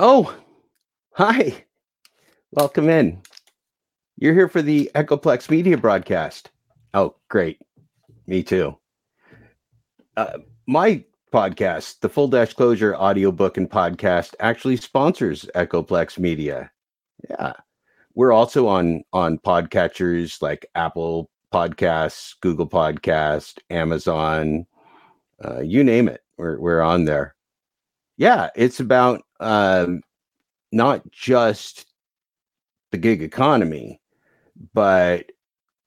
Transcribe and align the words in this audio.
Oh, 0.00 0.36
hi. 1.12 1.64
Welcome 2.50 2.88
in. 2.88 3.22
You're 4.16 4.34
here 4.34 4.48
for 4.48 4.60
the 4.60 4.90
Echoplex 4.96 5.48
Media 5.48 5.78
broadcast. 5.78 6.50
Oh, 6.94 7.14
great. 7.28 7.60
Me 8.26 8.42
too. 8.42 8.76
Uh, 10.16 10.38
my 10.66 11.04
podcast, 11.32 12.00
the 12.00 12.08
Full 12.08 12.26
Dash 12.26 12.54
Closure 12.54 12.96
audiobook 12.96 13.56
and 13.56 13.70
podcast, 13.70 14.34
actually 14.40 14.78
sponsors 14.78 15.46
Echoplex 15.54 16.18
Media. 16.18 16.72
Yeah. 17.30 17.52
We're 18.16 18.32
also 18.32 18.66
on 18.66 19.04
on 19.12 19.38
podcatchers 19.38 20.42
like 20.42 20.66
Apple 20.74 21.30
Podcasts, 21.52 22.34
Google 22.40 22.68
Podcast, 22.68 23.60
Amazon, 23.70 24.66
uh, 25.44 25.60
you 25.60 25.84
name 25.84 26.08
it. 26.08 26.22
We're 26.36 26.58
we're 26.58 26.80
on 26.80 27.04
there. 27.04 27.36
Yeah, 28.16 28.50
it's 28.54 28.80
about 28.80 29.22
um, 29.40 30.02
not 30.72 31.10
just 31.10 31.86
the 32.92 32.98
gig 32.98 33.22
economy, 33.22 34.00
but 34.72 35.30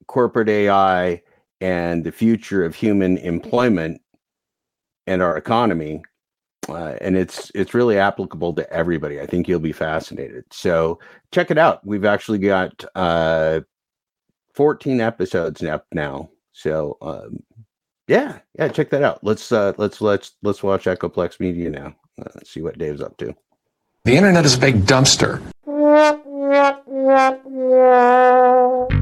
corporate 0.07 0.49
AI 0.49 1.21
and 1.61 2.03
the 2.03 2.11
future 2.11 2.63
of 2.66 2.75
human 2.75 3.17
employment 3.17 4.02
and 5.05 5.21
our 5.21 5.38
economy. 5.38 6.03
Uh, 6.67 6.97
and 6.99 7.16
it's 7.16 7.49
it's 7.55 7.73
really 7.73 7.97
applicable 7.97 8.53
to 8.53 8.69
everybody. 8.73 9.21
I 9.21 9.25
think 9.25 9.47
you'll 9.47 9.59
be 9.59 9.71
fascinated. 9.71 10.44
So 10.52 10.99
check 11.31 11.49
it 11.49 11.57
out. 11.57 11.85
We've 11.85 12.03
actually 12.03 12.39
got 12.39 12.83
uh, 12.95 13.61
14 14.53 14.99
episodes 14.99 15.63
up 15.63 15.85
now. 15.94 16.30
So 16.52 16.97
um, 17.02 17.39
yeah, 18.07 18.39
yeah, 18.59 18.67
check 18.67 18.89
that 18.89 19.03
out. 19.03 19.23
Let's 19.23 19.52
uh, 19.52 19.73
let's 19.77 20.02
let's 20.02 20.33
let's 20.44 20.61
watch 20.61 20.85
Echoplex 20.85 21.39
Media 21.39 21.69
now. 21.69 21.95
Uh, 22.20 22.39
see 22.44 22.62
what 22.62 22.77
Dave's 22.77 23.02
up 23.02 23.17
to. 23.17 23.35
The 24.05 24.16
internet 24.16 24.45
is 24.45 24.55
a 24.55 24.59
big 24.59 24.85
dumpster. 24.85 25.41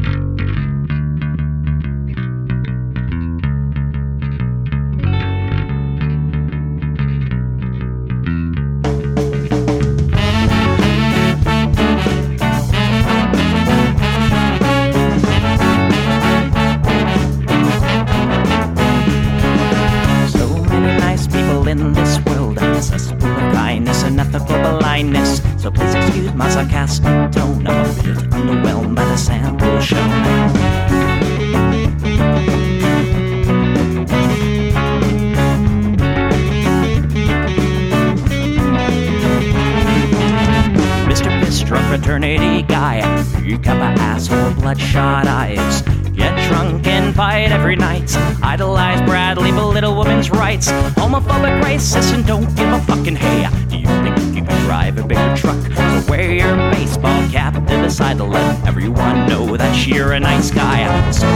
rights. 50.72 50.96
Homophobic, 50.96 51.62
racist, 51.62 52.14
and 52.14 52.26
don't 52.26 52.54
give 52.56 52.72
a 52.72 52.80
fucking 52.82 53.16
hey. 53.16 53.48
Do 53.70 53.78
you 53.78 53.88
think 54.04 54.18
you 54.20 54.44
can 54.44 54.46
drive 54.66 54.98
a 54.98 55.04
bigger 55.04 55.36
truck? 55.36 55.60
So 55.76 56.12
wear 56.12 56.32
your 56.32 56.56
baseball 56.72 57.28
cap 57.30 57.54
to 57.54 57.82
decide 57.82 58.18
to 58.18 58.24
let 58.24 58.66
everyone 58.68 59.28
know 59.28 59.58
that 59.58 59.88
you're 59.88 60.14
a 60.14 60.20
nice 60.20 60.52
guy. 60.52 60.86
So 61.12 61.28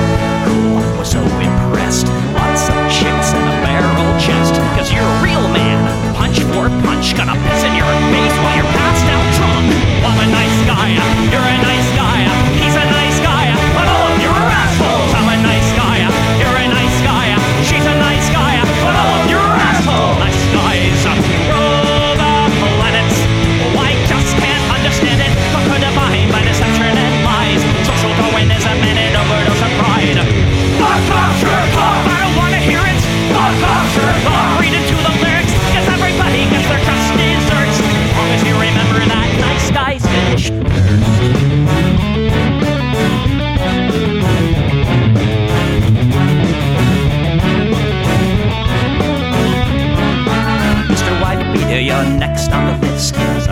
cool, 0.46 0.98
was 0.98 1.12
so 1.12 1.22
impressed. 1.22 2.08
Lots 2.34 2.70
of 2.70 2.76
chicks 2.92 3.34
and 3.34 3.46
a 3.46 3.56
barrel 3.66 4.20
chest. 4.20 4.56
Cause 4.76 4.92
you're 4.92 5.04
a 5.04 5.24
real 5.24 5.46
man. 5.54 5.80
Punch 6.16 6.40
for 6.40 6.70
punch, 6.86 7.16
gonna 7.16 7.34
piss 7.34 7.64
in 7.64 7.76
your 7.76 7.94
face 8.12 8.36
while 8.44 8.56
you're 8.58 8.69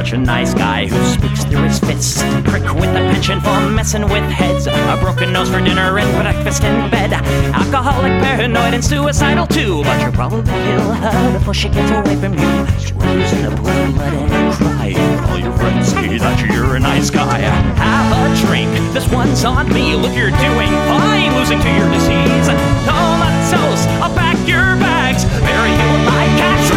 Such 0.07 0.13
a 0.13 0.19
nice 0.19 0.53
guy 0.53 0.88
who 0.88 1.03
speaks 1.03 1.44
through 1.44 1.63
his 1.63 1.79
fists. 1.79 2.23
Prick 2.47 2.63
with 2.79 2.95
a 2.95 3.03
penchant 3.12 3.44
for 3.44 3.69
messing 3.69 4.03
with 4.03 4.23
heads. 4.31 4.66
A 4.66 4.97
broken 5.01 5.34
nose 5.34 5.50
for 5.50 5.59
dinner 5.59 6.00
and 6.00 6.09
breakfast 6.23 6.63
in 6.63 6.90
bed. 6.90 7.12
Alcoholic, 7.12 8.13
paranoid, 8.23 8.73
and 8.73 8.81
suicidal 8.81 9.46
too. 9.46 9.84
But 9.84 10.00
you'll 10.01 10.13
probably 10.13 10.46
kill 10.46 10.94
her 10.94 11.38
before 11.38 11.53
she 11.53 11.67
gets 11.67 11.91
away 11.91 12.16
from 12.16 12.40
you. 12.40 12.50
She 12.79 12.94
rolls 12.94 13.34
in 13.34 13.51
a 13.51 13.57
pool 13.57 13.67
and 13.67 14.56
cry. 14.56 14.96
All 15.28 15.40
your 15.40 15.51
friends 15.57 15.90
say 15.90 16.17
that 16.17 16.56
you're 16.56 16.78
a 16.78 16.79
nice 16.79 17.09
guy. 17.09 17.40
Have 17.75 18.07
a 18.16 18.47
drink. 18.47 18.72
This 18.94 19.12
one's 19.12 19.44
on 19.44 19.67
me. 19.73 19.94
Look, 19.94 20.16
you're 20.16 20.31
doing 20.31 20.72
fine. 20.88 21.35
Losing 21.35 21.59
to 21.59 21.67
your 21.67 21.91
disease. 21.91 22.47
Comatose. 22.88 23.84
I'll 24.00 24.16
pack 24.16 24.40
your 24.47 24.79
bags. 24.79 25.25
Bury 25.44 25.72
you 25.75 25.88
in 26.00 26.06
my 26.07 26.25
cat's 26.40 26.72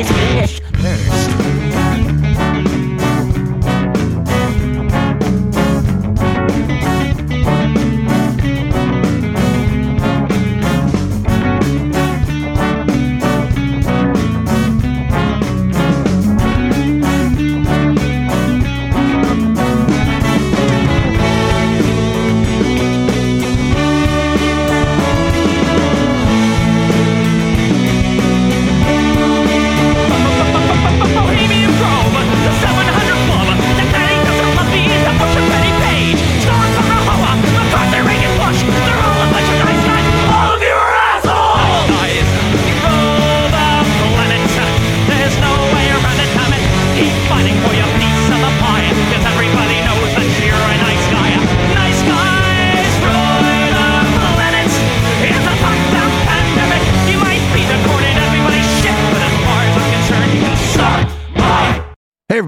is 0.00 0.10
finished. 0.10 0.65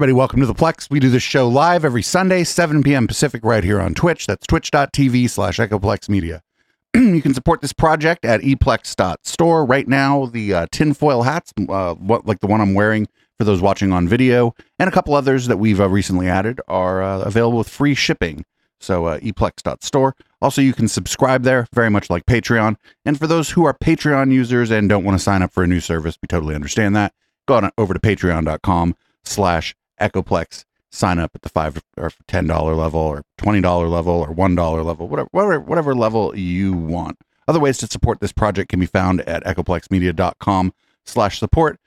Everybody, 0.09 0.17
welcome 0.17 0.39
to 0.39 0.47
the 0.47 0.55
Plex. 0.55 0.89
We 0.89 0.99
do 0.99 1.11
this 1.11 1.21
show 1.21 1.47
live 1.47 1.85
every 1.85 2.01
Sunday, 2.01 2.43
7 2.43 2.81
p.m. 2.81 3.05
Pacific, 3.05 3.45
right 3.45 3.63
here 3.63 3.79
on 3.79 3.93
Twitch. 3.93 4.25
That's 4.25 4.47
twitch.tv 4.47 5.29
slash 5.29 5.57
Echoplex 5.57 6.09
Media. 6.09 6.41
you 6.95 7.21
can 7.21 7.35
support 7.35 7.61
this 7.61 7.73
project 7.73 8.25
at 8.25 8.41
eplex.store. 8.41 9.65
Right 9.65 9.87
now, 9.87 10.25
the 10.25 10.51
uh, 10.51 10.67
tinfoil 10.71 11.21
hats, 11.21 11.53
uh, 11.69 11.93
what, 11.93 12.25
like 12.25 12.39
the 12.39 12.47
one 12.47 12.59
I'm 12.59 12.73
wearing 12.73 13.07
for 13.37 13.43
those 13.43 13.61
watching 13.61 13.91
on 13.91 14.07
video, 14.07 14.55
and 14.79 14.87
a 14.87 14.91
couple 14.91 15.13
others 15.13 15.45
that 15.45 15.57
we've 15.57 15.79
uh, 15.79 15.87
recently 15.87 16.27
added, 16.27 16.59
are 16.67 17.03
uh, 17.03 17.19
available 17.19 17.59
with 17.59 17.69
free 17.69 17.93
shipping. 17.93 18.45
So, 18.79 19.05
uh, 19.05 19.19
eplex.store. 19.19 20.15
Also, 20.41 20.59
you 20.59 20.73
can 20.73 20.87
subscribe 20.87 21.43
there, 21.43 21.67
very 21.71 21.91
much 21.91 22.09
like 22.09 22.25
Patreon. 22.25 22.77
And 23.05 23.19
for 23.19 23.27
those 23.27 23.51
who 23.51 23.63
are 23.65 23.75
Patreon 23.75 24.33
users 24.33 24.71
and 24.71 24.89
don't 24.89 25.03
want 25.03 25.19
to 25.19 25.23
sign 25.23 25.43
up 25.43 25.53
for 25.53 25.61
a 25.61 25.67
new 25.67 25.81
service, 25.81 26.17
we 26.19 26.25
totally 26.25 26.55
understand 26.55 26.95
that. 26.95 27.13
Go 27.47 27.57
on 27.57 27.69
over 27.77 27.93
to 27.93 27.99
patreon.com 27.99 28.95
slash 29.23 29.75
echoplex 29.99 30.65
sign 30.91 31.19
up 31.19 31.31
at 31.35 31.41
the 31.43 31.49
five 31.49 31.81
or 31.97 32.11
ten 32.27 32.47
dollar 32.47 32.73
level 32.73 32.99
or 32.99 33.23
twenty 33.37 33.61
dollar 33.61 33.87
level 33.87 34.13
or 34.13 34.31
one 34.31 34.55
dollar 34.55 34.83
level 34.83 35.07
whatever, 35.07 35.29
whatever 35.31 35.59
whatever 35.59 35.95
level 35.95 36.35
you 36.37 36.73
want. 36.73 37.17
Other 37.47 37.59
ways 37.59 37.77
to 37.79 37.87
support 37.87 38.19
this 38.19 38.31
project 38.31 38.69
can 38.69 38.79
be 38.79 38.85
found 38.85 39.21
at 39.21 39.43
echoplexmedia.com 39.43 40.73
slash 41.05 41.39
support. 41.39 41.79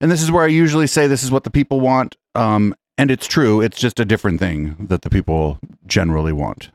And 0.00 0.10
this 0.10 0.22
is 0.22 0.30
where 0.30 0.44
i 0.44 0.48
usually 0.48 0.86
say 0.86 1.06
this 1.06 1.24
is 1.24 1.30
what 1.30 1.44
the 1.44 1.50
people 1.50 1.80
want 1.80 2.16
um, 2.34 2.74
and 2.96 3.10
it's 3.10 3.26
true. 3.26 3.60
It's 3.60 3.78
just 3.78 4.00
a 4.00 4.04
different 4.04 4.40
thing 4.40 4.76
that 4.88 5.02
the 5.02 5.10
people 5.10 5.58
generally 5.86 6.32
want 6.32 6.70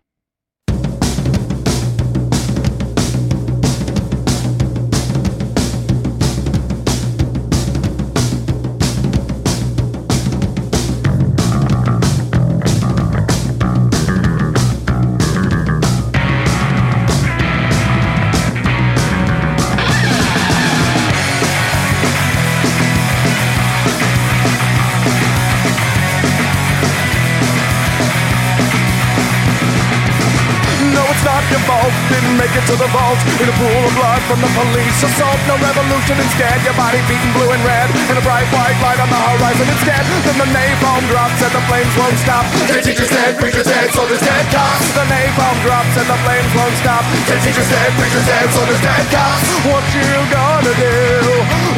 Didn't 32.54 32.70
it 32.70 32.78
to 32.78 32.86
the 32.86 32.92
vault. 32.94 33.18
In 33.42 33.50
a 33.50 33.56
pool 33.58 33.82
of 33.82 33.94
blood 33.98 34.22
from 34.30 34.38
the 34.38 34.52
police 34.54 35.02
assault. 35.02 35.42
No 35.50 35.58
revolution 35.58 36.22
instead. 36.22 36.62
Your 36.62 36.78
body 36.78 37.02
beaten 37.10 37.34
blue 37.34 37.50
and 37.50 37.64
red. 37.66 37.90
And 38.14 38.18
a 38.18 38.22
bright 38.22 38.46
white 38.54 38.78
light 38.78 39.02
on 39.02 39.10
the 39.10 39.18
horizon 39.18 39.66
instead. 39.66 40.06
Then 40.22 40.38
the 40.38 40.46
napalm 40.54 41.02
drops 41.10 41.42
and 41.42 41.50
the 41.50 41.64
flames 41.66 41.90
won't 41.98 42.14
stop. 42.22 42.46
The 42.70 42.78
teacher's 42.78 43.10
dead, 43.10 43.42
preacher's 43.42 43.66
dead, 43.66 43.90
soldiers 43.98 44.22
dead, 44.22 44.46
cops. 44.54 44.86
The 44.94 45.02
napalm 45.10 45.58
drops 45.66 45.98
and 45.98 46.06
the 46.06 46.20
flames 46.22 46.52
won't 46.54 46.78
stop. 46.78 47.02
The 47.26 47.42
teacher's 47.42 47.70
dead, 47.74 47.90
preacher's 47.98 48.28
dead, 48.30 48.46
soldiers 48.54 48.82
dead, 48.86 49.02
cops. 49.10 49.50
What 49.66 49.86
you 49.98 50.06
gonna 50.30 50.74
do 50.78 50.94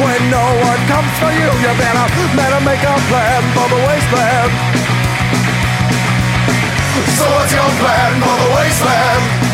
when 0.04 0.20
no 0.28 0.44
one 0.60 0.80
comes 0.92 1.12
for 1.16 1.32
you? 1.32 1.48
You 1.56 1.72
better, 1.80 2.04
better 2.36 2.60
make 2.68 2.84
a 2.84 2.94
plan 3.08 3.40
for 3.56 3.64
the 3.72 3.80
wasteland. 3.80 4.52
So 7.16 7.24
what's 7.32 7.52
your 7.56 7.70
plan 7.80 8.12
for 8.20 8.36
the 8.44 8.50
wasteland? 8.60 9.45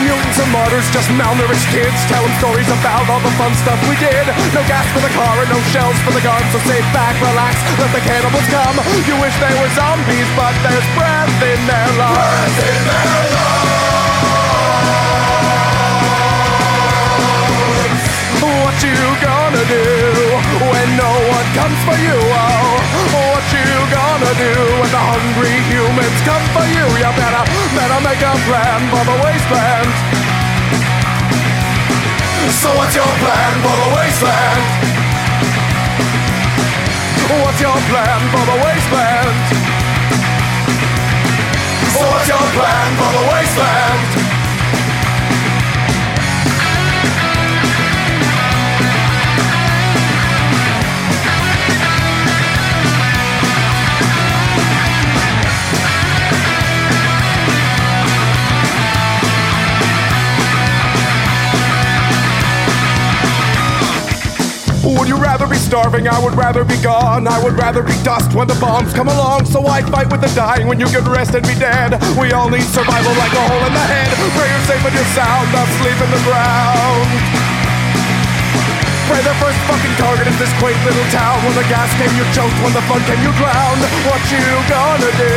Mutants 0.00 0.38
or 0.40 0.48
martyrs, 0.50 0.88
just 0.90 1.08
malnourished 1.12 1.68
kids 1.70 1.98
telling 2.08 2.32
stories 2.40 2.68
about 2.68 3.04
all 3.08 3.20
the 3.20 3.32
fun 3.36 3.52
stuff 3.60 3.78
we 3.88 3.96
did. 4.00 4.24
No 4.56 4.62
gas 4.66 4.86
for 4.92 5.00
the 5.04 5.12
car 5.12 5.40
and 5.44 5.50
no 5.52 5.60
shells 5.72 5.98
for 6.04 6.12
the 6.12 6.22
guns, 6.24 6.48
so 6.52 6.58
sit 6.64 6.84
back, 6.96 7.14
relax, 7.20 7.56
let 7.76 7.92
the 7.92 8.02
cannibals 8.04 8.46
come. 8.48 8.76
You 9.04 9.16
wish 9.20 9.34
they 9.40 9.54
were 9.60 9.70
zombies, 9.76 10.28
but 10.36 10.54
there's 10.64 10.88
breath 10.96 11.36
in 11.44 11.60
their 11.68 11.88
lungs. 12.00 12.16
Breath 12.16 12.58
in 12.64 12.82
their 12.88 13.24
lungs. 13.36 13.80
What 18.40 18.76
you 18.80 18.96
gonna 19.20 19.64
do 19.68 19.84
when 20.72 20.88
no 20.96 21.12
one 21.28 21.48
comes 21.52 21.78
for 21.84 21.96
you? 22.00 22.16
Oh, 22.16 23.39
you 23.66 23.80
gonna 23.92 24.32
do 24.36 24.54
when 24.80 24.90
the 24.90 25.02
hungry 25.02 25.56
humans 25.68 26.20
come 26.24 26.44
for 26.54 26.64
you? 26.64 26.86
You 27.00 27.10
better, 27.18 27.44
better 27.76 28.00
make 28.00 28.22
a 28.22 28.34
plan 28.48 28.80
for 28.88 29.02
the 29.04 29.16
wasteland. 29.24 29.92
So 32.60 32.68
what's 32.76 32.94
your 32.94 33.12
plan 33.22 33.52
for 33.64 33.76
the 33.76 33.88
wasteland? 33.96 34.64
What's 37.30 37.60
your 37.60 37.78
plan 37.90 38.20
for 38.32 38.44
the 38.50 38.56
wasteland? 38.64 39.36
So 41.94 42.00
what's 42.10 42.28
your 42.28 42.46
plan 42.56 42.88
for 42.98 43.10
the 43.16 43.24
wasteland? 43.30 43.59
Starving? 65.90 66.08
I 66.08 66.22
would 66.22 66.34
rather 66.34 66.64
be 66.64 66.78
gone. 66.82 67.26
I 67.26 67.42
would 67.42 67.54
rather 67.54 67.82
be 67.82 67.94
dust 68.02 68.34
when 68.34 68.46
the 68.46 68.58
bombs 68.60 68.92
come 68.92 69.08
along. 69.08 69.46
So 69.46 69.66
I 69.66 69.82
fight 69.82 70.10
with 70.10 70.20
the 70.20 70.32
dying 70.34 70.66
when 70.66 70.78
you 70.78 70.86
can 70.86 71.04
rest 71.04 71.34
and 71.34 71.42
be 71.46 71.54
dead. 71.58 71.98
We 72.18 72.32
all 72.32 72.48
need 72.48 72.62
survival 72.62 73.14
like 73.18 73.32
a 73.32 73.42
hole 73.50 73.64
in 73.66 73.74
the 73.74 73.86
head. 73.90 74.10
Pray 74.38 74.48
you're 74.48 74.66
safe 74.70 74.84
and 74.86 74.94
you're 74.94 75.12
sound, 75.14 75.50
not 75.52 75.66
sleep 75.82 75.98
in 75.98 76.10
the 76.10 76.22
ground. 76.22 77.10
Pray 79.10 79.18
the 79.26 79.34
first 79.42 79.58
fucking 79.66 79.94
target 79.98 80.30
is 80.30 80.38
this 80.38 80.52
quaint 80.62 80.78
little 80.86 81.08
town. 81.10 81.42
When 81.42 81.54
the 81.58 81.66
gas 81.66 81.90
came, 81.98 82.14
you 82.14 82.22
choked. 82.30 82.54
When 82.62 82.70
the 82.70 82.84
fun 82.86 83.02
came, 83.10 83.18
you 83.26 83.34
drowned. 83.34 83.82
What 84.06 84.22
you 84.30 84.46
gonna 84.70 85.10
do 85.18 85.34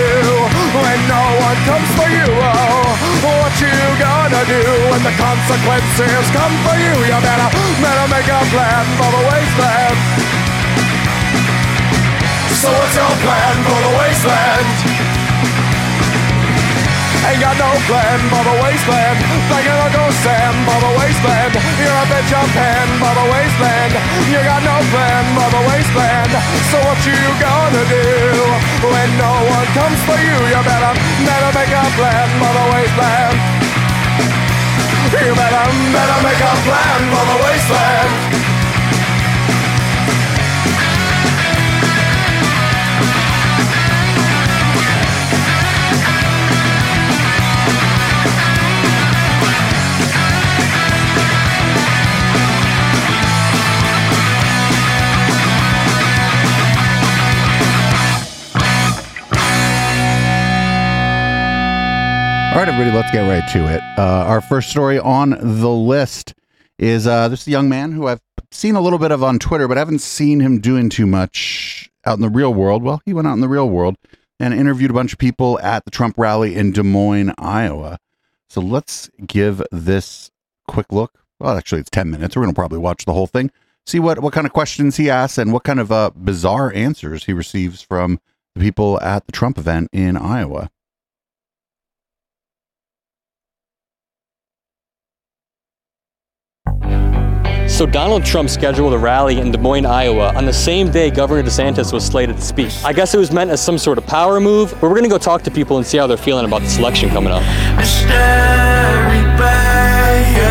when 0.77 0.99
no 1.09 1.23
one 1.41 1.59
comes 1.65 1.89
for 1.97 2.05
you? 2.05 2.29
Oh, 2.29 2.85
what 3.25 3.53
you 3.57 3.73
gonna 3.97 4.43
do 4.45 4.61
when 4.93 5.01
the 5.01 5.15
consequences 5.17 6.25
come 6.29 6.53
for 6.61 6.77
you? 6.77 6.93
You 7.09 7.17
better, 7.17 7.49
better 7.81 8.05
make 8.13 8.29
a 8.29 8.39
plan 8.53 8.85
for 9.01 9.09
the 9.09 9.21
wasteland. 9.33 10.42
So 12.63 12.71
what's 12.71 12.95
your 12.95 13.11
plan 13.19 13.55
for 13.67 13.75
the 13.75 13.91
wasteland? 13.99 14.67
Ain't 17.27 17.43
got 17.43 17.59
no 17.59 17.75
plan 17.91 18.19
for 18.31 18.39
the 18.39 18.55
wasteland. 18.63 19.19
Thinking 19.51 19.79
Uncle 19.83 20.11
Sam 20.23 20.55
for 20.63 20.79
the 20.79 20.91
wasteland. 20.95 21.51
You're 21.59 21.91
a 21.91 22.07
bitch 22.07 22.31
of 22.31 22.47
pen 22.55 22.87
for 23.03 23.11
the 23.19 23.25
wasteland. 23.35 23.93
You 24.31 24.39
got 24.47 24.63
no 24.63 24.79
plan 24.95 25.23
for 25.35 25.49
the 25.51 25.61
wasteland. 25.75 26.31
So 26.71 26.79
what 26.87 27.03
you 27.03 27.19
gonna 27.43 27.83
do 27.91 28.07
when 28.79 29.09
no 29.19 29.33
one 29.43 29.67
comes 29.75 29.99
for 30.07 30.15
you? 30.23 30.37
You 30.47 30.63
better, 30.63 30.95
better 31.27 31.51
make 31.59 31.67
a 31.67 31.83
plan 31.99 32.27
for 32.39 32.47
the 32.47 32.65
wasteland. 32.71 33.37
You 35.19 35.35
better, 35.35 35.67
better 35.67 36.19
make 36.23 36.39
a 36.47 36.53
plan 36.63 37.01
for 37.11 37.23
the 37.27 37.37
wasteland. 37.43 38.52
All 62.53 62.59
right, 62.59 62.69
everybody, 62.69 62.95
let's 62.95 63.11
get 63.11 63.27
right 63.27 63.49
to 63.51 63.73
it. 63.73 63.81
Uh, 63.97 64.25
our 64.27 64.39
first 64.39 64.69
story 64.69 64.99
on 64.99 65.31
the 65.31 65.69
list 65.69 66.35
is 66.77 67.07
uh, 67.07 67.27
this 67.27 67.47
young 67.47 67.67
man 67.67 67.91
who 67.91 68.07
I've 68.07 68.21
seen 68.51 68.75
a 68.75 68.81
little 68.81 68.99
bit 68.99 69.11
of 69.11 69.23
on 69.23 69.39
Twitter, 69.39 69.67
but 69.67 69.77
I 69.77 69.81
haven't 69.81 70.01
seen 70.01 70.39
him 70.39 70.59
doing 70.59 70.89
too 70.89 71.07
much 71.07 71.89
out 72.05 72.17
in 72.17 72.21
the 72.21 72.29
real 72.29 72.53
world. 72.53 72.83
Well, 72.83 73.01
he 73.05 73.13
went 73.13 73.27
out 73.27 73.33
in 73.33 73.41
the 73.41 73.49
real 73.49 73.67
world 73.67 73.97
and 74.39 74.53
interviewed 74.53 74.91
a 74.91 74.93
bunch 74.93 75.13
of 75.13 75.19
people 75.19 75.59
at 75.61 75.83
the 75.85 75.91
Trump 75.91 76.15
rally 76.15 76.55
in 76.55 76.71
Des 76.71 76.83
Moines, 76.83 77.33
Iowa. 77.39 77.97
So 78.49 78.61
let's 78.61 79.09
give 79.25 79.63
this 79.71 80.29
quick 80.67 80.91
look 80.91 81.23
well, 81.43 81.57
actually, 81.57 81.81
it's 81.81 81.89
10 81.89 82.09
minutes. 82.09 82.35
We're 82.35 82.43
going 82.43 82.53
to 82.53 82.57
probably 82.57 82.77
watch 82.77 83.03
the 83.03 83.11
whole 83.11 83.27
thing, 83.27 83.51
see 83.85 83.99
what, 83.99 84.19
what 84.19 84.31
kind 84.31 84.47
of 84.47 84.53
questions 84.53 84.95
he 84.95 85.09
asks 85.09 85.37
and 85.37 85.51
what 85.51 85.65
kind 85.65 85.79
of 85.79 85.91
uh, 85.91 86.11
bizarre 86.15 86.71
answers 86.73 87.25
he 87.25 87.33
receives 87.33 87.81
from 87.81 88.19
the 88.55 88.61
people 88.61 88.97
at 89.01 89.25
the 89.25 89.33
Trump 89.33 89.57
event 89.57 89.89
in 89.91 90.15
Iowa. 90.15 90.69
So 97.73 97.87
Donald 97.87 98.23
Trump 98.23 98.51
scheduled 98.51 98.93
a 98.93 98.99
rally 98.99 99.39
in 99.39 99.49
Des 99.49 99.57
Moines, 99.57 99.87
Iowa 99.87 100.31
on 100.35 100.45
the 100.45 100.53
same 100.53 100.91
day 100.91 101.09
Governor 101.09 101.41
DeSantis 101.41 101.91
was 101.91 102.05
slated 102.05 102.35
to 102.35 102.41
speak. 102.43 102.71
I 102.85 102.93
guess 102.93 103.15
it 103.15 103.17
was 103.17 103.31
meant 103.31 103.49
as 103.49 103.65
some 103.65 103.79
sort 103.79 103.97
of 103.97 104.05
power 104.05 104.39
move, 104.39 104.69
but 104.73 104.83
we're 104.83 104.89
going 104.89 105.05
to 105.05 105.09
go 105.09 105.17
talk 105.17 105.41
to 105.41 105.49
people 105.49 105.77
and 105.77 105.85
see 105.85 105.97
how 105.97 106.05
they're 106.05 106.15
feeling 106.15 106.45
about 106.45 106.61
this 106.61 106.77
election 106.77 107.09
coming 107.09 107.33
up. 107.33 107.41
You 107.41 107.47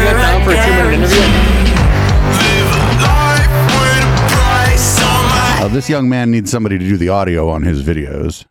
got 0.04 0.18
time 0.20 0.42
for 0.44 0.50
a 0.50 0.56
two-minute 0.56 0.94
interview? 0.94 1.22
Uh, 5.64 5.68
this 5.68 5.88
young 5.88 6.08
man 6.08 6.32
needs 6.32 6.50
somebody 6.50 6.76
to 6.76 6.84
do 6.84 6.96
the 6.96 7.08
audio 7.08 7.48
on 7.48 7.62
his 7.62 7.84
videos. 7.84 8.44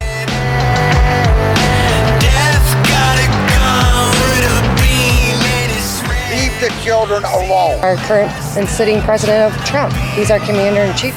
Children 6.91 7.23
alone. 7.23 7.79
Our 7.79 7.95
current 7.95 8.29
and 8.57 8.67
sitting 8.67 8.99
president 8.99 9.53
of 9.53 9.65
Trump. 9.65 9.93
He's 10.13 10.29
our 10.29 10.39
commander 10.39 10.81
in 10.81 10.93
chief. 10.97 11.15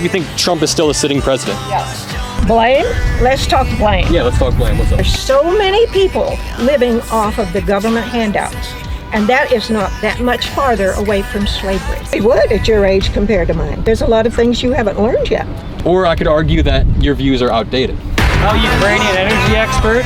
You 0.00 0.08
think 0.08 0.24
Trump 0.36 0.62
is 0.62 0.70
still 0.70 0.88
a 0.88 0.94
sitting 0.94 1.20
president? 1.20 1.58
Yes. 1.66 2.46
Blame? 2.46 2.84
Let's 3.20 3.44
talk 3.44 3.66
blame. 3.76 4.06
Yeah, 4.12 4.22
let's 4.22 4.38
talk 4.38 4.54
blame. 4.56 4.78
What's 4.78 4.92
up? 4.92 4.98
There's 4.98 5.12
so 5.12 5.42
many 5.58 5.84
people 5.88 6.38
living 6.60 7.00
off 7.10 7.38
of 7.38 7.52
the 7.52 7.60
government 7.60 8.06
handouts, 8.06 8.72
and 9.12 9.26
that 9.26 9.50
is 9.50 9.68
not 9.68 9.90
that 10.00 10.20
much 10.20 10.46
farther 10.50 10.92
away 10.92 11.22
from 11.22 11.44
slavery. 11.48 11.98
It 12.16 12.22
would 12.22 12.52
at 12.52 12.68
your 12.68 12.84
age 12.84 13.12
compared 13.12 13.48
to 13.48 13.54
mine. 13.54 13.82
There's 13.82 14.02
a 14.02 14.06
lot 14.06 14.28
of 14.28 14.34
things 14.34 14.62
you 14.62 14.70
haven't 14.70 15.00
learned 15.00 15.28
yet. 15.28 15.44
Or 15.84 16.06
I 16.06 16.14
could 16.14 16.28
argue 16.28 16.62
that 16.62 16.86
your 17.02 17.16
views 17.16 17.42
are 17.42 17.50
outdated. 17.50 17.98
Oh, 17.98 18.54
Ukrainian 18.54 19.16
energy 19.16 19.56
expert? 19.56 20.04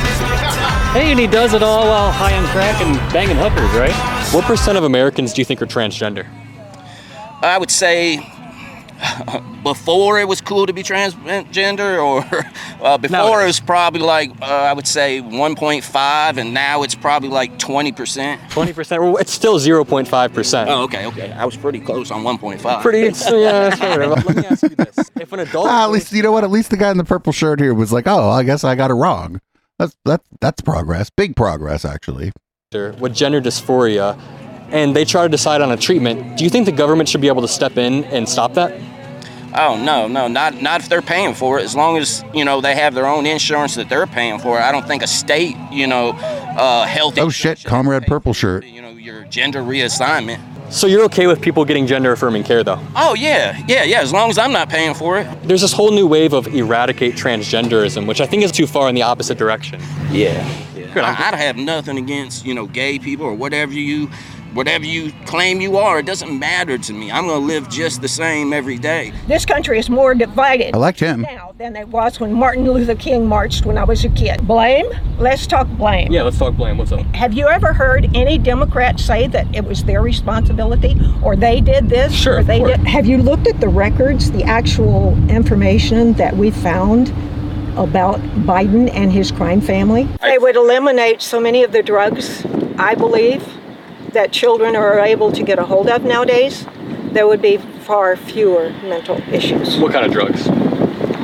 Hey, 0.97 1.11
and 1.11 1.19
he 1.19 1.27
does 1.27 1.53
it 1.53 1.61
all 1.61 1.85
while 1.85 2.11
high 2.11 2.35
on 2.35 2.45
crack 2.47 2.81
and 2.81 2.97
banging 3.13 3.37
hookers, 3.37 3.69
right? 3.77 4.20
What 4.31 4.45
percent 4.45 4.77
of 4.77 4.85
Americans 4.85 5.33
do 5.33 5.41
you 5.41 5.45
think 5.45 5.61
are 5.61 5.65
transgender? 5.65 6.25
I 7.43 7.57
would 7.57 7.69
say 7.71 8.19
before 9.63 10.19
it 10.19 10.27
was 10.27 10.41
cool 10.41 10.65
to 10.67 10.73
be 10.73 10.83
transgender, 10.83 12.01
or 12.01 12.23
uh, 12.85 12.97
before 12.97 13.17
Nowadays. 13.17 13.43
it 13.43 13.47
was 13.47 13.59
probably 13.59 14.01
like 14.01 14.29
uh, 14.41 14.45
I 14.45 14.73
would 14.73 14.87
say 14.87 15.21
1.5, 15.21 16.37
and 16.37 16.53
now 16.53 16.83
it's 16.83 16.95
probably 16.95 17.27
like 17.27 17.57
20 17.59 17.91
percent. 17.91 18.41
20%? 18.51 18.99
Well, 18.99 19.17
it's 19.17 19.33
still 19.33 19.59
0.5%. 19.59 20.65
Oh, 20.67 20.83
okay, 20.83 21.05
okay. 21.07 21.31
I 21.31 21.43
was 21.43 21.57
pretty 21.57 21.79
close 21.79 22.09
on 22.09 22.23
1.5. 22.23 22.81
Pretty, 22.81 22.99
yeah, 22.99 23.69
that's. 23.69 23.81
Let 24.25 24.35
me 24.37 24.45
ask 24.45 24.63
you 24.63 24.69
this. 24.69 25.11
If 25.19 25.33
an 25.33 25.39
adult. 25.39 25.67
Ah, 25.67 25.83
at 25.83 25.91
least 25.91 26.13
you 26.13 26.23
know 26.23 26.31
what? 26.31 26.43
At 26.43 26.51
least 26.51 26.69
the 26.69 26.77
guy 26.77 26.91
in 26.91 26.97
the 26.97 27.03
purple 27.03 27.33
shirt 27.33 27.59
here 27.59 27.73
was 27.73 27.91
like, 27.91 28.07
"Oh, 28.07 28.29
I 28.29 28.43
guess 28.43 28.63
I 28.63 28.75
got 28.75 28.91
it 28.91 28.95
wrong." 28.95 29.41
That's 29.77 29.95
that 30.05 30.21
that's 30.39 30.61
progress, 30.61 31.09
big 31.09 31.35
progress, 31.35 31.83
actually. 31.83 32.31
With 32.73 33.13
gender 33.13 33.41
dysphoria 33.41 34.17
and 34.69 34.95
they 34.95 35.03
try 35.03 35.23
to 35.23 35.27
decide 35.27 35.59
on 35.59 35.73
a 35.73 35.75
treatment, 35.75 36.37
do 36.37 36.45
you 36.45 36.49
think 36.49 36.65
the 36.65 36.71
government 36.71 37.09
should 37.09 37.19
be 37.19 37.27
able 37.27 37.41
to 37.41 37.47
step 37.47 37.75
in 37.77 38.05
and 38.05 38.29
stop 38.29 38.53
that? 38.53 38.79
Oh 39.53 39.77
no, 39.83 40.07
no, 40.07 40.29
not 40.29 40.61
not 40.61 40.79
if 40.79 40.87
they're 40.87 41.01
paying 41.01 41.33
for 41.33 41.59
it. 41.59 41.63
As 41.63 41.75
long 41.75 41.97
as 41.97 42.23
you 42.33 42.45
know 42.45 42.61
they 42.61 42.73
have 42.75 42.93
their 42.93 43.07
own 43.07 43.25
insurance 43.25 43.75
that 43.75 43.89
they're 43.89 44.07
paying 44.07 44.39
for. 44.39 44.57
I 44.57 44.71
don't 44.71 44.87
think 44.87 45.03
a 45.03 45.07
state, 45.07 45.57
you 45.69 45.85
know, 45.85 46.11
uh, 46.11 46.85
health. 46.85 47.17
Oh 47.17 47.27
shit, 47.29 47.61
comrade 47.65 48.03
purple 48.07 48.31
shirt. 48.31 48.65
You 48.65 48.81
know 48.81 48.91
your 48.91 49.25
gender 49.25 49.61
reassignment. 49.61 50.39
So 50.71 50.87
you're 50.87 51.03
okay 51.03 51.27
with 51.27 51.41
people 51.41 51.65
getting 51.65 51.85
gender 51.85 52.13
affirming 52.13 52.45
care 52.45 52.63
though? 52.63 52.79
Oh 52.95 53.15
yeah, 53.15 53.61
yeah, 53.67 53.83
yeah. 53.83 53.99
As 53.99 54.13
long 54.13 54.29
as 54.29 54.37
I'm 54.37 54.53
not 54.53 54.69
paying 54.69 54.93
for 54.93 55.19
it. 55.19 55.27
There's 55.43 55.59
this 55.59 55.73
whole 55.73 55.91
new 55.91 56.07
wave 56.07 56.31
of 56.31 56.47
eradicate 56.47 57.15
transgenderism, 57.15 58.07
which 58.07 58.21
I 58.21 58.25
think 58.25 58.43
is 58.43 58.53
too 58.53 58.65
far 58.65 58.87
in 58.87 58.95
the 58.95 59.01
opposite 59.01 59.37
direction. 59.37 59.81
Yeah. 60.09 60.70
Yeah. 60.95 61.03
I, 61.03 61.27
I'd 61.29 61.35
have 61.35 61.57
nothing 61.57 61.97
against 61.97 62.45
you 62.45 62.53
know 62.53 62.65
gay 62.67 62.99
people 62.99 63.25
or 63.25 63.33
whatever 63.33 63.73
you, 63.73 64.07
whatever 64.53 64.85
you 64.85 65.11
claim 65.25 65.61
you 65.61 65.77
are. 65.77 65.99
It 65.99 66.05
doesn't 66.05 66.37
matter 66.37 66.77
to 66.77 66.93
me. 66.93 67.11
I'm 67.11 67.27
gonna 67.27 67.45
live 67.45 67.69
just 67.69 68.01
the 68.01 68.07
same 68.07 68.53
every 68.53 68.77
day. 68.77 69.11
This 69.27 69.45
country 69.45 69.79
is 69.79 69.89
more 69.89 70.13
divided 70.13 70.73
I 70.75 70.77
liked 70.77 70.99
him. 70.99 71.21
now 71.21 71.53
than 71.57 71.75
it 71.75 71.87
was 71.89 72.19
when 72.19 72.33
Martin 72.33 72.63
Luther 72.71 72.95
King 72.95 73.27
marched 73.27 73.65
when 73.65 73.77
I 73.77 73.83
was 73.83 74.03
a 74.03 74.09
kid. 74.09 74.45
Blame? 74.47 74.87
Let's 75.19 75.45
talk 75.45 75.67
blame. 75.69 76.11
Yeah, 76.11 76.23
let's 76.23 76.37
talk 76.39 76.55
blame. 76.55 76.77
What's 76.79 76.91
up? 76.91 77.01
Have 77.13 77.33
you 77.33 77.47
ever 77.47 77.71
heard 77.73 78.09
any 78.15 78.37
Democrat 78.39 78.99
say 78.99 79.27
that 79.27 79.53
it 79.55 79.63
was 79.63 79.83
their 79.83 80.01
responsibility 80.01 80.99
or 81.23 81.35
they 81.35 81.61
did 81.61 81.87
this 81.89 82.13
Sure, 82.13 82.39
or 82.39 82.43
they 82.43 82.57
course. 82.59 82.77
did? 82.77 82.87
Have 82.87 83.05
you 83.05 83.17
looked 83.17 83.47
at 83.47 83.59
the 83.61 83.67
records, 83.69 84.31
the 84.31 84.43
actual 84.43 85.15
information 85.29 86.13
that 86.13 86.35
we 86.35 86.49
found 86.51 87.13
about 87.77 88.19
Biden 88.45 88.89
and 88.93 89.11
his 89.11 89.31
crime 89.31 89.61
family? 89.61 90.07
They 90.21 90.37
would 90.37 90.55
eliminate 90.55 91.21
so 91.21 91.39
many 91.39 91.63
of 91.63 91.71
the 91.71 91.83
drugs, 91.83 92.45
I 92.77 92.95
believe, 92.95 93.47
that 94.13 94.31
children 94.31 94.75
are 94.75 94.99
able 94.99 95.31
to 95.31 95.43
get 95.43 95.59
a 95.59 95.65
hold 95.65 95.87
of 95.87 96.03
nowadays. 96.03 96.65
There 97.11 97.27
would 97.27 97.41
be 97.41 97.57
far 97.57 98.15
fewer 98.15 98.69
mental 98.83 99.17
issues. 99.33 99.77
What 99.77 99.91
kind 99.91 100.05
of 100.05 100.11
drugs? 100.11 100.47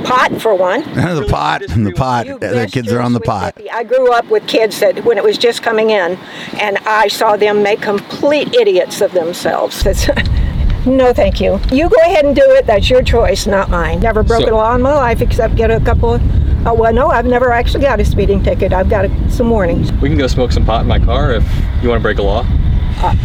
Pot, 0.03 0.41
for 0.41 0.55
one. 0.55 0.81
the 0.93 1.27
pot, 1.29 1.63
and 1.63 1.85
the 1.85 1.91
pot. 1.91 2.25
You 2.25 2.39
The 2.39 2.69
kids 2.71 2.91
are 2.93 3.01
on 3.01 3.13
the 3.13 3.19
pot. 3.19 3.55
hippie. 3.55 3.69
I 3.71 3.83
grew 3.83 4.13
up 4.13 4.25
with 4.29 4.47
kids 4.47 4.79
that 4.79 5.03
when 5.03 5.17
it 5.17 5.23
was 5.23 5.37
just 5.37 5.61
coming 5.61 5.89
in, 5.89 6.17
and 6.59 6.77
I 6.79 7.09
saw 7.09 7.35
them 7.35 7.61
make 7.61 7.81
complete 7.81 8.53
idiots 8.53 9.01
of 9.01 9.11
themselves. 9.11 9.85
It's, 10.77 10.87
no, 10.87 11.13
thank 11.13 11.39
you. 11.41 11.59
You 11.71 11.89
go 11.89 11.95
ahead 12.05 12.25
and 12.25 12.35
do 12.35 12.41
it. 12.43 12.65
That's 12.65 12.89
your 12.89 13.01
choice, 13.03 13.47
not 13.47 13.69
mine. 13.69 13.99
Never 13.99 14.23
broken 14.23 14.47
So- 14.47 14.55
a 14.55 14.57
law 14.57 14.75
in 14.75 14.81
my 14.81 14.93
life 14.93 15.21
except 15.21 15.55
get 15.55 15.71
a 15.71 15.79
couple 15.79 16.15
of. 16.15 16.21
Oh, 16.67 16.73
well, 16.73 16.91
no, 16.93 17.07
I've 17.07 17.25
never 17.25 17.53
actually 17.53 17.83
got 17.83 17.99
a 18.01 18.05
speeding 18.05 18.43
ticket. 18.43 18.73
I've 18.73 18.89
got 18.89 19.05
a, 19.05 19.29
some 19.31 19.49
warnings. 19.49 19.91
We 19.93 20.09
can 20.09 20.17
go 20.17 20.27
smoke 20.27 20.51
some 20.51 20.65
pot 20.65 20.81
in 20.81 20.87
my 20.87 20.99
car 20.99 21.31
if 21.33 21.43
you 21.81 21.87
want 21.89 21.99
to 21.99 22.03
break 22.03 22.17
a 22.17 22.23
law. 22.23 22.43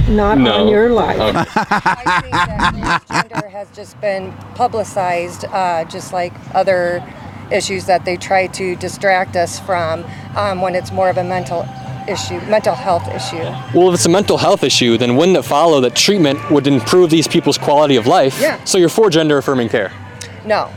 Not 0.09 0.39
No. 0.39 0.53
on 0.65 0.69
your 0.69 0.91
life. 0.91 1.17
Okay. 1.19 1.39
I 1.55 2.21
think 2.21 2.33
that 2.33 3.03
transgender 3.09 3.51
has 3.51 3.69
just 3.75 3.99
been 4.01 4.33
publicized, 4.55 5.45
uh, 5.47 5.85
just 5.85 6.13
like 6.13 6.33
other 6.55 7.03
issues 7.51 7.87
that 7.87 8.05
they 8.05 8.17
try 8.17 8.47
to 8.49 8.77
distract 8.77 9.35
us 9.35 9.59
from 9.59 10.05
um, 10.37 10.61
when 10.61 10.75
it's 10.75 10.93
more 10.93 11.09
of 11.09 11.17
a 11.17 11.25
mental 11.25 11.67
issue, 12.09 12.41
mental 12.43 12.75
health 12.75 13.07
issue. 13.09 13.37
Well, 13.77 13.89
if 13.89 13.95
it's 13.95 14.07
a 14.07 14.09
mental 14.09 14.37
health 14.39 14.63
issue, 14.65 14.97
then 14.99 15.17
wouldn't 15.17 15.37
it 15.37 15.43
follow 15.43 15.81
that 15.81 15.95
treatment 15.95 16.51
would 16.51 16.67
improve 16.67 17.11
these 17.11 17.27
people's 17.29 17.59
quality 17.59 17.97
of 17.97 18.07
life? 18.07 18.41
Yeah. 18.41 18.63
So 18.65 18.79
you're 18.79 18.89
for 18.89 19.11
gender 19.11 19.39
affirming 19.39 19.69
care. 19.69 19.93
No, 20.45 20.71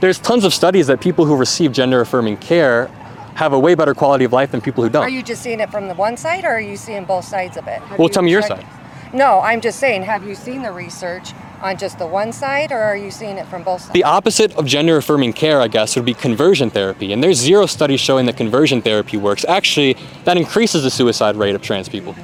There's 0.00 0.18
tons 0.18 0.44
of 0.44 0.52
studies 0.52 0.86
that 0.88 1.00
people 1.00 1.26
who 1.26 1.36
receive 1.36 1.70
gender 1.72 2.00
affirming 2.00 2.38
care 2.38 2.86
have 3.34 3.52
a 3.52 3.58
way 3.58 3.74
better 3.74 3.94
quality 3.94 4.24
of 4.24 4.32
life 4.32 4.50
than 4.50 4.60
people 4.60 4.82
who 4.82 4.90
don't. 4.90 5.02
Are 5.04 5.08
you 5.08 5.22
just 5.22 5.42
seeing 5.42 5.60
it 5.60 5.70
from 5.70 5.86
the 5.88 5.94
one 5.94 6.16
side, 6.16 6.44
or 6.44 6.48
are 6.48 6.60
you 6.60 6.76
seeing 6.76 7.04
both 7.04 7.24
sides 7.24 7.56
of 7.56 7.66
it? 7.68 7.80
Have 7.82 7.98
Well, 7.98 8.08
tell 8.08 8.22
me 8.22 8.30
your 8.30 8.42
checked- 8.42 8.62
side. 8.62 9.14
No, 9.14 9.40
I'm 9.40 9.60
just 9.60 9.78
saying. 9.78 10.02
Have 10.04 10.24
you 10.26 10.34
seen 10.34 10.62
the 10.62 10.72
research 10.72 11.32
on 11.62 11.78
just 11.78 11.98
the 11.98 12.06
one 12.06 12.32
side, 12.32 12.72
or 12.72 12.78
are 12.78 12.96
you 12.96 13.10
seeing 13.10 13.38
it 13.38 13.46
from 13.46 13.62
both 13.62 13.82
sides? 13.82 13.92
The 13.92 14.04
opposite 14.04 14.54
of 14.56 14.66
gender 14.66 14.96
affirming 14.96 15.32
care, 15.32 15.60
I 15.60 15.68
guess, 15.68 15.96
would 15.96 16.04
be 16.04 16.14
conversion 16.14 16.70
therapy. 16.70 17.12
And 17.12 17.22
there's 17.22 17.38
zero 17.38 17.66
studies 17.66 18.00
showing 18.00 18.26
that 18.26 18.36
conversion 18.36 18.82
therapy 18.82 19.16
works. 19.16 19.44
Actually, 19.46 19.96
that 20.24 20.36
increases 20.36 20.82
the 20.82 20.90
suicide 20.90 21.36
rate 21.36 21.54
of 21.54 21.62
trans 21.62 21.88
people. 21.88 22.14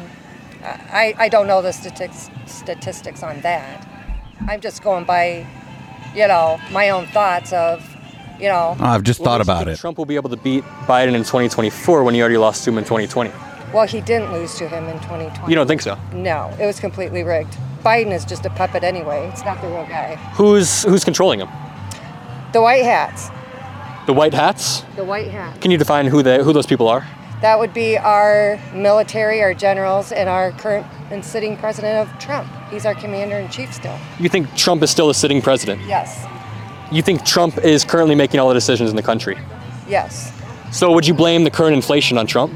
I, 0.62 1.14
I 1.16 1.28
don't 1.28 1.47
know 1.47 1.62
the 1.62 1.73
statistics 1.73 2.30
statistics 2.47 3.23
on 3.23 3.40
that. 3.40 3.87
I'm 4.47 4.61
just 4.61 4.83
going 4.83 5.04
by, 5.04 5.47
you 6.14 6.26
know, 6.28 6.61
my 6.71 6.90
own 6.90 7.07
thoughts 7.07 7.52
of, 7.52 7.85
you 8.38 8.49
know. 8.49 8.76
I've 8.80 9.02
just 9.02 9.23
thought 9.23 9.38
makes 9.38 9.47
about 9.47 9.64
think 9.64 9.78
it. 9.78 9.80
Trump 9.80 9.99
will 9.99 10.07
be 10.07 10.16
able 10.16 10.30
to 10.30 10.37
beat 10.37 10.64
Biden 10.87 11.14
in 11.14 11.23
2024 11.23 12.04
when 12.04 12.14
he 12.14 12.21
already 12.21 12.37
lost 12.37 12.64
to 12.64 12.71
him 12.71 12.78
in 12.78 12.85
2020. 12.85 13.30
Well, 13.73 13.87
he 13.87 14.00
didn't 14.00 14.33
lose 14.33 14.57
to 14.57 14.68
him 14.68 14.85
in 14.85 14.97
2020. 15.00 15.50
You 15.50 15.54
don't 15.54 15.66
think 15.66 15.83
so? 15.83 15.99
No, 16.12 16.54
it 16.59 16.66
was 16.66 16.80
completely 16.80 17.23
rigged. 17.23 17.57
Biden 17.85 18.12
is 18.12 18.25
just 18.25 18.44
a 18.44 18.50
puppet 18.50 18.85
anyway. 18.85 19.28
It's 19.32 19.44
not 19.44 19.61
the 19.61 19.68
real 19.68 19.87
guy. 19.87 20.16
Who's 20.35 20.82
who's 20.82 21.04
controlling 21.04 21.40
him? 21.40 21.49
The 22.52 22.62
white 22.62 22.85
hats. 22.85 23.30
The 24.06 24.12
white 24.12 24.35
hats? 24.35 24.82
The 24.97 25.04
white 25.04 25.28
hats. 25.28 25.58
Can 25.61 25.70
you 25.70 25.78
define 25.78 26.06
who 26.06 26.23
they 26.23 26.42
who 26.42 26.52
those 26.52 26.66
people 26.66 26.88
are? 26.88 27.06
That 27.40 27.58
would 27.58 27.73
be 27.73 27.97
our 27.97 28.58
military, 28.75 29.42
our 29.42 29.54
generals, 29.54 30.11
and 30.11 30.28
our 30.28 30.50
current 30.52 30.87
and 31.11 31.25
sitting 31.25 31.56
president 31.56 32.08
of 32.08 32.18
Trump. 32.18 32.49
He's 32.70 32.85
our 32.85 32.94
commander 32.94 33.37
in 33.37 33.49
chief 33.49 33.73
still. 33.73 33.97
You 34.18 34.28
think 34.28 34.52
Trump 34.56 34.82
is 34.82 34.90
still 34.90 35.08
a 35.08 35.14
sitting 35.14 35.40
president? 35.40 35.80
Yes. 35.87 36.26
You 36.90 37.02
think 37.02 37.25
Trump 37.25 37.58
is 37.58 37.85
currently 37.85 38.14
making 38.14 38.40
all 38.40 38.49
the 38.49 38.54
decisions 38.54 38.90
in 38.90 38.97
the 38.97 39.02
country? 39.02 39.38
Yes. 39.88 40.32
So 40.73 40.90
would 40.92 41.06
you 41.06 41.14
blame 41.14 41.44
the 41.44 41.50
current 41.50 41.75
inflation 41.75 42.18
on 42.18 42.26
Trump? 42.26 42.52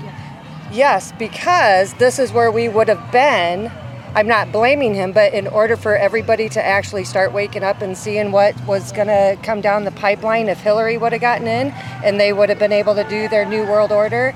Yes, 0.72 1.12
because 1.18 1.94
this 1.94 2.18
is 2.18 2.32
where 2.32 2.50
we 2.50 2.68
would 2.68 2.88
have 2.88 3.12
been. 3.12 3.70
I'm 4.14 4.28
not 4.28 4.52
blaming 4.52 4.94
him, 4.94 5.12
but 5.12 5.32
in 5.32 5.46
order 5.46 5.76
for 5.76 5.96
everybody 5.96 6.48
to 6.50 6.62
actually 6.62 7.04
start 7.04 7.32
waking 7.32 7.62
up 7.62 7.80
and 7.80 7.96
seeing 7.96 8.30
what 8.30 8.54
was 8.66 8.92
going 8.92 9.06
to 9.06 9.38
come 9.42 9.60
down 9.60 9.84
the 9.84 9.90
pipeline 9.92 10.48
if 10.48 10.60
Hillary 10.60 10.98
would 10.98 11.12
have 11.12 11.20
gotten 11.22 11.46
in 11.46 11.68
and 12.04 12.20
they 12.20 12.32
would 12.32 12.48
have 12.50 12.58
been 12.58 12.72
able 12.72 12.94
to 12.94 13.04
do 13.04 13.28
their 13.28 13.46
new 13.46 13.62
world 13.62 13.90
order, 13.90 14.34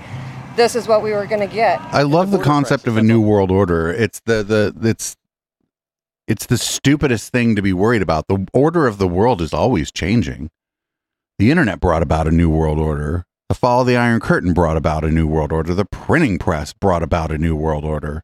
this 0.56 0.74
is 0.74 0.88
what 0.88 1.02
we 1.02 1.12
were 1.12 1.26
going 1.26 1.46
to 1.46 1.54
get. 1.54 1.78
I 1.92 2.02
love 2.02 2.30
the 2.30 2.38
border 2.38 2.50
concept 2.50 2.84
crisis, 2.84 2.98
of 2.98 3.04
a 3.04 3.06
new 3.06 3.20
world 3.20 3.50
order. 3.50 3.92
It's 3.92 4.20
the 4.20 4.42
the 4.42 4.74
it's 4.88 5.16
It's 6.26 6.46
the 6.46 6.58
stupidest 6.58 7.30
thing 7.30 7.54
to 7.54 7.62
be 7.62 7.72
worried 7.74 8.02
about. 8.02 8.26
The 8.28 8.46
order 8.54 8.86
of 8.86 8.98
the 8.98 9.06
world 9.06 9.40
is 9.42 9.52
always 9.52 9.92
changing. 9.92 10.50
The 11.38 11.50
internet 11.50 11.80
brought 11.80 12.02
about 12.02 12.26
a 12.26 12.30
new 12.32 12.48
world 12.48 12.78
order. 12.78 13.26
The 13.48 13.54
fall 13.54 13.82
of 13.82 13.86
the 13.86 13.96
Iron 13.96 14.20
Curtain 14.20 14.54
brought 14.54 14.76
about 14.76 15.04
a 15.04 15.10
new 15.10 15.26
world 15.28 15.52
order. 15.52 15.74
The 15.74 15.84
printing 15.84 16.38
press 16.38 16.72
brought 16.72 17.02
about 17.02 17.30
a 17.30 17.38
new 17.38 17.54
world 17.54 17.84
order. 17.84 18.22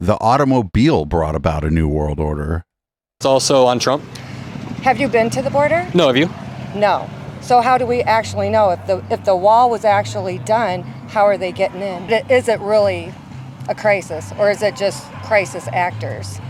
The 0.00 0.18
automobile 0.20 1.04
brought 1.04 1.36
about 1.36 1.64
a 1.64 1.70
new 1.70 1.88
world 1.88 2.18
order. 2.18 2.64
It's 3.20 3.26
also 3.26 3.66
on 3.66 3.78
Trump. 3.78 4.02
Have 4.82 4.98
you 4.98 5.08
been 5.08 5.30
to 5.30 5.40
the 5.40 5.50
border? 5.50 5.88
No, 5.94 6.08
have 6.08 6.16
you? 6.16 6.28
No. 6.74 7.08
So 7.40 7.60
how 7.60 7.78
do 7.78 7.86
we 7.86 8.02
actually 8.02 8.48
know 8.48 8.70
if 8.70 8.84
the 8.86 9.04
if 9.10 9.24
the 9.24 9.36
wall 9.36 9.70
was 9.70 9.84
actually 9.84 10.38
done? 10.38 10.82
How 10.82 11.24
are 11.24 11.38
they 11.38 11.52
getting 11.52 11.80
in? 11.80 12.10
Is 12.28 12.48
it 12.48 12.58
really 12.60 13.12
a 13.68 13.74
crisis, 13.74 14.32
or 14.38 14.50
is 14.50 14.62
it 14.62 14.76
just 14.76 15.04
crisis 15.22 15.68
actors? 15.68 16.40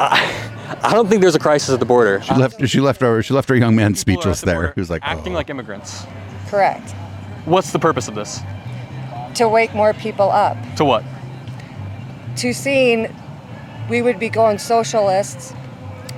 I 0.00 0.90
don't 0.92 1.08
think 1.08 1.20
there's 1.20 1.34
a 1.34 1.40
crisis 1.40 1.70
at 1.70 1.80
the 1.80 1.86
border. 1.86 2.22
She 2.22 2.34
left. 2.34 2.66
She 2.68 2.80
left 2.80 3.02
our. 3.02 3.22
She 3.22 3.34
left 3.34 3.50
our 3.50 3.56
young 3.56 3.76
man 3.76 3.94
speechless 3.94 4.40
there. 4.40 4.72
He 4.74 4.80
was 4.80 4.90
like, 4.90 5.02
acting 5.04 5.34
"Oh." 5.34 5.36
like 5.36 5.50
immigrants. 5.50 6.04
Correct. 6.46 6.92
What's 7.44 7.72
the 7.72 7.78
purpose 7.78 8.08
of 8.08 8.14
this? 8.14 8.40
To 9.34 9.48
wake 9.48 9.74
more 9.74 9.92
people 9.92 10.30
up 10.30 10.56
To 10.76 10.84
what? 10.84 11.04
To 12.38 12.52
seeing 12.54 13.14
we 13.88 14.02
would 14.02 14.18
be 14.18 14.28
going 14.28 14.58
socialists 14.58 15.52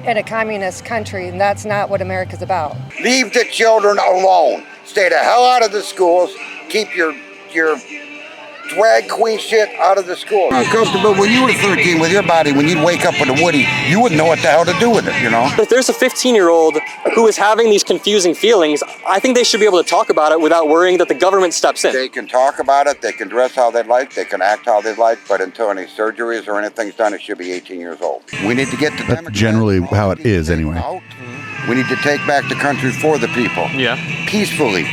in 0.05 0.17
a 0.17 0.23
communist 0.23 0.85
country, 0.85 1.29
and 1.29 1.41
that's 1.41 1.65
not 1.65 1.91
what 1.91 2.01
America's 2.01 2.43
about. 2.43 2.77
Leave 3.03 3.33
the 3.33 3.45
children 3.45 3.99
alone. 3.99 4.65
Stay 4.85 5.09
the 5.09 5.19
hell 5.19 5.45
out 5.45 5.65
of 5.65 5.73
the 5.73 5.83
schools. 5.83 6.35
Keep 6.69 6.97
your 6.97 7.15
your 7.53 7.77
drag 8.71 9.09
queen 9.09 9.39
shit 9.39 9.69
out 9.81 9.99
of 9.99 10.07
the 10.07 10.17
school. 10.17 10.49
Uncomfortable 10.53 11.15
when 11.15 11.31
you 11.31 11.43
were 11.43 11.53
13 11.53 11.99
with 12.01 12.13
your 12.13 12.23
body, 12.23 12.53
when 12.53 12.69
you'd 12.69 12.85
wake 12.85 13.05
up 13.05 13.15
with 13.21 13.29
a 13.29 13.43
woody, 13.43 13.67
you 13.89 14.01
wouldn't 14.01 14.17
know 14.19 14.25
what 14.27 14.37
the 14.41 14.49
hell 14.49 14.65
to 14.65 14.73
do 14.79 14.91
with 14.91 15.07
it, 15.09 15.21
you 15.23 15.31
know? 15.31 15.51
If 15.59 15.69
there's 15.69 15.89
a 15.89 15.93
15 15.93 16.35
year 16.35 16.49
old 16.49 16.77
who 17.15 17.27
is 17.27 17.37
having 17.37 17.69
these 17.69 17.83
confusing 17.85 18.35
feelings, 18.35 18.83
I 19.07 19.19
think 19.19 19.37
they 19.37 19.45
should 19.45 19.61
be 19.61 19.67
able 19.67 19.83
to 19.83 19.89
talk 19.89 20.09
about 20.11 20.33
it 20.33 20.41
without 20.41 20.69
worrying 20.69 20.99
that 20.99 21.09
the 21.09 21.15
government 21.15 21.53
steps 21.55 21.85
in. 21.85 21.93
They 21.93 22.09
can 22.09 22.27
talk 22.29 22.59
about 22.59 22.87
it, 22.87 23.03
they 23.03 23.13
can 23.13 23.29
dress 23.29 23.55
how 23.55 23.71
they 23.71 23.83
like, 23.83 24.15
they 24.15 24.25
can 24.25 24.41
act 24.41 24.67
how 24.67 24.81
they 24.81 24.95
like, 24.95 25.19
but 25.29 25.41
until 25.41 25.71
any 25.71 25.87
surgeries 25.87 26.47
or 26.47 26.59
anything's 26.59 26.95
done, 26.95 27.13
it 27.13 27.21
should 27.21 27.39
be 27.39 27.53
18 27.53 27.81
years 27.81 28.01
old. 28.01 28.23
We 28.47 28.55
need 28.55 28.69
to 28.69 28.77
get 28.77 28.97
the 28.97 29.05
That's 29.05 29.31
generally 29.31 29.81
how 29.81 30.11
it 30.13 30.21
is, 30.21 30.49
anyway. 30.51 30.77
out. 30.77 31.03
We 31.69 31.75
need 31.75 31.89
to 31.89 31.97
take 31.97 32.25
back 32.27 32.49
the 32.49 32.55
country 32.55 32.91
for 32.93 33.19
the 33.19 33.29
people. 33.29 33.67
Yeah. 33.75 33.97
Peacefully, 34.27 34.85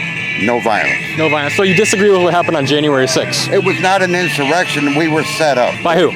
no 0.42 0.60
violence. 0.62 1.18
No 1.18 1.30
violence. 1.30 1.56
So 1.56 1.64
you 1.64 1.76
disagree 1.76 2.10
with 2.10 2.22
what 2.22 2.34
happened 2.34 2.58
on 2.58 2.66
January 2.66 3.06
6th? 3.06 3.52
It 3.52 3.64
was 3.64 3.80
not 3.82 4.02
an 4.02 4.16
insurrection. 4.16 4.96
We 4.96 5.08
were 5.08 5.24
set 5.24 5.58
up. 5.58 5.74
By 5.84 5.98
who? 5.98 6.12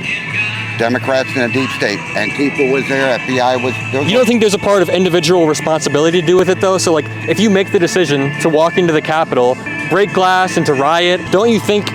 Democrats 0.78 1.30
in 1.36 1.42
the 1.42 1.50
deep 1.54 1.70
state. 1.72 2.00
And 2.16 2.32
people 2.32 2.72
was 2.72 2.88
there. 2.88 3.18
FBI 3.20 3.64
was. 3.64 3.74
there 3.92 4.02
was 4.02 4.12
You 4.12 4.18
don't 4.18 4.26
think 4.26 4.42
there's 4.42 4.54
a 4.54 4.60
part 4.60 4.82
of 4.82 4.90
individual 4.90 5.48
responsibility 5.48 6.22
to 6.22 6.26
do 6.28 6.38
with 6.38 6.50
it 6.50 6.60
though? 6.62 6.78
So 6.78 6.94
like 6.94 7.06
if 7.30 7.40
you 7.40 7.50
make 7.50 7.72
the 7.72 7.80
decision 7.80 8.32
to 8.42 8.50
walk 8.50 8.78
into 8.78 8.94
the 8.94 9.02
Capitol, 9.02 9.56
break 9.90 10.14
glass 10.14 10.58
and 10.58 10.66
to 10.66 10.74
riot, 10.74 11.22
don't 11.32 11.50
you 11.50 11.60
think 11.60 11.90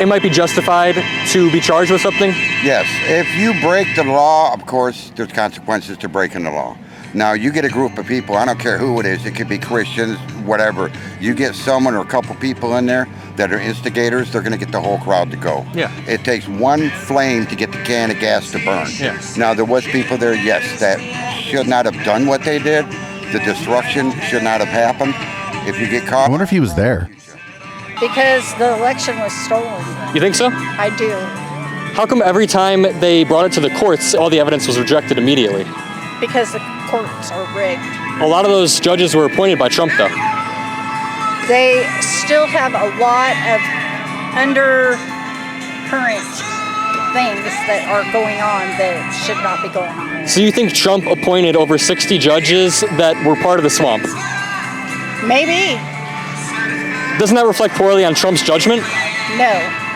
it 0.00 0.06
might 0.06 0.22
be 0.22 0.30
justified 0.30 0.94
to 1.28 1.52
be 1.52 1.60
charged 1.60 1.90
with 1.90 2.00
something? 2.00 2.30
Yes. 2.64 2.86
If 3.02 3.34
you 3.36 3.52
break 3.60 3.94
the 3.96 4.04
law, 4.04 4.54
of 4.54 4.64
course, 4.66 5.12
there's 5.14 5.32
consequences 5.32 5.98
to 5.98 6.08
breaking 6.08 6.44
the 6.44 6.50
law. 6.50 6.76
Now, 7.14 7.32
you 7.32 7.52
get 7.52 7.64
a 7.64 7.68
group 7.68 7.98
of 7.98 8.06
people, 8.06 8.36
I 8.36 8.44
don't 8.44 8.58
care 8.58 8.78
who 8.78 8.98
it 9.00 9.06
is, 9.06 9.26
it 9.26 9.32
could 9.32 9.48
be 9.48 9.58
Christians, 9.58 10.18
whatever. 10.44 10.90
You 11.20 11.34
get 11.34 11.54
someone 11.54 11.94
or 11.94 12.00
a 12.02 12.06
couple 12.06 12.34
people 12.36 12.76
in 12.76 12.86
there 12.86 13.06
that 13.36 13.52
are 13.52 13.58
instigators, 13.58 14.32
they're 14.32 14.42
going 14.42 14.52
to 14.52 14.58
get 14.58 14.72
the 14.72 14.80
whole 14.80 14.98
crowd 14.98 15.30
to 15.30 15.36
go. 15.36 15.66
Yeah. 15.74 15.92
It 16.06 16.24
takes 16.24 16.48
one 16.48 16.90
flame 16.90 17.46
to 17.46 17.56
get 17.56 17.70
the 17.72 17.82
can 17.84 18.10
of 18.10 18.18
gas 18.18 18.50
to 18.52 18.64
burn. 18.64 18.88
Yeah. 18.98 19.20
Now, 19.36 19.52
there 19.54 19.64
was 19.64 19.84
people 19.84 20.16
there, 20.16 20.34
yes, 20.34 20.80
that 20.80 20.98
should 21.42 21.66
not 21.66 21.84
have 21.84 22.04
done 22.04 22.26
what 22.26 22.42
they 22.44 22.58
did. 22.58 22.86
The 23.32 23.40
destruction 23.44 24.12
should 24.20 24.42
not 24.42 24.60
have 24.60 24.68
happened. 24.68 25.14
If 25.64 25.78
you 25.78 25.88
get 25.88 26.08
caught. 26.08 26.26
I 26.26 26.28
wonder 26.28 26.42
if 26.42 26.50
he 26.50 26.58
was 26.58 26.74
there. 26.74 27.08
Because 28.00 28.52
the 28.54 28.74
election 28.76 29.16
was 29.20 29.32
stolen. 29.44 29.80
You 30.12 30.20
think 30.20 30.34
so? 30.34 30.48
I 30.50 30.92
do. 30.98 31.10
How 31.94 32.04
come 32.04 32.20
every 32.20 32.48
time 32.48 32.82
they 32.98 33.22
brought 33.22 33.46
it 33.46 33.52
to 33.52 33.60
the 33.60 33.70
courts, 33.70 34.12
all 34.12 34.28
the 34.28 34.40
evidence 34.40 34.66
was 34.66 34.76
rejected 34.76 35.18
immediately? 35.18 35.64
Because 36.22 36.52
the 36.52 36.62
courts 36.86 37.32
are 37.32 37.44
rigged. 37.50 37.82
A 38.22 38.26
lot 38.26 38.44
of 38.44 38.52
those 38.52 38.78
judges 38.78 39.16
were 39.16 39.26
appointed 39.26 39.58
by 39.58 39.68
Trump 39.68 39.90
though. 39.98 40.06
They 41.48 41.82
still 42.00 42.46
have 42.46 42.72
a 42.72 42.94
lot 43.02 43.34
of 43.50 43.58
undercurrent 44.38 46.22
things 47.12 47.44
that 47.66 47.84
are 47.90 48.06
going 48.12 48.40
on 48.40 48.70
that 48.78 49.10
should 49.26 49.42
not 49.42 49.60
be 49.60 49.68
going 49.68 49.90
on. 49.90 50.28
So 50.28 50.40
you 50.40 50.52
think 50.52 50.72
Trump 50.72 51.06
appointed 51.06 51.56
over 51.56 51.76
60 51.76 52.18
judges 52.18 52.80
that 52.96 53.18
were 53.26 53.36
part 53.42 53.58
of 53.58 53.64
the 53.64 53.70
swamp? 53.70 54.04
Maybe. 55.26 55.76
Doesn't 57.18 57.36
that 57.36 57.46
reflect 57.46 57.74
poorly 57.74 58.04
on 58.04 58.14
Trump's 58.14 58.42
judgment? 58.42 58.82
No. 59.36 59.52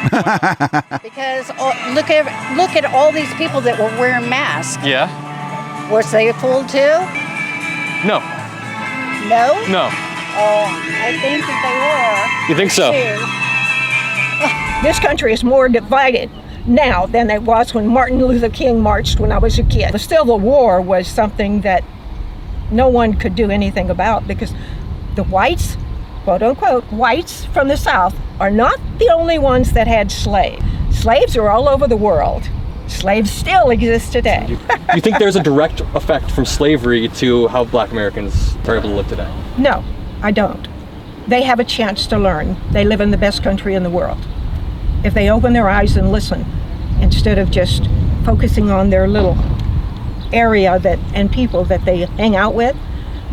because 1.03 1.51
oh, 1.59 1.73
look 1.95 2.11
at 2.11 2.27
look 2.57 2.77
at 2.77 2.85
all 2.85 3.11
these 3.11 3.33
people 3.35 3.61
that 3.63 3.79
were 3.79 3.91
wearing 3.99 4.29
masks. 4.29 4.85
Yeah. 4.85 5.09
Was 5.91 6.11
they 6.11 6.33
fooled 6.33 6.69
too? 6.69 6.79
No. 8.05 8.21
No. 9.29 9.65
No. 9.69 9.89
Oh, 10.39 10.67
I 11.01 11.17
think 11.23 11.43
that 11.47 11.61
they 11.63 11.77
were. 12.47 12.53
You 12.53 12.57
think 12.57 12.71
so? 12.71 12.93
This 14.83 14.99
country 15.01 15.33
is 15.33 15.43
more 15.43 15.69
divided 15.69 16.31
now 16.67 17.07
than 17.07 17.31
it 17.31 17.43
was 17.43 17.73
when 17.73 17.87
Martin 17.87 18.19
Luther 18.19 18.51
King 18.51 18.81
marched 18.81 19.19
when 19.21 19.33
I 19.33 19.39
was 19.39 19.59
a 19.59 19.63
kid. 19.63 19.93
The 19.93 19.99
Civil 19.99 20.39
War 20.39 20.81
was 20.81 21.07
something 21.09 21.63
that 21.63 21.83
no 22.71 22.89
one 22.89 23.15
could 23.15 23.35
do 23.35 23.51
anything 23.51 23.89
about 23.89 24.27
because 24.27 24.53
the 25.15 25.25
whites, 25.25 25.77
quote 26.25 26.43
unquote, 26.43 26.85
whites 26.93 27.45
from 27.47 27.69
the 27.69 27.77
South 27.77 28.15
are 28.41 28.51
not 28.51 28.79
the 28.99 29.09
only 29.09 29.39
ones 29.39 29.73
that 29.73 29.87
had 29.87 30.11
slaves. 30.11 30.63
Slaves 30.91 31.37
are 31.37 31.49
all 31.49 31.69
over 31.69 31.87
the 31.87 31.97
world. 31.97 32.51
Slaves 32.89 33.31
still 33.31 33.71
exist 33.71 34.13
today. 34.13 34.47
you 34.95 35.01
think 35.01 35.19
there's 35.19 35.37
a 35.37 35.43
direct 35.43 35.81
effect 35.95 36.31
from 36.31 36.45
slavery 36.45 37.09
to 37.09 37.49
how 37.49 37.65
black 37.65 37.91
Americans 37.91 38.57
are 38.69 38.77
able 38.77 38.91
to 38.91 38.95
live 38.95 39.09
today? 39.09 39.33
No, 39.59 39.85
I 40.23 40.31
don't. 40.31 40.69
They 41.27 41.43
have 41.43 41.59
a 41.59 41.65
chance 41.65 42.07
to 42.09 42.19
learn. 42.19 42.57
They 42.71 42.85
live 42.85 43.01
in 43.01 43.11
the 43.11 43.17
best 43.17 43.43
country 43.43 43.75
in 43.75 43.83
the 43.83 43.91
world. 43.91 44.19
If 45.05 45.15
they 45.15 45.31
open 45.31 45.53
their 45.53 45.69
eyes 45.69 45.97
and 45.97 46.13
listen, 46.13 46.45
instead 47.01 47.39
of 47.39 47.51
just 47.51 47.89
focusing 48.25 48.71
on 48.71 48.91
their 48.91 49.09
little 49.09 49.37
area 50.33 50.79
that 50.79 50.99
and 51.15 51.31
people 51.31 51.65
that 51.65 51.85
they 51.85 52.07
hang 52.07 52.37
out 52.37 52.55
with, 52.55 52.77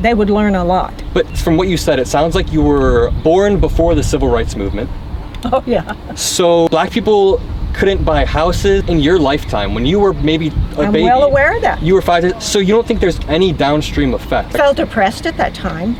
they 0.01 0.13
would 0.13 0.29
learn 0.29 0.55
a 0.55 0.63
lot. 0.65 1.03
But 1.13 1.27
from 1.37 1.57
what 1.57 1.67
you 1.67 1.77
said, 1.77 1.99
it 1.99 2.07
sounds 2.07 2.33
like 2.35 2.51
you 2.51 2.61
were 2.63 3.11
born 3.23 3.59
before 3.59 3.93
the 3.95 4.03
civil 4.03 4.29
rights 4.29 4.55
movement. 4.55 4.89
Oh 5.45 5.61
yeah. 5.65 5.93
So 6.15 6.69
black 6.69 6.89
people 6.89 7.41
couldn't 7.73 8.03
buy 8.03 8.25
houses 8.25 8.83
in 8.87 8.99
your 8.99 9.19
lifetime 9.19 9.73
when 9.73 9.85
you 9.85 9.99
were 9.99 10.13
maybe 10.13 10.49
a 10.77 10.81
I'm 10.81 10.91
baby. 10.91 11.03
well 11.03 11.23
aware 11.23 11.55
of 11.55 11.61
that. 11.63 11.81
You 11.81 11.95
were 11.95 12.01
five. 12.01 12.41
So 12.41 12.59
you 12.59 12.73
don't 12.73 12.85
think 12.87 12.99
there's 12.99 13.19
any 13.27 13.51
downstream 13.51 14.13
effect? 14.13 14.53
I 14.55 14.57
felt 14.57 14.77
depressed 14.77 15.25
at 15.25 15.37
that 15.37 15.53
time, 15.53 15.95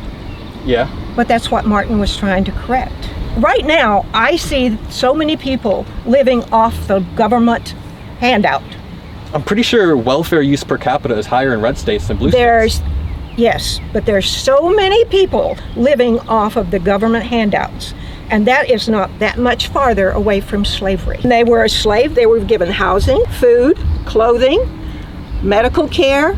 Yeah. 0.64 0.88
but 1.16 1.28
that's 1.28 1.50
what 1.50 1.66
Martin 1.66 1.98
was 1.98 2.16
trying 2.16 2.44
to 2.44 2.52
correct. 2.52 3.10
Right 3.38 3.64
now, 3.64 4.06
I 4.14 4.36
see 4.36 4.78
so 4.90 5.12
many 5.12 5.36
people 5.36 5.84
living 6.06 6.44
off 6.52 6.86
the 6.86 7.00
government 7.16 7.70
handout. 8.20 8.62
I'm 9.32 9.42
pretty 9.42 9.62
sure 9.64 9.96
welfare 9.96 10.42
use 10.42 10.62
per 10.62 10.78
capita 10.78 11.16
is 11.18 11.26
higher 11.26 11.52
in 11.54 11.60
red 11.60 11.76
states 11.76 12.06
than 12.06 12.16
blue 12.18 12.30
states. 12.30 12.38
There's 12.40 12.82
yes, 13.36 13.80
but 13.92 14.06
there's 14.06 14.30
so 14.30 14.70
many 14.70 15.04
people 15.06 15.56
living 15.74 16.20
off 16.20 16.54
of 16.54 16.70
the 16.70 16.78
government 16.78 17.24
handouts. 17.24 17.92
And 18.30 18.46
that 18.46 18.70
is 18.70 18.88
not 18.88 19.16
that 19.18 19.38
much 19.38 19.68
farther 19.68 20.10
away 20.10 20.40
from 20.40 20.64
slavery. 20.64 21.18
They 21.22 21.44
were 21.44 21.64
a 21.64 21.68
slave, 21.68 22.14
they 22.14 22.26
were 22.26 22.40
given 22.40 22.70
housing, 22.70 23.24
food, 23.26 23.78
clothing, 24.06 24.60
medical 25.42 25.88
care. 25.88 26.36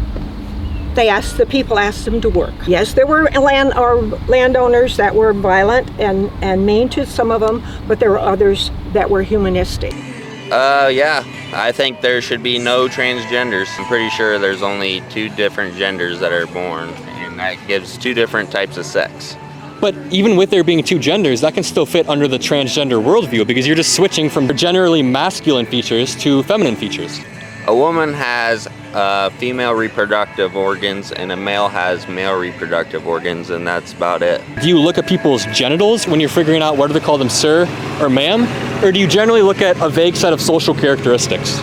They 0.95 1.09
asked 1.09 1.37
the 1.37 1.47
people 1.47 1.79
asked 1.79 2.07
them 2.07 2.21
to 2.23 2.31
work. 2.31 2.55
Yes, 2.67 2.95
there 2.95 3.07
were 3.07 3.25
land 3.25 3.75
or 3.75 3.97
landowners 4.29 4.97
that 4.97 5.15
were 5.15 5.33
violent 5.33 5.91
and, 6.01 6.31
and 6.43 6.65
mean 6.65 6.89
to 6.91 7.05
some 7.05 7.31
of 7.31 7.41
them, 7.41 7.63
but 7.87 8.01
there 8.01 8.11
were 8.11 8.19
others 8.19 8.71
that 8.93 9.11
were 9.11 9.23
humanistic. 9.23 9.93
Uh, 10.51 10.89
yeah. 10.93 11.23
I 11.53 11.73
think 11.73 12.01
there 12.01 12.21
should 12.21 12.43
be 12.43 12.59
no 12.59 12.89
transgenders. 12.89 13.69
I'm 13.79 13.87
pretty 13.87 14.11
sure 14.11 14.39
there's 14.39 14.63
only 14.63 15.01
two 15.11 15.29
different 15.31 15.77
genders 15.77 16.19
that 16.21 16.33
are 16.33 16.47
born, 16.47 16.89
and 16.89 17.39
that 17.39 17.57
gives 17.67 17.97
two 17.97 18.15
different 18.15 18.51
types 18.51 18.77
of 18.77 18.85
sex. 18.85 19.37
But 19.87 19.95
even 20.13 20.35
with 20.35 20.51
there 20.51 20.65
being 20.65 20.83
two 20.83 20.99
genders, 20.99 21.43
that 21.43 21.55
can 21.55 21.63
still 21.63 21.87
fit 21.87 22.09
under 22.09 22.27
the 22.27 22.39
transgender 22.39 23.01
worldview 23.01 23.47
because 23.47 23.69
you're 23.69 23.77
just 23.77 23.95
switching 23.95 24.29
from 24.29 24.49
generally 24.57 25.01
masculine 25.01 25.65
features 25.65 26.17
to 26.17 26.43
feminine 26.43 26.75
features. 26.75 27.21
A 27.69 27.73
woman 27.73 28.13
has 28.13 28.67
uh, 28.95 29.31
female 29.39 29.75
reproductive 29.75 30.57
organs, 30.57 31.13
and 31.13 31.31
a 31.31 31.37
male 31.37 31.69
has 31.69 32.09
male 32.09 32.37
reproductive 32.37 33.07
organs, 33.07 33.51
and 33.51 33.65
that's 33.65 33.93
about 33.93 34.23
it. 34.23 34.43
Do 34.61 34.67
you 34.67 34.81
look 34.81 34.99
at 34.99 35.07
people's 35.07 35.47
genitals 35.55 36.09
when 36.09 36.19
you're 36.19 36.29
figuring 36.31 36.63
out 36.63 36.77
whether 36.77 36.95
to 36.95 36.99
call 36.99 37.17
them 37.17 37.29
sir 37.29 37.63
or 38.01 38.11
ma'am? 38.11 38.43
Or 38.85 38.91
do 38.91 38.99
you 38.99 39.07
generally 39.07 39.43
look 39.43 39.63
at 39.63 39.81
a 39.81 39.89
vague 39.89 40.17
set 40.17 40.33
of 40.33 40.41
social 40.41 40.75
characteristics? 40.75 41.61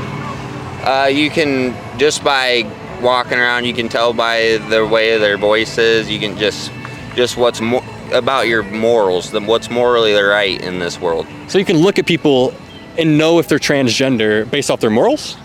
Uh, 0.86 1.10
you 1.12 1.30
can 1.30 1.76
just 2.00 2.24
by 2.24 2.64
walking 3.02 3.38
around, 3.38 3.66
you 3.66 3.74
can 3.74 3.90
tell 3.90 4.14
by 4.14 4.60
the 4.70 4.88
way 4.88 5.18
their 5.18 5.38
voice 5.38 5.78
is. 5.78 6.10
You 6.10 6.22
can 6.22 6.38
just 6.38 6.72
just 7.16 7.36
what's 7.36 7.60
more 7.60 7.84
about 8.12 8.48
your 8.48 8.64
morals, 8.64 9.32
the, 9.32 9.40
what's 9.40 9.70
morally 9.70 10.14
right 10.14 10.62
in 10.62 10.80
this 10.80 11.00
world. 11.00 11.28
So 11.48 11.58
you 11.58 11.66
can 11.66 11.78
look 11.78 12.00
at 12.00 12.06
people 12.06 12.54
and 12.98 13.18
know 13.18 13.40
if 13.40 13.48
they're 13.48 13.60
transgender 13.60 14.50
based 14.50 14.70
off 14.70 14.80
their 14.80 14.90
morals. 14.90 15.38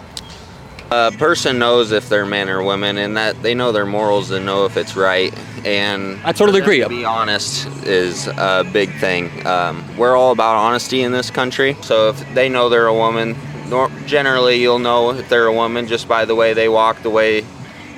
A 0.91 1.13
person 1.13 1.59
knows 1.59 1.93
if 1.93 2.09
they're 2.09 2.25
men 2.25 2.49
or 2.49 2.63
women, 2.63 2.97
and 2.97 3.17
that 3.19 3.43
they 3.43 3.55
know 3.55 3.73
their 3.73 3.85
morals 3.85 4.31
and 4.31 4.47
know 4.47 4.65
if 4.65 4.79
it's 4.79 4.97
right. 4.97 5.37
And 5.67 6.19
I 6.25 6.33
totally 6.33 6.61
agree. 6.61 6.81
To 6.81 6.89
be 6.89 7.05
honest 7.05 7.67
is 7.85 8.27
a 8.27 8.65
big 8.73 8.95
thing. 8.95 9.47
Um, 9.47 9.85
we're 9.99 10.17
all 10.17 10.33
about 10.33 10.57
honesty 10.57 11.03
in 11.03 11.13
this 11.13 11.31
country. 11.31 11.77
So 11.83 12.09
if 12.09 12.35
they 12.35 12.49
know 12.49 12.71
they're 12.71 12.87
a 12.87 12.95
woman, 12.95 13.37
nor- 13.69 13.91
generally 14.07 14.57
you'll 14.63 14.79
know 14.79 15.11
if 15.11 15.29
they're 15.29 15.47
a 15.47 15.53
woman 15.53 15.87
just 15.87 16.09
by 16.09 16.25
the 16.25 16.35
way 16.35 16.55
they 16.55 16.71
walk, 16.71 17.03
the 17.03 17.11
way, 17.11 17.45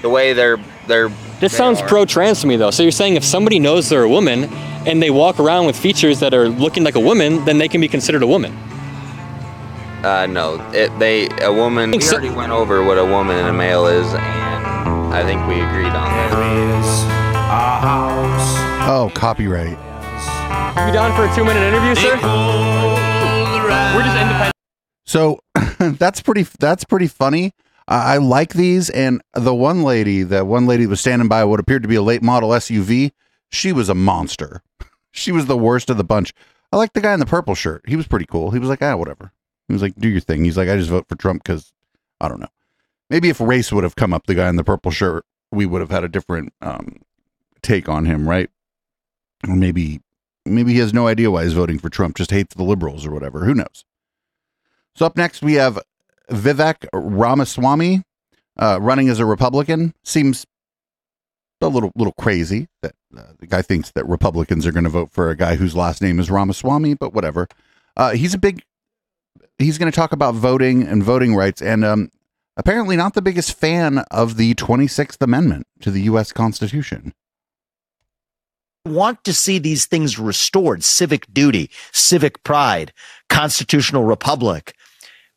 the 0.02 0.08
way 0.08 0.32
they're 0.32 0.58
they're. 0.88 1.10
This 1.40 1.52
they 1.52 1.58
sounds 1.58 1.80
are. 1.80 1.88
pro-trans 1.88 2.40
to 2.42 2.46
me 2.46 2.56
though. 2.56 2.70
So 2.70 2.82
you're 2.82 2.92
saying 2.92 3.14
if 3.16 3.24
somebody 3.24 3.58
knows 3.58 3.88
they're 3.88 4.02
a 4.02 4.08
woman 4.08 4.44
and 4.86 5.02
they 5.02 5.10
walk 5.10 5.38
around 5.40 5.66
with 5.66 5.76
features 5.76 6.20
that 6.20 6.34
are 6.34 6.48
looking 6.48 6.84
like 6.84 6.94
a 6.96 7.00
woman, 7.00 7.44
then 7.44 7.58
they 7.58 7.68
can 7.68 7.80
be 7.80 7.88
considered 7.88 8.22
a 8.22 8.26
woman. 8.26 8.52
Uh, 10.04 10.26
no, 10.30 10.56
it, 10.72 10.96
they 10.98 11.28
a 11.42 11.52
woman. 11.52 11.90
We 11.90 12.00
so- 12.00 12.16
already 12.16 12.30
went 12.34 12.52
over 12.52 12.82
what 12.84 12.98
a 12.98 13.04
woman 13.04 13.36
and 13.36 13.48
a 13.48 13.52
male 13.52 13.86
is, 13.86 14.06
and 14.06 14.20
I 15.14 15.22
think 15.24 15.46
we 15.46 15.54
agreed 15.60 15.86
on 15.94 16.08
that. 16.10 16.30
Oh, 18.88 19.10
copyright. 19.14 19.70
You 20.86 20.92
down 20.92 21.14
for 21.16 21.24
a 21.30 21.34
two-minute 21.34 21.62
interview, 21.62 21.94
sir? 21.94 22.14
We're 23.94 24.02
just 24.02 24.16
independent. 24.16 24.54
So 25.04 25.40
that's 25.98 26.20
pretty. 26.22 26.46
That's 26.58 26.84
pretty 26.84 27.06
funny. 27.08 27.52
I 27.90 28.14
I 28.14 28.16
like 28.18 28.54
these, 28.54 28.88
and 28.90 29.20
the 29.34 29.54
one 29.54 29.82
lady, 29.82 30.22
the 30.22 30.44
one 30.44 30.66
lady 30.66 30.86
was 30.86 31.00
standing 31.00 31.28
by 31.28 31.44
what 31.44 31.60
appeared 31.60 31.82
to 31.82 31.88
be 31.88 31.96
a 31.96 32.02
late 32.02 32.22
model 32.22 32.50
SUV, 32.50 33.12
she 33.50 33.72
was 33.72 33.88
a 33.88 33.94
monster. 33.94 34.62
She 35.12 35.32
was 35.32 35.46
the 35.46 35.56
worst 35.56 35.90
of 35.90 35.96
the 35.96 36.04
bunch. 36.04 36.32
I 36.72 36.76
like 36.76 36.92
the 36.92 37.00
guy 37.00 37.12
in 37.12 37.18
the 37.18 37.26
purple 37.26 37.56
shirt. 37.56 37.82
He 37.84 37.96
was 37.96 38.06
pretty 38.06 38.26
cool. 38.26 38.52
He 38.52 38.60
was 38.60 38.68
like, 38.68 38.80
ah, 38.80 38.94
whatever. 38.94 39.32
He 39.66 39.72
was 39.72 39.82
like, 39.82 39.96
do 39.96 40.08
your 40.08 40.20
thing. 40.20 40.44
He's 40.44 40.56
like, 40.56 40.68
I 40.68 40.76
just 40.76 40.88
vote 40.88 41.08
for 41.08 41.16
Trump 41.16 41.42
because 41.42 41.72
I 42.20 42.28
don't 42.28 42.38
know. 42.38 42.46
Maybe 43.10 43.28
if 43.28 43.40
race 43.40 43.72
would 43.72 43.82
have 43.82 43.96
come 43.96 44.14
up, 44.14 44.26
the 44.26 44.36
guy 44.36 44.48
in 44.48 44.54
the 44.54 44.62
purple 44.62 44.92
shirt, 44.92 45.24
we 45.50 45.66
would 45.66 45.80
have 45.80 45.90
had 45.90 46.04
a 46.04 46.08
different 46.08 46.52
um, 46.62 46.98
take 47.60 47.88
on 47.88 48.04
him, 48.04 48.28
right? 48.28 48.48
Or 49.48 49.56
maybe, 49.56 50.00
maybe 50.46 50.74
he 50.74 50.78
has 50.78 50.94
no 50.94 51.08
idea 51.08 51.28
why 51.28 51.42
he's 51.42 51.54
voting 51.54 51.80
for 51.80 51.90
Trump, 51.90 52.16
just 52.16 52.30
hates 52.30 52.54
the 52.54 52.62
liberals 52.62 53.04
or 53.04 53.10
whatever. 53.10 53.44
Who 53.44 53.54
knows? 53.54 53.84
So 54.94 55.06
up 55.06 55.16
next 55.16 55.42
we 55.42 55.54
have 55.54 55.80
Vivek 56.30 56.86
Ramaswamy 56.92 58.02
uh, 58.58 58.78
running 58.80 59.08
as 59.08 59.18
a 59.18 59.26
Republican. 59.26 59.94
Seems 60.04 60.46
a 61.62 61.68
little 61.68 61.92
little 61.94 62.14
crazy 62.14 62.68
that 62.82 62.94
uh, 63.16 63.22
the 63.38 63.46
guy 63.46 63.62
thinks 63.62 63.90
that 63.92 64.06
Republicans 64.06 64.66
are 64.66 64.72
going 64.72 64.84
to 64.84 64.90
vote 64.90 65.10
for 65.10 65.30
a 65.30 65.36
guy 65.36 65.56
whose 65.56 65.76
last 65.76 66.00
name 66.00 66.18
is 66.18 66.30
Ramaswamy, 66.30 66.94
but 66.94 67.12
whatever. 67.12 67.48
Uh, 67.96 68.12
he's 68.12 68.34
a 68.34 68.38
big. 68.38 68.62
He's 69.58 69.76
going 69.76 69.90
to 69.90 69.96
talk 69.96 70.12
about 70.12 70.34
voting 70.34 70.82
and 70.82 71.02
voting 71.02 71.34
rights, 71.34 71.60
and 71.60 71.84
um, 71.84 72.10
apparently 72.56 72.96
not 72.96 73.14
the 73.14 73.22
biggest 73.22 73.58
fan 73.58 73.98
of 74.10 74.36
the 74.36 74.54
Twenty 74.54 74.86
Sixth 74.86 75.20
Amendment 75.20 75.66
to 75.80 75.90
the 75.90 76.02
U.S. 76.02 76.32
Constitution. 76.32 77.12
want 78.86 79.22
to 79.24 79.34
see 79.34 79.58
these 79.58 79.84
things 79.86 80.18
restored 80.18 80.82
civic 80.82 81.32
duty, 81.32 81.70
civic 81.92 82.42
pride, 82.42 82.92
constitutional 83.28 84.04
republic. 84.04 84.74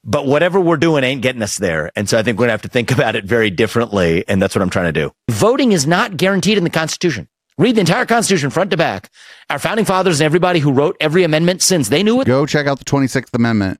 But 0.05 0.25
whatever 0.25 0.59
we're 0.59 0.77
doing 0.77 1.03
ain't 1.03 1.21
getting 1.21 1.41
us 1.41 1.57
there. 1.57 1.91
And 1.95 2.09
so 2.09 2.19
I 2.19 2.23
think 2.23 2.37
we're 2.37 2.43
going 2.43 2.49
to 2.49 2.53
have 2.53 2.61
to 2.63 2.67
think 2.67 2.91
about 2.97 3.15
it 3.15 3.25
very 3.25 3.49
differently. 3.49 4.25
And 4.27 4.41
that's 4.41 4.55
what 4.55 4.61
I'm 4.61 4.69
trying 4.69 4.93
to 4.93 4.99
do. 4.99 5.13
Voting 5.29 5.71
is 5.71 5.87
not 5.87 6.17
guaranteed 6.17 6.57
in 6.57 6.63
the 6.63 6.69
Constitution. 6.69 7.27
Read 7.57 7.75
the 7.75 7.81
entire 7.81 8.05
Constitution 8.05 8.49
front 8.49 8.71
to 8.71 8.77
back. 8.77 9.11
Our 9.49 9.59
founding 9.59 9.85
fathers 9.85 10.19
and 10.19 10.25
everybody 10.25 10.59
who 10.59 10.71
wrote 10.71 10.97
every 10.99 11.23
amendment 11.23 11.61
since 11.61 11.89
they 11.89 12.01
knew 12.01 12.19
it. 12.19 12.25
Go 12.25 12.45
check 12.45 12.65
out 12.65 12.79
the 12.79 12.85
Twenty 12.85 13.07
Sixth 13.07 13.33
Amendment. 13.35 13.79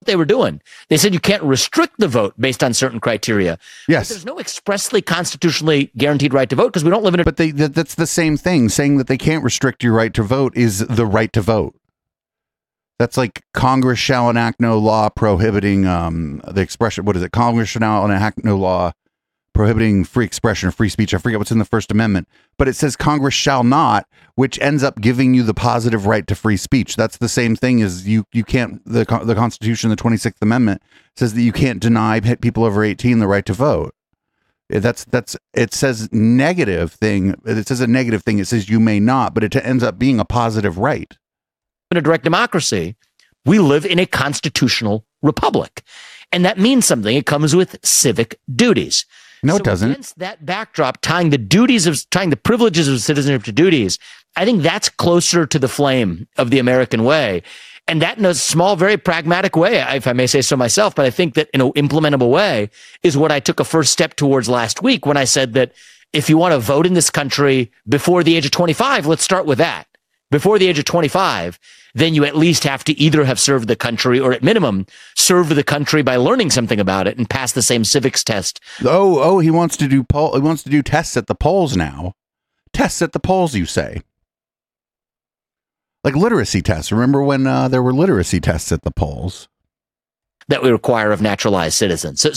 What 0.00 0.06
they 0.06 0.16
were 0.16 0.26
doing. 0.26 0.60
They 0.90 0.98
said 0.98 1.14
you 1.14 1.20
can't 1.20 1.42
restrict 1.42 1.94
the 1.98 2.06
vote 2.06 2.34
based 2.38 2.62
on 2.62 2.74
certain 2.74 3.00
criteria. 3.00 3.58
Yes. 3.88 4.08
But 4.08 4.14
there's 4.14 4.26
no 4.26 4.38
expressly 4.38 5.00
constitutionally 5.00 5.90
guaranteed 5.96 6.34
right 6.34 6.48
to 6.50 6.54
vote 6.54 6.68
because 6.68 6.84
we 6.84 6.90
don't 6.90 7.02
live 7.02 7.14
in 7.14 7.20
a 7.20 7.24
But 7.24 7.38
they 7.38 7.50
that, 7.52 7.74
that's 7.74 7.94
the 7.94 8.06
same 8.06 8.36
thing. 8.36 8.68
Saying 8.68 8.98
that 8.98 9.06
they 9.06 9.18
can't 9.18 9.42
restrict 9.42 9.82
your 9.82 9.94
right 9.94 10.12
to 10.12 10.22
vote 10.22 10.54
is 10.54 10.80
the 10.86 11.06
right 11.06 11.32
to 11.32 11.40
vote. 11.40 11.74
That's 12.98 13.16
like 13.16 13.44
Congress 13.54 13.98
shall 13.98 14.28
enact 14.28 14.60
no 14.60 14.78
law 14.78 15.08
prohibiting 15.08 15.86
um 15.86 16.40
the 16.48 16.60
expression. 16.60 17.04
What 17.04 17.16
is 17.16 17.22
it? 17.22 17.32
Congress 17.32 17.68
shall 17.68 18.04
enact 18.04 18.44
no 18.44 18.56
law 18.56 18.92
prohibiting 19.54 20.04
free 20.04 20.24
expression 20.24 20.68
or 20.68 20.72
free 20.72 20.88
speech. 20.88 21.12
I 21.12 21.18
forget 21.18 21.38
what's 21.40 21.50
in 21.50 21.58
the 21.58 21.64
First 21.64 21.90
Amendment, 21.90 22.28
but 22.58 22.68
it 22.68 22.74
says 22.74 22.94
Congress 22.94 23.34
shall 23.34 23.64
not, 23.64 24.06
which 24.36 24.56
ends 24.60 24.84
up 24.84 25.00
giving 25.00 25.34
you 25.34 25.42
the 25.42 25.52
positive 25.54 26.06
right 26.06 26.26
to 26.28 26.36
free 26.36 26.56
speech. 26.56 26.94
That's 26.94 27.18
the 27.18 27.28
same 27.28 27.56
thing 27.56 27.82
as 27.82 28.06
you 28.06 28.24
you 28.32 28.44
can't 28.44 28.84
the 28.84 29.04
the 29.24 29.34
Constitution, 29.34 29.90
the 29.90 29.96
Twenty 29.96 30.16
Sixth 30.16 30.42
Amendment 30.42 30.82
says 31.16 31.34
that 31.34 31.42
you 31.42 31.52
can't 31.52 31.80
deny 31.80 32.20
people 32.20 32.64
over 32.64 32.84
eighteen 32.84 33.18
the 33.18 33.26
right 33.26 33.46
to 33.46 33.52
vote. 33.52 33.94
Eh, 34.72 34.78
That's 34.80 35.04
that's 35.04 35.36
it 35.54 35.72
says 35.72 36.08
negative 36.12 36.92
thing. 36.92 37.34
It 37.44 37.66
says 37.68 37.80
a 37.80 37.86
negative 37.86 38.22
thing. 38.22 38.38
It 38.38 38.46
says 38.46 38.68
you 38.68 38.80
may 38.80 39.00
not, 39.00 39.34
but 39.34 39.44
it 39.44 39.54
ends 39.56 39.82
up 39.82 39.98
being 39.98 40.20
a 40.20 40.24
positive 40.24 40.78
right. 40.78 41.16
In 41.90 41.96
a 41.96 42.02
direct 42.02 42.24
democracy, 42.24 42.96
we 43.44 43.58
live 43.58 43.86
in 43.86 43.98
a 43.98 44.06
constitutional 44.06 45.06
republic. 45.22 45.82
And 46.32 46.44
that 46.44 46.58
means 46.58 46.86
something. 46.86 47.16
It 47.16 47.26
comes 47.26 47.56
with 47.56 47.78
civic 47.82 48.38
duties. 48.54 49.06
No, 49.42 49.54
So 49.54 49.58
it 49.58 49.64
doesn't. 49.64 49.90
Against 49.90 50.18
that 50.18 50.44
backdrop, 50.44 51.00
tying 51.00 51.30
the 51.30 51.38
duties 51.38 51.86
of 51.86 52.08
tying 52.10 52.30
the 52.30 52.36
privileges 52.36 52.88
of 52.88 53.00
citizenship 53.00 53.44
to 53.44 53.52
duties, 53.52 53.98
I 54.36 54.44
think 54.44 54.62
that's 54.62 54.88
closer 54.88 55.46
to 55.46 55.58
the 55.58 55.68
flame 55.68 56.28
of 56.36 56.50
the 56.50 56.58
American 56.58 57.04
way. 57.04 57.42
And 57.86 58.02
that 58.02 58.18
in 58.18 58.26
a 58.26 58.34
small, 58.34 58.76
very 58.76 58.98
pragmatic 58.98 59.56
way, 59.56 59.78
if 59.96 60.06
I 60.06 60.12
may 60.12 60.26
say 60.26 60.42
so 60.42 60.56
myself, 60.56 60.94
but 60.94 61.06
I 61.06 61.10
think 61.10 61.34
that 61.34 61.48
in 61.54 61.62
an 61.62 61.72
implementable 61.72 62.30
way 62.30 62.68
is 63.02 63.16
what 63.16 63.32
I 63.32 63.40
took 63.40 63.60
a 63.60 63.64
first 63.64 63.92
step 63.92 64.14
towards 64.14 64.48
last 64.48 64.82
week 64.82 65.06
when 65.06 65.16
I 65.16 65.24
said 65.24 65.54
that 65.54 65.72
if 66.12 66.28
you 66.28 66.36
want 66.36 66.52
to 66.52 66.58
vote 66.58 66.84
in 66.84 66.92
this 66.92 67.08
country 67.08 67.72
before 67.88 68.22
the 68.22 68.36
age 68.36 68.44
of 68.44 68.50
25, 68.50 69.06
let's 69.06 69.22
start 69.22 69.46
with 69.46 69.58
that. 69.58 69.86
Before 70.30 70.58
the 70.58 70.66
age 70.66 70.78
of 70.78 70.84
25, 70.84 71.58
then 71.94 72.14
you 72.14 72.24
at 72.24 72.36
least 72.36 72.64
have 72.64 72.84
to 72.84 72.98
either 72.98 73.24
have 73.24 73.40
served 73.40 73.66
the 73.66 73.76
country 73.76 74.20
or 74.20 74.32
at 74.32 74.42
minimum 74.42 74.86
serve 75.16 75.48
the 75.48 75.64
country 75.64 76.02
by 76.02 76.16
learning 76.16 76.50
something 76.50 76.78
about 76.78 77.06
it 77.06 77.16
and 77.16 77.28
pass 77.28 77.52
the 77.52 77.62
same 77.62 77.84
civics 77.84 78.22
test 78.22 78.60
Oh, 78.84 79.18
oh, 79.20 79.38
he 79.38 79.50
wants 79.50 79.76
to 79.78 79.88
do 79.88 80.04
poll. 80.04 80.34
He 80.34 80.40
wants 80.40 80.62
to 80.64 80.70
do 80.70 80.82
tests 80.82 81.16
at 81.16 81.26
the 81.26 81.34
polls 81.34 81.76
now. 81.76 82.14
Tests 82.72 83.00
at 83.00 83.12
the 83.12 83.20
polls, 83.20 83.54
you 83.54 83.64
say? 83.64 84.02
Like 86.04 86.14
literacy 86.14 86.62
tests. 86.62 86.92
Remember 86.92 87.22
when 87.22 87.46
uh, 87.46 87.68
there 87.68 87.82
were 87.82 87.94
literacy 87.94 88.40
tests 88.40 88.70
at 88.70 88.82
the 88.82 88.90
polls? 88.90 89.48
that 90.48 90.62
we 90.62 90.70
require 90.70 91.12
of 91.12 91.20
naturalized 91.20 91.76
citizens. 91.76 92.20
So, 92.22 92.30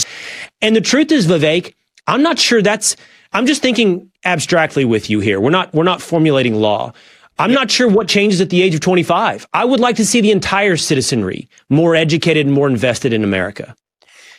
And 0.60 0.76
the 0.76 0.80
truth 0.80 1.10
is, 1.10 1.26
Vivek, 1.26 1.74
I'm 2.06 2.22
not 2.22 2.38
sure 2.38 2.62
that's. 2.62 2.96
I'm 3.32 3.46
just 3.46 3.62
thinking 3.62 4.10
abstractly 4.24 4.84
with 4.84 5.08
you 5.08 5.20
here. 5.20 5.40
We're 5.40 5.50
not. 5.50 5.72
We're 5.74 5.82
not 5.82 6.02
formulating 6.02 6.54
law. 6.54 6.92
I'm 7.38 7.52
not 7.52 7.70
sure 7.70 7.88
what 7.88 8.08
changes 8.08 8.40
at 8.40 8.50
the 8.50 8.62
age 8.62 8.74
of 8.74 8.80
25. 8.80 9.46
I 9.52 9.64
would 9.64 9.80
like 9.80 9.96
to 9.96 10.06
see 10.06 10.20
the 10.20 10.30
entire 10.30 10.76
citizenry 10.76 11.48
more 11.68 11.96
educated 11.96 12.46
and 12.46 12.54
more 12.54 12.68
invested 12.68 13.12
in 13.12 13.24
America. 13.24 13.74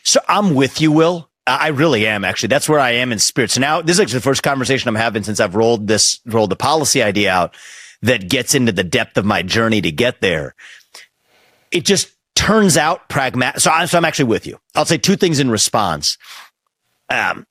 So 0.04 0.20
I'm 0.28 0.54
with 0.54 0.80
you, 0.80 0.92
Will. 0.92 1.30
I 1.46 1.70
really 1.70 2.08
am 2.08 2.24
actually. 2.24 2.48
That's 2.48 2.70
where 2.70 2.80
I 2.80 2.92
am 2.92 3.12
in 3.12 3.20
spirit. 3.20 3.52
So 3.52 3.60
now 3.60 3.82
this 3.82 3.98
is 3.98 4.00
actually 4.00 4.20
the 4.20 4.24
first 4.24 4.44
conversation 4.44 4.88
I'm 4.88 4.96
having 4.96 5.24
since 5.24 5.40
I've 5.40 5.56
rolled 5.56 5.88
this, 5.88 6.22
rolled 6.26 6.52
the 6.52 6.56
policy 6.56 7.04
idea 7.04 7.32
out 7.32 7.56
that 8.02 8.30
gets 8.30 8.56
into 8.56 8.72
the 8.72 8.84
depth 8.84 9.18
of 9.18 9.26
my 9.26 9.42
journey 9.42 9.82
to 9.82 9.92
get 9.92 10.22
there. 10.22 10.56
It 11.72 11.86
just 11.86 12.12
turns 12.36 12.78
out 12.78 13.10
pragmatic. 13.10 13.62
So, 13.62 13.72
I, 13.72 13.86
so 13.86 13.98
I'm 13.98 14.06
actually 14.06 14.26
with 14.26 14.48
you. 14.48 14.60
I'll 14.76 14.86
say 14.86 14.98
two 14.98 15.16
things 15.16 15.40
in 15.40 15.50
response, 15.50 16.18
um, 17.10 17.46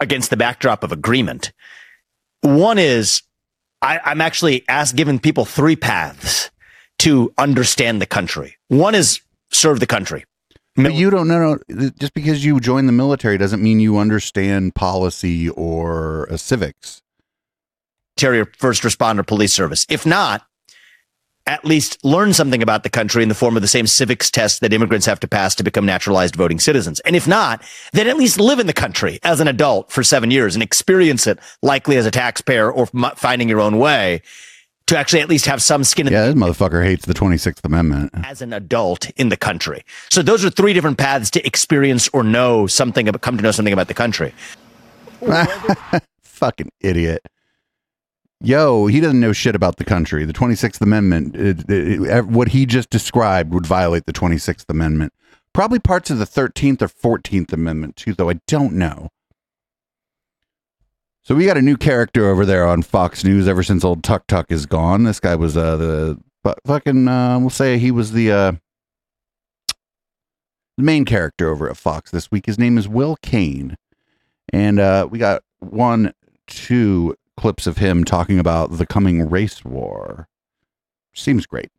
against 0.00 0.30
the 0.30 0.36
backdrop 0.36 0.84
of 0.84 0.92
agreement. 0.92 1.52
One 2.40 2.78
is 2.78 3.22
I, 3.84 4.00
I'm 4.04 4.20
actually 4.20 4.64
asked, 4.68 4.96
giving 4.96 5.18
people 5.18 5.44
three 5.44 5.76
paths 5.76 6.50
to 7.00 7.32
understand 7.36 8.00
the 8.00 8.06
country. 8.06 8.56
One 8.68 8.94
is 8.94 9.20
serve 9.52 9.78
the 9.80 9.86
country. 9.86 10.24
But 10.76 10.94
you 10.94 11.10
don't 11.10 11.28
know. 11.28 11.58
No, 11.68 11.90
just 12.00 12.14
because 12.14 12.44
you 12.44 12.58
join 12.58 12.86
the 12.86 12.92
military 12.92 13.38
doesn't 13.38 13.62
mean 13.62 13.78
you 13.78 13.98
understand 13.98 14.74
policy 14.74 15.48
or 15.50 16.26
uh, 16.32 16.36
civics. 16.36 17.00
or 18.16 18.46
first 18.58 18.82
responder 18.82 19.24
police 19.24 19.52
service. 19.52 19.86
If 19.88 20.04
not, 20.04 20.44
at 21.46 21.64
least 21.64 22.02
learn 22.04 22.32
something 22.32 22.62
about 22.62 22.82
the 22.84 22.88
country 22.90 23.22
in 23.22 23.28
the 23.28 23.34
form 23.34 23.54
of 23.56 23.62
the 23.62 23.68
same 23.68 23.86
civics 23.86 24.30
test 24.30 24.60
that 24.60 24.72
immigrants 24.72 25.04
have 25.06 25.20
to 25.20 25.28
pass 25.28 25.54
to 25.54 25.62
become 25.62 25.84
naturalized 25.84 26.36
voting 26.36 26.58
citizens. 26.58 27.00
And 27.00 27.14
if 27.14 27.28
not, 27.28 27.62
then 27.92 28.06
at 28.08 28.16
least 28.16 28.40
live 28.40 28.58
in 28.58 28.66
the 28.66 28.72
country 28.72 29.18
as 29.22 29.40
an 29.40 29.48
adult 29.48 29.92
for 29.92 30.02
seven 30.02 30.30
years 30.30 30.54
and 30.56 30.62
experience 30.62 31.26
it, 31.26 31.38
likely 31.62 31.96
as 31.98 32.06
a 32.06 32.10
taxpayer 32.10 32.72
or 32.72 32.86
finding 33.16 33.48
your 33.48 33.60
own 33.60 33.78
way. 33.78 34.22
to 34.86 34.98
actually 34.98 35.20
at 35.22 35.30
least 35.30 35.46
have 35.46 35.62
some 35.62 35.82
skin 35.82 36.06
in 36.06 36.12
Yeah, 36.12 36.26
this 36.26 36.34
motherfucker 36.34 36.84
hates 36.84 37.06
the 37.06 37.14
26th 37.14 37.64
Amendment. 37.64 38.10
as 38.22 38.42
an 38.42 38.52
adult 38.52 39.08
in 39.16 39.30
the 39.30 39.36
country. 39.36 39.82
So 40.10 40.20
those 40.22 40.44
are 40.44 40.50
three 40.50 40.74
different 40.74 40.98
paths 40.98 41.30
to 41.30 41.46
experience 41.46 42.08
or 42.12 42.22
know 42.22 42.66
something 42.66 43.06
come 43.06 43.36
to 43.38 43.42
know 43.42 43.50
something 43.50 43.72
about 43.72 43.88
the 43.88 43.94
country. 43.94 44.34
Fucking 46.22 46.70
idiot. 46.80 47.22
Yo, 48.44 48.86
he 48.86 49.00
doesn't 49.00 49.20
know 49.20 49.32
shit 49.32 49.56
about 49.56 49.76
the 49.76 49.84
country. 49.84 50.24
The 50.24 50.32
26th 50.32 50.80
Amendment, 50.80 51.34
it, 51.36 51.68
it- 51.70 52.26
what 52.26 52.48
he 52.48 52.66
just 52.66 52.90
described 52.90 53.52
would 53.54 53.66
violate 53.66 54.06
the 54.06 54.12
26th 54.12 54.68
Amendment. 54.68 55.12
Probably 55.52 55.78
parts 55.78 56.10
of 56.10 56.18
the 56.18 56.24
13th 56.26 56.82
or 56.82 56.88
14th 57.18 57.52
Amendment, 57.52 57.96
too, 57.96 58.12
though 58.12 58.28
I 58.30 58.40
don't 58.46 58.74
know. 58.74 59.08
So 61.22 61.34
we 61.34 61.46
got 61.46 61.56
a 61.56 61.62
new 61.62 61.76
character 61.78 62.28
over 62.28 62.44
there 62.44 62.66
on 62.66 62.82
Fox 62.82 63.24
News 63.24 63.48
ever 63.48 63.62
since 63.62 63.82
old 63.82 64.02
Tuck 64.04 64.26
Tuck 64.26 64.50
is 64.50 64.66
gone. 64.66 65.04
This 65.04 65.20
guy 65.20 65.34
was 65.36 65.56
uh, 65.56 65.76
the 65.76 66.20
fu- 66.42 66.54
fucking, 66.66 67.08
uh, 67.08 67.38
we'll 67.38 67.48
say 67.50 67.78
he 67.78 67.90
was 67.90 68.12
the 68.12 68.30
uh, 68.30 68.52
the 70.76 70.82
main 70.82 71.06
character 71.06 71.48
over 71.48 71.70
at 71.70 71.78
Fox 71.78 72.10
this 72.10 72.30
week. 72.30 72.44
His 72.44 72.58
name 72.58 72.76
is 72.76 72.86
Will 72.88 73.16
Cain. 73.22 73.76
And 74.52 74.78
uh, 74.78 75.08
we 75.10 75.18
got 75.18 75.42
one, 75.60 76.12
two 76.46 77.14
clips 77.36 77.66
of 77.66 77.78
him 77.78 78.04
talking 78.04 78.38
about 78.38 78.78
the 78.78 78.86
coming 78.86 79.28
race 79.28 79.64
war. 79.64 80.28
Seems 81.12 81.46
great. 81.46 81.70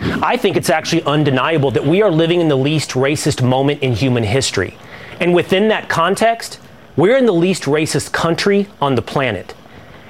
I 0.00 0.36
think 0.36 0.56
it's 0.56 0.70
actually 0.70 1.02
undeniable 1.02 1.70
that 1.72 1.84
we 1.84 2.02
are 2.02 2.10
living 2.10 2.40
in 2.40 2.48
the 2.48 2.56
least 2.56 2.90
racist 2.90 3.42
moment 3.42 3.82
in 3.82 3.92
human 3.92 4.24
history. 4.24 4.76
And 5.20 5.34
within 5.34 5.68
that 5.68 5.88
context, 5.88 6.60
we're 6.96 7.16
in 7.16 7.26
the 7.26 7.32
least 7.32 7.64
racist 7.64 8.12
country 8.12 8.66
on 8.80 8.94
the 8.94 9.02
planet. 9.02 9.54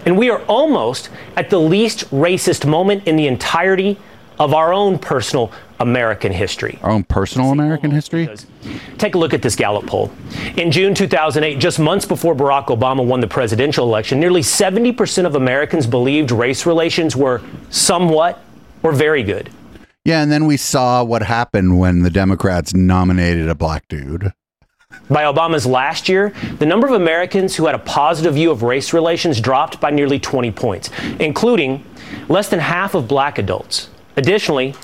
And 0.06 0.16
we 0.16 0.30
are 0.30 0.42
almost 0.44 1.10
at 1.36 1.50
the 1.50 1.60
least 1.60 2.10
racist 2.10 2.66
moment 2.66 3.06
in 3.06 3.16
the 3.16 3.26
entirety 3.26 3.98
of 4.38 4.54
our 4.54 4.72
own 4.72 4.98
personal 4.98 5.52
American 5.80 6.32
history. 6.32 6.78
Our 6.82 6.90
own 6.90 7.04
personal 7.04 7.52
American 7.52 7.90
history? 7.90 8.28
Take 8.98 9.14
a 9.14 9.18
look 9.18 9.32
at 9.32 9.42
this 9.42 9.54
Gallup 9.54 9.86
poll. 9.86 10.10
In 10.56 10.70
June 10.70 10.94
2008, 10.94 11.58
just 11.58 11.78
months 11.78 12.04
before 12.04 12.34
Barack 12.34 12.66
Obama 12.66 13.04
won 13.04 13.20
the 13.20 13.28
presidential 13.28 13.86
election, 13.86 14.18
nearly 14.18 14.40
70% 14.40 15.24
of 15.24 15.34
Americans 15.34 15.86
believed 15.86 16.30
race 16.30 16.66
relations 16.66 17.14
were 17.14 17.42
somewhat 17.70 18.42
or 18.82 18.92
very 18.92 19.22
good. 19.22 19.50
Yeah, 20.04 20.22
and 20.22 20.32
then 20.32 20.46
we 20.46 20.56
saw 20.56 21.04
what 21.04 21.22
happened 21.22 21.78
when 21.78 22.02
the 22.02 22.10
Democrats 22.10 22.74
nominated 22.74 23.48
a 23.48 23.54
black 23.54 23.86
dude. 23.88 24.32
By 25.10 25.24
Obama's 25.24 25.66
last 25.66 26.08
year, 26.08 26.32
the 26.58 26.66
number 26.66 26.86
of 26.86 26.94
Americans 26.94 27.54
who 27.54 27.66
had 27.66 27.74
a 27.74 27.78
positive 27.78 28.34
view 28.34 28.50
of 28.50 28.62
race 28.62 28.92
relations 28.92 29.40
dropped 29.40 29.80
by 29.80 29.90
nearly 29.90 30.18
20 30.18 30.50
points, 30.52 30.90
including 31.20 31.84
less 32.28 32.48
than 32.48 32.58
half 32.58 32.94
of 32.94 33.06
black 33.06 33.38
adults. 33.38 33.90
Additionally, 34.16 34.74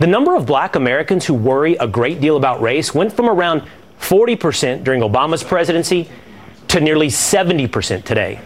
the 0.00 0.06
number 0.06 0.34
of 0.34 0.46
black 0.46 0.76
Americans 0.76 1.26
who 1.26 1.34
worry 1.34 1.76
a 1.76 1.86
great 1.86 2.22
deal 2.22 2.38
about 2.38 2.62
race 2.62 2.94
went 2.94 3.12
from 3.12 3.28
around 3.28 3.62
40% 4.00 4.82
during 4.82 5.02
Obama's 5.02 5.44
presidency 5.44 6.08
to 6.68 6.80
nearly 6.80 7.08
70% 7.08 8.02
today. 8.02 8.36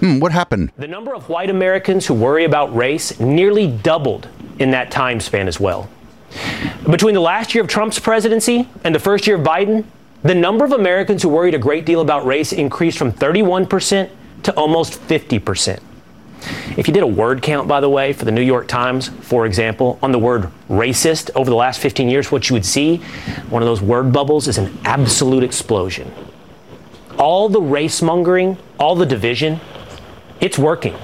Hmm, 0.00 0.20
what 0.20 0.32
happened? 0.32 0.70
The 0.76 0.86
number 0.86 1.14
of 1.14 1.30
white 1.30 1.48
Americans 1.48 2.06
who 2.06 2.12
worry 2.12 2.44
about 2.44 2.76
race 2.76 3.18
nearly 3.18 3.66
doubled 3.66 4.28
in 4.58 4.70
that 4.72 4.90
time 4.90 5.18
span 5.18 5.48
as 5.48 5.58
well. 5.58 5.88
Between 6.90 7.14
the 7.14 7.20
last 7.20 7.54
year 7.54 7.64
of 7.64 7.70
Trump's 7.70 7.98
presidency 7.98 8.68
and 8.84 8.94
the 8.94 9.00
first 9.00 9.26
year 9.26 9.36
of 9.36 9.42
Biden, 9.42 9.84
the 10.22 10.34
number 10.34 10.66
of 10.66 10.72
Americans 10.72 11.22
who 11.22 11.30
worried 11.30 11.54
a 11.54 11.58
great 11.58 11.86
deal 11.86 12.02
about 12.02 12.26
race 12.26 12.52
increased 12.52 12.98
from 12.98 13.12
31% 13.12 14.10
to 14.42 14.52
almost 14.52 15.00
50%. 15.08 15.80
If 16.76 16.86
you 16.86 16.94
did 16.94 17.02
a 17.02 17.06
word 17.06 17.42
count, 17.42 17.68
by 17.68 17.80
the 17.80 17.88
way, 17.88 18.12
for 18.12 18.24
the 18.24 18.30
New 18.30 18.42
York 18.42 18.68
Times, 18.68 19.08
for 19.08 19.46
example, 19.46 19.98
on 20.02 20.12
the 20.12 20.18
word 20.18 20.50
racist 20.68 21.30
over 21.34 21.50
the 21.50 21.56
last 21.56 21.80
15 21.80 22.08
years, 22.08 22.30
what 22.30 22.48
you 22.48 22.54
would 22.54 22.66
see, 22.66 22.98
one 23.50 23.62
of 23.62 23.66
those 23.66 23.82
word 23.82 24.12
bubbles, 24.12 24.48
is 24.48 24.58
an 24.58 24.76
absolute 24.84 25.42
explosion. 25.42 26.12
All 27.18 27.48
the 27.48 27.60
race 27.60 28.00
mongering, 28.00 28.56
all 28.78 28.94
the 28.94 29.06
division, 29.06 29.60
it's 30.40 30.58
working. 30.58 30.94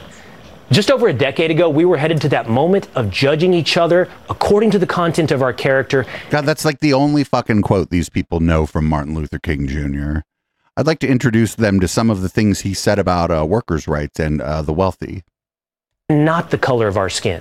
Just 0.70 0.90
over 0.90 1.08
a 1.08 1.12
decade 1.12 1.50
ago, 1.50 1.68
we 1.68 1.84
were 1.84 1.96
headed 1.96 2.20
to 2.22 2.28
that 2.30 2.48
moment 2.48 2.88
of 2.94 3.10
judging 3.10 3.52
each 3.52 3.76
other 3.76 4.08
according 4.30 4.70
to 4.70 4.78
the 4.78 4.86
content 4.86 5.30
of 5.30 5.42
our 5.42 5.52
character. 5.52 6.06
God, 6.30 6.46
that's 6.46 6.64
like 6.64 6.80
the 6.80 6.92
only 6.92 7.22
fucking 7.22 7.62
quote 7.62 7.90
these 7.90 8.08
people 8.08 8.40
know 8.40 8.64
from 8.66 8.86
Martin 8.86 9.14
Luther 9.14 9.38
King 9.38 9.66
Jr. 9.66 10.20
I'd 10.76 10.86
like 10.88 10.98
to 11.00 11.08
introduce 11.08 11.54
them 11.54 11.78
to 11.78 11.86
some 11.86 12.10
of 12.10 12.20
the 12.20 12.28
things 12.28 12.60
he 12.62 12.74
said 12.74 12.98
about 12.98 13.30
uh, 13.30 13.46
workers' 13.46 13.86
rights 13.86 14.18
and 14.18 14.40
uh, 14.40 14.60
the 14.62 14.72
wealthy. 14.72 15.22
not 16.10 16.50
the 16.50 16.58
color 16.58 16.88
of 16.88 16.96
our 16.96 17.08
skin. 17.08 17.40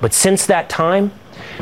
But 0.00 0.12
since 0.12 0.46
that 0.46 0.68
time, 0.68 1.12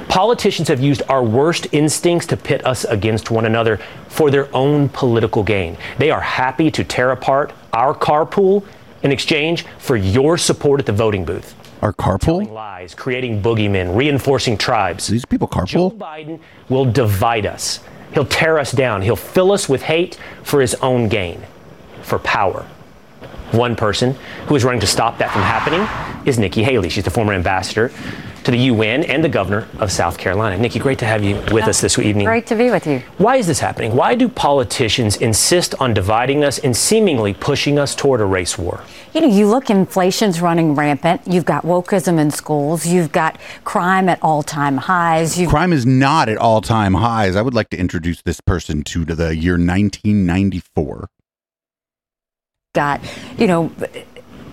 politicians 0.08 0.68
have 0.68 0.80
used 0.80 1.02
our 1.10 1.22
worst 1.22 1.66
instincts 1.72 2.26
to 2.28 2.38
pit 2.38 2.64
us 2.64 2.84
against 2.84 3.30
one 3.30 3.44
another 3.44 3.78
for 4.08 4.30
their 4.30 4.48
own 4.56 4.88
political 4.88 5.42
gain. 5.42 5.76
They 5.98 6.10
are 6.10 6.22
happy 6.22 6.70
to 6.70 6.82
tear 6.82 7.10
apart 7.10 7.52
our 7.74 7.94
carpool 7.94 8.66
in 9.02 9.12
exchange 9.12 9.66
for 9.78 9.96
your 9.96 10.38
support 10.38 10.80
at 10.80 10.86
the 10.86 10.92
voting 10.92 11.26
booth. 11.26 11.54
Our 11.82 11.92
carpool? 11.92 12.20
Telling 12.20 12.52
Lies, 12.54 12.94
creating 12.94 13.42
boogeymen, 13.42 13.94
reinforcing 13.94 14.56
tribes. 14.56 15.06
These 15.06 15.26
people 15.26 15.48
carpool? 15.48 15.66
Joe 15.66 15.90
Biden 15.90 16.40
will 16.70 16.90
divide 16.90 17.44
us. 17.44 17.80
He'll 18.12 18.26
tear 18.26 18.58
us 18.58 18.72
down. 18.72 19.02
He'll 19.02 19.16
fill 19.16 19.52
us 19.52 19.68
with 19.68 19.82
hate 19.82 20.18
for 20.42 20.60
his 20.60 20.74
own 20.76 21.08
gain, 21.08 21.42
for 22.02 22.18
power. 22.18 22.66
One 23.52 23.76
person 23.76 24.14
who 24.46 24.54
is 24.54 24.64
running 24.64 24.80
to 24.80 24.86
stop 24.86 25.18
that 25.18 25.32
from 25.32 25.42
happening 25.42 25.86
is 26.26 26.38
Nikki 26.38 26.62
Haley. 26.62 26.88
She's 26.88 27.04
the 27.04 27.10
former 27.10 27.32
ambassador 27.32 27.90
to 28.44 28.50
the 28.50 28.58
UN 28.58 29.04
and 29.04 29.22
the 29.22 29.28
governor 29.28 29.68
of 29.78 29.92
South 29.92 30.18
Carolina. 30.18 30.56
Nikki, 30.58 30.78
great 30.78 30.98
to 31.00 31.06
have 31.06 31.22
you 31.22 31.36
with 31.52 31.64
us 31.64 31.80
uh, 31.80 31.82
this 31.82 31.98
evening. 31.98 32.26
Great 32.26 32.46
to 32.46 32.54
be 32.54 32.70
with 32.70 32.86
you. 32.86 33.02
Why 33.18 33.36
is 33.36 33.46
this 33.46 33.60
happening? 33.60 33.94
Why 33.94 34.14
do 34.14 34.28
politicians 34.28 35.16
insist 35.16 35.74
on 35.80 35.94
dividing 35.94 36.44
us 36.44 36.58
and 36.58 36.76
seemingly 36.76 37.34
pushing 37.34 37.78
us 37.78 37.94
toward 37.94 38.20
a 38.20 38.24
race 38.24 38.56
war? 38.58 38.82
You 39.12 39.22
know, 39.22 39.28
you 39.28 39.48
look, 39.48 39.70
inflation's 39.70 40.40
running 40.40 40.74
rampant. 40.74 41.22
You've 41.26 41.44
got 41.44 41.64
wokeism 41.64 42.18
in 42.18 42.30
schools. 42.30 42.86
You've 42.86 43.12
got 43.12 43.40
crime 43.64 44.08
at 44.08 44.18
all 44.22 44.42
time 44.42 44.76
highs. 44.76 45.38
You've 45.38 45.50
Crime 45.50 45.72
is 45.72 45.84
not 45.84 46.28
at 46.28 46.38
all 46.38 46.60
time 46.60 46.94
highs. 46.94 47.36
I 47.36 47.42
would 47.42 47.54
like 47.54 47.70
to 47.70 47.76
introduce 47.76 48.22
this 48.22 48.40
person 48.40 48.82
to, 48.84 49.04
to 49.04 49.14
the 49.14 49.36
year 49.36 49.54
1994. 49.54 51.08
got, 52.72 53.00
you 53.36 53.46
know, 53.46 53.72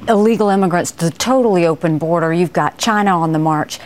illegal 0.09 0.49
immigrants, 0.49 0.91
to 0.91 1.05
the 1.05 1.11
totally 1.11 1.65
open 1.65 1.97
border. 1.97 2.33
You've 2.33 2.53
got 2.53 2.77
China 2.77 3.19
on 3.19 3.31
the 3.31 3.39
march. 3.39 3.79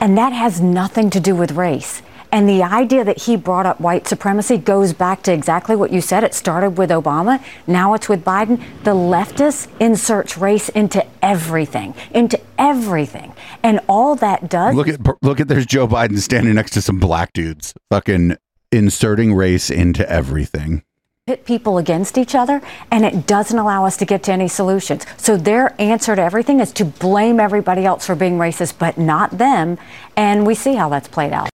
And 0.00 0.16
that 0.16 0.32
has 0.32 0.60
nothing 0.60 1.10
to 1.10 1.20
do 1.20 1.34
with 1.34 1.52
race. 1.52 2.02
And 2.32 2.48
the 2.48 2.62
idea 2.62 3.04
that 3.04 3.22
he 3.22 3.36
brought 3.36 3.66
up 3.66 3.78
white 3.78 4.08
supremacy 4.08 4.56
goes 4.56 4.94
back 4.94 5.22
to 5.24 5.32
exactly 5.32 5.76
what 5.76 5.92
you 5.92 6.00
said. 6.00 6.24
It 6.24 6.32
started 6.32 6.78
with 6.78 6.88
Obama. 6.88 7.44
Now 7.66 7.92
it's 7.92 8.08
with 8.08 8.24
Biden. 8.24 8.56
The 8.84 8.94
leftists 8.94 9.68
inserts 9.78 10.38
race 10.38 10.70
into 10.70 11.04
everything, 11.22 11.94
into 12.12 12.40
everything. 12.58 13.34
And 13.62 13.80
all 13.86 14.14
that 14.16 14.48
does 14.48 14.74
Look 14.74 14.88
at 14.88 15.00
look 15.22 15.40
at 15.40 15.48
there's 15.48 15.66
Joe 15.66 15.86
Biden 15.86 16.18
standing 16.18 16.54
next 16.54 16.70
to 16.70 16.80
some 16.80 16.98
black 16.98 17.34
dudes, 17.34 17.74
fucking 17.90 18.38
inserting 18.70 19.34
race 19.34 19.68
into 19.68 20.08
everything. 20.10 20.84
Pit 21.28 21.44
people 21.44 21.78
against 21.78 22.18
each 22.18 22.34
other 22.34 22.60
and 22.90 23.04
it 23.04 23.28
doesn't 23.28 23.56
allow 23.56 23.86
us 23.86 23.96
to 23.96 24.04
get 24.04 24.24
to 24.24 24.32
any 24.32 24.48
solutions. 24.48 25.06
So 25.18 25.36
their 25.36 25.80
answer 25.80 26.16
to 26.16 26.22
everything 26.22 26.58
is 26.58 26.72
to 26.72 26.84
blame 26.84 27.38
everybody 27.38 27.84
else 27.84 28.06
for 28.06 28.16
being 28.16 28.38
racist, 28.38 28.74
but 28.78 28.98
not 28.98 29.38
them. 29.38 29.78
And 30.16 30.44
we 30.44 30.56
see 30.56 30.74
how 30.74 30.88
that's 30.88 31.06
played 31.06 31.32
out. 31.32 31.48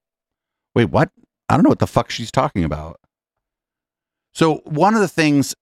Wait, 0.74 0.86
what? 0.86 1.10
I 1.50 1.54
don't 1.54 1.64
know 1.64 1.68
what 1.68 1.80
the 1.80 1.86
fuck 1.86 2.10
she's 2.10 2.30
talking 2.30 2.64
about. 2.64 2.98
So, 4.32 4.62
one 4.64 4.94
of 4.94 5.00
the 5.00 5.08
things 5.08 5.54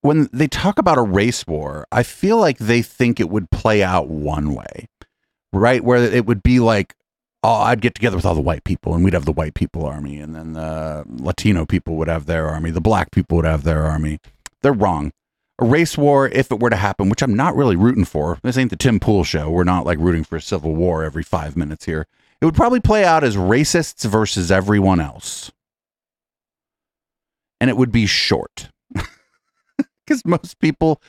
when 0.00 0.28
they 0.32 0.46
talk 0.46 0.78
about 0.78 0.98
a 0.98 1.02
race 1.02 1.46
war, 1.46 1.86
I 1.90 2.02
feel 2.02 2.38
like 2.38 2.58
they 2.58 2.82
think 2.82 3.20
it 3.20 3.28
would 3.28 3.50
play 3.50 3.82
out 3.82 4.08
one 4.08 4.54
way, 4.54 4.88
right? 5.52 5.82
Where 5.82 6.02
it 6.02 6.26
would 6.26 6.42
be 6.42 6.60
like, 6.60 6.94
oh, 7.44 7.62
I'd 7.62 7.82
get 7.82 7.94
together 7.94 8.16
with 8.16 8.24
all 8.24 8.34
the 8.34 8.40
white 8.40 8.64
people 8.64 8.94
and 8.94 9.04
we'd 9.04 9.12
have 9.12 9.26
the 9.26 9.32
white 9.32 9.54
people 9.54 9.84
army, 9.84 10.18
and 10.18 10.34
then 10.34 10.54
the 10.54 11.04
Latino 11.06 11.66
people 11.66 11.96
would 11.96 12.08
have 12.08 12.24
their 12.24 12.48
army, 12.48 12.70
the 12.70 12.80
black 12.80 13.10
people 13.10 13.36
would 13.36 13.44
have 13.44 13.64
their 13.64 13.82
army. 13.82 14.18
They're 14.62 14.72
wrong. 14.72 15.12
A 15.58 15.66
race 15.66 15.96
war, 15.96 16.26
if 16.26 16.50
it 16.50 16.58
were 16.58 16.70
to 16.70 16.76
happen, 16.76 17.10
which 17.10 17.22
I'm 17.22 17.36
not 17.36 17.54
really 17.54 17.76
rooting 17.76 18.06
for, 18.06 18.38
this 18.42 18.56
ain't 18.56 18.70
the 18.70 18.76
Tim 18.76 18.98
Pool 18.98 19.22
show. 19.24 19.50
We're 19.50 19.62
not 19.62 19.84
like 19.86 19.98
rooting 19.98 20.24
for 20.24 20.36
a 20.36 20.40
civil 20.40 20.74
war 20.74 21.04
every 21.04 21.22
five 21.22 21.56
minutes 21.56 21.84
here. 21.84 22.06
It 22.40 22.44
would 22.46 22.56
probably 22.56 22.80
play 22.80 23.04
out 23.04 23.22
as 23.22 23.36
racists 23.36 24.08
versus 24.08 24.50
everyone 24.50 24.98
else. 24.98 25.52
And 27.60 27.70
it 27.70 27.76
would 27.76 27.92
be 27.92 28.06
short. 28.06 28.70
Because 30.06 30.22
most 30.26 30.58
people, 30.58 31.00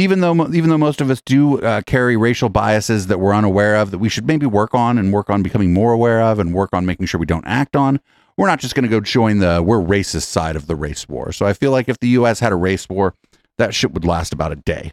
even 0.00 0.20
though 0.20 0.48
even 0.48 0.70
though 0.70 0.78
most 0.78 1.00
of 1.00 1.10
us 1.10 1.20
do 1.20 1.60
uh, 1.60 1.82
carry 1.82 2.16
racial 2.16 2.48
biases 2.48 3.08
that 3.08 3.20
we're 3.20 3.34
unaware 3.34 3.76
of, 3.76 3.90
that 3.90 3.98
we 3.98 4.08
should 4.08 4.26
maybe 4.26 4.46
work 4.46 4.74
on 4.74 4.96
and 4.96 5.12
work 5.12 5.28
on 5.28 5.42
becoming 5.42 5.74
more 5.74 5.92
aware 5.92 6.22
of, 6.22 6.38
and 6.38 6.54
work 6.54 6.70
on 6.72 6.86
making 6.86 7.06
sure 7.06 7.20
we 7.20 7.26
don't 7.26 7.46
act 7.46 7.76
on. 7.76 8.00
We're 8.36 8.46
not 8.46 8.60
just 8.60 8.74
going 8.74 8.84
to 8.84 8.88
go 8.88 9.00
join 9.00 9.38
the 9.40 9.62
we're 9.62 9.78
racist 9.78 10.24
side 10.24 10.56
of 10.56 10.66
the 10.66 10.74
race 10.74 11.06
war. 11.06 11.32
So 11.32 11.44
I 11.44 11.52
feel 11.52 11.70
like 11.70 11.88
if 11.88 11.98
the 11.98 12.08
U.S. 12.08 12.40
had 12.40 12.52
a 12.52 12.56
race 12.56 12.88
war, 12.88 13.14
that 13.58 13.74
shit 13.74 13.92
would 13.92 14.06
last 14.06 14.32
about 14.32 14.52
a 14.52 14.56
day. 14.56 14.92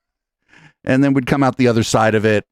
and 0.84 1.02
then 1.02 1.14
we'd 1.14 1.26
come 1.26 1.42
out 1.42 1.56
the 1.56 1.68
other 1.68 1.82
side 1.82 2.14
of 2.14 2.26
it. 2.26 2.44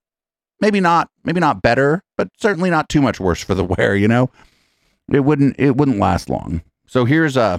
Maybe 0.61 0.81
not, 0.81 1.11
maybe 1.25 1.40
not 1.40 1.61
better, 1.61 2.03
but 2.16 2.29
certainly 2.38 2.70
not 2.70 2.88
too 2.88 3.03
much 3.03 3.20
worse 3.20 3.42
for 3.42 3.55
the 3.55 3.64
wear. 3.77 3.94
You 3.94 4.09
know, 4.09 4.31
it 5.12 5.20
wouldn't 5.20 5.57
it 5.59 5.77
wouldn't 5.77 5.99
last 5.99 6.31
long. 6.31 6.62
So 6.87 7.05
here's 7.05 7.37
uh 7.37 7.59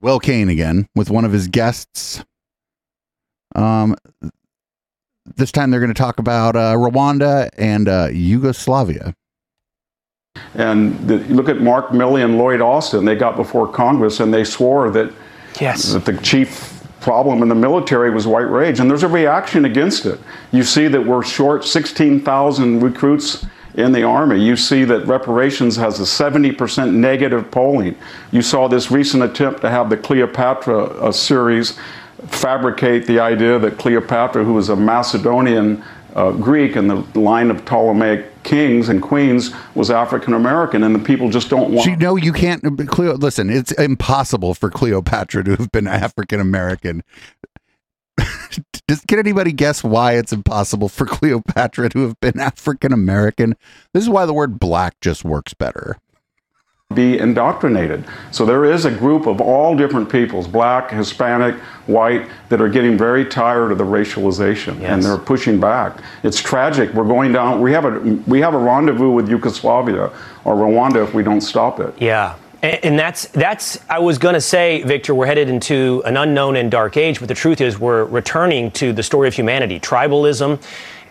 Will 0.00 0.18
Cain 0.18 0.48
again 0.48 0.88
with 0.94 1.10
one 1.10 1.24
of 1.24 1.32
his 1.32 1.48
guests. 1.48 2.24
Um, 3.54 3.96
this 5.36 5.52
time 5.52 5.70
they're 5.70 5.80
going 5.80 5.92
to 5.92 6.00
talk 6.00 6.18
about 6.18 6.56
uh, 6.56 6.74
Rwanda 6.74 7.50
and 7.58 7.88
uh, 7.88 8.08
Yugoslavia. 8.12 9.14
And 10.54 10.98
the, 11.06 11.18
look 11.18 11.48
at 11.48 11.60
Mark 11.60 11.88
Milley 11.88 12.24
and 12.24 12.38
Lloyd 12.38 12.60
Austin, 12.60 13.04
they 13.04 13.16
got 13.16 13.36
before 13.36 13.68
Congress 13.68 14.20
and 14.20 14.32
they 14.32 14.44
swore 14.44 14.90
that, 14.90 15.12
yes. 15.60 15.92
that 15.92 16.04
the 16.04 16.16
chief 16.18 16.76
problem 17.00 17.42
in 17.42 17.48
the 17.48 17.54
military 17.54 18.10
was 18.10 18.26
white 18.26 18.50
rage. 18.50 18.80
And 18.80 18.88
there's 18.88 19.02
a 19.02 19.08
reaction 19.08 19.64
against 19.64 20.06
it. 20.06 20.20
You 20.52 20.62
see 20.62 20.88
that 20.88 21.04
we're 21.04 21.22
short 21.22 21.64
16,000 21.64 22.80
recruits 22.80 23.44
in 23.74 23.92
the 23.92 24.02
Army. 24.02 24.42
You 24.42 24.56
see 24.56 24.84
that 24.84 25.06
reparations 25.06 25.76
has 25.76 26.00
a 26.00 26.02
70% 26.02 26.92
negative 26.92 27.50
polling. 27.50 27.96
You 28.30 28.42
saw 28.42 28.68
this 28.68 28.90
recent 28.90 29.22
attempt 29.22 29.60
to 29.62 29.70
have 29.70 29.90
the 29.90 29.96
Cleopatra 29.96 30.84
uh, 30.84 31.12
series 31.12 31.78
fabricate 32.28 33.06
the 33.06 33.20
idea 33.20 33.58
that 33.58 33.78
Cleopatra, 33.78 34.44
who 34.44 34.54
was 34.54 34.68
a 34.68 34.76
Macedonian 34.76 35.82
uh, 36.14 36.32
Greek 36.32 36.76
in 36.76 36.88
the 36.88 36.96
line 37.18 37.50
of 37.50 37.64
Ptolemaic 37.64 38.42
kings 38.42 38.88
and 38.88 39.00
queens, 39.00 39.52
was 39.74 39.90
African 39.90 40.34
American, 40.34 40.82
and 40.82 40.94
the 40.94 40.98
people 40.98 41.30
just 41.30 41.48
don't 41.48 41.72
want. 41.72 41.88
You 41.88 41.96
know, 41.96 42.16
you 42.16 42.32
can't. 42.32 42.62
Cleo, 42.88 43.14
listen, 43.14 43.48
it's 43.48 43.72
impossible 43.72 44.54
for 44.54 44.70
Cleopatra 44.70 45.44
to 45.44 45.56
have 45.56 45.70
been 45.72 45.86
African 45.86 46.40
American. 46.40 47.02
Does, 48.88 49.00
can 49.02 49.18
anybody 49.18 49.52
guess 49.52 49.84
why 49.84 50.14
it's 50.14 50.32
impossible 50.32 50.88
for 50.88 51.06
Cleopatra 51.06 51.88
to 51.90 52.00
have 52.00 52.20
been 52.20 52.40
African 52.40 52.92
American? 52.92 53.56
This 53.94 54.02
is 54.02 54.08
why 54.10 54.26
the 54.26 54.34
word 54.34 54.58
black 54.58 55.00
just 55.00 55.24
works 55.24 55.54
better 55.54 55.96
be 56.94 57.18
indoctrinated. 57.18 58.04
So 58.32 58.44
there 58.44 58.64
is 58.64 58.84
a 58.84 58.90
group 58.90 59.26
of 59.26 59.40
all 59.40 59.76
different 59.76 60.10
peoples, 60.10 60.48
black, 60.48 60.90
Hispanic, 60.90 61.54
white, 61.86 62.28
that 62.48 62.60
are 62.60 62.68
getting 62.68 62.98
very 62.98 63.24
tired 63.24 63.70
of 63.70 63.78
the 63.78 63.84
racialization 63.84 64.80
Yes. 64.80 64.90
and 64.90 65.02
they're 65.02 65.16
pushing 65.16 65.60
back. 65.60 65.98
It's 66.24 66.40
tragic. 66.40 66.92
We're 66.92 67.04
going 67.04 67.32
down. 67.32 67.60
We 67.60 67.72
have 67.72 67.84
a 67.84 68.00
we 68.26 68.40
have 68.40 68.54
a 68.54 68.58
rendezvous 68.58 69.10
with 69.10 69.28
Yugoslavia 69.28 70.10
or 70.44 70.54
Rwanda 70.56 71.04
if 71.04 71.14
we 71.14 71.22
don't 71.22 71.40
stop 71.42 71.78
it. 71.78 71.94
Yeah. 72.00 72.34
And 72.62 72.84
and 72.84 72.98
that's 72.98 73.26
that's 73.28 73.78
I 73.88 73.98
was 73.98 74.18
going 74.18 74.34
to 74.34 74.40
say 74.40 74.82
Victor 74.82 75.14
we're 75.14 75.26
headed 75.26 75.48
into 75.48 76.02
an 76.04 76.16
unknown 76.16 76.56
and 76.56 76.70
dark 76.70 76.96
age 76.96 77.18
but 77.18 77.28
the 77.28 77.34
truth 77.34 77.60
is 77.60 77.78
we're 77.78 78.04
returning 78.04 78.70
to 78.72 78.92
the 78.92 79.02
story 79.02 79.28
of 79.28 79.34
humanity. 79.34 79.80
Tribalism 79.80 80.62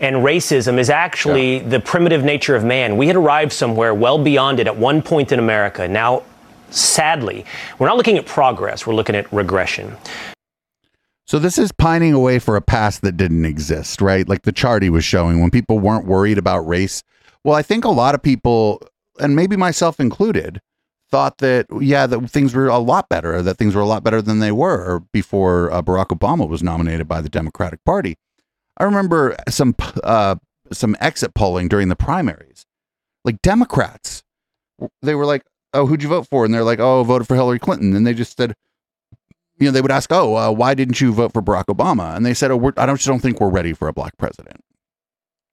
and 0.02 0.16
racism 0.18 0.78
is 0.78 0.90
actually 0.90 1.60
the 1.60 1.80
primitive 1.80 2.24
nature 2.24 2.56
of 2.56 2.64
man. 2.64 2.98
We 2.98 3.08
had 3.08 3.16
arrived 3.16 3.52
somewhere 3.52 3.94
well 3.94 4.18
beyond 4.18 4.60
it 4.60 4.68
at 4.68 4.78
one 4.78 5.02
point 5.02 5.32
in 5.32 5.40
America. 5.40 5.88
Now 5.88 6.24
sadly 6.70 7.46
we're 7.80 7.88
not 7.88 7.98
looking 7.98 8.18
at 8.18 8.26
progress 8.26 8.86
we're 8.86 8.96
looking 8.96 9.16
at 9.16 9.32
regression. 9.34 9.98
So 11.30 11.38
this 11.38 11.60
is 11.60 11.72
pining 11.72 12.14
away 12.14 12.40
for 12.40 12.56
a 12.56 12.62
past 12.62 13.04
that 13.04 13.16
didn't 13.16 13.46
exist, 13.46 14.02
right? 14.02 14.28
Like 14.28 14.42
the 14.44 14.52
chart 14.52 14.82
he 14.82 14.90
was 14.90 15.06
showing 15.06 15.42
when 15.42 15.52
people 15.52 15.78
weren't 15.78 16.08
worried 16.08 16.40
about 16.40 16.62
race. 16.62 17.04
Well, 17.44 17.56
I 17.56 17.62
think 17.62 17.86
a 17.86 17.90
lot 17.90 18.16
of 18.16 18.24
people, 18.24 18.82
and 19.20 19.36
maybe 19.36 19.56
myself 19.56 20.00
included, 20.00 20.60
thought 21.12 21.40
that 21.40 21.68
yeah, 21.80 22.08
that 22.08 22.30
things 22.30 22.54
were 22.54 22.68
a 22.68 22.78
lot 22.78 23.10
better, 23.10 23.42
that 23.42 23.58
things 23.58 23.76
were 23.76 23.82
a 23.82 23.88
lot 23.88 24.04
better 24.04 24.22
than 24.22 24.40
they 24.40 24.52
were 24.52 25.02
before 25.12 25.72
uh, 25.72 25.82
Barack 25.82 26.08
Obama 26.08 26.48
was 26.48 26.64
nominated 26.64 27.08
by 27.08 27.22
the 27.22 27.30
Democratic 27.30 27.84
Party. 27.84 28.18
I 28.78 28.84
remember 28.84 29.36
some 29.50 29.76
uh, 30.04 30.36
some 30.72 30.96
exit 31.00 31.34
polling 31.34 31.68
during 31.68 31.90
the 31.90 31.96
primaries, 31.96 32.66
like 33.26 33.42
Democrats, 33.42 34.24
they 35.02 35.16
were 35.16 35.26
like, 35.26 35.44
"Oh, 35.74 35.86
who'd 35.86 36.04
you 36.04 36.10
vote 36.10 36.28
for?" 36.30 36.46
And 36.46 36.54
they're 36.54 36.64
like, 36.64 36.80
"Oh, 36.80 37.04
voted 37.04 37.28
for 37.28 37.36
Hillary 37.36 37.60
Clinton," 37.60 37.96
and 37.96 38.06
they 38.06 38.14
just 38.14 38.38
said 38.38 38.56
you 39.60 39.66
know, 39.66 39.72
they 39.72 39.82
would 39.82 39.92
ask, 39.92 40.12
"Oh, 40.12 40.36
uh, 40.36 40.52
why 40.52 40.74
didn't 40.74 41.02
you 41.02 41.12
vote 41.12 41.34
for 41.34 41.42
Barack 41.42 41.66
Obama?" 41.66 42.16
And 42.16 42.26
they 42.26 42.34
said, 42.34 42.52
"Oh, 42.52 42.72
I 42.78 42.86
don't, 42.86 42.96
just 42.96 43.08
don't 43.08 43.20
think 43.20 43.40
we're 43.40 43.50
ready 43.50 43.74
for 43.74 43.88
a 43.88 43.94
black 43.94 44.18
president." 44.18 44.64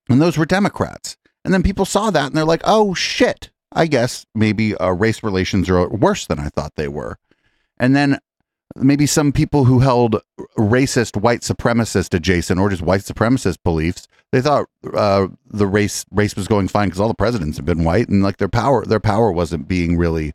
And 0.08 0.22
those 0.22 0.38
were 0.38 0.46
Democrats. 0.46 1.16
And 1.44 1.52
then 1.52 1.62
people 1.62 1.84
saw 1.84 2.10
that 2.10 2.26
and 2.26 2.36
they're 2.36 2.44
like, 2.44 2.62
"Oh 2.64 2.94
shit! 2.94 3.50
I 3.76 3.86
guess 3.86 4.26
maybe 4.34 4.74
uh, 4.76 4.90
race 4.90 5.22
relations 5.22 5.70
are 5.70 5.88
worse 5.88 6.26
than 6.26 6.40
I 6.40 6.48
thought 6.48 6.74
they 6.76 6.88
were." 6.88 7.18
And 7.78 7.94
then 7.94 8.18
maybe 8.74 9.06
some 9.06 9.32
people 9.32 9.64
who 9.64 9.80
held 9.80 10.20
racist, 10.58 11.20
white 11.20 11.42
supremacist 11.42 12.14
adjacent, 12.14 12.58
or 12.58 12.70
just 12.70 12.82
white 12.82 13.02
supremacist 13.02 13.58
beliefs, 13.62 14.08
they 14.32 14.40
thought 14.40 14.66
uh, 14.94 15.28
the 15.48 15.66
race 15.66 16.04
race 16.10 16.34
was 16.34 16.48
going 16.48 16.68
fine 16.68 16.88
because 16.88 17.00
all 17.00 17.08
the 17.08 17.14
presidents 17.14 17.56
have 17.58 17.66
been 17.66 17.84
white, 17.84 18.08
and 18.08 18.22
like 18.22 18.38
their 18.38 18.48
power 18.48 18.84
their 18.84 19.00
power 19.00 19.30
wasn't 19.30 19.68
being 19.68 19.96
really 19.96 20.32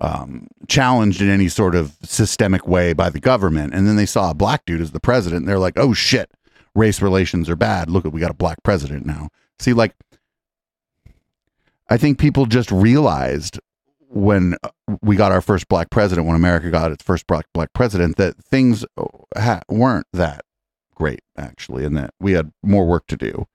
um, 0.00 0.46
challenged 0.68 1.22
in 1.22 1.30
any 1.30 1.48
sort 1.48 1.74
of 1.74 1.96
systemic 2.02 2.66
way 2.66 2.92
by 2.92 3.10
the 3.10 3.20
government. 3.20 3.74
And 3.74 3.86
then 3.86 3.96
they 3.96 4.06
saw 4.06 4.30
a 4.30 4.34
black 4.34 4.64
dude 4.64 4.80
as 4.80 4.92
the 4.92 5.00
president. 5.00 5.40
And 5.40 5.48
they're 5.48 5.58
like, 5.58 5.78
oh 5.78 5.92
shit, 5.92 6.30
race 6.74 7.00
relations 7.00 7.48
are 7.48 7.56
bad. 7.56 7.90
Look, 7.90 8.04
at 8.04 8.12
we 8.12 8.20
got 8.20 8.30
a 8.30 8.34
black 8.34 8.62
president 8.62 9.06
now. 9.06 9.30
See, 9.58 9.72
like, 9.72 9.94
I 11.88 11.96
think 11.96 12.18
people 12.18 12.46
just 12.46 12.70
realized 12.70 13.60
when 14.08 14.56
we 15.02 15.16
got 15.16 15.32
our 15.32 15.40
first 15.40 15.68
black 15.68 15.90
president, 15.90 16.26
when 16.26 16.36
America 16.36 16.70
got 16.70 16.92
its 16.92 17.02
first 17.02 17.26
black 17.26 17.46
black 17.52 17.72
president, 17.72 18.16
that 18.16 18.36
things 18.44 18.84
ha- 19.36 19.62
weren't 19.68 20.06
that 20.12 20.44
great 20.94 21.20
actually, 21.36 21.84
and 21.84 21.96
that 21.96 22.10
we 22.20 22.32
had 22.32 22.52
more 22.62 22.86
work 22.86 23.06
to 23.08 23.16
do. 23.16 23.46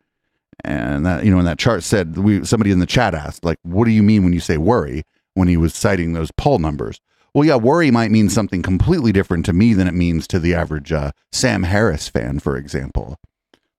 And 0.64 1.06
that 1.06 1.24
you 1.26 1.32
know, 1.32 1.38
when 1.38 1.46
that 1.46 1.60
chart 1.60 1.84
said, 1.84 2.18
we 2.18 2.46
somebody 2.46 2.72
in 2.72 2.80
the 2.80 2.86
chat 2.86 3.16
asked, 3.16 3.44
like, 3.44 3.58
what 3.64 3.86
do 3.86 3.92
you 3.92 4.04
mean 4.04 4.24
when 4.24 4.34
you 4.34 4.40
say 4.40 4.58
worry? 4.58 5.04
When 5.34 5.48
he 5.48 5.58
was 5.58 5.74
citing 5.74 6.14
those 6.14 6.32
poll 6.32 6.60
numbers. 6.60 7.00
Well, 7.34 7.46
yeah, 7.46 7.56
worry 7.56 7.92
might 7.92 8.12
mean 8.12 8.30
something 8.30 8.62
completely 8.62 9.14
different 9.14 9.46
to 9.46 9.54
me 9.54 9.74
than 9.74 9.88
it 9.88 9.94
means 9.94 10.28
to 10.28 10.40
the 10.40 10.54
average 10.54 10.92
uh, 10.92 11.12
Sam 11.32 11.64
Harris 11.64 12.10
fan, 12.10 12.40
for 12.40 12.58
example. 12.58 13.18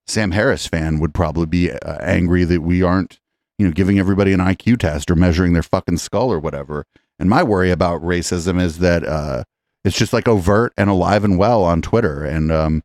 Sam 0.07 0.31
Harris 0.31 0.67
fan 0.67 0.99
would 0.99 1.13
probably 1.13 1.47
be 1.47 1.71
uh, 1.71 1.99
angry 2.01 2.45
that 2.45 2.63
we 2.63 2.83
aren't, 2.83 3.21
you 3.63 3.69
know, 3.69 3.73
giving 3.73 4.01
everybody 4.01 4.33
an 4.33 4.41
IQ 4.41 4.81
test 4.81 5.09
or 5.09 5.15
measuring 5.15 5.53
their 5.53 5.63
fucking 5.63 5.99
skull 5.99 6.33
or 6.33 6.41
whatever. 6.41 6.85
And 7.21 7.31
my 7.31 7.45
worry 7.45 7.71
about 7.71 8.03
racism 8.03 8.61
is 8.61 8.79
that 8.79 9.05
uh, 9.05 9.45
it's 9.85 9.97
just 9.97 10.13
like 10.13 10.27
overt 10.27 10.73
and 10.77 10.91
alive 10.91 11.23
and 11.23 11.39
well 11.39 11.63
on 11.63 11.81
Twitter. 11.81 12.25
And, 12.25 12.51
um, 12.51 12.83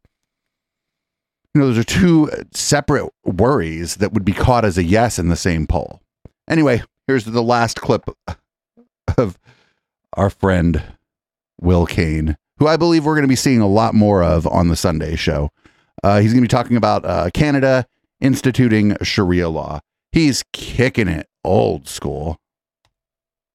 you 1.55 1.61
know, 1.61 1.67
those 1.67 1.79
are 1.79 1.83
two 1.83 2.29
separate 2.53 3.09
worries 3.25 3.95
that 3.95 4.13
would 4.13 4.23
be 4.23 4.33
caught 4.33 4.65
as 4.65 4.77
a 4.77 4.83
yes 4.83 5.17
in 5.17 5.29
the 5.29 5.35
same 5.35 5.65
poll. 5.65 5.99
Anyway, 6.47 6.83
here's 7.07 7.25
the 7.25 7.41
last 7.41 7.81
clip 7.81 8.07
of 9.17 9.39
our 10.13 10.29
friend 10.29 10.83
Will 11.59 11.87
Cain, 11.87 12.37
who 12.59 12.67
I 12.67 12.77
believe 12.77 13.03
we're 13.03 13.15
going 13.15 13.23
to 13.23 13.27
be 13.27 13.35
seeing 13.35 13.61
a 13.61 13.67
lot 13.67 13.95
more 13.95 14.21
of 14.21 14.45
on 14.45 14.67
the 14.67 14.75
Sunday 14.75 15.15
show. 15.15 15.49
Uh, 16.03 16.19
he's 16.19 16.33
going 16.33 16.43
to 16.43 16.47
be 16.47 16.55
talking 16.55 16.77
about 16.77 17.03
uh, 17.03 17.31
Canada 17.33 17.87
instituting 18.21 18.95
Sharia 19.01 19.49
law. 19.49 19.79
He's 20.11 20.43
kicking 20.53 21.07
it 21.07 21.27
old 21.43 21.87
school. 21.87 22.37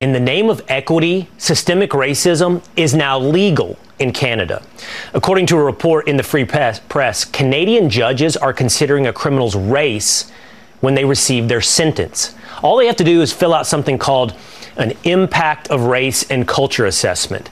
In 0.00 0.12
the 0.12 0.20
name 0.20 0.50
of 0.50 0.62
equity, 0.68 1.28
systemic 1.38 1.90
racism 1.90 2.62
is 2.76 2.92
now 2.92 3.18
legal 3.18 3.78
in 4.00 4.12
Canada. 4.12 4.62
According 5.14 5.46
to 5.46 5.56
a 5.56 5.62
report 5.62 6.08
in 6.08 6.16
the 6.16 6.24
Free 6.24 6.44
Press, 6.44 7.24
Canadian 7.24 7.88
judges 7.88 8.36
are 8.36 8.52
considering 8.52 9.06
a 9.06 9.12
criminal's 9.12 9.54
race 9.54 10.30
when 10.80 10.94
they 10.96 11.04
receive 11.04 11.46
their 11.46 11.60
sentence. 11.60 12.34
All 12.62 12.76
they 12.76 12.86
have 12.86 12.96
to 12.96 13.04
do 13.04 13.22
is 13.22 13.32
fill 13.32 13.54
out 13.54 13.66
something 13.66 13.96
called 13.96 14.34
an 14.76 14.92
impact 15.04 15.68
of 15.68 15.82
race 15.84 16.28
and 16.28 16.48
culture 16.48 16.86
assessment. 16.86 17.48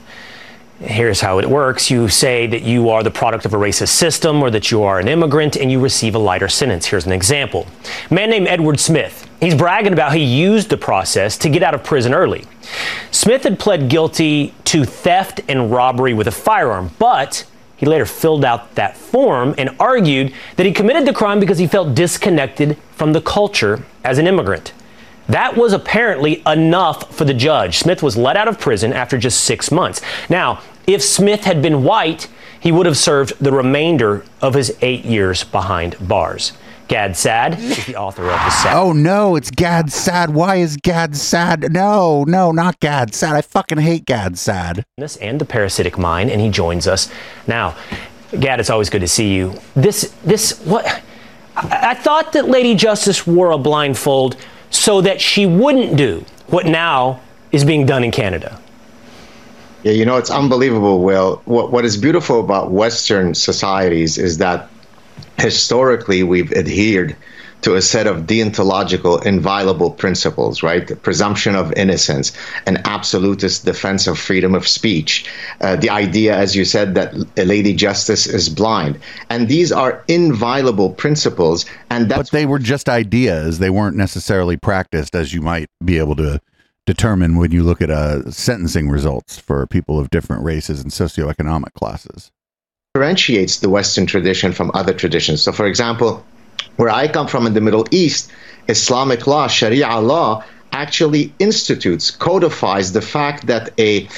Here's 0.83 1.21
how 1.21 1.37
it 1.37 1.47
works. 1.47 1.91
You 1.91 2.09
say 2.09 2.47
that 2.47 2.63
you 2.63 2.89
are 2.89 3.03
the 3.03 3.11
product 3.11 3.45
of 3.45 3.53
a 3.53 3.57
racist 3.57 3.89
system 3.89 4.41
or 4.41 4.49
that 4.49 4.71
you 4.71 4.81
are 4.81 4.99
an 4.99 5.07
immigrant 5.07 5.55
and 5.55 5.71
you 5.71 5.79
receive 5.79 6.15
a 6.15 6.19
lighter 6.19 6.47
sentence. 6.47 6.87
Here's 6.87 7.05
an 7.05 7.11
example. 7.11 7.67
A 8.09 8.13
man 8.13 8.31
named 8.31 8.47
Edward 8.47 8.79
Smith. 8.79 9.29
He's 9.39 9.53
bragging 9.53 9.93
about 9.93 10.15
he 10.15 10.23
used 10.23 10.69
the 10.69 10.77
process 10.77 11.37
to 11.39 11.49
get 11.49 11.61
out 11.61 11.75
of 11.75 11.83
prison 11.83 12.15
early. 12.15 12.45
Smith 13.11 13.43
had 13.43 13.59
pled 13.59 13.89
guilty 13.89 14.55
to 14.65 14.83
theft 14.83 15.41
and 15.47 15.71
robbery 15.71 16.15
with 16.15 16.27
a 16.27 16.31
firearm, 16.31 16.89
but 16.97 17.45
he 17.77 17.85
later 17.85 18.07
filled 18.07 18.43
out 18.43 18.73
that 18.73 18.97
form 18.97 19.53
and 19.59 19.75
argued 19.79 20.33
that 20.55 20.65
he 20.65 20.71
committed 20.71 21.05
the 21.05 21.13
crime 21.13 21.39
because 21.39 21.59
he 21.59 21.67
felt 21.67 21.93
disconnected 21.93 22.75
from 22.93 23.13
the 23.13 23.21
culture 23.21 23.83
as 24.03 24.17
an 24.17 24.25
immigrant. 24.25 24.73
That 25.27 25.55
was 25.55 25.73
apparently 25.73 26.41
enough 26.45 27.15
for 27.15 27.23
the 27.25 27.33
judge. 27.33 27.77
Smith 27.77 28.03
was 28.03 28.17
let 28.17 28.35
out 28.35 28.47
of 28.47 28.59
prison 28.59 28.91
after 28.91 29.17
just 29.17 29.45
six 29.45 29.71
months. 29.71 30.01
Now, 30.29 30.61
if 30.93 31.03
Smith 31.03 31.43
had 31.43 31.61
been 31.61 31.83
white, 31.83 32.27
he 32.59 32.71
would 32.71 32.85
have 32.85 32.97
served 32.97 33.33
the 33.39 33.51
remainder 33.51 34.23
of 34.41 34.53
his 34.53 34.77
eight 34.81 35.03
years 35.05 35.43
behind 35.43 35.95
bars. 36.07 36.53
Gad 36.87 37.15
Saad 37.15 37.57
is 37.57 37.85
the 37.85 37.95
author 37.95 38.23
of 38.23 38.37
the 38.37 38.49
Sad. 38.49 38.75
Oh 38.75 38.91
no, 38.91 39.37
it's 39.37 39.49
Gad 39.49 39.91
Sad. 39.91 40.31
Why 40.31 40.57
is 40.57 40.75
Gad 40.75 41.15
sad? 41.15 41.71
No, 41.71 42.25
no, 42.25 42.51
not 42.51 42.81
Gad 42.81 43.13
Sad. 43.13 43.33
I 43.33 43.41
fucking 43.41 43.77
hate 43.77 44.03
Gad 44.05 44.37
Sad. 44.37 44.83
and 45.21 45.39
the 45.39 45.45
parasitic 45.45 45.97
mind, 45.97 46.29
and 46.29 46.41
he 46.41 46.49
joins 46.49 46.87
us 46.87 47.09
now. 47.47 47.77
Gad, 48.37 48.59
it's 48.59 48.69
always 48.69 48.89
good 48.89 48.99
to 48.99 49.07
see 49.07 49.33
you. 49.33 49.53
This, 49.73 50.13
this, 50.25 50.59
what? 50.65 50.85
I, 51.55 51.91
I 51.91 51.93
thought 51.93 52.33
that 52.33 52.49
Lady 52.49 52.75
Justice 52.75 53.25
wore 53.25 53.51
a 53.51 53.57
blindfold 53.57 54.35
so 54.69 54.99
that 54.99 55.21
she 55.21 55.45
wouldn't 55.45 55.95
do 55.95 56.25
what 56.47 56.65
now 56.65 57.21
is 57.53 57.63
being 57.63 57.85
done 57.85 58.03
in 58.03 58.11
Canada. 58.11 58.59
Yeah, 59.83 59.93
you 59.93 60.05
know, 60.05 60.17
it's 60.17 60.29
unbelievable, 60.29 61.01
Will. 61.03 61.41
What, 61.45 61.71
what 61.71 61.85
is 61.85 61.97
beautiful 61.97 62.39
about 62.39 62.71
Western 62.71 63.33
societies 63.33 64.17
is 64.17 64.37
that 64.37 64.69
historically 65.39 66.23
we've 66.23 66.53
adhered 66.53 67.15
to 67.61 67.75
a 67.75 67.81
set 67.81 68.07
of 68.07 68.25
deontological 68.25 69.23
inviolable 69.25 69.91
principles, 69.91 70.63
right? 70.63 70.87
The 70.87 70.95
presumption 70.95 71.55
of 71.55 71.71
innocence, 71.73 72.31
an 72.65 72.77
absolutist 72.85 73.65
defense 73.65 74.07
of 74.07 74.17
freedom 74.17 74.55
of 74.55 74.67
speech, 74.67 75.29
uh, 75.61 75.75
the 75.75 75.89
idea, 75.89 76.35
as 76.35 76.55
you 76.55 76.65
said, 76.65 76.95
that 76.95 77.13
a 77.37 77.45
lady 77.45 77.73
justice 77.73 78.27
is 78.27 78.49
blind. 78.49 78.99
And 79.29 79.47
these 79.47 79.71
are 79.71 80.03
inviolable 80.07 80.91
principles. 80.91 81.65
And 81.89 82.09
that's 82.09 82.29
but 82.29 82.37
they 82.37 82.45
were 82.45 82.59
just 82.59 82.89
ideas. 82.89 83.59
They 83.59 83.69
weren't 83.69 83.97
necessarily 83.97 84.57
practiced 84.57 85.15
as 85.15 85.33
you 85.33 85.41
might 85.41 85.69
be 85.83 85.99
able 85.99 86.15
to 86.15 86.41
determine 86.93 87.37
when 87.37 87.51
you 87.51 87.63
look 87.63 87.81
at 87.81 87.89
uh, 87.89 88.29
sentencing 88.29 88.89
results 88.89 89.39
for 89.39 89.65
people 89.67 89.97
of 89.97 90.09
different 90.09 90.43
races 90.43 90.81
and 90.81 90.91
socioeconomic 90.91 91.73
classes. 91.73 92.31
Differentiates 92.93 93.59
the 93.59 93.69
Western 93.69 94.05
tradition 94.05 94.51
from 94.51 94.71
other 94.73 94.93
traditions. 94.93 95.41
So, 95.41 95.51
for 95.53 95.65
example, 95.65 96.25
where 96.75 96.89
I 96.89 97.07
come 97.07 97.27
from 97.27 97.47
in 97.47 97.53
the 97.53 97.61
Middle 97.61 97.85
East, 97.91 98.29
Islamic 98.67 99.25
law, 99.25 99.47
Sharia 99.47 99.99
law, 99.99 100.43
actually 100.73 101.33
institutes, 101.39 102.11
codifies 102.11 102.91
the 102.91 103.01
fact 103.01 103.47
that 103.47 103.63
a 103.79 104.09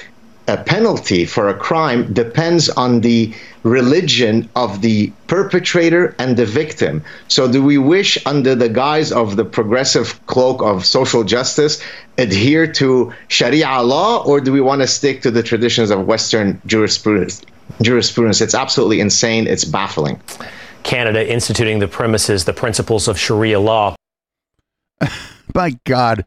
a 0.48 0.58
penalty 0.58 1.26
for 1.26 1.48
a 1.48 1.54
crime 1.54 2.12
depends 2.14 2.70
on 2.70 3.02
the 3.02 3.34
religion 3.64 4.50
of 4.56 4.82
the 4.82 5.12
perpetrator 5.28 6.14
and 6.20 6.36
the 6.36 6.46
victim. 6.46 7.02
So, 7.30 7.50
do 7.50 7.64
we 7.64 7.78
wish, 7.78 8.18
under 8.26 8.54
the 8.54 8.68
guise 8.68 9.12
of 9.12 9.38
the 9.38 9.46
progressive 9.46 10.20
cloak 10.28 10.62
of 10.62 10.86
social 10.86 11.24
justice, 11.24 11.82
adhere 12.18 12.68
to 12.74 13.14
Sharia 13.30 13.82
law, 13.82 14.24
or 14.26 14.41
do 14.41 14.52
we 14.52 14.60
want 14.60 14.82
to 14.82 14.88
stick 14.88 15.22
to 15.22 15.32
the 15.32 15.44
traditions 15.44 15.91
of 15.91 16.06
Western 16.06 16.62
jurisprudence? 16.66 17.41
Jurisprudence. 17.82 18.41
It's 18.41 18.56
absolutely 18.56 19.00
insane. 19.00 19.48
It's 19.48 19.64
baffling. 19.64 20.22
Canada 20.84 21.26
instituting 21.32 21.80
the 21.80 21.88
premises, 21.88 22.44
the 22.44 22.54
principles 22.54 23.08
of 23.08 23.18
Sharia 23.18 23.60
law. 23.60 23.96
My 25.56 25.78
God. 25.86 26.26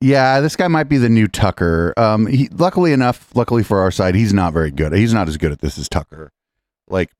Yeah, 0.00 0.40
this 0.40 0.56
guy 0.56 0.68
might 0.68 0.88
be 0.88 0.98
the 0.98 1.08
new 1.08 1.26
Tucker. 1.26 1.94
Um, 1.96 2.26
he, 2.26 2.48
luckily 2.48 2.92
enough, 2.92 3.34
luckily 3.34 3.62
for 3.62 3.80
our 3.80 3.90
side, 3.90 4.14
he's 4.14 4.32
not 4.32 4.52
very 4.52 4.70
good. 4.70 4.92
He's 4.92 5.14
not 5.14 5.28
as 5.28 5.36
good 5.36 5.52
at 5.52 5.60
this 5.60 5.78
as 5.78 5.88
Tucker. 5.88 6.32
Like, 6.88 7.10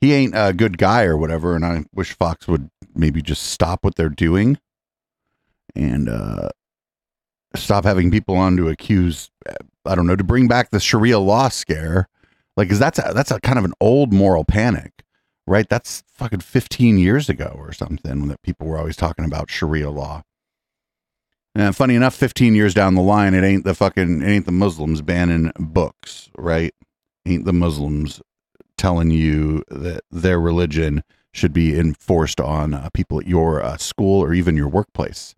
he 0.00 0.12
ain't 0.12 0.34
a 0.36 0.52
good 0.52 0.76
guy 0.76 1.04
or 1.04 1.16
whatever. 1.16 1.54
And 1.54 1.64
I 1.64 1.84
wish 1.94 2.12
Fox 2.12 2.48
would 2.48 2.68
maybe 2.94 3.22
just 3.22 3.44
stop 3.44 3.84
what 3.84 3.94
they're 3.94 4.08
doing 4.08 4.58
and 5.74 6.08
uh, 6.08 6.48
stop 7.56 7.84
having 7.84 8.10
people 8.10 8.36
on 8.36 8.56
to 8.56 8.68
accuse. 8.68 9.30
I 9.86 9.94
don't 9.94 10.06
know 10.06 10.16
to 10.16 10.24
bring 10.24 10.48
back 10.48 10.70
the 10.70 10.80
Sharia 10.80 11.18
law 11.18 11.48
scare. 11.48 12.08
Like, 12.56 12.68
cause 12.68 12.78
that's 12.78 12.98
a, 12.98 13.12
that's 13.14 13.30
a 13.30 13.40
kind 13.40 13.58
of 13.58 13.64
an 13.64 13.72
old 13.80 14.12
moral 14.12 14.44
panic, 14.44 14.92
right? 15.46 15.68
That's 15.68 16.04
fucking 16.06 16.40
15 16.40 16.98
years 16.98 17.28
ago 17.28 17.54
or 17.58 17.72
something 17.72 18.28
that 18.28 18.42
people 18.42 18.66
were 18.66 18.78
always 18.78 18.96
talking 18.96 19.24
about 19.24 19.50
Sharia 19.50 19.90
law. 19.90 20.22
And 21.54 21.74
funny 21.76 21.94
enough, 21.94 22.14
15 22.14 22.54
years 22.54 22.74
down 22.74 22.94
the 22.94 23.02
line, 23.02 23.34
it 23.34 23.44
ain't 23.44 23.64
the 23.64 23.74
fucking, 23.74 24.22
it 24.22 24.28
ain't 24.28 24.46
the 24.46 24.52
Muslims 24.52 25.02
banning 25.02 25.52
books, 25.58 26.30
right? 26.36 26.74
Ain't 27.26 27.44
the 27.44 27.52
Muslims 27.52 28.20
telling 28.76 29.10
you 29.10 29.62
that 29.68 30.00
their 30.10 30.40
religion 30.40 31.04
should 31.32 31.52
be 31.52 31.78
enforced 31.78 32.40
on 32.40 32.74
uh, 32.74 32.88
people 32.92 33.20
at 33.20 33.26
your 33.26 33.62
uh, 33.62 33.76
school 33.76 34.22
or 34.22 34.34
even 34.34 34.56
your 34.56 34.68
workplace. 34.68 35.34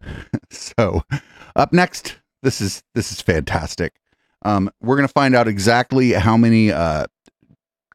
so, 0.50 1.02
up 1.56 1.72
next, 1.72 2.18
this 2.42 2.60
is 2.60 2.82
this 2.94 3.12
is 3.12 3.20
fantastic. 3.20 3.94
Um, 4.44 4.70
we're 4.80 4.96
gonna 4.96 5.08
find 5.08 5.34
out 5.34 5.48
exactly 5.48 6.12
how 6.12 6.36
many 6.36 6.72
uh, 6.72 7.06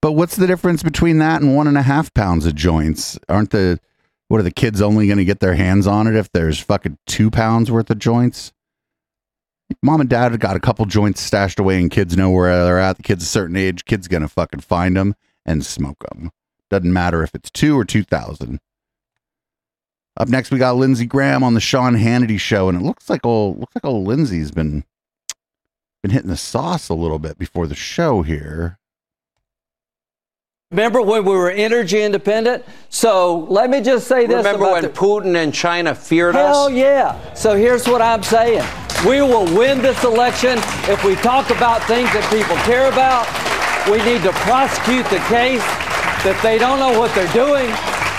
But 0.00 0.12
what's 0.12 0.36
the 0.36 0.46
difference 0.46 0.82
between 0.82 1.18
that 1.18 1.42
and 1.42 1.56
one 1.56 1.66
and 1.66 1.76
a 1.76 1.82
half 1.82 2.14
pounds 2.14 2.46
of 2.46 2.54
joints? 2.54 3.18
Aren't 3.28 3.50
the 3.50 3.78
what 4.28 4.38
are 4.38 4.44
the 4.44 4.50
kids 4.50 4.80
only 4.80 5.06
going 5.06 5.18
to 5.18 5.24
get 5.24 5.40
their 5.40 5.54
hands 5.54 5.86
on 5.86 6.06
it 6.06 6.14
if 6.14 6.30
there's 6.32 6.60
fucking 6.60 6.98
two 7.06 7.30
pounds 7.30 7.70
worth 7.70 7.90
of 7.90 7.98
joints? 7.98 8.52
Mom 9.82 10.00
and 10.00 10.08
dad 10.08 10.30
have 10.30 10.40
got 10.40 10.56
a 10.56 10.60
couple 10.60 10.84
joints 10.86 11.20
stashed 11.20 11.58
away, 11.58 11.80
and 11.80 11.90
kids 11.90 12.16
know 12.16 12.30
where 12.30 12.64
they're 12.64 12.78
at. 12.78 12.96
The 12.96 13.02
kid's 13.02 13.24
a 13.24 13.28
certain 13.28 13.56
age, 13.56 13.84
kid's 13.84 14.08
gonna 14.08 14.28
fucking 14.28 14.60
find 14.60 14.96
them 14.96 15.14
and 15.44 15.66
smoke 15.66 16.04
them. 16.10 16.30
Doesn't 16.70 16.92
matter 16.92 17.22
if 17.22 17.34
it's 17.34 17.50
two 17.50 17.78
or 17.78 17.84
two 17.84 18.04
thousand. 18.04 18.60
Up 20.16 20.28
next, 20.28 20.50
we 20.50 20.58
got 20.58 20.76
Lindsey 20.76 21.04
Graham 21.04 21.42
on 21.44 21.54
the 21.54 21.60
Sean 21.60 21.94
Hannity 21.94 22.40
show, 22.40 22.68
and 22.68 22.80
it 22.80 22.84
looks 22.84 23.10
like 23.10 23.24
old 23.26 23.60
looks 23.60 23.74
like 23.74 23.84
old 23.84 24.06
Lindsey's 24.06 24.50
been 24.50 24.84
been 26.02 26.10
hitting 26.12 26.30
the 26.30 26.36
sauce 26.36 26.88
a 26.88 26.94
little 26.94 27.18
bit 27.18 27.38
before 27.38 27.66
the 27.66 27.74
show 27.74 28.22
here. 28.22 28.78
Remember 30.70 31.00
when 31.00 31.24
we 31.24 31.32
were 31.32 31.50
energy 31.50 32.02
independent? 32.02 32.64
So 32.88 33.46
let 33.50 33.70
me 33.70 33.80
just 33.82 34.08
say 34.08 34.26
this. 34.26 34.38
Remember 34.38 34.64
about 34.64 34.72
when 34.72 34.82
the- 34.82 34.88
Putin 34.88 35.36
and 35.36 35.52
China 35.54 35.94
feared 35.94 36.34
Hell 36.34 36.46
us? 36.46 36.56
Hell 36.56 36.70
yeah. 36.70 37.34
So 37.34 37.56
here's 37.56 37.86
what 37.86 38.02
I'm 38.02 38.22
saying. 38.22 38.64
We 39.06 39.20
will 39.20 39.44
win 39.56 39.82
this 39.82 40.02
election 40.02 40.58
if 40.88 41.04
we 41.04 41.14
talk 41.16 41.50
about 41.50 41.82
things 41.84 42.10
that 42.14 42.26
people 42.32 42.56
care 42.64 42.88
about. 42.90 43.28
We 43.90 43.98
need 44.02 44.22
to 44.22 44.32
prosecute 44.42 45.04
the 45.06 45.20
case 45.28 45.62
that 46.24 46.40
they 46.42 46.58
don't 46.58 46.80
know 46.80 46.98
what 46.98 47.14
they're 47.14 47.32
doing. 47.32 47.70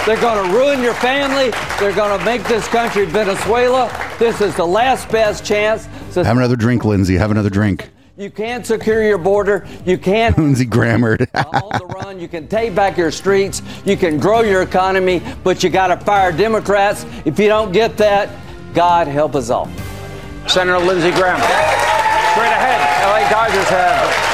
They're 0.08 0.22
going 0.22 0.50
to 0.50 0.56
ruin 0.58 0.82
your 0.82 0.94
family. 0.94 1.52
They're 1.82 1.94
going 1.94 2.18
to 2.18 2.24
make 2.24 2.42
this 2.46 2.66
country 2.70 3.06
Venezuela. 3.06 3.92
This 4.18 4.40
is 4.40 4.56
the 4.56 4.66
last 4.66 5.10
best 5.10 5.44
chance. 5.46 5.86
So 6.12 6.24
Have 6.24 6.38
another 6.38 6.56
drink, 6.56 6.86
Lindsay. 6.86 7.18
Have 7.18 7.30
another 7.30 7.50
drink. 7.50 7.90
you 8.16 8.32
can't 8.32 8.66
secure 8.66 9.04
your 9.04 9.18
border. 9.18 9.68
You 9.86 9.98
can't 9.98 10.38
Lindsey 10.38 10.66
Grammered. 10.66 11.28
on 11.36 11.78
the 11.78 11.86
run. 11.88 12.22
You 12.22 12.30
can 12.30 12.48
take 12.48 12.74
back 12.74 12.96
your 12.98 13.12
streets. 13.12 13.62
You 13.84 13.98
can 13.98 14.18
grow 14.18 14.44
your 14.44 14.62
economy, 14.62 15.22
but 15.44 15.62
you 15.62 15.70
got 15.70 15.88
to 15.88 15.98
fire 15.98 16.32
Democrats. 16.32 17.06
If 17.26 17.38
you 17.38 17.50
don't 17.50 17.74
get 17.74 17.98
that, 17.98 18.30
God 18.74 19.08
help 19.08 19.36
us 19.36 19.50
all. 19.50 19.70
Senator 20.48 20.80
Lindsey 20.80 21.12
Graham. 21.12 21.42
Straight 22.32 22.48
ahead, 22.48 22.80
LA 23.04 23.30
Dodgers 23.30 23.68
have 23.68 24.08
backed 24.08 24.27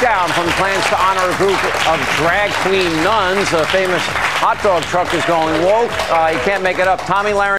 down 0.00 0.28
from 0.30 0.46
plans 0.52 0.84
to 0.86 1.00
honor 1.00 1.28
a 1.30 1.36
group 1.36 1.58
of 1.88 1.98
drag 2.16 2.52
queen 2.62 2.90
nuns. 3.02 3.52
A 3.52 3.66
famous 3.66 4.02
hot 4.02 4.62
dog 4.62 4.82
truck 4.84 5.12
is 5.14 5.24
going 5.24 5.62
woke. 5.62 5.90
Uh, 6.10 6.30
you 6.32 6.40
can't 6.40 6.62
make 6.62 6.78
it 6.78 6.86
up. 6.86 7.00
Tomi 7.00 7.30
Lahren. 7.30 7.56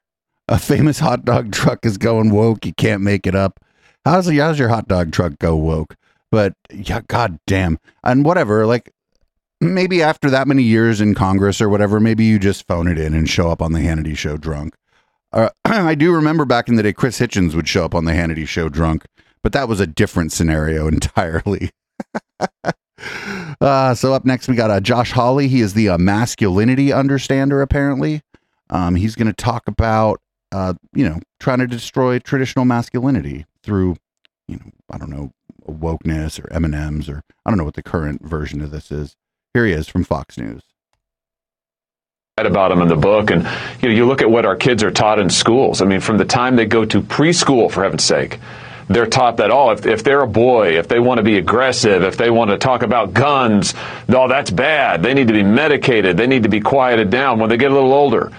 A 0.48 0.58
famous 0.58 1.00
hot 1.00 1.26
dog 1.26 1.52
truck 1.52 1.86
is 1.86 1.98
going 1.98 2.32
woke. 2.32 2.66
You 2.66 2.74
can't 2.74 3.02
make 3.02 3.28
it 3.28 3.36
up. 3.36 3.60
How's 4.06 4.30
how's 4.30 4.58
your 4.58 4.70
hot 4.70 4.88
dog 4.88 5.12
truck 5.12 5.38
go 5.40 5.56
woke? 5.56 5.96
But 6.32 6.54
yeah, 6.72 7.02
god 7.08 7.40
damn. 7.46 7.78
And 8.04 8.24
whatever, 8.24 8.66
like 8.66 8.92
maybe 9.60 10.02
after 10.02 10.30
that 10.30 10.48
many 10.48 10.64
years 10.64 11.02
in 11.02 11.16
Congress 11.16 11.60
or 11.62 11.70
whatever, 11.70 12.00
maybe 12.00 12.24
you 12.26 12.40
just 12.40 12.68
phone 12.68 12.88
it 12.88 12.98
in 12.98 13.14
and 13.14 13.30
show 13.30 13.50
up 13.50 13.62
on 13.62 13.74
the 13.74 13.80
Hannity 13.80 14.18
show 14.18 14.38
drunk. 14.38 14.76
Uh, 15.34 15.50
I 15.66 15.96
do 15.96 16.14
remember 16.14 16.46
back 16.46 16.70
in 16.70 16.76
the 16.76 16.84
day, 16.84 16.94
Chris 16.94 17.20
Hitchens 17.20 17.54
would 17.54 17.68
show 17.68 17.86
up 17.86 17.94
on 17.94 18.06
the 18.06 18.14
Hannity 18.14 18.48
show 18.48 18.70
drunk, 18.70 19.06
but 19.44 19.52
that 19.54 19.68
was 19.68 19.80
a 19.80 19.88
different 19.88 20.32
scenario 20.32 20.88
entirely. 20.90 21.72
uh, 23.62 23.94
so 23.94 24.14
up 24.14 24.26
next, 24.26 24.48
we 24.48 24.56
got 24.56 24.72
uh, 24.72 24.80
Josh 24.80 25.12
Hawley. 25.12 25.48
He 25.48 25.62
is 25.62 25.74
the 25.74 25.90
uh, 25.90 25.98
masculinity 25.98 26.94
understander, 26.94 27.62
apparently. 27.62 28.22
Um, 28.70 28.96
he's 28.96 29.16
going 29.16 29.28
to 29.28 29.34
talk 29.34 29.68
about, 29.68 30.22
uh, 30.52 30.74
you 30.94 31.08
know, 31.08 31.20
trying 31.40 31.60
to 31.60 31.68
destroy 31.68 32.20
traditional 32.20 32.66
masculinity 32.66 33.46
through, 33.64 33.98
you 34.48 34.58
know, 34.58 34.72
I 34.92 34.98
don't 34.98 35.10
know, 35.10 35.32
wokeness 35.68 36.44
or 36.44 36.52
M&Ms 36.54 37.10
or 37.10 37.24
I 37.46 37.50
don't 37.50 37.58
know 37.58 37.64
what 37.64 37.76
the 37.76 37.84
current 37.84 38.24
version 38.24 38.62
of 38.62 38.72
this 38.72 38.92
is. 38.92 39.16
Here 39.54 39.66
he 39.66 39.74
is 39.74 39.88
from 39.88 40.04
Fox 40.04 40.38
News. 40.38 40.62
about 42.38 42.70
them 42.70 42.82
in 42.82 42.88
the 42.88 42.96
book 42.96 43.32
and 43.32 43.44
you 43.82 43.90
know 43.90 43.96
you 43.96 44.06
look 44.06 44.22
at 44.22 44.32
what 44.32 44.46
our 44.46 44.56
kids 44.56 44.82
are 44.82 44.92
taught 44.92 45.20
in 45.20 45.30
schools 45.30 45.82
i 45.82 45.86
mean 45.86 46.00
from 46.00 46.18
the 46.18 46.24
time 46.24 46.56
they 46.56 46.66
go 46.66 46.86
to 46.86 47.02
preschool 47.02 47.70
for 47.70 47.84
heaven's 47.84 48.06
sake 48.06 48.40
they're 48.90 49.06
taught 49.06 49.38
that 49.38 49.52
oh 49.52 49.70
if, 49.72 49.86
if 49.86 50.04
they're 50.04 50.22
a 50.22 50.28
boy 50.28 50.78
if 50.78 50.88
they 50.88 51.00
want 51.00 51.20
to 51.20 51.24
be 51.24 51.38
aggressive 51.38 52.04
if 52.04 52.18
they 52.18 52.30
want 52.30 52.50
to 52.50 52.58
talk 52.58 52.82
about 52.82 53.14
guns 53.14 53.74
no 54.08 54.28
that's 54.28 54.52
bad. 54.52 55.04
They 55.04 55.14
need 55.14 55.28
to 55.28 55.34
be 55.34 55.44
medicated. 55.44 56.18
They 56.18 56.28
need 56.28 56.44
to 56.44 56.50
be 56.50 56.60
quieted 56.60 57.10
down. 57.10 57.40
When 57.40 57.50
they 57.50 57.58
get 57.58 57.72
a 57.72 57.74
little 57.74 57.94
older 57.94 58.32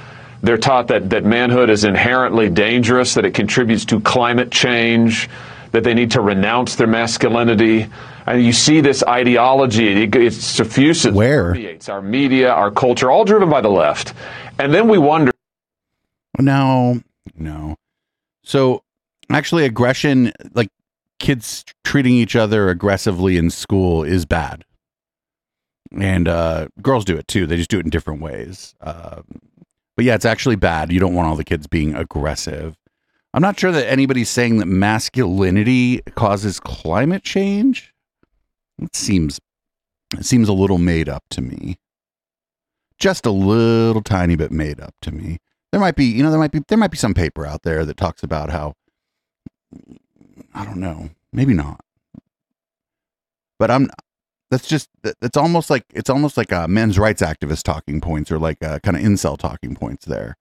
they're 0.43 0.59
taught 0.59 0.89
that, 0.89 1.11
that 1.11 1.25
manhood 1.25 1.71
is 1.71 1.85
inherently 1.85 2.49
dangerous 2.49 3.15
that 3.15 3.25
it 3.25 3.35
contributes 3.35 3.85
to 3.87 4.01
climate 4.01 4.51
change 4.51 5.29
that 5.73 5.85
they 5.85 5.95
need 5.95 6.13
to 6.13 6.21
renounce 6.21 6.77
their 6.77 6.87
masculinity. 6.87 7.87
And 8.27 8.43
you 8.43 8.53
see 8.53 8.81
this 8.81 9.03
ideology. 9.03 10.05
It, 10.05 10.15
it 10.15 10.33
suffuses 10.33 11.13
Where? 11.13 11.53
permeates 11.53 11.89
our 11.89 12.03
media 12.03 12.51
our 12.51 12.71
culture 12.71 13.11
all 13.11 13.25
driven 13.25 13.51
by 13.51 13.61
the 13.61 13.71
left. 13.71 14.15
And 14.59 14.75
then 14.75 14.89
we 14.89 14.99
wonder 14.99 15.33
No, 16.39 17.01
no. 17.37 17.77
So 18.43 18.83
actually, 19.37 19.65
aggression, 19.65 20.33
like 20.55 20.69
kids 21.19 21.65
treating 21.85 22.15
each 22.15 22.37
other 22.37 22.69
aggressively 22.69 23.37
in 23.37 23.51
school, 23.51 24.03
is 24.03 24.25
bad. 24.27 24.65
And 25.99 26.29
uh, 26.29 26.69
girls 26.81 27.05
do 27.05 27.17
it 27.17 27.27
too. 27.29 27.47
They 27.47 27.57
just 27.57 27.71
do 27.71 27.79
it 27.79 27.85
in 27.85 27.91
different 27.91 28.21
ways. 28.21 28.75
Um, 28.81 29.25
but 29.97 30.05
yeah, 30.05 30.15
it's 30.15 30.25
actually 30.25 30.57
bad. 30.57 30.93
You 30.93 31.01
don't 31.01 31.15
want 31.15 31.29
all 31.29 31.37
the 31.37 31.45
kids 31.45 31.67
being 31.67 31.95
aggressive. 31.95 32.77
I'm 33.33 33.43
not 33.43 33.59
sure 33.59 33.71
that 33.71 33.89
anybody's 33.89 34.31
saying 34.31 34.59
that 34.59 34.67
masculinity 34.67 36.01
causes 36.15 36.59
climate 36.59 37.23
change. 37.23 37.93
It 38.81 38.97
seems 38.97 39.41
it 40.17 40.25
seems 40.25 40.49
a 40.49 40.53
little 40.53 40.79
made 40.79 41.09
up 41.09 41.25
to 41.31 41.41
me. 41.41 41.77
Just 42.99 43.27
a 43.27 43.31
little 43.31 44.03
tiny 44.03 44.37
bit 44.37 44.51
made 44.51 44.81
up 44.81 44.95
to 45.03 45.13
me. 45.13 45.39
There 45.71 45.81
might 45.81 45.95
be, 45.95 46.05
you 46.05 46.23
know, 46.23 46.31
there 46.31 46.41
might 46.41 46.51
be 46.51 46.63
there 46.67 46.79
might 46.79 46.91
be 46.91 46.97
some 46.97 47.15
paper 47.15 47.47
out 47.47 47.63
there 47.63 47.85
that 47.85 47.97
talks 47.97 48.23
about 48.23 48.51
how 48.51 48.75
I 50.55 50.65
don't 50.65 50.79
know, 50.81 51.11
maybe 51.33 51.55
not. 51.55 51.81
But 53.59 53.71
I'm 53.71 53.89
that's 54.51 54.67
just 54.67 54.89
that- 55.03 55.17
that's 55.21 55.37
almost 55.37 55.71
like 55.71 55.85
it's 55.93 56.11
almost 56.11 56.37
like 56.37 56.51
a 56.53 56.67
men's 56.69 56.99
rights 56.99 57.23
activist 57.23 57.63
talking 57.63 58.01
points 58.01 58.31
or 58.33 58.39
like 58.39 58.59
a 58.63 58.81
kind 58.81 58.97
of 58.97 59.03
incel 59.03 59.39
talking 59.39 59.75
points 59.75 60.05
there. 60.07 60.37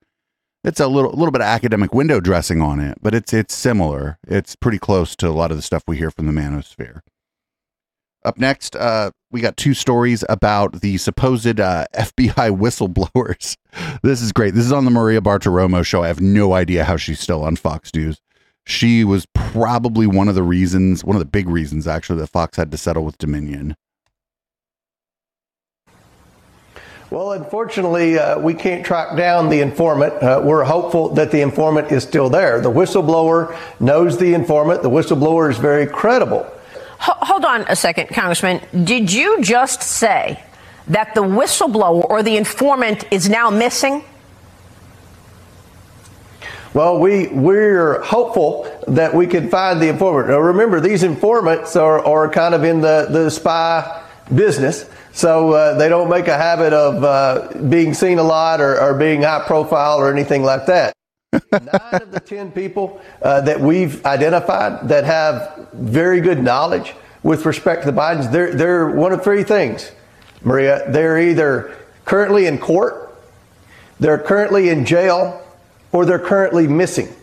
It's 0.63 0.79
a 0.79 0.87
little 0.87 1.11
little 1.11 1.31
bit 1.31 1.41
of 1.41 1.47
academic 1.47 1.93
window 1.93 2.19
dressing 2.19 2.61
on 2.61 2.79
it, 2.79 2.97
but 3.01 3.13
it's 3.13 3.33
it's 3.33 3.53
similar. 3.53 4.17
It's 4.27 4.55
pretty 4.55 4.79
close 4.79 5.15
to 5.17 5.27
a 5.27 5.31
lot 5.31 5.51
of 5.51 5.57
the 5.57 5.63
stuff 5.63 5.83
we 5.87 5.97
hear 5.97 6.11
from 6.11 6.25
the 6.25 6.31
manosphere. 6.33 7.01
Up 8.25 8.37
next, 8.37 8.75
uh, 8.75 9.11
we 9.31 9.39
got 9.39 9.55
two 9.55 9.73
stories 9.73 10.25
about 10.27 10.81
the 10.81 10.97
supposed 10.97 11.59
uh, 11.59 11.85
FBI 11.95 12.57
whistleblowers. 12.57 13.55
This 14.01 14.21
is 14.21 14.31
great. 14.31 14.55
This 14.55 14.65
is 14.65 14.71
on 14.73 14.83
the 14.83 14.91
Maria 14.91 15.21
Bartiromo 15.21 15.85
show. 15.85 16.03
I 16.03 16.07
have 16.07 16.19
no 16.19 16.53
idea 16.53 16.83
how 16.83 16.97
she's 16.97 17.19
still 17.19 17.43
on 17.43 17.55
Fox 17.55 17.93
News. 17.93 18.19
She 18.69 19.03
was 19.03 19.25
probably 19.33 20.05
one 20.05 20.27
of 20.27 20.35
the 20.35 20.43
reasons, 20.43 21.03
one 21.03 21.15
of 21.15 21.19
the 21.19 21.25
big 21.25 21.49
reasons 21.49 21.87
actually, 21.87 22.19
that 22.19 22.27
Fox 22.27 22.55
had 22.55 22.69
to 22.71 22.77
settle 22.77 23.03
with 23.03 23.17
Dominion. 23.17 23.75
Well, 27.09 27.31
unfortunately, 27.31 28.19
uh, 28.19 28.37
we 28.37 28.53
can't 28.53 28.85
track 28.85 29.17
down 29.17 29.49
the 29.49 29.61
informant. 29.61 30.13
Uh, 30.21 30.41
we're 30.43 30.63
hopeful 30.63 31.09
that 31.15 31.31
the 31.31 31.41
informant 31.41 31.91
is 31.91 32.03
still 32.03 32.29
there. 32.29 32.61
The 32.61 32.69
whistleblower 32.71 33.57
knows 33.79 34.19
the 34.19 34.35
informant. 34.35 34.83
The 34.83 34.91
whistleblower 34.91 35.49
is 35.49 35.57
very 35.57 35.87
credible. 35.87 36.45
Ho- 36.99 37.25
Hold 37.25 37.45
on 37.45 37.61
a 37.67 37.75
second, 37.75 38.09
Congressman. 38.09 38.61
Did 38.83 39.11
you 39.11 39.41
just 39.41 39.81
say 39.81 40.43
that 40.89 41.15
the 41.15 41.23
whistleblower 41.23 42.07
or 42.07 42.21
the 42.21 42.37
informant 42.37 43.11
is 43.11 43.27
now 43.27 43.49
missing? 43.49 44.03
Well, 46.73 46.99
we, 46.99 47.27
we're 47.27 47.99
hopeful 48.01 48.71
that 48.87 49.15
we 49.15 49.25
can 49.25 49.49
find 49.49 49.81
the 49.81 49.89
informant. 49.89 50.27
Now, 50.29 50.37
remember, 50.37 50.79
these 50.79 51.01
informants 51.01 51.75
are, 51.75 52.05
are 52.05 52.29
kind 52.29 52.53
of 52.53 52.63
in 52.63 52.79
the, 52.81 53.07
the 53.09 53.31
spy 53.31 54.03
business, 54.33 54.87
so 55.11 55.53
uh, 55.53 55.77
they 55.79 55.89
don't 55.89 56.09
make 56.09 56.27
a 56.27 56.37
habit 56.37 56.71
of 56.71 57.03
uh, 57.03 57.59
being 57.69 57.95
seen 57.95 58.19
a 58.19 58.23
lot 58.23 58.61
or, 58.61 58.79
or 58.79 58.93
being 58.93 59.23
high 59.23 59.43
profile 59.47 59.97
or 59.97 60.13
anything 60.13 60.43
like 60.43 60.67
that. 60.67 60.93
Nine 61.51 62.01
of 62.01 62.11
the 62.11 62.19
10 62.19 62.51
people 62.51 63.01
uh, 63.23 63.41
that 63.41 63.59
we've 63.59 64.05
identified 64.05 64.87
that 64.89 65.05
have 65.05 65.69
very 65.73 66.21
good 66.21 66.43
knowledge 66.43 66.93
with 67.23 67.45
respect 67.45 67.83
to 67.83 67.91
the 67.91 67.97
Bidens, 67.97 68.31
they're, 68.31 68.53
they're 68.53 68.91
one 68.91 69.11
of 69.11 69.23
three 69.23 69.43
things, 69.43 69.91
Maria. 70.43 70.89
They're 70.89 71.19
either 71.19 71.75
currently 72.05 72.45
in 72.45 72.59
court, 72.59 73.15
they're 73.99 74.19
currently 74.19 74.69
in 74.69 74.85
jail, 74.85 75.38
or 75.91 76.05
they're 76.05 76.19
currently 76.19 76.67
missing. 76.67 77.13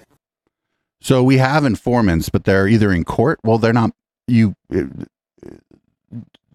So 1.01 1.23
we 1.23 1.37
have 1.39 1.65
informants, 1.65 2.29
but 2.29 2.45
they're 2.45 2.67
either 2.69 2.91
in 2.93 3.05
court. 3.05 3.39
Well, 3.45 3.59
they're 3.59 3.73
not. 3.73 3.93
You. 4.27 4.55
it- 4.71 4.89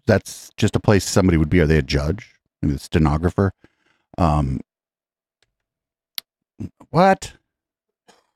that's 0.04 0.50
just 0.56 0.74
a 0.74 0.80
place 0.80 1.04
somebody 1.04 1.38
would 1.38 1.48
be. 1.48 1.60
Are 1.60 1.66
they 1.66 1.78
a 1.78 1.82
judge? 1.82 2.34
Maybe 2.60 2.74
a 2.74 2.78
stenographer? 2.78 3.52
Um. 4.18 4.60
What? 6.90 7.34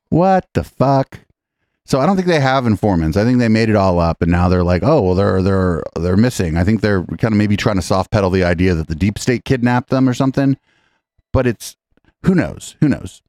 What 0.09 0.47
the 0.55 0.63
fuck? 0.65 1.21
So 1.85 2.01
I 2.01 2.07
don't 2.07 2.17
think 2.17 2.29
they 2.29 2.41
have 2.41 2.67
informants. 2.67 3.17
I 3.17 3.25
think 3.25 3.39
they 3.39 3.49
made 3.49 3.69
it 3.69 3.77
all 3.77 3.99
up, 4.01 4.23
and 4.23 4.31
now 4.31 4.49
they're 4.49 4.65
like, 4.65 4.83
oh 4.85 5.03
well, 5.03 5.15
they're 5.15 5.43
they're 5.43 5.83
they're 5.97 6.17
missing. 6.17 6.57
I 6.57 6.65
think 6.65 6.81
they're 6.81 7.05
kind 7.05 7.33
of 7.33 7.35
maybe 7.35 7.57
trying 7.57 7.77
to 7.77 7.83
soft 7.83 8.11
pedal 8.11 8.31
the 8.31 8.45
idea 8.45 8.75
that 8.75 8.89
the 8.89 8.95
deep 8.95 9.19
state 9.19 9.45
kidnapped 9.45 9.91
them 9.91 10.09
or 10.09 10.15
something. 10.15 10.57
But 11.33 11.47
it's 11.47 11.77
who 12.25 12.35
knows? 12.35 12.77
Who 12.81 12.89
knows? 12.89 13.23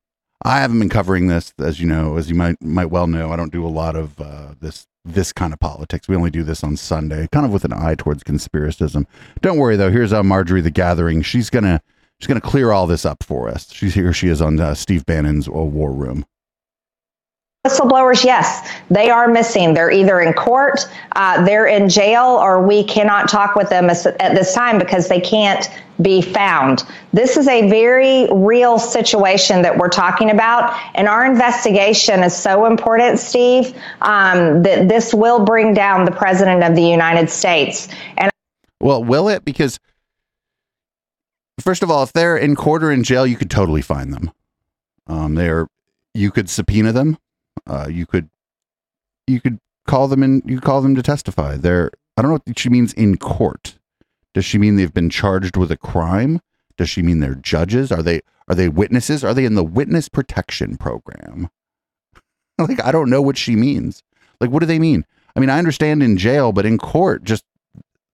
I 0.43 0.59
haven't 0.59 0.79
been 0.79 0.89
covering 0.89 1.27
this, 1.27 1.53
as 1.57 1.79
you 1.79 1.87
know, 1.87 2.17
as 2.17 2.29
you 2.29 2.35
might 2.35 2.61
might 2.61 2.87
well 2.87 3.07
know. 3.07 3.31
I 3.31 3.35
don't 3.35 3.51
do 3.51 3.65
a 3.65 3.69
lot 3.69 3.95
of 3.95 4.19
uh, 4.21 4.53
this 4.59 4.87
this 5.03 5.33
kind 5.33 5.53
of 5.53 5.59
politics. 5.59 6.07
We 6.07 6.15
only 6.15 6.29
do 6.29 6.43
this 6.43 6.63
on 6.63 6.77
Sunday, 6.77 7.27
kind 7.31 7.45
of 7.45 7.51
with 7.51 7.65
an 7.65 7.73
eye 7.73 7.95
towards 7.95 8.23
conspiracism. 8.23 9.05
Don't 9.41 9.57
worry 9.57 9.75
though. 9.75 9.91
Here's 9.91 10.13
uh, 10.13 10.23
Marjorie 10.23 10.61
the 10.61 10.71
Gathering. 10.71 11.21
She's 11.21 11.49
gonna 11.49 11.81
she's 12.19 12.27
gonna 12.27 12.41
clear 12.41 12.71
all 12.71 12.87
this 12.87 13.05
up 13.05 13.23
for 13.23 13.49
us. 13.49 13.71
She's 13.71 13.93
here. 13.93 14.13
She 14.13 14.27
is 14.27 14.41
on 14.41 14.59
uh, 14.59 14.75
Steve 14.75 15.05
Bannon's 15.05 15.47
uh, 15.47 15.51
War 15.51 15.91
Room. 15.91 16.25
Whistleblowers, 17.67 18.23
yes, 18.23 18.71
they 18.89 19.09
are 19.09 19.27
missing. 19.27 19.73
They're 19.73 19.91
either 19.91 20.21
in 20.21 20.31
court, 20.31 20.87
uh, 21.17 21.43
they're 21.43 21.67
in 21.67 21.89
jail, 21.89 22.23
or 22.23 22.65
we 22.65 22.81
cannot 22.81 23.27
talk 23.27 23.55
with 23.55 23.67
them 23.69 23.89
at 23.89 24.35
this 24.35 24.53
time 24.53 24.79
because 24.79 25.09
they 25.09 25.19
can't 25.19 25.69
be 26.01 26.21
found. 26.21 26.83
This 27.11 27.35
is 27.35 27.45
a 27.49 27.69
very 27.69 28.31
real 28.31 28.79
situation 28.79 29.63
that 29.63 29.77
we're 29.77 29.89
talking 29.89 30.31
about, 30.31 30.79
and 30.95 31.09
our 31.09 31.25
investigation 31.25 32.23
is 32.23 32.33
so 32.33 32.65
important, 32.65 33.19
Steve, 33.19 33.73
um, 34.01 34.63
that 34.63 34.87
this 34.87 35.13
will 35.13 35.43
bring 35.43 35.73
down 35.73 36.05
the 36.05 36.11
President 36.11 36.63
of 36.63 36.73
the 36.73 36.83
United 36.83 37.29
States. 37.29 37.89
And 38.15 38.31
Well, 38.79 39.03
will 39.03 39.27
it? 39.27 39.43
Because 39.43 39.77
first 41.59 41.83
of 41.83 41.91
all, 41.91 42.03
if 42.03 42.13
they're 42.13 42.37
in 42.37 42.55
court 42.55 42.81
or 42.81 42.93
in 42.93 43.03
jail, 43.03 43.27
you 43.27 43.35
could 43.35 43.51
totally 43.51 43.81
find 43.81 44.13
them. 44.13 44.31
Um, 45.07 45.35
they're 45.35 45.67
you 46.13 46.31
could 46.31 46.49
subpoena 46.49 46.93
them. 46.93 47.17
Uh, 47.67 47.87
you 47.89 48.05
could 48.05 48.29
you 49.27 49.41
could 49.41 49.59
call 49.85 50.07
them 50.07 50.23
in. 50.23 50.41
You 50.45 50.59
call 50.59 50.81
them 50.81 50.95
to 50.95 51.03
testify. 51.03 51.57
They're 51.57 51.91
I 52.15 52.21
don't 52.21 52.31
know 52.31 52.39
what 52.45 52.59
she 52.59 52.69
means 52.69 52.93
in 52.93 53.17
court. 53.17 53.77
Does 54.33 54.45
she 54.45 54.57
mean 54.57 54.75
they've 54.75 54.93
been 54.93 55.09
charged 55.09 55.57
with 55.57 55.71
a 55.71 55.77
crime? 55.77 56.41
Does 56.77 56.89
she 56.89 57.01
mean 57.01 57.19
they're 57.19 57.35
judges? 57.35 57.91
Are 57.91 58.03
they 58.03 58.21
are 58.47 58.55
they 58.55 58.69
witnesses? 58.69 59.23
Are 59.23 59.33
they 59.33 59.45
in 59.45 59.55
the 59.55 59.63
witness 59.63 60.09
protection 60.09 60.77
program? 60.77 61.49
like 62.57 62.83
I 62.83 62.91
don't 62.91 63.09
know 63.09 63.21
what 63.21 63.37
she 63.37 63.55
means. 63.55 64.03
Like 64.39 64.49
what 64.49 64.59
do 64.59 64.65
they 64.65 64.79
mean? 64.79 65.05
I 65.35 65.39
mean, 65.39 65.49
I 65.49 65.59
understand 65.59 66.01
in 66.01 66.17
jail, 66.17 66.51
but 66.51 66.65
in 66.65 66.77
court, 66.79 67.23
just 67.23 67.43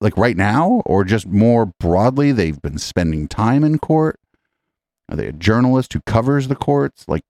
like 0.01 0.17
right 0.17 0.35
now, 0.35 0.81
or 0.85 1.05
just 1.05 1.25
more 1.25 1.65
broadly, 1.65 2.33
they've 2.33 2.61
been 2.61 2.77
spending 2.77 3.27
time 3.29 3.63
in 3.63 3.79
court. 3.79 4.19
Are 5.09 5.15
they 5.15 5.27
a 5.27 5.33
journalist 5.33 5.93
who 5.93 6.01
covers 6.01 6.47
the 6.47 6.55
courts? 6.55 7.05
Like 7.07 7.23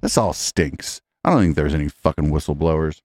this 0.00 0.16
all 0.16 0.32
stinks. 0.32 1.02
I 1.24 1.30
don't 1.30 1.40
think 1.40 1.56
there's 1.56 1.74
any 1.74 1.88
fucking 1.88 2.30
whistleblowers. 2.30 3.00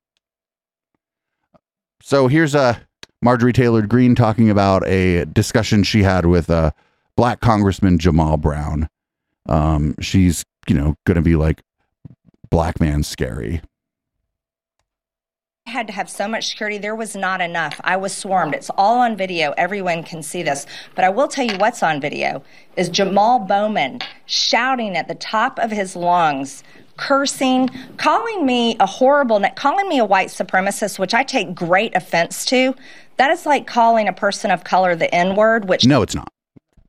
So 2.01 2.27
here's 2.27 2.55
uh, 2.55 2.79
Marjorie 3.21 3.53
Taylor 3.53 3.81
Greene 3.85 4.15
talking 4.15 4.49
about 4.49 4.85
a 4.87 5.25
discussion 5.25 5.83
she 5.83 6.03
had 6.03 6.25
with 6.25 6.49
uh, 6.49 6.71
Black 7.15 7.39
Congressman 7.39 7.97
Jamal 7.97 8.37
Brown. 8.37 8.89
Um, 9.47 9.95
she's 9.99 10.45
you 10.67 10.75
know 10.75 10.95
going 11.05 11.15
to 11.15 11.21
be 11.21 11.35
like 11.35 11.61
black 12.49 12.79
man 12.79 13.03
scary. 13.03 13.61
I 15.67 15.71
had 15.71 15.87
to 15.87 15.93
have 15.93 16.09
so 16.09 16.27
much 16.27 16.47
security. 16.47 16.79
There 16.79 16.95
was 16.95 17.15
not 17.15 17.41
enough. 17.41 17.79
I 17.83 17.95
was 17.95 18.11
swarmed. 18.11 18.55
It's 18.55 18.71
all 18.71 18.99
on 18.99 19.15
video. 19.15 19.53
Everyone 19.55 20.03
can 20.03 20.23
see 20.23 20.41
this. 20.41 20.65
But 20.95 21.05
I 21.05 21.09
will 21.09 21.27
tell 21.27 21.45
you 21.45 21.57
what's 21.57 21.83
on 21.83 22.01
video 22.01 22.41
is 22.75 22.89
Jamal 22.89 23.37
Bowman 23.37 23.99
shouting 24.25 24.97
at 24.97 25.07
the 25.07 25.13
top 25.13 25.59
of 25.59 25.69
his 25.69 25.95
lungs, 25.95 26.63
cursing, 26.99 27.69
calling 27.97 28.45
me 28.45 28.75
a 28.79 28.85
horrible, 28.85 29.41
calling 29.55 29.87
me 29.87 29.99
a 29.99 30.05
white 30.05 30.27
supremacist, 30.27 30.99
which 30.99 31.13
I 31.13 31.23
take 31.23 31.55
great 31.55 31.95
offense 31.95 32.43
to. 32.45 32.75
That 33.15 33.31
is 33.31 33.45
like 33.45 33.65
calling 33.65 34.07
a 34.07 34.13
person 34.13 34.51
of 34.51 34.65
color 34.65 34.95
the 34.95 35.13
N 35.15 35.35
word, 35.35 35.67
which 35.67 35.85
No, 35.85 36.01
it's 36.01 36.13
not. 36.13 36.31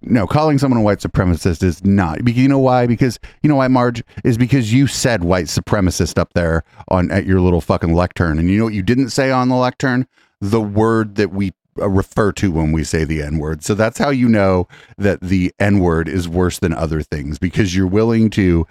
No, 0.02 0.26
calling 0.26 0.58
someone 0.58 0.80
a 0.80 0.82
white 0.82 0.98
supremacist 0.98 1.62
is 1.62 1.84
not. 1.84 2.26
You 2.26 2.48
know 2.48 2.58
why? 2.58 2.86
Because 2.86 3.18
you 3.42 3.48
know 3.48 3.56
why, 3.56 3.68
Marge 3.68 4.02
is 4.24 4.36
because 4.36 4.72
you 4.72 4.86
said 4.86 5.22
white 5.22 5.46
supremacist 5.46 6.18
up 6.18 6.32
there 6.32 6.64
on 6.88 7.10
at 7.10 7.26
your 7.26 7.40
little 7.40 7.60
fucking 7.60 7.94
lectern, 7.94 8.38
and 8.38 8.50
you 8.50 8.58
know 8.58 8.64
what 8.64 8.74
you 8.74 8.82
didn't 8.82 9.10
say 9.10 9.30
on 9.30 9.48
the 9.48 9.56
lectern? 9.56 10.06
The 10.40 10.60
word 10.60 11.16
that 11.16 11.32
we 11.32 11.52
uh, 11.80 11.88
refer 11.88 12.32
to 12.32 12.50
when 12.50 12.72
we 12.72 12.82
say 12.82 13.04
the 13.04 13.22
N 13.22 13.38
word. 13.38 13.62
So 13.62 13.74
that's 13.74 13.98
how 13.98 14.10
you 14.10 14.28
know 14.28 14.66
that 14.98 15.20
the 15.20 15.52
N 15.60 15.78
word 15.78 16.08
is 16.08 16.28
worse 16.28 16.58
than 16.58 16.72
other 16.72 17.02
things 17.02 17.38
because 17.38 17.76
you're 17.76 17.86
willing 17.86 18.30
to, 18.30 18.66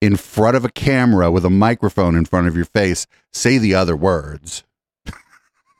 in 0.00 0.16
front 0.16 0.56
of 0.56 0.64
a 0.64 0.70
camera 0.70 1.30
with 1.30 1.44
a 1.44 1.50
microphone 1.50 2.14
in 2.14 2.24
front 2.24 2.46
of 2.46 2.56
your 2.56 2.64
face, 2.64 3.06
say 3.32 3.58
the 3.58 3.74
other 3.74 3.96
words. 3.96 4.64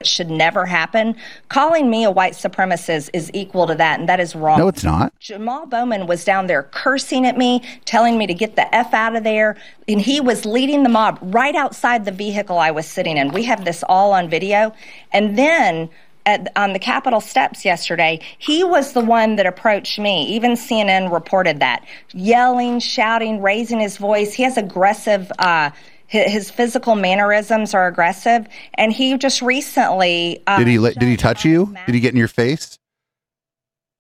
it 0.01 0.07
should 0.07 0.31
never 0.31 0.67
happen. 0.67 1.17
Calling 1.49 1.89
me 1.89 2.05
a 2.05 2.11
white 2.11 2.33
supremacist 2.33 3.11
is 3.13 3.31
equal 3.33 3.67
to 3.67 3.75
that, 3.77 4.01
and 4.01 4.09
that 4.09 4.21
is 4.21 4.35
wrong. 4.35 4.59
No, 4.59 4.69
it's 4.69 4.85
not. 4.85 5.13
Jamal 5.21 5.67
Bowman 5.67 6.07
was 6.07 6.25
down 6.25 6.47
there 6.47 6.65
cursing 6.65 7.27
at 7.27 7.37
me, 7.37 7.63
telling 7.85 8.19
me 8.19 8.27
to 8.27 8.35
get 8.35 8.57
the 8.57 8.73
F 8.75 8.93
out 8.93 9.15
of 9.15 9.25
there. 9.25 9.57
And 9.87 10.01
he 10.01 10.21
was 10.21 10.45
leading 10.45 10.83
the 10.83 10.89
mob 10.89 11.19
right 11.23 11.55
outside 11.55 12.05
the 12.05 12.13
vehicle 12.13 12.59
I 12.59 12.71
was 12.71 12.87
sitting 12.87 13.17
in. 13.17 13.33
We 13.33 13.45
have 13.45 13.65
this 13.65 13.85
all 13.89 14.13
on 14.13 14.29
video. 14.29 14.73
And 15.13 15.39
then 15.39 15.91
at, 16.29 16.53
on 16.57 16.75
the 16.75 16.79
Capitol 16.79 17.21
steps 17.21 17.65
yesterday, 17.65 18.21
he 18.39 18.63
was 18.63 18.93
the 18.93 19.01
one 19.01 19.37
that 19.37 19.47
approached 19.47 19.99
me. 19.99 20.27
Even 20.27 20.53
CNN 20.53 21.11
reported 21.11 21.61
that. 21.61 21.85
Yelling, 22.13 22.81
shouting, 22.81 23.41
raising 23.41 23.81
his 23.81 23.97
voice. 23.97 24.35
He 24.35 24.43
has 24.43 24.59
aggressive. 24.59 25.33
Uh, 25.39 25.71
his 26.07 26.51
physical 26.51 26.95
mannerisms 26.95 27.75
are 27.75 27.87
aggressive, 27.87 28.47
and 28.75 28.93
he 28.93 29.19
just 29.19 29.43
recently 29.43 30.43
uh, 30.47 30.59
Did 30.59 30.69
he 30.69 30.79
did 30.79 31.03
he 31.03 31.17
touch 31.19 31.45
you? 31.45 31.75
Did 31.85 31.95
he 31.95 32.01
get 32.01 32.13
in 32.13 32.19
your 32.19 32.29
face? 32.29 32.79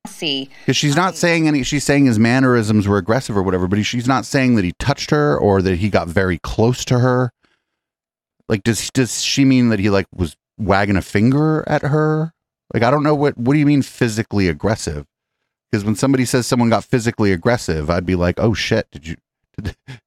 see 0.06 0.48
Because 0.60 0.76
she's 0.76 0.96
not 0.96 1.16
saying 1.16 1.48
any. 1.48 1.62
She's 1.62 1.84
saying 1.84 2.06
his 2.06 2.18
mannerisms 2.18 2.88
were 2.88 2.96
aggressive 2.96 3.36
or 3.36 3.42
whatever, 3.42 3.68
but 3.68 3.76
he, 3.76 3.82
she's 3.82 4.08
not 4.08 4.24
saying 4.24 4.54
that 4.54 4.64
he 4.64 4.72
touched 4.78 5.10
her 5.10 5.36
or 5.36 5.60
that 5.60 5.76
he 5.76 5.90
got 5.90 6.08
very 6.08 6.38
close 6.38 6.84
to 6.86 6.98
her. 6.98 7.30
Like, 8.48 8.62
does 8.62 8.90
does 8.90 9.22
she 9.22 9.44
mean 9.44 9.68
that 9.68 9.78
he 9.78 9.90
like 9.90 10.06
was 10.14 10.34
wagging 10.58 10.96
a 10.96 11.02
finger 11.02 11.64
at 11.66 11.82
her? 11.82 12.32
Like, 12.74 12.82
I 12.82 12.90
don't 12.90 13.02
know 13.02 13.14
what. 13.14 13.38
What 13.38 13.54
do 13.54 13.58
you 13.58 13.66
mean 13.66 13.82
physically 13.82 14.48
aggressive? 14.48 15.06
Because 15.70 15.84
when 15.84 15.96
somebody 15.96 16.24
says 16.24 16.46
someone 16.46 16.70
got 16.70 16.84
physically 16.84 17.32
aggressive, 17.32 17.90
I'd 17.90 18.06
be 18.06 18.14
like, 18.14 18.38
oh 18.38 18.54
shit, 18.54 18.86
did 18.90 19.06
you 19.06 19.16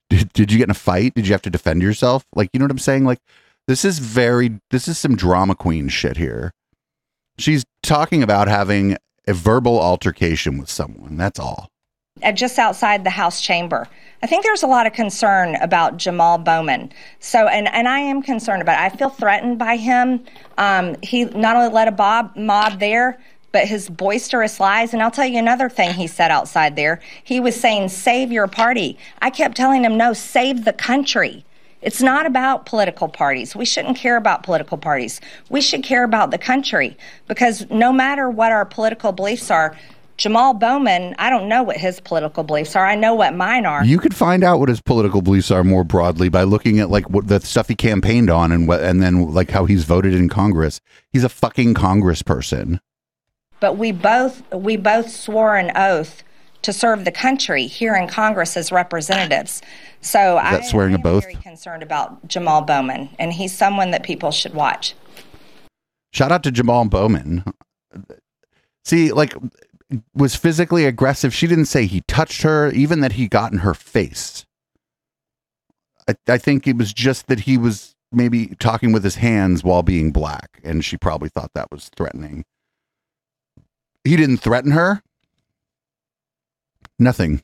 did, 0.09 0.33
did, 0.33 0.51
you 0.51 0.57
get 0.57 0.65
in 0.65 0.71
a 0.71 0.75
fight? 0.75 1.13
Did 1.13 1.27
you 1.27 1.33
have 1.33 1.41
to 1.43 1.49
defend 1.49 1.81
yourself? 1.81 2.25
Like, 2.35 2.49
you 2.53 2.59
know 2.59 2.65
what 2.65 2.71
I'm 2.71 2.79
saying? 2.79 3.05
Like, 3.05 3.19
this 3.67 3.85
is 3.85 3.99
very. 3.99 4.59
This 4.71 4.87
is 4.87 4.97
some 4.97 5.15
drama 5.15 5.55
queen 5.55 5.89
shit 5.89 6.17
here. 6.17 6.51
She's 7.37 7.63
talking 7.83 8.23
about 8.23 8.47
having 8.47 8.97
a 9.27 9.33
verbal 9.33 9.79
altercation 9.79 10.57
with 10.57 10.69
someone. 10.69 11.17
That's 11.17 11.39
all. 11.39 11.69
uh, 12.23 12.31
just 12.31 12.59
outside 12.59 13.03
the 13.03 13.09
House 13.11 13.41
chamber. 13.41 13.87
I 14.23 14.27
think 14.27 14.43
there's 14.43 14.61
a 14.61 14.67
lot 14.67 14.85
of 14.85 14.93
concern 14.93 15.55
about 15.55 15.97
Jamal 15.97 16.37
Bowman. 16.37 16.91
So, 17.19 17.47
and, 17.47 17.67
and 17.67 17.87
I 17.87 17.99
am 17.99 18.21
concerned 18.21 18.61
about 18.61 18.79
it. 18.79 18.93
I 18.93 18.95
feel 18.95 19.09
threatened 19.09 19.57
by 19.57 19.77
him. 19.77 20.23
Um, 20.59 20.95
he 21.01 21.25
not 21.25 21.55
only 21.55 21.73
led 21.73 21.87
a 21.87 21.91
bob, 21.91 22.35
mob 22.35 22.79
there, 22.79 23.19
but 23.51 23.67
his 23.67 23.89
boisterous 23.89 24.59
lies. 24.59 24.93
And 24.93 25.01
I'll 25.01 25.11
tell 25.11 25.25
you 25.25 25.39
another 25.39 25.69
thing 25.69 25.93
he 25.93 26.05
said 26.05 26.29
outside 26.29 26.75
there. 26.75 27.01
He 27.23 27.39
was 27.39 27.59
saying, 27.59 27.89
save 27.89 28.31
your 28.31 28.47
party. 28.47 28.97
I 29.23 29.31
kept 29.31 29.57
telling 29.57 29.83
him, 29.83 29.97
no, 29.97 30.13
save 30.13 30.65
the 30.65 30.73
country. 30.73 31.43
It's 31.81 32.01
not 32.01 32.27
about 32.27 32.67
political 32.67 33.07
parties. 33.07 33.55
We 33.55 33.65
shouldn't 33.65 33.97
care 33.97 34.17
about 34.17 34.43
political 34.43 34.77
parties. 34.77 35.19
We 35.49 35.61
should 35.61 35.81
care 35.81 36.03
about 36.03 36.29
the 36.29 36.37
country 36.37 36.95
because 37.27 37.67
no 37.71 37.91
matter 37.91 38.29
what 38.29 38.51
our 38.51 38.65
political 38.65 39.11
beliefs 39.11 39.49
are, 39.49 39.75
Jamal 40.21 40.53
Bowman, 40.53 41.15
I 41.17 41.31
don't 41.31 41.49
know 41.49 41.63
what 41.63 41.77
his 41.77 41.99
political 41.99 42.43
beliefs 42.43 42.75
are. 42.75 42.85
I 42.85 42.93
know 42.93 43.15
what 43.15 43.33
mine 43.33 43.65
are. 43.65 43.83
You 43.83 43.97
could 43.97 44.15
find 44.15 44.43
out 44.43 44.59
what 44.59 44.69
his 44.69 44.79
political 44.79 45.23
beliefs 45.23 45.49
are 45.49 45.63
more 45.63 45.83
broadly 45.83 46.29
by 46.29 46.43
looking 46.43 46.79
at 46.79 46.91
like 46.91 47.09
what 47.09 47.27
the 47.27 47.39
stuff 47.39 47.67
he 47.67 47.73
campaigned 47.73 48.29
on 48.29 48.51
and 48.51 48.67
what, 48.67 48.83
and 48.83 49.01
then 49.01 49.33
like 49.33 49.49
how 49.49 49.65
he's 49.65 49.83
voted 49.83 50.13
in 50.13 50.29
Congress. 50.29 50.79
He's 51.11 51.23
a 51.23 51.29
fucking 51.29 51.73
congressperson. 51.73 52.81
but 53.59 53.79
we 53.79 53.91
both 53.91 54.43
we 54.53 54.77
both 54.77 55.09
swore 55.09 55.55
an 55.55 55.71
oath 55.75 56.21
to 56.61 56.71
serve 56.71 57.03
the 57.03 57.11
country 57.11 57.65
here 57.65 57.95
in 57.95 58.07
Congress 58.07 58.55
as 58.55 58.71
representatives. 58.71 59.63
So 60.01 60.37
I, 60.37 60.51
that 60.51 60.65
swearing 60.65 60.93
of 60.93 61.01
both? 61.01 61.25
I'm 61.25 61.31
very 61.31 61.41
concerned 61.41 61.81
about 61.81 62.27
Jamal 62.27 62.61
Bowman, 62.61 63.09
and 63.17 63.33
he's 63.33 63.57
someone 63.57 63.89
that 63.89 64.03
people 64.03 64.29
should 64.29 64.53
watch. 64.53 64.93
Shout 66.13 66.31
out 66.31 66.43
to 66.43 66.51
Jamal 66.51 66.85
Bowman. 66.85 67.43
See, 68.83 69.11
like, 69.11 69.33
was 70.13 70.35
physically 70.35 70.85
aggressive. 70.85 71.33
She 71.33 71.47
didn't 71.47 71.65
say 71.65 71.85
he 71.85 72.01
touched 72.07 72.43
her, 72.43 72.71
even 72.71 73.01
that 73.01 73.13
he 73.13 73.27
got 73.27 73.51
in 73.51 73.59
her 73.59 73.73
face. 73.73 74.45
I, 76.07 76.15
I 76.27 76.37
think 76.37 76.67
it 76.67 76.77
was 76.77 76.93
just 76.93 77.27
that 77.27 77.41
he 77.41 77.57
was 77.57 77.95
maybe 78.11 78.47
talking 78.59 78.91
with 78.91 79.03
his 79.03 79.15
hands 79.15 79.63
while 79.63 79.83
being 79.83 80.11
black, 80.11 80.59
and 80.63 80.83
she 80.83 80.97
probably 80.97 81.29
thought 81.29 81.51
that 81.53 81.71
was 81.71 81.89
threatening. 81.95 82.45
He 84.03 84.15
didn't 84.15 84.37
threaten 84.37 84.71
her. 84.71 85.03
Nothing. 86.97 87.43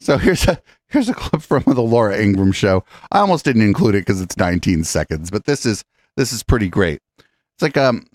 So 0.00 0.18
here's 0.18 0.46
a 0.46 0.60
here's 0.88 1.08
a 1.08 1.14
clip 1.14 1.42
from 1.42 1.62
the 1.66 1.80
Laura 1.80 2.20
Ingraham 2.20 2.52
show. 2.52 2.84
I 3.10 3.20
almost 3.20 3.44
didn't 3.44 3.62
include 3.62 3.94
it 3.94 4.02
because 4.02 4.20
it's 4.20 4.36
19 4.36 4.84
seconds, 4.84 5.30
but 5.30 5.44
this 5.44 5.64
is 5.64 5.84
this 6.16 6.32
is 6.32 6.42
pretty 6.42 6.68
great. 6.68 7.00
It's 7.18 7.62
like 7.62 7.76
um 7.76 8.06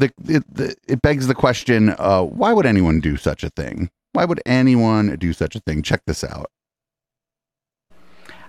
the 0.00 0.12
it, 0.26 0.54
the, 0.54 0.74
it 0.88 1.02
begs 1.02 1.26
the 1.26 1.34
question, 1.34 1.94
uh, 1.98 2.22
why 2.22 2.52
would 2.52 2.66
anyone 2.66 3.00
do 3.00 3.16
such 3.16 3.44
a 3.44 3.50
thing? 3.50 3.90
Why 4.12 4.24
would 4.24 4.42
anyone 4.44 5.16
do 5.16 5.32
such 5.32 5.54
a 5.54 5.60
thing? 5.60 5.82
Check 5.82 6.02
this 6.06 6.24
out. 6.24 6.50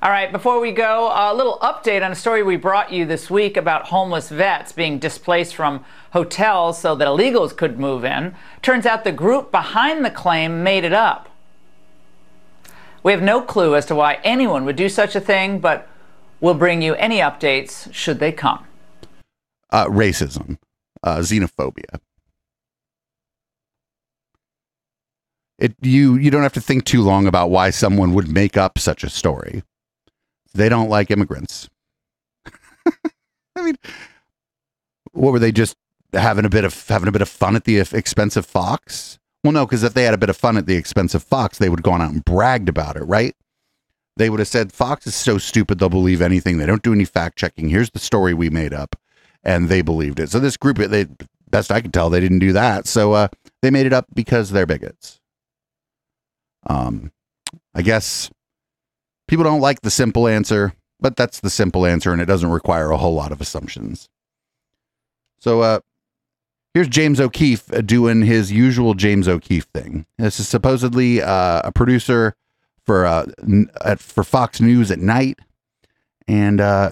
All 0.04 0.10
right, 0.10 0.32
before 0.32 0.60
we 0.60 0.72
go, 0.72 1.12
a 1.14 1.32
little 1.32 1.60
update 1.62 2.04
on 2.04 2.12
a 2.12 2.16
story 2.16 2.42
we 2.42 2.56
brought 2.56 2.92
you 2.92 3.06
this 3.06 3.30
week 3.30 3.56
about 3.56 3.90
homeless 3.90 4.30
vets 4.30 4.72
being 4.72 4.98
displaced 4.98 5.54
from 5.54 5.86
hotels 6.12 6.80
so 6.80 6.96
that 6.96 7.08
illegals 7.08 7.56
could 7.56 7.80
move 7.80 8.04
in. 8.04 8.34
Turns 8.64 8.88
out 8.88 9.04
the 9.04 9.12
group 9.12 9.52
behind 9.52 10.04
the 10.04 10.10
claim 10.10 10.64
made 10.64 10.84
it 10.84 10.94
up. 10.94 11.30
We 13.04 13.12
have 13.12 13.22
no 13.22 13.44
clue 13.44 13.76
as 13.76 13.86
to 13.88 13.96
why 13.96 14.20
anyone 14.24 14.66
would 14.66 14.76
do 14.76 14.90
such 14.90 15.16
a 15.16 15.20
thing, 15.20 15.60
but 15.60 15.88
we'll 16.40 16.56
bring 16.56 16.82
you 16.82 16.96
any 16.96 17.20
updates 17.20 17.94
should 17.94 18.20
they 18.20 18.32
come. 18.32 18.66
Uh, 19.70 19.86
racism, 19.86 20.58
uh, 21.04 21.18
xenophobia. 21.18 22.00
It 25.58 25.76
you 25.82 26.16
you 26.16 26.32
don't 26.32 26.42
have 26.42 26.54
to 26.54 26.62
think 26.62 26.86
too 26.86 27.02
long 27.02 27.28
about 27.28 27.52
why 27.52 27.70
someone 27.70 28.14
would 28.14 28.28
make 28.28 28.58
up 28.58 28.80
such 28.80 29.04
a 29.04 29.10
story. 29.10 29.64
They 30.54 30.70
don't 30.70 30.90
like 30.90 31.12
immigrants. 31.12 31.70
I 33.56 33.62
mean, 33.62 33.76
what 35.12 35.32
were 35.34 35.40
they 35.40 35.52
just 35.52 35.78
having 36.14 36.46
a 36.46 36.50
bit 36.50 36.66
of 36.66 36.88
having 36.88 37.08
a 37.08 37.12
bit 37.12 37.22
of 37.22 37.30
fun 37.30 37.56
at 37.56 37.66
the 37.66 37.78
expense 37.80 38.36
of 38.36 38.46
Fox? 38.46 39.20
Well, 39.44 39.54
no, 39.54 39.66
because 39.66 39.84
if 39.84 39.94
they 39.94 40.04
had 40.04 40.14
a 40.14 40.20
bit 40.20 40.30
of 40.30 40.38
fun 40.38 40.58
at 40.58 40.68
the 40.68 40.76
expense 40.76 41.16
of 41.16 41.24
Fox, 41.24 41.58
they 41.58 41.70
would 41.70 41.80
have 41.80 41.84
gone 41.84 42.02
out 42.02 42.12
and 42.12 42.24
bragged 42.24 42.70
about 42.70 42.96
it, 42.96 43.04
right? 43.04 43.36
They 44.18 44.30
would 44.30 44.40
have 44.40 44.48
said 44.48 44.72
Fox 44.72 45.08
is 45.08 45.16
so 45.16 45.38
stupid 45.38 45.80
they'll 45.80 45.90
believe 45.90 46.22
anything. 46.22 46.58
They 46.58 46.66
don't 46.66 46.84
do 46.84 46.94
any 46.94 47.06
fact 47.06 47.38
checking. 47.38 47.70
Here's 47.70 47.90
the 47.90 48.00
story 48.00 48.34
we 48.34 48.50
made 48.50 48.74
up, 48.74 48.96
and 49.44 49.70
they 49.70 49.82
believed 49.82 50.20
it. 50.20 50.30
So 50.30 50.40
this 50.40 50.58
group, 50.58 50.78
they 50.78 51.08
best 51.50 51.72
I 51.72 51.82
could 51.82 51.94
tell, 51.94 52.10
they 52.10 52.20
didn't 52.20 52.40
do 52.40 52.54
that. 52.54 52.88
So 52.88 53.14
uh, 53.14 53.28
they 53.62 53.72
made 53.72 53.86
it 53.86 53.94
up 53.94 54.06
because 54.14 54.52
they're 54.52 54.66
bigots. 54.66 55.20
Um, 56.68 57.12
I 57.74 57.82
guess 57.82 58.30
people 59.28 59.44
don't 59.44 59.62
like 59.62 59.82
the 59.82 59.92
simple 59.92 60.28
answer, 60.28 60.74
but 61.00 61.16
that's 61.16 61.40
the 61.40 61.50
simple 61.50 61.86
answer, 61.86 62.14
and 62.14 62.22
it 62.22 62.26
doesn't 62.26 62.52
require 62.52 62.92
a 62.92 62.98
whole 62.98 63.16
lot 63.16 63.32
of 63.32 63.42
assumptions. 63.42 64.08
So, 65.40 65.62
uh, 65.62 65.80
here's 66.74 66.88
James 66.88 67.20
O'Keefe 67.20 67.74
uh, 67.74 67.82
doing 67.82 68.22
his 68.22 68.52
usual 68.52 68.94
James 68.94 69.28
O'Keefe 69.28 69.66
thing. 69.74 70.06
This 70.18 70.40
is 70.40 70.48
supposedly 70.48 71.22
uh, 71.22 71.62
a 71.64 71.72
producer 71.72 72.36
for 72.86 73.06
uh, 73.06 73.26
n- 73.42 73.72
at, 73.84 74.00
for 74.00 74.24
Fox 74.24 74.62
News 74.62 74.92
at 74.92 75.00
night, 75.00 75.40
and 76.28 76.62
uh, 76.62 76.92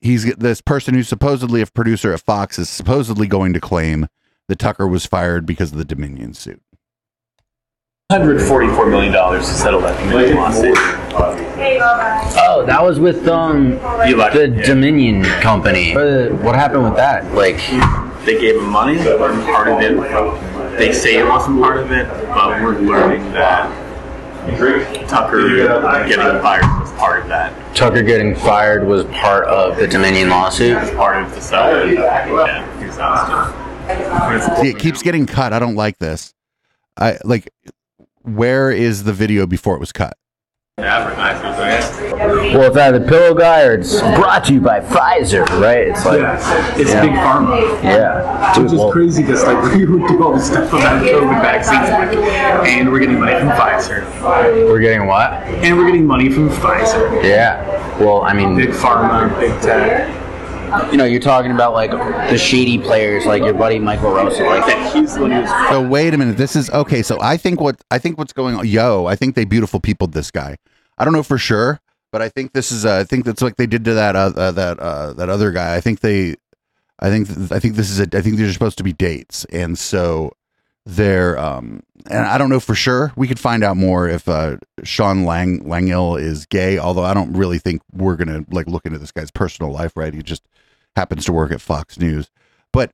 he's 0.00 0.34
this 0.36 0.60
person 0.60 0.94
who's 0.94 1.08
supposedly 1.08 1.60
a 1.60 1.66
producer 1.66 2.12
at 2.12 2.20
Fox 2.20 2.58
is 2.58 2.68
supposedly 2.68 3.26
going 3.26 3.52
to 3.52 3.60
claim 3.60 4.08
that 4.48 4.58
Tucker 4.58 4.86
was 4.86 5.06
fired 5.06 5.46
because 5.46 5.72
of 5.72 5.78
the 5.78 5.84
Dominion 5.84 6.34
suit. 6.34 6.62
$144 8.10 8.90
million 8.90 9.12
to 9.12 9.42
settle 9.44 9.82
that 9.82 9.98
Dominion 10.02 10.36
lawsuit. 10.36 10.74
Oh, 12.40 12.64
that 12.66 12.82
was 12.82 12.98
with 12.98 13.28
um 13.28 13.72
the 13.72 14.62
Dominion 14.64 15.24
company. 15.42 15.94
What 15.94 16.54
happened 16.54 16.84
with 16.84 16.96
that? 16.96 17.34
Like, 17.34 17.56
They 18.24 18.40
gave 18.40 18.56
him 18.56 18.70
money, 18.70 18.96
part 18.96 19.68
of 19.68 19.80
it. 19.80 20.78
They 20.78 20.92
say 20.92 21.18
it 21.18 21.26
wasn't 21.26 21.60
part 21.60 21.78
of 21.78 21.92
it, 21.92 22.08
but 22.28 22.62
we're 22.62 22.78
learning 22.78 23.32
that 23.32 23.87
Tucker 25.08 25.48
getting 26.08 26.40
fired 26.42 26.80
was 26.80 26.92
part 26.92 27.22
of 27.22 27.28
that. 27.28 27.76
Tucker 27.76 28.02
getting 28.02 28.34
fired 28.34 28.86
was 28.86 29.04
part 29.06 29.44
of 29.46 29.76
the 29.76 29.86
Dominion 29.86 30.28
lawsuit. 30.30 30.76
Part 30.94 31.22
of 31.22 31.34
the 31.34 31.40
settlement. 31.40 31.94
Yeah, 31.94 32.64
he. 32.80 34.62
See, 34.62 34.68
it 34.68 34.78
keeps 34.78 35.02
getting 35.02 35.26
cut. 35.26 35.52
I 35.52 35.58
don't 35.58 35.76
like 35.76 35.98
this. 35.98 36.34
I 36.96 37.18
like. 37.24 37.52
Where 38.22 38.70
is 38.70 39.04
the 39.04 39.12
video 39.12 39.46
before 39.46 39.74
it 39.74 39.80
was 39.80 39.92
cut? 39.92 40.16
Advertisers, 40.78 41.58
I 41.58 41.70
guess. 41.70 41.98
Well, 42.54 42.62
it's 42.68 42.76
either 42.76 43.00
Pillow 43.00 43.34
Guy 43.34 43.64
or 43.64 43.74
it's 43.74 44.00
brought 44.00 44.44
to 44.44 44.54
you 44.54 44.60
by 44.60 44.78
Pfizer, 44.80 45.44
right? 45.60 45.88
It's 45.88 46.04
like 46.04 46.20
Yeah, 46.20 46.76
it's 46.78 46.90
yeah. 46.90 47.00
big 47.02 47.10
pharma. 47.12 47.82
Yeah, 47.82 48.62
Which 48.62 48.72
is 48.72 48.80
crazy 48.92 49.22
because 49.22 49.42
like 49.44 49.60
we 49.74 49.86
would 49.86 50.06
do 50.08 50.22
all 50.22 50.34
this 50.34 50.46
stuff 50.46 50.68
about 50.72 51.02
COVID 51.04 51.42
vaccines, 51.42 51.88
and 52.68 52.90
we're 52.92 53.00
getting 53.00 53.18
money 53.18 53.38
from 53.38 53.48
Pfizer, 53.50 54.04
We're 54.68 54.78
getting 54.78 55.06
what? 55.06 55.32
and 55.32 55.76
we're 55.76 55.86
getting 55.86 56.06
money 56.06 56.30
from 56.30 56.48
Pfizer. 56.48 57.24
Yeah. 57.24 57.64
Well, 57.98 58.22
I 58.22 58.32
mean, 58.32 58.56
Big 58.56 58.70
pharma, 58.70 59.36
big 59.40 59.60
tech. 59.60 60.14
You 60.90 60.96
know, 60.96 61.04
you're 61.04 61.20
talking 61.20 61.50
about 61.50 61.72
like 61.72 61.90
the 61.90 62.38
shady 62.38 62.78
players, 62.78 63.26
like 63.26 63.42
your 63.42 63.54
buddy 63.54 63.78
Michael 63.78 64.12
Rosa, 64.12 64.44
like 64.44 64.66
that. 64.66 64.94
He's 64.94 65.14
the 65.14 65.22
one 65.22 65.30
who's 65.32 65.48
So 65.68 65.86
wait 65.86 66.14
a 66.14 66.18
minute. 66.18 66.36
This 66.36 66.56
is 66.56 66.70
okay. 66.70 67.02
So 67.02 67.18
I 67.20 67.36
think 67.36 67.60
what 67.60 67.80
I 67.90 67.98
think 67.98 68.18
what's 68.18 68.32
going 68.32 68.54
on. 68.54 68.66
Yo, 68.66 69.06
I 69.06 69.16
think 69.16 69.34
they 69.34 69.44
beautiful 69.44 69.80
peopled 69.80 70.12
this 70.12 70.30
guy. 70.30 70.56
I 70.96 71.04
don't 71.04 71.12
know 71.12 71.22
for 71.22 71.38
sure, 71.38 71.80
but 72.12 72.22
I 72.22 72.28
think 72.28 72.52
this 72.52 72.72
is. 72.72 72.84
Uh, 72.84 72.96
I 72.96 73.04
think 73.04 73.24
that's 73.24 73.42
like 73.42 73.56
they 73.56 73.66
did 73.66 73.84
to 73.84 73.94
that 73.94 74.16
uh, 74.16 74.32
uh, 74.36 74.52
that 74.52 74.78
uh, 74.80 75.12
that 75.14 75.28
other 75.28 75.52
guy. 75.52 75.74
I 75.74 75.80
think 75.80 76.00
they. 76.00 76.36
I 77.00 77.10
think 77.10 77.28
th- 77.28 77.52
I 77.52 77.60
think 77.60 77.76
this 77.76 77.90
is 77.90 78.00
a. 78.00 78.04
I 78.16 78.22
think 78.22 78.36
these 78.36 78.50
are 78.50 78.52
supposed 78.52 78.78
to 78.78 78.84
be 78.84 78.92
dates, 78.92 79.44
and 79.46 79.78
so 79.78 80.32
they're. 80.88 81.38
Um, 81.38 81.82
and 82.10 82.26
I 82.26 82.38
don't 82.38 82.48
know 82.48 82.60
for 82.60 82.74
sure. 82.74 83.12
We 83.16 83.28
could 83.28 83.38
find 83.38 83.62
out 83.62 83.76
more 83.76 84.08
if 84.08 84.28
uh, 84.28 84.56
Sean 84.82 85.24
Lang 85.24 85.64
Langill 85.64 86.20
is 86.20 86.46
gay. 86.46 86.78
Although 86.78 87.04
I 87.04 87.14
don't 87.14 87.32
really 87.32 87.58
think 87.58 87.82
we're 87.92 88.16
gonna 88.16 88.44
like 88.50 88.66
look 88.66 88.86
into 88.86 88.98
this 88.98 89.12
guy's 89.12 89.30
personal 89.30 89.72
life. 89.72 89.96
Right? 89.96 90.14
He 90.14 90.22
just 90.22 90.42
happens 90.96 91.24
to 91.26 91.32
work 91.32 91.52
at 91.52 91.60
Fox 91.60 91.98
News, 91.98 92.30
but 92.72 92.92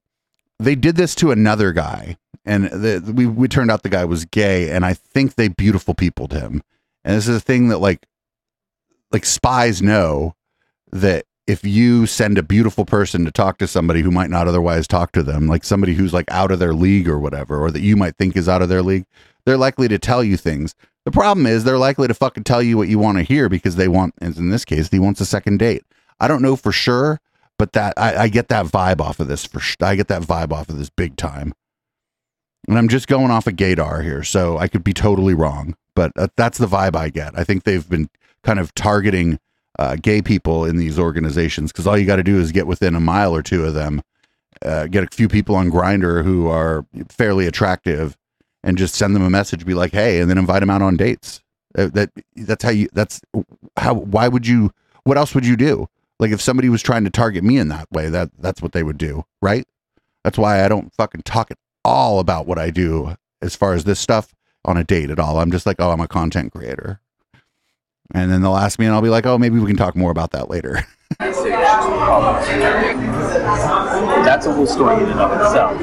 they 0.59 0.75
did 0.75 0.97
this 0.97 1.15
to 1.17 1.31
another 1.31 1.73
guy 1.73 2.17
and 2.45 2.65
the, 2.67 3.13
we, 3.15 3.27
we 3.27 3.49
turned 3.49 3.71
out 3.71 3.83
the 3.83 3.89
guy 3.89 4.05
was 4.05 4.25
gay 4.25 4.71
and 4.71 4.85
i 4.85 4.95
think 4.95 5.35
they 5.35 5.49
beautiful 5.49 5.95
peopled 5.95 6.33
him 6.33 6.63
and 7.05 7.17
this 7.17 7.29
is 7.29 7.37
a 7.37 7.41
thing 7.41 7.69
that 7.69 7.79
like 7.79 8.07
like 9.11 9.25
spies 9.25 9.83
know 9.83 10.35
that 10.93 11.25
if 11.47 11.65
you 11.65 12.07
send 12.07 12.39
a 12.39 12.43
beautiful 12.43 12.85
person 12.85 13.25
to 13.25 13.31
talk 13.31 13.59
to 13.59 13.67
somebody 13.67 14.01
who 14.01 14.11
might 14.11 14.31
not 14.31 14.49
otherwise 14.49 14.87
talk 14.87 15.13
to 15.13 15.23
them 15.23 15.47
like 15.47 15.65
somebody 15.65 15.95
who's 15.95 16.13
like 16.13 16.31
out 16.31 16.51
of 16.51 16.59
their 16.59 16.75
league 16.75 17.09
or 17.09 17.19
whatever 17.19 17.59
or 17.59 17.71
that 17.71 17.83
you 17.83 17.97
might 17.97 18.17
think 18.17 18.37
is 18.37 18.49
out 18.49 18.63
of 18.63 18.69
their 18.69 18.83
league 18.83 19.05
they're 19.45 19.57
likely 19.57 19.89
to 19.89 19.99
tell 19.99 20.25
you 20.25 20.37
things 20.37 20.75
the 21.05 21.11
problem 21.11 21.47
is 21.47 21.65
they're 21.65 21.79
likely 21.79 22.09
to 22.09 22.15
fucking 22.15 22.45
tell 22.45 22.63
you 22.63 22.77
what 22.77 22.89
you 22.89 22.99
want 22.99 23.19
to 23.19 23.25
hear 23.25 23.49
because 23.49 23.77
they 23.77 23.89
want 23.89 24.15
as 24.21 24.39
in 24.39 24.51
this 24.51 24.65
case 24.65 24.89
he 24.89 24.99
wants 24.99 25.21
a 25.21 25.27
second 25.27 25.59
date 25.59 25.85
i 26.19 26.27
don't 26.27 26.43
know 26.43 26.57
for 26.57 26.73
sure 26.73 27.21
but 27.59 27.73
that 27.73 27.95
I, 27.97 28.25
I 28.25 28.29
get 28.29 28.49
that 28.49 28.67
vibe 28.67 29.01
off 29.01 29.21
of 29.21 29.29
this 29.29 29.45
for 29.45 29.61
I 29.85 29.95
get 29.95 30.09
that 30.09 30.23
vibe 30.23 30.53
off 30.53 30.69
of 30.69 30.79
this 30.79 30.91
big 30.91 31.17
time. 31.17 31.55
And 32.67 32.79
I'm 32.79 32.89
just 32.89 33.09
going 33.09 33.31
off 33.31 33.47
of 33.47 33.55
Gaydar 33.55 34.03
here, 34.03 34.23
so 34.25 34.57
I 34.57 34.69
could 34.69 34.83
be 34.83 34.95
totally 34.95 35.35
wrong, 35.35 35.77
but 35.95 36.13
uh, 36.17 36.29
that's 36.37 36.57
the 36.57 36.67
vibe 36.67 36.97
I 36.97 37.11
get. 37.11 37.39
I 37.39 37.45
think 37.45 37.65
they've 37.65 37.87
been 37.87 38.09
kind 38.43 38.59
of 38.59 38.75
targeting 38.75 39.39
uh, 39.79 39.97
gay 39.97 40.23
people 40.23 40.65
in 40.65 40.77
these 40.77 40.99
organizations 40.99 41.73
because 41.73 41.87
all 41.87 41.99
you 41.99 42.07
got 42.07 42.17
to 42.17 42.23
do 42.23 42.39
is 42.39 42.53
get 42.53 42.67
within 42.67 42.95
a 42.95 43.01
mile 43.01 43.35
or 43.35 43.43
two 43.43 43.65
of 43.65 43.75
them, 43.75 44.03
uh, 44.65 44.87
get 44.87 45.05
a 45.05 45.15
few 45.15 45.29
people 45.29 45.57
on 45.57 45.71
Grindr 45.71 46.23
who 46.23 46.49
are 46.49 46.87
fairly 47.09 47.47
attractive, 47.47 48.17
and 48.63 48.79
just 48.79 48.95
send 48.95 49.15
them 49.15 49.23
a 49.23 49.31
message, 49.31 49.67
be 49.67 49.75
like, 49.75 49.93
"Hey," 49.93 50.21
and 50.21 50.31
then 50.31 50.39
invite 50.39 50.61
them 50.61 50.71
out 50.71 50.83
on 50.83 50.97
dates. 50.97 51.43
Uh, 51.77 51.89
that 51.89 52.11
that's 52.37 52.65
how 52.65 52.71
you. 52.71 52.89
That's 52.93 53.21
how. 53.77 53.95
Why 53.95 54.29
would 54.29 54.47
you? 54.47 54.71
What 55.05 55.19
else 55.19 55.35
would 55.35 55.47
you 55.47 55.57
do? 55.57 55.89
Like 56.19 56.31
if 56.31 56.41
somebody 56.41 56.69
was 56.69 56.83
trying 56.83 57.05
to 57.05 57.11
target 57.11 57.45
me 57.45 57.59
in 57.59 57.69
that 57.69 57.91
way, 57.91 58.09
that 58.09 58.31
that's 58.39 58.63
what 58.63 58.73
they 58.73 58.83
would 58.83 58.99
do, 58.99 59.25
right? 59.43 59.67
That's 60.23 60.39
why 60.39 60.65
I 60.65 60.69
don't 60.69 60.95
fucking 60.95 61.23
talk 61.23 61.51
at 61.51 61.59
all 61.85 62.21
about 62.21 62.47
what 62.47 62.59
I 62.59 62.71
do 62.71 63.17
as 63.43 63.55
far 63.55 63.75
as 63.75 63.85
this 63.85 64.01
stuff 64.01 64.35
on 64.65 64.77
a 64.77 64.85
date 64.85 65.11
at 65.11 65.19
all. 65.19 65.39
I'm 65.39 65.51
just 65.51 65.67
like, 65.67 65.77
oh, 65.79 65.91
I'm 65.91 66.01
a 66.01 66.09
content 66.09 66.53
creator. 66.53 67.01
And 68.13 68.31
then 68.31 68.43
they'll 68.43 68.57
ask 68.57 68.79
me 68.79 68.87
and 68.87 68.95
I'll 68.95 69.03
be 69.03 69.09
like, 69.09 69.27
oh, 69.27 69.39
maybe 69.39 69.59
we 69.59 69.67
can 69.67 69.77
talk 69.77 69.97
more 69.97 70.11
about 70.11 70.33
that 70.33 70.51
later. 70.51 70.87
That's 74.25 74.47
a 74.47 74.53
whole 74.53 74.67
story 74.67 75.03
in 75.03 75.11
and 75.11 75.21
of 75.21 75.33
itself. 75.33 75.81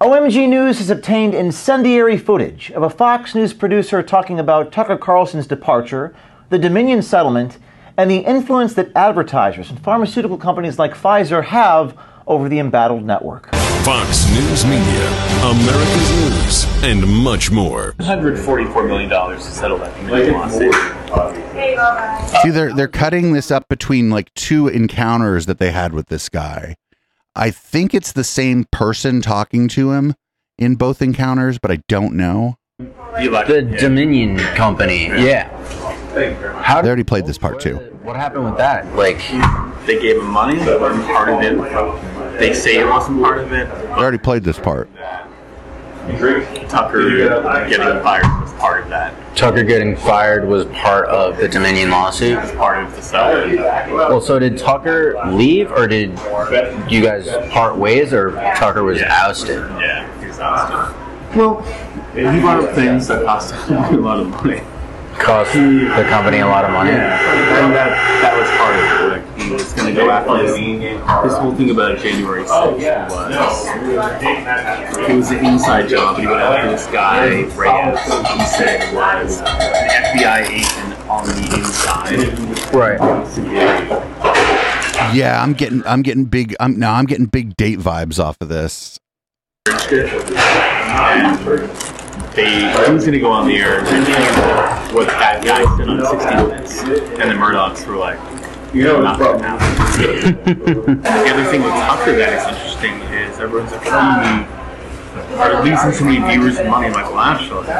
OMG 0.00 0.48
News 0.48 0.78
has 0.78 0.90
obtained 0.90 1.34
incendiary 1.34 2.16
footage 2.16 2.70
of 2.72 2.82
a 2.82 2.90
Fox 2.90 3.34
News 3.34 3.52
producer 3.52 4.02
talking 4.02 4.38
about 4.38 4.72
Tucker 4.72 4.96
Carlson's 4.96 5.46
departure, 5.46 6.14
the 6.50 6.58
Dominion 6.58 7.02
settlement, 7.02 7.58
and 7.96 8.10
the 8.10 8.18
influence 8.18 8.74
that 8.74 8.90
advertisers 8.96 9.70
and 9.70 9.78
pharmaceutical 9.80 10.36
companies 10.38 10.78
like 10.78 10.94
Pfizer 10.94 11.44
have 11.44 11.96
over 12.26 12.48
the 12.48 12.58
embattled 12.58 13.04
network. 13.04 13.50
Fox 13.84 14.30
News 14.30 14.64
Media, 14.64 15.08
America's 15.42 16.10
news, 16.10 16.64
and 16.84 17.06
much 17.22 17.50
more. 17.50 17.92
$144 17.98 18.88
million 18.88 19.10
to 19.10 19.38
settle 19.42 19.76
that 19.76 19.94
Dominion 19.96 20.32
lawsuit. 20.32 20.74
See, 22.42 22.48
they're 22.48 22.72
they're 22.72 22.88
cutting 22.88 23.34
this 23.34 23.50
up 23.50 23.68
between 23.68 24.08
like 24.08 24.32
two 24.32 24.68
encounters 24.68 25.44
that 25.44 25.58
they 25.58 25.70
had 25.70 25.92
with 25.92 26.06
this 26.08 26.30
guy. 26.30 26.76
I 27.36 27.50
think 27.50 27.92
it's 27.92 28.12
the 28.12 28.24
same 28.24 28.64
person 28.72 29.20
talking 29.20 29.68
to 29.68 29.92
him 29.92 30.14
in 30.56 30.76
both 30.76 31.02
encounters, 31.02 31.58
but 31.58 31.70
I 31.70 31.80
don't 31.86 32.14
know. 32.14 32.56
the 32.78 33.76
Dominion 33.78 34.38
company. 34.38 35.08
Yeah. 35.08 35.50
How 36.62 36.80
they 36.80 36.88
already 36.88 37.04
played 37.04 37.26
this 37.26 37.38
part 37.38 37.60
too. 37.60 37.76
What 38.02 38.16
happened 38.16 38.44
with 38.44 38.56
that? 38.58 38.94
Like 38.94 39.18
They 39.86 40.00
gave 40.00 40.16
him 40.18 40.30
money, 40.30 40.58
but 40.58 40.80
wasn't 40.80 41.06
part 41.06 41.28
of 41.28 41.42
it, 41.42 42.38
they 42.38 42.52
say 42.54 42.78
it 42.78 42.86
wasn't 42.86 43.20
part 43.22 43.38
of 43.38 43.52
it. 43.52 43.68
They 43.68 43.86
already 43.88 44.18
played 44.18 44.44
this 44.44 44.58
part. 44.58 44.88
Tucker 46.68 47.10
getting 47.68 48.02
fired 48.02 48.26
was 48.42 48.52
part 48.54 48.82
of 48.84 48.90
that. 48.90 49.14
Tucker 49.36 49.64
getting 49.64 49.96
fired 49.96 50.46
was 50.46 50.66
part 50.66 51.06
of 51.06 51.36
the 51.38 51.48
Dominion 51.48 51.90
lawsuit. 51.90 52.38
Part 52.56 52.84
of 52.84 52.94
the 52.94 53.02
settlement. 53.02 53.58
Well, 53.92 54.20
so 54.20 54.38
did 54.38 54.58
Tucker 54.58 55.18
leave, 55.28 55.72
or 55.72 55.86
did 55.88 56.10
you 56.90 57.02
guys 57.02 57.28
part 57.50 57.76
ways, 57.76 58.12
or 58.12 58.32
Tucker 58.56 58.84
was 58.84 59.00
ousted? 59.02 59.58
Yeah, 59.80 60.20
he 60.20 60.26
was 60.26 60.38
ousted. 60.38 60.94
Well, 61.36 61.62
he 62.14 62.40
brought 62.40 62.62
up 62.62 62.74
things 62.74 63.08
that 63.08 63.24
cost 63.24 63.54
him 63.54 63.76
a 63.76 63.96
lot 63.96 64.20
of 64.20 64.28
money. 64.28 64.60
Cost 65.18 65.52
the 65.54 66.06
company 66.10 66.38
a 66.40 66.46
lot 66.46 66.64
of 66.64 66.70
money. 66.72 66.90
Yeah, 66.90 67.64
and 67.64 67.72
that 67.74 67.90
that 68.20 68.34
was 68.36 68.48
part 68.58 68.74
of 68.76 68.82
it. 68.84 69.14
Like 69.14 69.24
he 69.38 69.50
was 69.52 69.72
going 69.72 69.94
to 69.94 70.00
go 70.00 70.10
after 70.10 70.42
this. 70.42 70.56
This 70.56 71.38
whole 71.38 71.54
thing 71.54 71.70
about 71.70 71.98
January 71.98 72.42
6th 72.44 73.10
was 73.10 73.66
it 75.08 75.14
was 75.16 75.30
an 75.30 75.44
inside 75.44 75.88
job. 75.88 76.18
He 76.18 76.26
went 76.26 76.40
after 76.40 76.70
this 76.70 76.86
guy 76.86 77.44
Ray 77.56 77.68
Epps, 77.68 78.04
who 78.04 78.22
he 78.38 78.46
said 78.46 78.94
was 78.94 79.40
an 79.40 79.46
FBI 80.18 80.46
agent 80.50 81.08
on 81.08 81.24
the 81.26 81.54
inside. 81.56 82.74
Right. 82.74 83.00
Yeah, 85.14 85.42
I'm 85.42 85.52
getting 85.54 85.82
I'm 85.86 86.02
getting 86.02 86.24
big 86.24 86.54
I'm 86.60 86.78
no, 86.78 86.90
I'm 86.90 87.06
getting 87.06 87.26
big 87.26 87.56
date 87.56 87.78
vibes 87.78 88.18
off 88.22 88.36
of 88.40 88.48
this. 88.48 88.98
They 92.34 92.68
he 92.86 92.92
was 92.92 93.04
going 93.04 93.12
to 93.12 93.20
go 93.20 93.30
on 93.30 93.46
the 93.46 93.56
air? 93.56 93.78
And 93.78 94.94
what 94.94 95.06
that 95.06 95.44
guy 95.44 95.62
said 95.76 95.88
on 95.88 96.04
60 96.04 96.34
Minutes, 96.34 96.80
and 97.20 97.30
the 97.30 97.34
Murdochs 97.34 97.86
were 97.86 97.96
like, 97.96 98.18
"You 98.74 98.84
know, 98.84 99.02
not 99.02 99.20
happen." 99.20 100.42
the 101.02 101.30
other 101.30 101.44
thing 101.44 101.62
with 101.62 101.72
Tucker 101.72 102.16
that 102.16 102.32
is 102.32 102.56
interesting 102.56 102.94
is 103.14 103.38
everyone's 103.38 103.70
like, 103.70 103.86
"Hmm, 103.86 104.63
are 105.38 105.64
losing 105.64 105.92
so 105.92 106.04
many 106.04 106.18
viewers 106.32 106.58
and 106.58 106.68
money 106.68 106.90
like 106.90 107.10
last 107.12 107.44
show. 107.44 107.62
There 107.62 107.78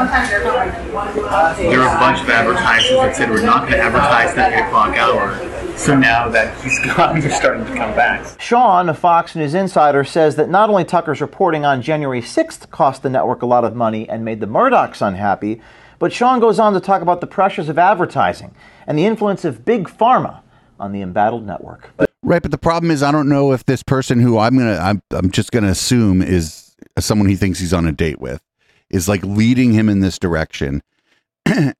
are 1.81 1.97
a 1.97 2.01
bunch 2.01 2.21
of 2.23 2.31
advertisers 2.31 2.91
that 2.91 3.17
said 3.17 3.31
we're 3.31 3.45
not 3.45 3.69
going 3.69 3.73
to 3.73 3.81
advertise 3.81 4.35
that 4.35 4.53
8 4.53 4.67
o'clock 4.67 4.97
hour. 4.97 5.77
So 5.77 5.97
now 5.97 6.29
that 6.29 6.63
he's 6.63 6.79
gone, 6.97 7.21
they're 7.21 7.31
starting 7.31 7.65
to 7.65 7.75
come 7.75 7.95
back. 7.95 8.41
Sean, 8.41 8.89
a 8.89 8.95
Fox 8.95 9.35
News 9.35 9.55
insider, 9.55 10.05
says 10.05 10.37
that 10.37 10.49
not 10.49 10.71
only 10.71 10.85
Tucker's 10.85 11.21
reporting 11.21 11.65
on 11.65 11.83
January 11.83 12.23
6th 12.23 12.71
cost 12.71 13.03
the 13.03 13.11
network 13.11 13.43
a 13.43 13.47
lot 13.47 13.65
of 13.65 13.75
money 13.75 14.09
and 14.09 14.25
made 14.25 14.41
the 14.41 14.47
Murdochs 14.47 15.07
unhappy, 15.07 15.61
but 15.99 16.13
Sean 16.13 16.41
goes 16.41 16.59
on 16.59 16.73
to 16.75 16.81
talk 16.81 17.03
about 17.03 17.21
the 17.21 17.27
pressures 17.27 17.69
of 17.69 17.79
advertising 17.79 18.55
and 18.87 18.99
the 18.99 19.07
influence 19.07 19.45
of 19.45 19.65
big 19.65 19.89
pharma 19.89 20.43
on 20.79 20.93
the 20.93 21.01
embattled 21.01 21.47
network. 21.47 21.91
Right, 22.23 22.41
but 22.41 22.51
the 22.51 22.59
problem 22.59 22.91
is 22.91 23.03
I 23.03 23.13
don't 23.13 23.29
know 23.29 23.53
if 23.53 23.67
this 23.67 23.83
person 23.83 24.19
who 24.21 24.39
I'm 24.39 24.57
gonna 24.57 24.79
I'm 24.79 25.03
I'm 25.11 25.31
just 25.31 25.53
gonna 25.53 25.69
assume 25.69 26.23
is 26.23 26.64
someone 27.01 27.29
he 27.29 27.37
thinks 27.37 27.59
he's 27.59 27.73
on 27.73 27.87
a 27.87 27.93
date 27.93 28.21
with 28.21 28.43
is 28.91 29.09
like 29.09 29.25
leading 29.25 29.73
him 29.73 29.89
in 29.89 30.01
this 30.01 30.19
direction. 30.19 30.83
I 31.47 31.75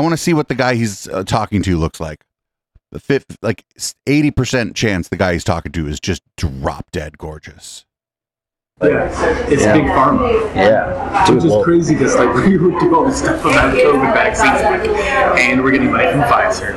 want 0.00 0.12
to 0.12 0.16
see 0.18 0.34
what 0.34 0.48
the 0.48 0.54
guy 0.54 0.74
he's 0.74 1.08
uh, 1.08 1.24
talking 1.24 1.62
to 1.64 1.76
looks 1.76 2.00
like. 2.00 2.24
The 2.92 3.00
fifth, 3.00 3.38
like 3.40 3.64
eighty 4.06 4.30
percent 4.30 4.76
chance 4.76 5.08
the 5.08 5.16
guy 5.16 5.32
he's 5.32 5.44
talking 5.44 5.72
to 5.72 5.86
is 5.88 5.98
just 5.98 6.22
drop 6.36 6.90
dead 6.90 7.16
gorgeous. 7.18 7.86
Yeah, 8.80 9.46
it's 9.48 9.62
Yeah. 9.62 9.72
big 9.74 9.84
pharma. 9.84 10.54
Yeah. 10.56 11.30
Which 11.30 11.44
is 11.44 11.50
well- 11.52 11.62
crazy 11.62 11.94
because 11.94 12.16
like 12.16 12.34
we 12.46 12.56
would 12.56 12.80
do 12.80 12.96
all 12.96 13.04
this 13.04 13.18
stuff 13.18 13.40
about 13.44 13.74
COVID 13.74 14.12
vaccines, 14.12 14.60
like, 14.62 14.88
and 15.38 15.62
we're 15.62 15.70
getting 15.70 15.92
money 15.92 16.10
from 16.10 16.22
Pfizer. 16.22 16.74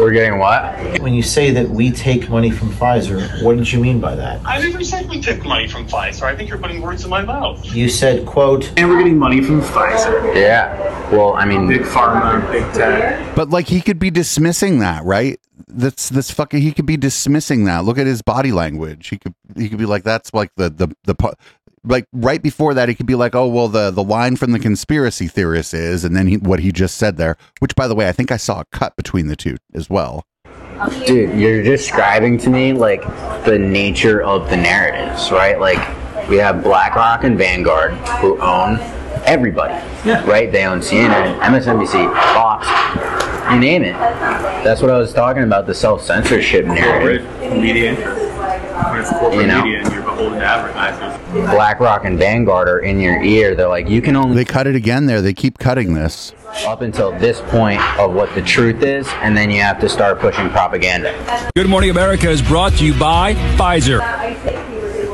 We're 0.00 0.12
getting 0.12 0.38
what? 0.38 1.00
When 1.00 1.14
you 1.14 1.22
say 1.22 1.50
that 1.50 1.68
we 1.68 1.90
take 1.90 2.28
money 2.28 2.50
from 2.50 2.70
Pfizer, 2.70 3.42
what 3.42 3.56
did 3.56 3.72
you 3.72 3.80
mean 3.80 3.98
by 3.98 4.14
that? 4.14 4.40
I 4.44 4.60
never 4.60 4.84
said 4.84 5.08
we 5.08 5.20
took 5.20 5.44
money 5.44 5.66
from 5.66 5.88
Pfizer. 5.88 6.22
I 6.24 6.36
think 6.36 6.48
you're 6.48 6.58
putting 6.58 6.80
words 6.80 7.02
in 7.02 7.10
my 7.10 7.22
mouth. 7.24 7.64
You 7.74 7.88
said, 7.88 8.24
quote, 8.24 8.70
and 8.76 8.88
we're 8.88 8.98
getting 8.98 9.18
money 9.18 9.42
from 9.42 9.62
Pfizer. 9.62 10.36
Yeah. 10.36 11.10
Well, 11.10 11.32
I 11.34 11.44
mean, 11.44 11.66
big 11.66 11.82
pharma, 11.82 12.48
big 12.52 12.62
tech. 12.72 13.34
But 13.34 13.50
like 13.50 13.66
he 13.66 13.80
could 13.80 13.98
be 13.98 14.10
dismissing 14.10 14.78
that, 14.78 15.02
right? 15.04 15.40
That's 15.74 16.08
this 16.08 16.30
fucking. 16.30 16.60
He 16.60 16.72
could 16.72 16.86
be 16.86 16.96
dismissing 16.96 17.64
that. 17.64 17.84
Look 17.84 17.98
at 17.98 18.06
his 18.06 18.22
body 18.22 18.52
language. 18.52 19.08
He 19.08 19.18
could. 19.18 19.34
He 19.56 19.68
could 19.68 19.78
be 19.78 19.86
like, 19.86 20.04
that's 20.04 20.32
like 20.34 20.50
the 20.56 20.70
the 20.70 20.88
the. 21.04 21.14
pu- 21.14 21.32
Like 21.84 22.06
right 22.12 22.42
before 22.42 22.74
that, 22.74 22.88
he 22.88 22.94
could 22.94 23.06
be 23.06 23.14
like, 23.14 23.34
"Oh 23.34 23.48
well, 23.48 23.68
the 23.68 23.90
the 23.90 24.04
line 24.04 24.36
from 24.36 24.52
the 24.52 24.58
conspiracy 24.58 25.26
theorist 25.28 25.74
is," 25.74 26.04
and 26.04 26.14
then 26.14 26.26
he, 26.28 26.36
what 26.36 26.60
he 26.60 26.70
just 26.72 26.96
said 26.96 27.16
there. 27.16 27.36
Which, 27.60 27.74
by 27.74 27.88
the 27.88 27.94
way, 27.94 28.08
I 28.08 28.12
think 28.12 28.30
I 28.30 28.36
saw 28.36 28.60
a 28.60 28.64
cut 28.66 28.94
between 28.96 29.26
the 29.26 29.36
two 29.36 29.56
as 29.74 29.90
well. 29.90 30.24
Dude, 31.06 31.38
you're 31.38 31.62
describing 31.62 32.38
to 32.38 32.50
me 32.50 32.72
like 32.72 33.02
the 33.44 33.58
nature 33.58 34.22
of 34.22 34.48
the 34.50 34.56
narratives, 34.56 35.30
right? 35.32 35.58
Like 35.58 35.78
we 36.28 36.36
have 36.36 36.62
BlackRock 36.62 37.24
and 37.24 37.36
Vanguard 37.36 37.92
who 38.20 38.40
own 38.40 38.78
everybody, 39.24 39.74
right? 40.28 40.50
They 40.50 40.64
own 40.64 40.80
CNN, 40.80 41.38
MSNBC, 41.40 42.12
Fox, 42.34 42.66
you 43.52 43.58
name 43.58 43.82
it. 43.84 43.92
That's 44.64 44.80
what 44.80 44.90
I 44.90 44.98
was 44.98 45.12
talking 45.12 45.42
about 45.42 45.66
the 45.66 45.74
self 45.74 46.02
censorship 46.02 46.64
narrative. 46.66 47.26
Corporate 47.38 47.60
media. 47.60 47.94
When 47.94 49.00
it's 49.00 49.10
corporate 49.10 49.40
You 49.42 49.46
know. 49.46 49.62
media 49.64 49.80
and 49.82 49.92
you're 49.92 50.02
beholden 50.02 50.38
to 50.40 50.44
advertisers. 50.44 51.18
BlackRock 51.50 52.04
and 52.04 52.18
Vanguard 52.18 52.68
are 52.68 52.80
in 52.80 53.00
your 53.00 53.22
ear. 53.22 53.54
They're 53.54 53.68
like, 53.68 53.88
you 53.88 54.02
can 54.02 54.16
only. 54.16 54.34
They 54.36 54.44
cut 54.44 54.66
it 54.66 54.74
again 54.74 55.06
there. 55.06 55.20
They 55.22 55.34
keep 55.34 55.58
cutting 55.58 55.94
this. 55.94 56.34
Up 56.66 56.82
until 56.82 57.12
this 57.18 57.40
point 57.42 57.80
of 57.98 58.12
what 58.12 58.34
the 58.34 58.42
truth 58.42 58.82
is, 58.82 59.08
and 59.22 59.36
then 59.36 59.50
you 59.50 59.60
have 59.62 59.80
to 59.80 59.88
start 59.88 60.18
pushing 60.20 60.50
propaganda. 60.50 61.50
Good 61.56 61.68
Morning 61.68 61.90
America 61.90 62.28
is 62.28 62.42
brought 62.42 62.72
to 62.74 62.84
you 62.84 62.92
by 62.98 63.34
Pfizer. 63.56 64.00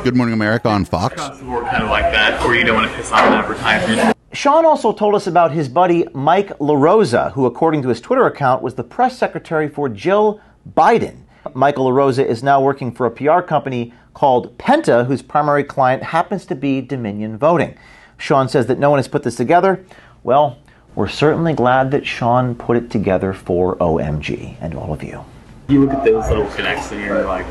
Good 0.04 0.16
Morning 0.16 0.32
America 0.32 0.68
on 0.68 0.84
Fox. 0.84 1.14
Across 1.14 1.38
the 1.40 1.44
board, 1.44 1.66
kind 1.66 1.82
of 1.82 1.90
like 1.90 2.12
that, 2.12 2.42
or 2.44 2.54
you 2.54 2.64
don't 2.64 2.76
want 2.76 2.90
to 2.90 2.96
piss 2.96 3.10
off 3.10 3.20
an 3.20 3.32
advertisers. 3.32 4.14
Sean 4.32 4.64
also 4.64 4.92
told 4.92 5.14
us 5.14 5.26
about 5.26 5.50
his 5.50 5.68
buddy 5.68 6.06
Mike 6.14 6.56
LaRosa, 6.58 7.32
who, 7.32 7.46
according 7.46 7.82
to 7.82 7.88
his 7.88 8.00
Twitter 8.00 8.24
account, 8.26 8.62
was 8.62 8.74
the 8.74 8.84
press 8.84 9.18
secretary 9.18 9.68
for 9.68 9.88
Jill 9.88 10.40
Biden. 10.74 11.22
Michael 11.52 11.90
LaRosa 11.90 12.24
is 12.24 12.42
now 12.42 12.60
working 12.60 12.92
for 12.92 13.06
a 13.06 13.10
PR 13.10 13.40
company 13.40 13.92
called 14.14 14.56
Penta, 14.56 15.06
whose 15.06 15.20
primary 15.20 15.64
client 15.64 16.02
happens 16.02 16.46
to 16.46 16.54
be 16.54 16.80
Dominion 16.80 17.36
Voting. 17.36 17.76
Sean 18.16 18.48
says 18.48 18.66
that 18.66 18.78
no 18.78 18.90
one 18.90 18.98
has 18.98 19.08
put 19.08 19.24
this 19.24 19.34
together. 19.36 19.84
Well, 20.22 20.58
we're 20.94 21.08
certainly 21.08 21.54
glad 21.54 21.90
that 21.90 22.06
Sean 22.06 22.54
put 22.54 22.76
it 22.76 22.90
together 22.90 23.32
for 23.32 23.76
OMG 23.76 24.56
and 24.60 24.74
all 24.74 24.92
of 24.92 25.02
you. 25.02 25.24
You 25.68 25.84
look 25.84 25.94
at 25.94 26.04
those 26.04 26.28
little 26.28 26.48
connects 26.50 26.92
and 26.92 27.00
you're 27.04 27.24
like, 27.24 27.46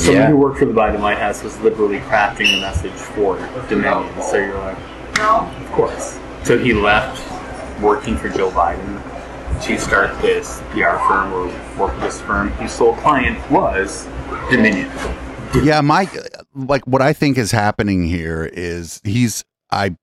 someone 0.00 0.22
Yeah. 0.22 0.28
who 0.28 0.36
worked 0.36 0.58
for 0.58 0.64
the 0.64 0.72
Biden 0.72 1.00
White 1.00 1.18
House 1.18 1.42
was 1.42 1.58
literally 1.60 1.98
crafting 2.00 2.50
the 2.54 2.60
message 2.60 2.92
for 2.92 3.36
Dominion. 3.68 4.22
So 4.22 4.36
you're 4.36 4.58
like, 4.58 4.76
no, 5.18 5.50
of 5.60 5.72
course. 5.72 6.18
So 6.42 6.58
he 6.58 6.72
left 6.72 7.22
working 7.80 8.16
for 8.16 8.28
Joe 8.28 8.50
Biden 8.50 9.00
to 9.62 9.78
start 9.78 10.20
this 10.20 10.60
PR 10.72 10.96
firm 11.08 11.32
or 11.32 11.46
work 11.78 11.92
with 11.94 12.02
this 12.02 12.20
firm 12.20 12.50
whose 12.52 12.72
sole 12.72 12.94
client 12.96 13.38
was 13.50 14.06
Dominion. 14.50 14.90
Yeah, 15.62 15.80
Mike. 15.80 16.10
Like 16.54 16.86
what 16.86 17.00
I 17.02 17.12
think 17.12 17.38
is 17.38 17.52
happening 17.52 18.04
here 18.04 18.44
is 18.52 19.00
he's 19.04 19.44
I. 19.70 19.96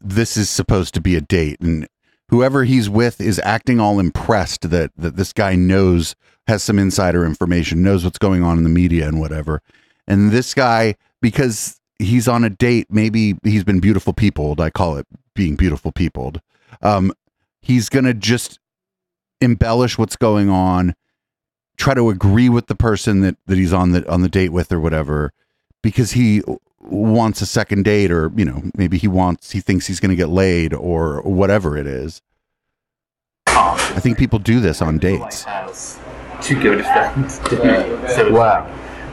This 0.00 0.36
is 0.36 0.50
supposed 0.50 0.94
to 0.94 1.00
be 1.00 1.16
a 1.16 1.20
date, 1.20 1.58
and 1.60 1.86
whoever 2.28 2.64
he's 2.64 2.88
with 2.90 3.20
is 3.20 3.40
acting 3.44 3.80
all 3.80 3.98
impressed 3.98 4.70
that 4.70 4.90
that 4.96 5.16
this 5.16 5.32
guy 5.32 5.54
knows 5.54 6.14
has 6.46 6.62
some 6.62 6.78
insider 6.78 7.24
information, 7.24 7.82
knows 7.82 8.04
what's 8.04 8.18
going 8.18 8.42
on 8.42 8.58
in 8.58 8.64
the 8.64 8.70
media 8.70 9.08
and 9.08 9.20
whatever. 9.20 9.62
And 10.06 10.30
this 10.30 10.54
guy, 10.54 10.94
because 11.20 11.80
he's 11.98 12.28
on 12.28 12.44
a 12.44 12.50
date, 12.50 12.86
maybe 12.88 13.36
he's 13.42 13.64
been 13.64 13.80
beautiful 13.80 14.12
peopled. 14.12 14.60
I 14.60 14.70
call 14.70 14.96
it 14.96 15.06
being 15.34 15.56
beautiful 15.56 15.90
peopled. 15.92 16.40
Um, 16.82 17.12
he's 17.60 17.88
gonna 17.88 18.14
just 18.14 18.58
embellish 19.40 19.98
what's 19.98 20.16
going 20.16 20.48
on 20.48 20.94
try 21.76 21.94
to 21.94 22.10
agree 22.10 22.48
with 22.48 22.66
the 22.66 22.74
person 22.74 23.20
that, 23.20 23.36
that 23.46 23.58
he's 23.58 23.72
on 23.72 23.92
the 23.92 24.08
on 24.10 24.22
the 24.22 24.28
date 24.28 24.50
with 24.50 24.72
or 24.72 24.80
whatever 24.80 25.32
because 25.82 26.12
he 26.12 26.42
wants 26.86 27.42
a 27.42 27.46
second 27.46 27.84
date 27.84 28.10
or 28.10 28.32
you 28.36 28.44
know 28.44 28.62
maybe 28.76 28.96
he 28.96 29.08
wants 29.08 29.50
he 29.52 29.60
thinks 29.60 29.86
he's 29.86 30.00
going 30.00 30.10
to 30.10 30.16
get 30.16 30.28
laid 30.28 30.72
or 30.72 31.20
whatever 31.22 31.76
it 31.76 31.86
is 31.86 32.22
i 33.46 33.98
think 34.00 34.16
people 34.16 34.38
do 34.38 34.60
this 34.60 34.80
on 34.80 34.98
dates 34.98 35.46
to 36.42 36.54
go 36.54 36.74
defend 36.76 37.28
Dominion. 37.48 38.08
So 38.08 38.32
wow. 38.32 38.66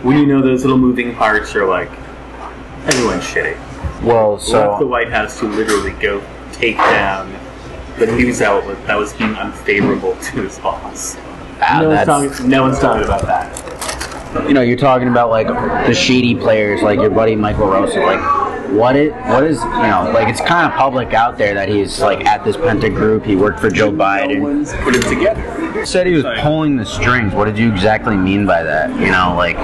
when 0.04 0.18
you 0.18 0.26
know 0.26 0.42
those 0.42 0.64
little 0.64 0.78
moving 0.78 1.16
parts, 1.16 1.54
you're 1.54 1.68
like, 1.68 1.90
everyone's 2.86 3.24
shitty. 3.24 3.58
Well, 4.04 4.40
so- 4.40 4.70
left 4.70 4.80
the 4.80 4.88
White 4.88 5.12
House 5.12 5.40
to 5.40 5.48
literally 5.48 5.94
go 5.94 6.24
take 6.52 6.78
down 6.78 7.34
the 7.98 8.08
news 8.08 8.42
outlet 8.42 8.86
that 8.88 8.96
was 8.96 9.14
being 9.14 9.36
unfavorable 9.36 10.16
to 10.16 10.42
his 10.42 10.60
boss. 10.60 11.16
Ah, 11.62 11.80
no, 11.82 11.90
one's 11.90 12.06
talking, 12.06 12.50
no 12.50 12.62
one's 12.64 12.80
talking 12.80 13.04
about 13.04 13.22
that. 13.24 14.13
You 14.34 14.54
know, 14.54 14.62
you're 14.62 14.78
talking 14.78 15.08
about 15.08 15.30
like 15.30 15.48
the 15.48 15.94
shady 15.94 16.36
players, 16.36 16.82
like 16.82 17.00
your 17.00 17.12
buddy 17.12 17.36
Michael 17.36 17.68
Rosa. 17.68 18.00
Like, 18.00 18.43
what 18.72 18.96
it, 18.96 19.14
what 19.28 19.44
is, 19.44 19.58
you 19.62 19.70
know, 19.70 20.12
like 20.14 20.28
it's 20.28 20.42
kind 20.42 20.72
of 20.72 20.78
public 20.78 21.14
out 21.14 21.38
there 21.38 21.54
that 21.54 21.70
he's 21.70 22.00
like 22.02 22.26
at 22.26 22.44
this 22.44 22.56
Penta 22.56 22.94
group. 22.94 23.24
He 23.26 23.36
worked 23.36 23.60
for 23.60 23.70
Joe 23.70 23.92
Biden. 23.92 24.66
Put 24.84 24.96
it 24.96 25.04
together. 25.04 25.86
Said 25.86 26.08
he 26.08 26.14
was 26.14 26.26
pulling 26.40 26.78
the 26.78 26.86
strings. 26.86 27.34
What 27.34 27.46
did 27.46 27.58
you 27.58 27.72
exactly 27.72 28.16
mean 28.16 28.46
by 28.46 28.64
that? 28.64 28.90
You 29.00 29.12
know, 29.12 29.34
like 29.36 29.58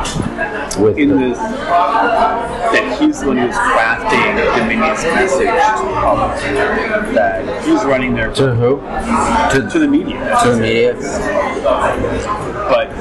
with 0.78 0.98
in 0.98 1.18
this 1.18 1.38
that 1.38 2.98
he's 3.00 3.22
the 3.22 3.28
one 3.28 3.38
who's 3.38 3.56
crafting 3.56 4.36
Dominion's 4.58 5.04
message 5.04 5.40
to 5.40 5.86
the 5.86 5.94
public. 6.02 6.40
That 7.16 7.66
he's 7.66 7.84
running 7.86 8.14
their 8.14 8.32
to 8.34 8.54
who? 8.54 8.78
To, 8.80 9.70
to 9.70 9.80
the 9.80 9.88
media. 9.88 10.40
To 10.44 10.52
the 10.52 10.60
media. 10.60 10.94
But 12.70 12.92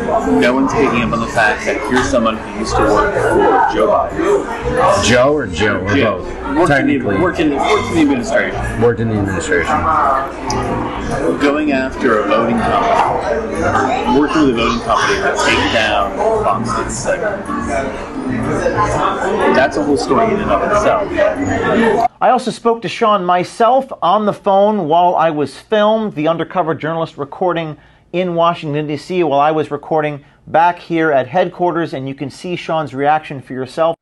no 0.41 0.55
one's 0.55 0.73
picking 0.73 1.03
up 1.03 1.13
on 1.13 1.21
the 1.21 1.27
fact 1.27 1.67
that 1.67 1.77
here's 1.91 2.09
someone 2.09 2.37
who 2.39 2.59
used 2.61 2.75
to 2.77 2.83
work 2.83 3.13
for 3.15 3.75
Joe 3.75 3.89
Biden. 3.89 5.05
Joe 5.05 5.35
or 5.35 5.47
Joe 5.47 5.81
or 5.81 5.95
Joe. 6.01 6.19
both? 6.19 6.27
Worked 6.29 6.59
in, 6.59 6.59
the, 6.59 6.67
Technically, 6.67 7.19
worked, 7.19 7.41
in, 7.41 7.55
worked 7.55 7.89
in 7.89 7.95
the 7.95 8.01
administration. 8.01 8.83
worked 8.83 9.01
in 9.01 9.09
the 9.09 9.15
administration. 9.17 9.77
Going 11.41 11.73
after 11.73 12.21
a 12.21 12.27
voting 12.27 12.59
company, 12.59 14.19
working 14.19 14.43
with 14.43 14.51
a 14.51 14.57
voting 14.57 14.81
company 14.81 15.17
to 15.23 15.37
take 15.47 15.73
down 15.73 16.17
Fox's 16.45 16.99
segment. 16.99 17.45
That's 19.55 19.77
a 19.77 19.85
whole 19.85 19.97
story 19.97 20.33
in 20.33 20.41
and 20.41 20.51
of 20.51 20.63
itself. 20.71 22.09
I 22.21 22.31
also 22.31 22.51
spoke 22.51 22.83
to 22.83 22.89
Sean 22.89 23.25
myself 23.25 23.91
on 24.03 24.27
the 24.27 24.33
phone 24.33 24.89
while 24.89 25.15
I 25.15 25.31
was 25.31 25.57
filmed, 25.57 26.15
the 26.15 26.29
undercover 26.29 26.75
journalist 26.75 27.17
recording 27.17 27.77
in 28.13 28.35
Washington, 28.35 28.87
D.C., 28.87 29.23
while 29.25 29.41
I 29.41 29.51
was 29.51 29.71
recording 29.71 30.25
back 30.47 30.79
here 30.79 31.13
at 31.13 31.29
headquarters, 31.29 31.93
and 31.93 32.09
you 32.09 32.15
can 32.15 32.31
see 32.31 32.57
Sean's 32.57 32.95
reaction 32.95 33.41
for 33.41 33.53
yourself. 33.53 33.97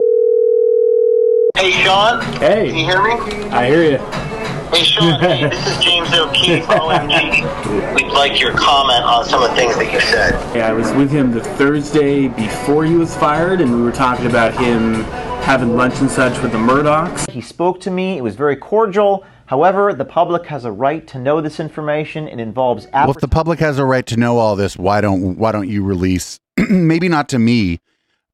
Hey, 1.56 1.72
Sean. 1.82 2.20
Hey. 2.34 2.68
Can 2.68 2.76
you 2.76 2.84
hear 2.84 3.02
me? 3.02 3.48
I 3.48 3.66
hear 3.66 3.82
you. 3.82 3.96
Hey, 3.96 4.84
Sean. 4.84 5.18
hey, 5.20 5.48
this 5.48 5.66
is 5.66 5.82
James 5.82 6.12
O'Keefe, 6.12 6.64
OMG. 6.64 7.94
We'd 7.94 8.12
like 8.12 8.38
your 8.38 8.52
comment 8.52 9.02
on 9.04 9.24
some 9.24 9.42
of 9.42 9.48
the 9.48 9.56
things 9.56 9.74
that 9.76 9.90
you 9.90 9.98
said. 10.00 10.34
Yeah, 10.54 10.68
I 10.68 10.74
was 10.74 10.92
with 10.92 11.10
him 11.10 11.32
the 11.32 11.42
Thursday 11.42 12.28
before 12.28 12.84
he 12.84 12.94
was 12.94 13.16
fired, 13.16 13.62
and 13.62 13.72
we 13.72 13.80
were 13.80 13.90
talking 13.90 14.26
about 14.26 14.52
him 14.52 15.04
having 15.44 15.76
lunch 15.76 15.98
and 16.00 16.10
such 16.10 16.38
with 16.42 16.52
the 16.52 16.58
Murdochs. 16.58 17.30
He 17.30 17.40
spoke 17.40 17.80
to 17.80 17.90
me, 17.90 18.18
it 18.18 18.22
was 18.22 18.36
very 18.36 18.56
cordial. 18.56 19.24
However, 19.46 19.94
the 19.94 20.04
public 20.04 20.44
has 20.48 20.66
a 20.66 20.72
right 20.72 21.06
to 21.06 21.18
know 21.18 21.40
this 21.40 21.58
information. 21.58 22.28
It 22.28 22.38
involves 22.38 22.86
well 22.92 23.12
if 23.12 23.16
the 23.16 23.28
public 23.28 23.60
has 23.60 23.78
a 23.78 23.84
right 23.86 24.04
to 24.06 24.18
know 24.18 24.36
all 24.36 24.56
this 24.56 24.76
why 24.76 25.00
don't 25.00 25.38
why 25.38 25.52
don't 25.52 25.68
you 25.68 25.82
release 25.84 26.38
maybe 26.68 27.08
not 27.08 27.30
to 27.30 27.38
me 27.38 27.80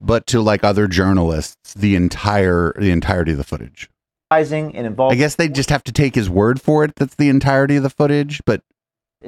but 0.02 0.26
to 0.26 0.40
like 0.40 0.64
other 0.64 0.86
journalists 0.88 1.74
the 1.74 1.94
entire 1.94 2.74
the 2.78 2.90
entirety 2.90 3.32
of 3.32 3.38
the 3.38 3.44
footage 3.44 3.88
advertising. 4.30 4.72
It 4.72 4.84
involves 4.84 5.12
i 5.12 5.16
guess 5.16 5.36
they 5.36 5.48
just 5.48 5.70
have 5.70 5.84
to 5.84 5.92
take 5.92 6.14
his 6.14 6.28
word 6.28 6.60
for 6.60 6.84
it 6.84 6.94
that's 6.96 7.14
the 7.14 7.28
entirety 7.28 7.76
of 7.76 7.82
the 7.82 7.90
footage 7.90 8.42
but 8.44 8.62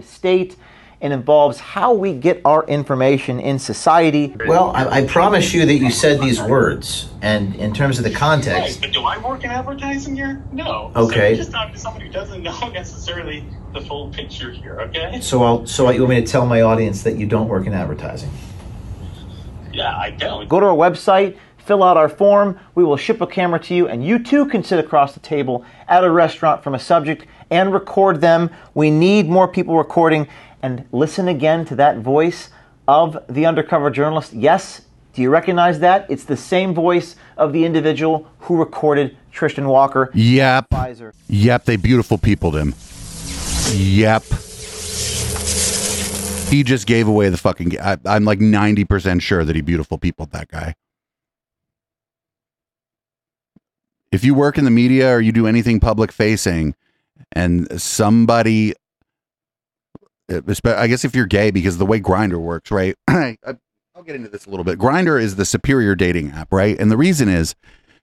state. 0.03 0.57
and 1.01 1.13
involves 1.13 1.61
how 1.61 1.93
we 1.93 2.15
get 2.15 2.41
our 2.45 2.65
information 2.67 3.39
in 3.39 3.59
society. 3.59 4.35
Well, 4.47 4.71
I, 4.71 4.87
I 4.87 5.07
promise 5.07 5.53
you 5.53 5.67
that 5.67 5.75
you 5.75 5.91
said 5.91 6.21
these 6.21 6.41
words, 6.41 7.11
and 7.21 7.55
in 7.57 7.75
terms 7.75 7.99
of 7.99 8.05
the 8.05 8.11
context, 8.11 8.81
But 8.81 8.93
do 8.93 9.03
I 9.03 9.19
work 9.19 9.45
in 9.45 9.51
advertising 9.51 10.17
here? 10.17 10.43
No. 10.51 10.91
Okay. 10.97 11.35
So 11.35 11.37
just 11.37 11.53
talking 11.53 11.75
to 11.75 11.81
someone 11.81 12.01
who 12.01 12.09
doesn't 12.09 12.43
know 12.43 12.69
necessarily 12.73 13.45
the 13.73 13.83
full 13.83 14.09
picture 14.11 14.51
here, 14.51 14.81
okay? 14.81 15.21
so 15.21 15.43
I'll 15.43 15.67
so 15.67 15.91
you 15.91 16.01
want 16.01 16.11
me 16.11 16.21
to 16.25 16.27
tell 16.27 16.47
my 16.47 16.63
audience 16.63 17.03
that 17.03 17.17
you 17.17 17.27
don't 17.27 17.49
work 17.49 17.67
in 17.67 17.75
advertising? 17.75 18.31
Yeah, 19.75 19.97
I 19.97 20.11
don't. 20.11 20.49
Go 20.49 20.61
to 20.61 20.67
our 20.67 20.77
website, 20.77 21.37
Fill 21.65 21.83
out 21.83 21.97
our 21.97 22.11
form. 22.11 22.59
We 22.75 22.85
will 22.85 22.99
ship 22.99 23.23
a 23.23 23.27
camera 23.27 23.59
to 23.61 23.75
you, 23.75 23.89
and 23.89 24.05
you 24.05 24.19
too 24.19 24.45
can 24.47 24.63
sit 24.63 24.79
across 24.79 25.15
the 25.15 25.21
table 25.21 25.65
at 25.89 26.05
a 26.05 26.11
restaurant 26.11 26.63
from 26.63 26.75
a 26.75 26.79
subject 26.79 27.27
and 27.49 27.73
record 27.73 28.21
them. 28.21 28.51
We 28.75 28.91
need 28.91 29.31
more 29.31 29.49
people 29.49 29.79
recording. 29.79 30.29
And 30.61 30.85
listen 30.93 31.27
again 31.27 31.65
to 31.67 31.77
that 31.77 31.99
voice 31.99 32.51
of 32.87 33.17
the 33.31 33.47
undercover 33.47 33.91
journalist. 33.91 34.35
Yes, 34.35 34.83
do 35.15 35.23
you 35.23 35.31
recognize 35.31 35.81
that? 35.81 36.05
It's 36.11 36.25
the 36.25 36.37
same 36.37 36.75
voice 36.75 37.17
of 37.39 37.55
the 37.55 37.65
individual 37.65 38.31
who 38.41 38.57
recorded 38.57 39.17
Tristan 39.33 39.67
Walker. 39.67 40.11
Yep. 40.13 40.69
Pfizer. 40.71 41.13
Yep, 41.29 41.65
they 41.65 41.77
beautiful 41.77 42.19
peopled 42.19 42.57
him. 42.57 42.75
Yep. 43.73 44.25
He 46.55 46.63
just 46.63 46.87
gave 46.87 47.09
away 47.09 47.31
the 47.31 47.37
fucking. 47.37 47.73
I'm 47.81 48.25
like 48.25 48.39
90% 48.39 49.21
sure 49.21 49.45
that 49.45 49.57
he 49.57 49.61
beautiful 49.61 49.99
peopled 49.99 50.31
that 50.31 50.47
guy. 50.47 50.77
If 54.13 54.23
you 54.23 54.35
work 54.35 54.57
in 54.57 54.65
the 54.65 54.71
media 54.71 55.11
or 55.17 55.21
you 55.21 55.33
do 55.33 55.49
anything 55.49 55.81
public 55.81 56.13
facing 56.13 56.77
and 57.33 57.83
somebody, 57.83 58.73
eh, 60.31 60.43
I 60.65 60.87
guess 60.87 61.05
if 61.05 61.13
you're 61.17 61.27
gay, 61.27 61.51
because 61.51 61.79
the 61.79 61.87
way 61.87 61.99
Grindr 61.99 62.39
works, 62.41 62.71
right? 62.71 62.95
I- 63.09 63.37
I'll 63.97 64.05
get 64.05 64.15
into 64.15 64.29
this 64.29 64.47
a 64.47 64.51
little 64.51 64.63
bit. 64.63 64.79
Grindr 64.79 65.21
is 65.21 65.35
the 65.35 65.45
superior 65.45 65.97
dating 65.97 66.31
app, 66.31 66.53
right? 66.53 66.79
And 66.79 66.89
the 66.89 66.97
reason 66.97 67.29
is 67.29 67.57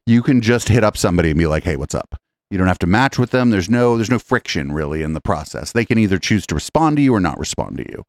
you 0.05 0.21
can 0.21 0.41
just 0.41 0.67
hit 0.67 0.83
up 0.83 0.97
somebody 0.97 1.29
and 1.29 1.39
be 1.39 1.47
like, 1.47 1.63
"Hey, 1.63 1.77
what's 1.77 1.95
up?" 1.95 2.15
You 2.49 2.57
don't 2.57 2.67
have 2.67 2.79
to 2.79 2.87
match 2.87 3.17
with 3.17 3.31
them. 3.31 3.49
There's 3.49 3.69
no 3.69 3.95
there's 3.95 4.11
no 4.11 4.19
friction 4.19 4.73
really 4.73 5.03
in 5.03 5.13
the 5.13 5.21
process. 5.21 5.71
They 5.71 5.85
can 5.85 5.97
either 5.97 6.17
choose 6.19 6.45
to 6.47 6.55
respond 6.55 6.97
to 6.97 7.01
you 7.01 7.13
or 7.15 7.21
not 7.21 7.39
respond 7.39 7.77
to 7.77 7.85
you. 7.89 8.03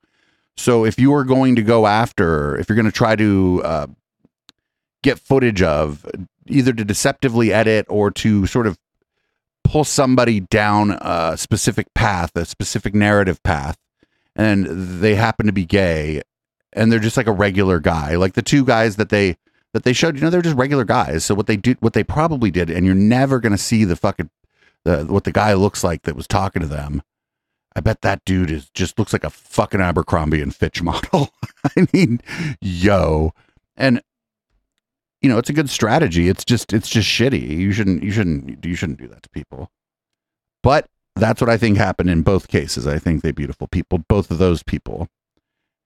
So 0.57 0.85
if 0.85 0.99
you 0.99 1.15
are 1.15 1.25
going 1.25 1.57
to 1.57 1.63
go 1.63 1.87
after, 1.87 2.57
if 2.59 2.69
you're 2.69 2.77
going 2.77 2.87
to 2.87 2.93
try 2.93 3.17
to 3.17 3.63
uh, 3.65 3.87
get 5.03 5.19
footage 5.19 5.63
of, 5.63 6.07
either 6.47 6.73
to 6.73 6.85
deceptively 6.85 7.53
edit 7.53 7.87
or 7.89 8.11
to 8.11 8.47
sort 8.47 8.67
of 8.67 8.79
pull 9.65 9.85
somebody 9.85 10.41
down 10.41 10.91
a 11.01 11.37
specific 11.37 11.93
path, 11.95 12.37
a 12.37 12.45
specific 12.45 12.95
narrative 12.95 13.43
path, 13.43 13.79
and 14.37 14.67
they 14.67 15.15
happen 15.15 15.47
to 15.47 15.53
be 15.53 15.65
gay, 15.65 16.23
and 16.73 16.91
they're 16.91 16.99
just 16.99 17.17
like 17.17 17.27
a 17.27 17.33
regular 17.33 17.79
guy, 17.79 18.17
like 18.17 18.35
the 18.35 18.43
two 18.43 18.65
guys 18.65 18.97
that 18.97 19.09
they 19.09 19.37
that 19.73 19.85
they 19.85 19.93
showed, 19.95 20.17
you 20.17 20.21
know, 20.21 20.29
they're 20.29 20.43
just 20.43 20.57
regular 20.57 20.85
guys. 20.85 21.25
So 21.25 21.35
what 21.35 21.47
they 21.47 21.57
do, 21.57 21.75
what 21.81 21.95
they 21.95 22.05
probably 22.05 22.51
did, 22.51 22.69
and 22.69 22.85
you're 22.85 22.95
never 22.95 23.41
gonna 23.41 23.59
see 23.59 23.85
the 23.85 23.97
fucking 23.97 24.31
the 24.85 25.05
what 25.05 25.25
the 25.25 25.33
guy 25.33 25.55
looks 25.55 25.83
like 25.85 26.03
that 26.03 26.17
was 26.17 26.27
talking 26.27 26.61
to 26.61 26.69
them. 26.69 27.03
I 27.75 27.81
bet 27.81 28.03
that 28.03 28.25
dude 28.25 28.51
is 28.51 28.69
just 28.71 28.99
looks 28.99 29.13
like 29.13 29.25
a 29.25 29.31
fucking 29.31 29.81
Abercrombie 29.81 30.43
and 30.43 30.55
Fitch 30.55 30.83
model. 30.83 31.31
I 31.77 31.87
mean, 31.93 32.21
yo, 32.61 33.33
and 33.77 34.03
you 35.21 35.29
know, 35.29 35.39
it's 35.39 35.51
a 35.51 35.55
good 35.55 35.71
strategy. 35.71 36.29
It's 36.29 36.45
just 36.45 36.73
it's 36.73 36.89
just 36.89 37.09
shitty. 37.09 37.49
You 37.49 37.73
shouldn't 37.73 38.03
you 38.03 38.11
shouldn't 38.11 38.65
you 38.65 38.75
shouldn't 38.75 38.99
do 38.99 39.09
that 39.09 39.23
to 39.23 39.29
people. 39.31 39.71
But 40.63 40.89
that's 41.17 41.41
what 41.41 41.51
I 41.51 41.57
think 41.57 41.77
happened 41.77 42.11
in 42.11 42.23
both 42.23 42.49
cases. 42.49 42.87
I 42.87 42.99
think 42.99 43.23
they 43.23 43.33
beautiful 43.33 43.69
people, 43.69 43.99
both 43.99 44.31
of 44.31 44.39
those 44.39 44.63
people. 44.63 45.09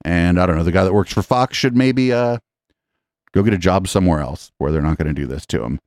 And 0.03 0.39
I 0.39 0.45
don't 0.45 0.57
know, 0.57 0.63
the 0.63 0.71
guy 0.71 0.83
that 0.83 0.93
works 0.93 1.13
for 1.13 1.21
Fox 1.21 1.57
should 1.57 1.75
maybe 1.75 2.11
uh 2.11 2.37
go 3.33 3.43
get 3.43 3.53
a 3.53 3.57
job 3.57 3.87
somewhere 3.87 4.19
else 4.19 4.51
where 4.57 4.71
they're 4.71 4.81
not 4.81 4.97
going 4.97 5.07
to 5.07 5.13
do 5.13 5.27
this 5.27 5.45
to 5.47 5.63
him. 5.63 5.79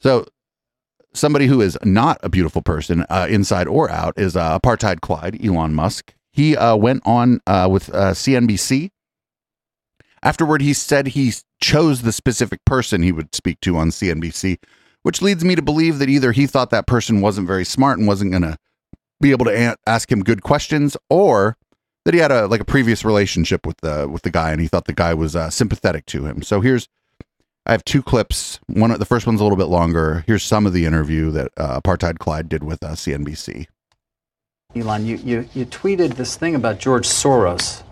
So 0.00 0.26
somebody 1.14 1.46
who 1.46 1.60
is 1.60 1.78
not 1.84 2.18
a 2.22 2.28
beautiful 2.28 2.62
person, 2.62 3.04
uh, 3.08 3.26
inside 3.30 3.66
or 3.68 3.90
out, 3.90 4.14
is 4.18 4.36
uh, 4.36 4.58
apartheid 4.58 5.00
Clyde, 5.00 5.44
Elon 5.44 5.74
Musk. 5.74 6.14
He 6.32 6.56
uh, 6.56 6.76
went 6.76 7.02
on 7.06 7.40
uh, 7.46 7.68
with 7.70 7.88
uh, 7.94 8.12
CNBC. 8.12 8.90
Afterward, 10.22 10.62
he 10.62 10.72
said 10.72 11.08
he 11.08 11.32
chose 11.60 12.02
the 12.02 12.12
specific 12.12 12.64
person 12.64 13.02
he 13.02 13.12
would 13.12 13.34
speak 13.34 13.60
to 13.60 13.76
on 13.76 13.90
CNBC, 13.90 14.58
which 15.02 15.22
leads 15.22 15.44
me 15.44 15.54
to 15.54 15.62
believe 15.62 15.98
that 15.98 16.08
either 16.08 16.32
he 16.32 16.46
thought 16.46 16.70
that 16.70 16.86
person 16.86 17.20
wasn't 17.20 17.46
very 17.46 17.64
smart 17.64 17.98
and 17.98 18.08
wasn't 18.08 18.30
going 18.30 18.42
to 18.42 18.56
be 19.20 19.30
able 19.30 19.44
to 19.44 19.52
a- 19.52 19.76
ask 19.86 20.10
him 20.10 20.22
good 20.22 20.42
questions, 20.42 20.96
or 21.08 21.56
that 22.04 22.14
he 22.14 22.20
had 22.20 22.32
a 22.32 22.46
like 22.46 22.60
a 22.60 22.64
previous 22.66 23.04
relationship 23.04 23.66
with 23.66 23.76
the 23.80 24.08
with 24.08 24.22
the 24.22 24.30
guy 24.30 24.50
and 24.52 24.60
he 24.60 24.68
thought 24.68 24.84
the 24.84 24.92
guy 24.92 25.14
was 25.14 25.34
uh, 25.36 25.50
sympathetic 25.50 26.06
to 26.06 26.26
him. 26.26 26.42
So 26.42 26.60
here's 26.60 26.88
I 27.66 27.72
have 27.72 27.84
two 27.84 28.02
clips. 28.02 28.60
One 28.66 28.96
the 28.98 29.06
first 29.06 29.26
one's 29.26 29.40
a 29.40 29.42
little 29.42 29.56
bit 29.56 29.64
longer. 29.64 30.24
Here's 30.26 30.42
some 30.42 30.66
of 30.66 30.72
the 30.72 30.84
interview 30.84 31.30
that 31.30 31.52
uh, 31.56 31.80
Apartheid 31.80 32.18
Clyde 32.18 32.48
did 32.48 32.62
with 32.62 32.82
uh, 32.82 32.90
CNBC. 32.90 33.66
Elon, 34.76 35.06
you, 35.06 35.16
you, 35.16 35.48
you 35.54 35.66
tweeted 35.66 36.14
this 36.14 36.36
thing 36.36 36.54
about 36.54 36.78
George 36.78 37.06
Soros. 37.06 37.82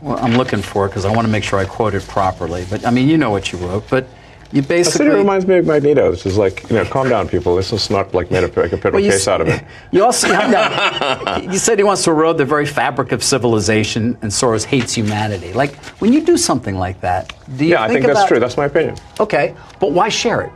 Well, 0.00 0.18
I'm 0.18 0.36
looking 0.36 0.62
for 0.62 0.86
it 0.86 0.90
because 0.90 1.04
I 1.04 1.12
want 1.14 1.26
to 1.26 1.32
make 1.32 1.44
sure 1.44 1.58
I 1.58 1.64
quote 1.64 1.94
it 1.94 2.04
properly. 2.04 2.64
But 2.70 2.86
I 2.86 2.90
mean, 2.90 3.08
you 3.08 3.18
know 3.18 3.30
what 3.30 3.52
you 3.52 3.58
wrote. 3.58 3.88
But 3.90 4.06
you 4.54 4.62
basically. 4.62 5.06
it 5.08 5.14
reminds 5.14 5.46
me 5.46 5.58
of 5.58 5.66
Magneto. 5.66 6.10
This 6.12 6.24
is 6.24 6.38
like, 6.38 6.62
you 6.70 6.76
know, 6.76 6.84
calm 6.84 7.08
down, 7.08 7.28
people. 7.28 7.56
This 7.56 7.72
is 7.72 7.90
not 7.90 8.14
like 8.14 8.30
made 8.30 8.44
a, 8.44 8.60
like 8.60 8.72
a 8.72 8.78
federal 8.78 9.02
Well, 9.02 9.10
case 9.10 9.22
s- 9.22 9.28
out 9.28 9.40
of 9.40 9.48
it. 9.48 9.64
You 9.90 10.04
also 10.04 10.28
you 11.40 11.58
said 11.58 11.76
he 11.78 11.84
wants 11.84 12.04
to 12.04 12.10
erode 12.12 12.38
the 12.38 12.44
very 12.44 12.64
fabric 12.64 13.10
of 13.10 13.22
civilization, 13.22 14.16
and 14.22 14.30
Soros 14.30 14.64
hates 14.64 14.94
humanity. 14.94 15.52
Like 15.52 15.74
when 16.00 16.12
you 16.12 16.24
do 16.24 16.36
something 16.36 16.76
like 16.76 17.00
that, 17.00 17.32
do 17.56 17.64
you 17.64 17.72
Yeah, 17.72 17.82
I 17.82 17.88
think 17.88 18.06
that's 18.06 18.26
true. 18.28 18.38
That's 18.38 18.56
my 18.56 18.66
opinion. 18.66 18.96
Okay, 19.18 19.56
but 19.80 19.90
why 19.90 20.08
share 20.08 20.42
it? 20.42 20.50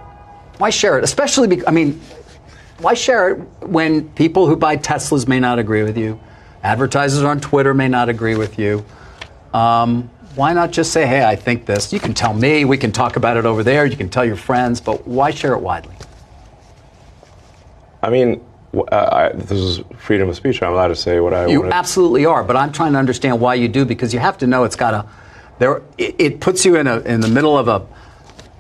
Why 0.58 0.70
share 0.70 0.96
it? 0.98 1.04
Especially, 1.04 1.48
because, 1.48 1.66
I 1.66 1.72
mean, 1.72 2.00
why 2.78 2.94
share 2.94 3.30
it 3.30 3.36
when 3.62 4.08
people 4.10 4.46
who 4.46 4.56
buy 4.56 4.76
Teslas 4.76 5.26
may 5.26 5.40
not 5.40 5.58
agree 5.58 5.82
with 5.82 5.98
you, 5.98 6.20
advertisers 6.62 7.22
on 7.24 7.40
Twitter 7.40 7.74
may 7.74 7.88
not 7.88 8.08
agree 8.08 8.36
with 8.36 8.58
you. 8.58 8.84
Um, 9.52 10.10
why 10.38 10.52
not 10.52 10.70
just 10.70 10.92
say, 10.92 11.04
hey, 11.04 11.24
I 11.24 11.34
think 11.34 11.66
this? 11.66 11.92
You 11.92 11.98
can 11.98 12.14
tell 12.14 12.32
me, 12.32 12.64
we 12.64 12.78
can 12.78 12.92
talk 12.92 13.16
about 13.16 13.36
it 13.36 13.44
over 13.44 13.64
there, 13.64 13.86
you 13.86 13.96
can 13.96 14.08
tell 14.08 14.24
your 14.24 14.36
friends, 14.36 14.80
but 14.80 15.04
why 15.04 15.32
share 15.32 15.52
it 15.54 15.60
widely? 15.60 15.96
I 18.04 18.10
mean, 18.10 18.40
uh, 18.72 18.84
I, 18.92 19.32
this 19.32 19.58
is 19.58 19.80
freedom 19.96 20.28
of 20.28 20.36
speech. 20.36 20.62
I'm 20.62 20.72
allowed 20.72 20.88
to 20.88 20.96
say 20.96 21.18
what 21.18 21.34
I 21.34 21.40
want. 21.40 21.50
You 21.50 21.60
want. 21.62 21.72
absolutely 21.72 22.24
are, 22.24 22.44
but 22.44 22.54
I'm 22.54 22.70
trying 22.70 22.92
to 22.92 22.98
understand 23.00 23.40
why 23.40 23.54
you 23.54 23.66
do 23.66 23.84
because 23.84 24.14
you 24.14 24.20
have 24.20 24.38
to 24.38 24.46
know 24.46 24.62
it's 24.62 24.76
got 24.76 24.94
a 24.94 25.06
there. 25.58 25.82
It, 25.96 26.14
it 26.18 26.40
puts 26.40 26.64
you 26.64 26.76
in 26.76 26.86
a 26.86 27.00
in 27.00 27.20
the 27.20 27.28
middle 27.28 27.58
of 27.58 27.66
a 27.66 27.84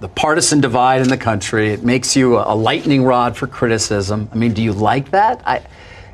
the 0.00 0.08
partisan 0.08 0.60
divide 0.60 1.02
in 1.02 1.08
the 1.08 1.16
country. 1.16 1.68
It 1.68 1.84
makes 1.84 2.16
you 2.16 2.38
a, 2.38 2.54
a 2.54 2.56
lightning 2.56 3.04
rod 3.04 3.36
for 3.36 3.46
criticism. 3.46 4.28
I 4.32 4.36
mean, 4.36 4.52
do 4.52 4.62
you 4.62 4.72
like 4.72 5.10
that? 5.12 5.42
I, 5.46 5.62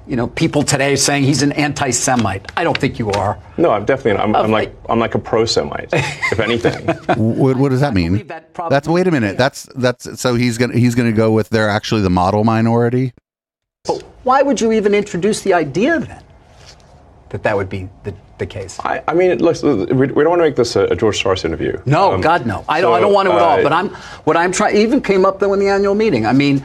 you 0.07 0.17
know, 0.17 0.27
people 0.27 0.63
today 0.63 0.97
saying 0.97 1.25
he's 1.25 1.43
an 1.43 1.53
anti-Semite. 1.53 2.53
I 2.57 2.65
don't 2.65 2.77
think 2.77 2.99
you 2.99 3.11
are. 3.13 3.39
No, 3.57 3.71
I'm 3.71 3.85
definitely. 3.87 4.23
I'm, 4.23 4.37
I'm 4.37 4.51
like 4.51 4.75
I'm 4.89 4.99
like 4.99 5.15
a 5.15 5.19
pro-Semite, 5.19 5.89
if 5.93 6.41
anything. 6.41 6.87
what, 7.17 7.57
what 7.57 7.71
does 7.71 7.81
that 7.81 7.95
mean? 7.95 8.27
that's 8.69 8.87
wait 8.87 9.07
a 9.07 9.11
minute. 9.11 9.39
That's 9.39 9.69
that's 9.75 10.21
so 10.21 10.35
he's 10.35 10.59
gonna 10.59 10.77
he's 10.77 10.95
gonna 10.95 11.13
go 11.13 11.33
with 11.33 11.49
they're 11.49 11.71
actually 11.71 12.03
the 12.03 12.11
model 12.11 12.45
minority. 12.45 13.15
But 13.85 14.03
why 14.25 14.43
would 14.43 14.61
you 14.61 14.73
even 14.73 14.95
introduce 14.95 15.41
the 15.43 15.55
idea 15.55 16.01
then 16.01 16.23
that 17.31 17.43
that 17.43 17.57
would 17.57 17.69
be 17.69 17.89
the, 18.05 18.15
the 18.39 18.47
case? 18.47 18.79
I, 18.81 19.03
I 19.09 19.15
mean, 19.15 19.39
look, 19.39 19.63
we, 19.63 20.07
we 20.07 20.07
don't 20.23 20.31
want 20.31 20.41
to 20.41 20.45
make 20.45 20.57
this 20.57 20.77
a, 20.77 20.85
a 20.85 20.97
George 20.97 21.23
Soros 21.23 21.45
interview. 21.45 21.81
No, 21.87 22.13
Um, 22.13 22.21
God, 22.21 22.47
no. 22.47 22.65
I 22.69 22.81
don't. 22.81 22.95
I 22.95 23.01
don't 23.01 23.13
want 23.13 23.27
to 23.29 23.33
at 23.35 23.41
all. 23.41 23.59
uh, 23.61 23.63
But 23.63 23.73
I'm. 23.73 23.89
What 24.25 24.37
I'm 24.37 24.53
trying. 24.53 24.77
Even 24.77 25.01
came 25.01 25.25
up 25.25 25.39
though 25.41 25.53
in 25.55 25.61
the 25.61 25.69
annual 25.69 25.95
meeting. 25.95 26.27
I 26.27 26.33
mean, 26.33 26.63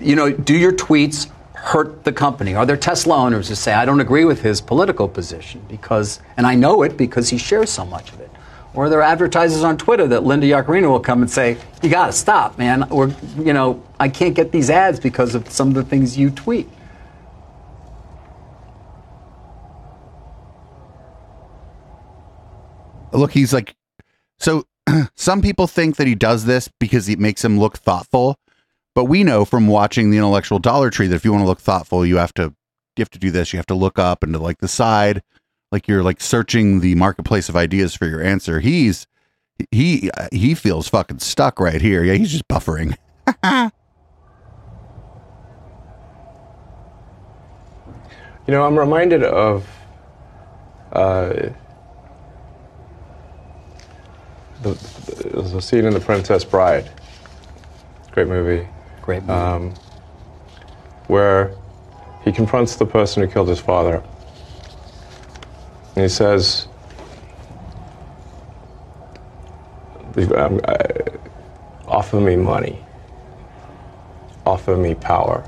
you 0.00 0.16
know, 0.16 0.30
do 0.32 0.56
your 0.56 0.72
tweets 0.72 1.30
hurt 1.62 2.02
the 2.02 2.12
company? 2.12 2.54
Are 2.54 2.66
there 2.66 2.76
Tesla 2.76 3.16
owners 3.16 3.48
who 3.48 3.54
say 3.54 3.72
I 3.72 3.84
don't 3.84 4.00
agree 4.00 4.24
with 4.24 4.42
his 4.42 4.60
political 4.60 5.08
position 5.08 5.64
because, 5.68 6.18
and 6.36 6.44
I 6.44 6.56
know 6.56 6.82
it 6.82 6.96
because 6.96 7.28
he 7.28 7.38
shares 7.38 7.70
so 7.70 7.86
much 7.86 8.12
of 8.12 8.20
it? 8.20 8.30
Or 8.74 8.86
are 8.86 8.88
there 8.90 9.00
advertisers 9.00 9.62
on 9.62 9.76
Twitter 9.76 10.08
that 10.08 10.24
Linda 10.24 10.46
Yaccarino 10.46 10.90
will 10.90 11.00
come 11.00 11.22
and 11.22 11.30
say, 11.30 11.58
"You 11.82 11.90
got 11.90 12.06
to 12.06 12.12
stop, 12.12 12.58
man," 12.58 12.84
or 12.90 13.14
you 13.38 13.52
know, 13.52 13.80
I 14.00 14.08
can't 14.08 14.34
get 14.34 14.50
these 14.50 14.70
ads 14.70 14.98
because 14.98 15.34
of 15.34 15.48
some 15.50 15.68
of 15.68 15.74
the 15.74 15.84
things 15.84 16.18
you 16.18 16.30
tweet. 16.30 16.68
Look, 23.12 23.32
he's 23.32 23.52
like 23.52 23.76
so 24.38 24.64
some 25.14 25.42
people 25.42 25.66
think 25.66 25.96
that 25.96 26.06
he 26.06 26.14
does 26.14 26.46
this 26.46 26.68
because 26.80 27.08
it 27.08 27.18
makes 27.18 27.44
him 27.44 27.60
look 27.60 27.76
thoughtful, 27.76 28.36
but 28.94 29.04
we 29.04 29.24
know 29.24 29.44
from 29.44 29.66
watching 29.66 30.10
the 30.10 30.16
intellectual 30.16 30.58
dollar 30.58 30.90
tree 30.90 31.06
that 31.06 31.16
if 31.16 31.24
you 31.24 31.32
want 31.32 31.42
to 31.42 31.48
look 31.48 31.60
thoughtful, 31.60 32.04
you 32.04 32.16
have 32.16 32.34
to 32.34 32.54
you 32.96 33.00
have 33.02 33.10
to 33.10 33.18
do 33.18 33.30
this. 33.30 33.52
You 33.52 33.58
have 33.58 33.66
to 33.66 33.74
look 33.74 33.98
up 33.98 34.22
and 34.22 34.32
to 34.34 34.38
like 34.38 34.58
the 34.58 34.68
side, 34.68 35.22
like 35.70 35.88
you're 35.88 36.02
like 36.02 36.20
searching 36.20 36.80
the 36.80 36.94
marketplace 36.94 37.48
of 37.48 37.56
ideas 37.56 37.94
for 37.94 38.06
your 38.06 38.22
answer. 38.22 38.60
He's 38.60 39.06
he 39.70 40.10
he 40.30 40.54
feels 40.54 40.88
fucking 40.88 41.20
stuck 41.20 41.58
right 41.60 41.80
here. 41.80 42.04
Yeah, 42.04 42.14
he's 42.14 42.32
just 42.32 42.48
buffering. 42.48 42.96
You 48.46 48.52
know, 48.52 48.64
I'm 48.64 48.76
reminded 48.76 49.22
of 49.22 49.68
uh, 50.92 51.50
the, 54.62 54.70
the, 54.70 55.56
a 55.56 55.62
scene 55.62 55.84
in 55.84 55.94
The 55.94 56.00
Princess 56.00 56.44
Bride. 56.44 56.90
Great 58.10 58.26
movie. 58.26 58.66
Great 59.02 59.22
movie. 59.22 59.32
Um, 59.32 59.74
where 61.08 61.54
he 62.24 62.32
confronts 62.32 62.76
the 62.76 62.86
person 62.86 63.22
who 63.22 63.28
killed 63.28 63.48
his 63.48 63.60
father. 63.60 64.02
And 65.94 66.04
he 66.04 66.08
says, 66.08 66.68
"The- 70.12 70.44
um, 70.44 70.60
I- 70.66 71.18
offer 71.86 72.20
me 72.20 72.36
money, 72.36 72.82
offer 74.46 74.76
me 74.76 74.94
power. 74.94 75.44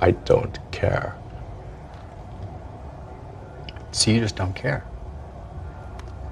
I 0.00 0.10
don't 0.10 0.58
care. 0.72 1.14
So 3.92 4.10
you 4.10 4.20
just 4.20 4.36
don't 4.36 4.54
care. 4.54 4.84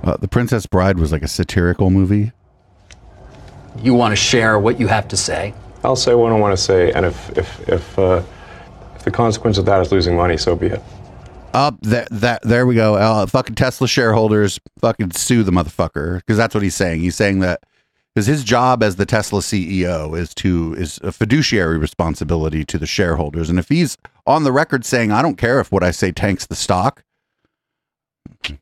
Uh, 0.04 0.16
the 0.16 0.28
Princess 0.28 0.66
Bride 0.66 0.98
was 0.98 1.12
like 1.12 1.22
a 1.22 1.28
satirical 1.28 1.88
movie. 1.88 2.32
You 3.80 3.94
want 3.94 4.12
to 4.12 4.16
share 4.16 4.58
what 4.58 4.78
you 4.80 4.88
have 4.88 5.08
to 5.08 5.16
say. 5.16 5.54
I'll 5.84 5.96
say 5.96 6.14
what 6.14 6.32
I 6.32 6.38
want 6.38 6.56
to 6.56 6.62
say, 6.62 6.92
and 6.92 7.04
if 7.04 7.36
if 7.36 7.68
if, 7.68 7.98
uh, 7.98 8.22
if 8.94 9.02
the 9.04 9.10
consequence 9.10 9.58
of 9.58 9.64
that 9.66 9.80
is 9.80 9.90
losing 9.90 10.16
money, 10.16 10.36
so 10.36 10.54
be 10.54 10.68
it. 10.68 10.82
Up 11.54 11.76
that 11.82 12.08
that 12.10 12.42
there 12.42 12.66
we 12.66 12.74
go. 12.74 12.94
Uh, 12.94 13.26
fucking 13.26 13.56
Tesla 13.56 13.88
shareholders, 13.88 14.60
fucking 14.80 15.10
sue 15.12 15.42
the 15.42 15.50
motherfucker 15.50 16.18
because 16.18 16.36
that's 16.36 16.54
what 16.54 16.62
he's 16.62 16.74
saying. 16.74 17.00
He's 17.00 17.16
saying 17.16 17.40
that 17.40 17.64
because 18.14 18.26
his 18.26 18.44
job 18.44 18.82
as 18.82 18.96
the 18.96 19.06
Tesla 19.06 19.40
CEO 19.40 20.16
is 20.16 20.32
to 20.34 20.74
is 20.78 20.98
a 21.02 21.10
fiduciary 21.10 21.78
responsibility 21.78 22.64
to 22.64 22.78
the 22.78 22.86
shareholders, 22.86 23.50
and 23.50 23.58
if 23.58 23.68
he's 23.68 23.98
on 24.26 24.44
the 24.44 24.52
record 24.52 24.84
saying, 24.84 25.10
"I 25.10 25.20
don't 25.20 25.36
care 25.36 25.58
if 25.60 25.72
what 25.72 25.82
I 25.82 25.90
say 25.90 26.12
tanks 26.12 26.46
the 26.46 26.54
stock," 26.54 27.02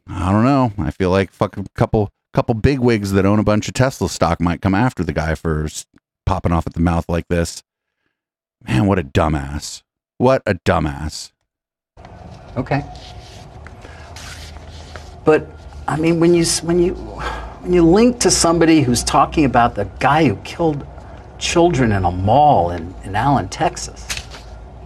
I 0.08 0.32
don't 0.32 0.44
know. 0.44 0.72
I 0.78 0.90
feel 0.90 1.10
like 1.10 1.32
fucking 1.32 1.68
couple 1.74 2.10
couple 2.32 2.54
big 2.54 2.78
wigs 2.78 3.12
that 3.12 3.26
own 3.26 3.38
a 3.38 3.44
bunch 3.44 3.68
of 3.68 3.74
Tesla 3.74 4.08
stock 4.08 4.40
might 4.40 4.60
come 4.60 4.74
after 4.74 5.02
the 5.02 5.12
guy 5.12 5.34
for 5.34 5.66
popping 6.30 6.52
off 6.52 6.64
at 6.64 6.74
the 6.74 6.80
mouth 6.80 7.08
like 7.08 7.26
this. 7.26 7.64
Man, 8.64 8.86
what 8.86 9.00
a 9.00 9.02
dumbass! 9.02 9.82
What 10.16 10.42
a 10.46 10.54
dumbass! 10.54 11.32
Okay. 12.56 12.84
But 15.24 15.50
I 15.88 15.96
mean, 15.96 16.20
when 16.20 16.32
you 16.32 16.44
when 16.62 16.78
you 16.78 16.94
when 16.94 17.72
you 17.72 17.82
link 17.82 18.20
to 18.20 18.30
somebody 18.30 18.82
who's 18.82 19.02
talking 19.02 19.44
about 19.44 19.74
the 19.74 19.86
guy 19.98 20.28
who 20.28 20.36
killed 20.44 20.86
children 21.40 21.90
in 21.90 22.04
a 22.04 22.12
mall 22.12 22.70
in, 22.70 22.94
in 23.02 23.16
Allen, 23.16 23.48
Texas, 23.48 24.06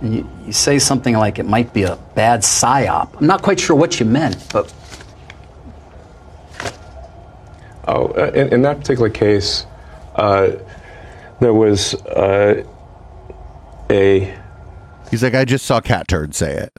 and 0.00 0.14
you, 0.14 0.30
you 0.46 0.52
say 0.52 0.78
something 0.78 1.14
like 1.14 1.38
it 1.38 1.44
might 1.44 1.74
be 1.74 1.82
a 1.82 1.96
bad 2.14 2.40
psyop. 2.40 3.18
I'm 3.20 3.26
not 3.26 3.42
quite 3.42 3.60
sure 3.60 3.76
what 3.76 4.00
you 4.00 4.06
meant, 4.06 4.50
but 4.50 4.72
Oh, 7.86 8.06
uh, 8.16 8.30
in, 8.34 8.54
in 8.54 8.62
that 8.62 8.78
particular 8.78 9.10
case, 9.10 9.66
uh, 10.14 10.52
there 11.40 11.54
was 11.54 11.94
uh, 11.94 12.64
a. 13.90 14.34
He's 15.10 15.22
like, 15.22 15.34
I 15.34 15.44
just 15.44 15.66
saw 15.66 15.80
Catturd 15.80 16.34
say 16.34 16.54
it. 16.54 16.72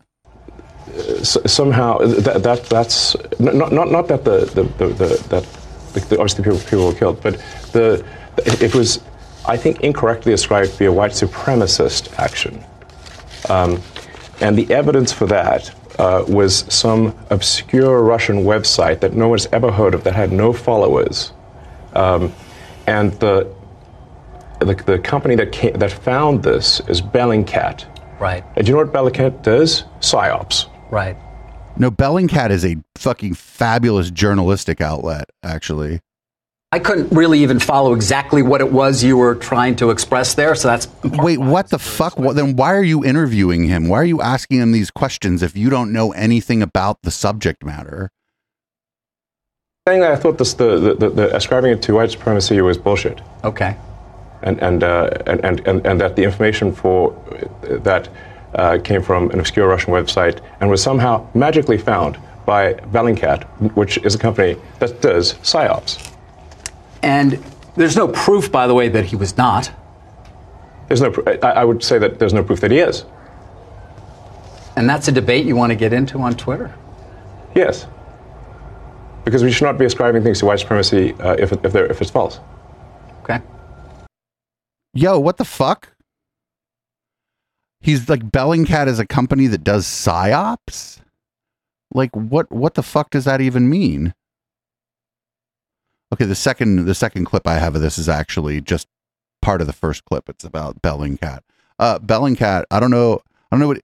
S- 0.95 1.37
somehow 1.45 1.97
that, 1.99 2.43
that 2.43 2.63
that's 2.65 3.15
not 3.39 3.71
not 3.71 3.91
not 3.91 4.07
that 4.07 4.23
the 4.23 4.45
the, 4.45 4.63
the, 4.63 4.87
the 4.87 5.07
that 5.29 5.43
the, 5.93 5.99
the, 5.99 6.19
obviously 6.19 6.43
people 6.43 6.59
people 6.59 6.87
were 6.87 6.93
killed, 6.93 7.21
but 7.21 7.41
the 7.73 8.05
it 8.37 8.73
was 8.75 9.01
I 9.45 9.57
think 9.57 9.81
incorrectly 9.81 10.33
ascribed 10.33 10.73
to 10.73 10.79
be 10.79 10.85
a 10.85 10.91
white 10.91 11.11
supremacist 11.11 12.17
action, 12.19 12.63
um, 13.49 13.81
and 14.41 14.57
the 14.57 14.71
evidence 14.73 15.11
for 15.11 15.25
that 15.27 15.73
uh, 15.99 16.23
was 16.27 16.65
some 16.73 17.17
obscure 17.29 18.01
Russian 18.03 18.43
website 18.43 18.99
that 19.01 19.13
no 19.13 19.27
one's 19.29 19.47
ever 19.47 19.71
heard 19.71 19.93
of 19.93 20.03
that 20.03 20.15
had 20.15 20.31
no 20.31 20.53
followers, 20.53 21.31
um, 21.93 22.33
and 22.87 23.13
the, 23.19 23.53
the 24.65 24.75
the 24.75 24.99
company 24.99 25.35
that 25.35 25.51
came, 25.51 25.73
that 25.73 25.91
found 25.91 26.43
this 26.43 26.81
is 26.87 27.01
Bellingcat. 27.01 27.85
Right. 28.19 28.43
And 28.55 28.65
do 28.65 28.71
you 28.71 28.77
know 28.77 28.83
what 28.83 28.93
Bellingcat 28.93 29.43
does? 29.43 29.83
Psyops. 29.99 30.69
Right. 30.89 31.17
No, 31.77 31.91
Bellingcat 31.91 32.51
is 32.51 32.63
a 32.65 32.77
fucking 32.95 33.33
fabulous 33.33 34.09
journalistic 34.09 34.79
outlet, 34.79 35.29
actually. 35.43 35.99
I 36.71 36.79
couldn't 36.79 37.09
really 37.15 37.39
even 37.39 37.59
follow 37.59 37.93
exactly 37.93 38.41
what 38.41 38.59
it 38.59 38.71
was 38.71 39.03
you 39.03 39.17
were 39.17 39.35
trying 39.35 39.75
to 39.77 39.91
express 39.91 40.33
there. 40.33 40.55
So 40.55 40.67
that's 40.67 40.87
Wait, 41.03 41.37
what 41.37 41.69
the 41.69 41.79
fuck? 41.79 42.17
What, 42.17 42.35
then 42.35 42.55
why 42.55 42.73
are 42.73 42.83
you 42.83 43.03
interviewing 43.05 43.65
him? 43.65 43.87
Why 43.87 43.99
are 43.99 44.05
you 44.05 44.21
asking 44.21 44.59
him 44.59 44.71
these 44.71 44.91
questions 44.91 45.41
if 45.43 45.55
you 45.55 45.69
don't 45.69 45.93
know 45.93 46.11
anything 46.11 46.61
about 46.61 47.01
the 47.03 47.11
subject 47.11 47.63
matter? 47.63 48.11
Saying 49.87 50.01
that 50.01 50.11
I 50.11 50.15
thought 50.15 50.37
this, 50.37 50.53
the, 50.55 50.79
the, 50.79 50.95
the, 50.95 51.09
the 51.09 51.35
ascribing 51.35 51.71
it 51.71 51.81
to 51.83 51.93
white 51.93 52.11
supremacy 52.11 52.59
was 52.59 52.77
bullshit. 52.77 53.21
Okay. 53.43 53.77
And 54.45 54.61
and, 54.61 54.83
uh, 54.83 55.09
and, 55.25 55.43
and, 55.43 55.67
and 55.67 55.85
and 55.85 55.99
that 55.99 56.15
the 56.15 56.23
information 56.23 56.71
for 56.71 57.13
that 57.63 58.07
uh, 58.53 58.77
came 58.83 59.01
from 59.01 59.29
an 59.31 59.39
obscure 59.39 59.67
Russian 59.67 59.91
website 59.91 60.39
and 60.59 60.69
was 60.69 60.81
somehow 60.81 61.27
magically 61.33 61.77
found 61.77 62.17
by 62.45 62.73
Bellingcat, 62.73 63.43
which 63.75 63.97
is 63.97 64.15
a 64.15 64.19
company 64.19 64.55
that 64.79 65.01
does 65.01 65.33
psyops. 65.35 66.13
And 67.01 67.43
there's 67.75 67.95
no 67.95 68.07
proof, 68.07 68.51
by 68.51 68.67
the 68.67 68.73
way, 68.73 68.87
that 68.87 69.05
he 69.05 69.15
was 69.15 69.35
not. 69.35 69.71
There's 70.87 71.01
no. 71.01 71.11
pr- 71.11 71.27
I, 71.43 71.49
I 71.49 71.65
would 71.65 71.83
say 71.83 71.97
that 71.97 72.19
there's 72.19 72.33
no 72.33 72.43
proof 72.43 72.61
that 72.61 72.71
he 72.71 72.79
is. 72.79 73.03
And 74.75 74.89
that's 74.89 75.07
a 75.07 75.11
debate 75.11 75.45
you 75.45 75.55
want 75.55 75.71
to 75.71 75.75
get 75.75 75.93
into 75.93 76.19
on 76.19 76.35
Twitter. 76.35 76.73
Yes. 77.55 77.87
Because 79.23 79.43
we 79.43 79.51
should 79.51 79.63
not 79.63 79.77
be 79.77 79.85
ascribing 79.85 80.21
things 80.21 80.39
to 80.39 80.45
white 80.45 80.59
supremacy 80.59 81.13
uh, 81.13 81.35
if, 81.39 81.51
if, 81.51 81.73
if 81.73 82.01
it's 82.01 82.11
false. 82.11 82.39
Okay. 83.23 83.39
Yo, 84.97 85.19
what 85.19 85.35
the 85.35 85.43
fuck? 85.45 85.89
He's 87.81 88.07
like 88.07 88.31
Bellingcat 88.31 88.87
is 88.87 88.97
a 88.97 89.05
company 89.05 89.45
that 89.47 89.63
does 89.63 89.85
psyops? 89.85 90.99
Like 91.93 92.15
what 92.15 92.49
what 92.49 92.75
the 92.75 92.81
fuck 92.81 93.09
does 93.09 93.25
that 93.25 93.41
even 93.41 93.69
mean? 93.69 94.13
Okay, 96.13 96.23
the 96.23 96.33
second 96.33 96.85
the 96.85 96.95
second 96.95 97.25
clip 97.25 97.45
I 97.45 97.55
have 97.55 97.75
of 97.75 97.81
this 97.81 97.97
is 97.97 98.07
actually 98.07 98.61
just 98.61 98.87
part 99.41 99.59
of 99.59 99.67
the 99.67 99.73
first 99.73 100.05
clip. 100.05 100.29
It's 100.29 100.45
about 100.45 100.81
Bellingcat. 100.81 101.39
Uh 101.77 101.99
Bellingcat, 101.99 102.63
I 102.71 102.79
don't 102.79 102.91
know 102.91 103.19
I 103.51 103.55
don't 103.55 103.59
know 103.59 103.67
what 103.67 103.81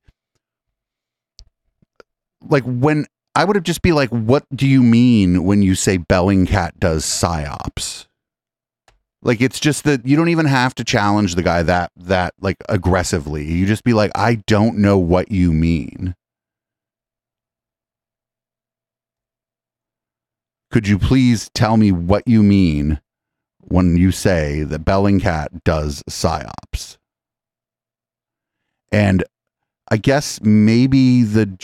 like 2.41 2.63
when 2.63 3.05
I 3.35 3.43
would 3.43 3.57
have 3.57 3.63
just 3.63 3.81
be 3.81 3.91
like, 3.91 4.09
what 4.09 4.45
do 4.55 4.65
you 4.65 4.81
mean 4.81 5.43
when 5.43 5.61
you 5.61 5.75
say 5.75 5.97
Bellingcat 5.97 6.79
does 6.79 7.03
psyops? 7.05 8.07
Like 9.23 9.39
it's 9.41 9.59
just 9.59 9.83
that 9.83 10.05
you 10.05 10.15
don't 10.15 10.29
even 10.29 10.47
have 10.47 10.73
to 10.75 10.83
challenge 10.83 11.35
the 11.35 11.43
guy 11.43 11.61
that 11.63 11.91
that 11.95 12.33
like 12.41 12.57
aggressively. 12.69 13.45
You 13.45 13.65
just 13.65 13.83
be 13.83 13.93
like, 13.93 14.11
I 14.15 14.35
don't 14.47 14.77
know 14.77 14.97
what 14.97 15.31
you 15.31 15.51
mean. 15.51 16.15
Could 20.71 20.87
you 20.87 20.97
please 20.97 21.49
tell 21.53 21.77
me 21.77 21.91
what 21.91 22.27
you 22.27 22.41
mean 22.41 23.01
when 23.59 23.97
you 23.97 24.11
say 24.11 24.63
that 24.63 24.85
Bellingcat 24.85 25.63
does 25.65 26.01
psyops? 26.09 26.97
And 28.91 29.23
I 29.89 29.97
guess 29.97 30.41
maybe 30.41 31.23
the 31.23 31.57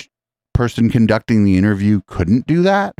person 0.53 0.89
conducting 0.89 1.45
the 1.45 1.57
interview 1.57 2.01
couldn't 2.05 2.45
do 2.45 2.61
that. 2.63 2.95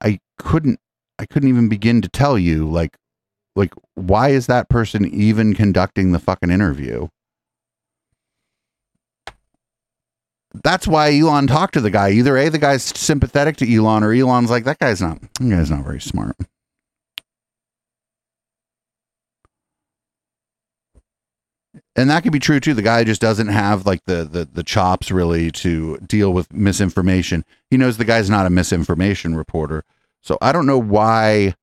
I 0.00 0.20
couldn't 0.38 0.78
I 1.20 1.26
couldn't 1.26 1.50
even 1.50 1.68
begin 1.68 2.00
to 2.00 2.08
tell 2.08 2.38
you 2.38 2.66
like 2.68 2.96
like 3.54 3.74
why 3.94 4.30
is 4.30 4.46
that 4.46 4.70
person 4.70 5.04
even 5.06 5.54
conducting 5.54 6.12
the 6.12 6.18
fucking 6.18 6.50
interview? 6.50 7.08
That's 10.64 10.88
why 10.88 11.16
Elon 11.16 11.46
talked 11.46 11.74
to 11.74 11.80
the 11.80 11.90
guy. 11.90 12.10
Either 12.10 12.36
A, 12.38 12.48
the 12.48 12.58
guy's 12.58 12.82
sympathetic 12.82 13.56
to 13.58 13.72
Elon, 13.72 14.02
or 14.02 14.12
Elon's 14.12 14.50
like, 14.50 14.64
that 14.64 14.78
guy's 14.78 15.02
not 15.02 15.20
that 15.20 15.50
guy's 15.50 15.70
not 15.70 15.84
very 15.84 16.00
smart. 16.00 16.36
and 21.96 22.08
that 22.08 22.22
could 22.22 22.32
be 22.32 22.38
true 22.38 22.60
too. 22.60 22.72
The 22.72 22.82
guy 22.82 23.04
just 23.04 23.20
doesn't 23.20 23.48
have 23.48 23.84
like 23.84 24.04
the, 24.06 24.24
the 24.24 24.48
the 24.50 24.62
chops 24.62 25.10
really 25.10 25.50
to 25.52 25.98
deal 25.98 26.32
with 26.32 26.52
misinformation. 26.52 27.44
He 27.70 27.76
knows 27.76 27.98
the 27.98 28.06
guy's 28.06 28.30
not 28.30 28.46
a 28.46 28.50
misinformation 28.50 29.36
reporter. 29.36 29.84
So 30.22 30.38
I 30.40 30.52
don't 30.52 30.66
know 30.66 30.78
why 30.78 31.54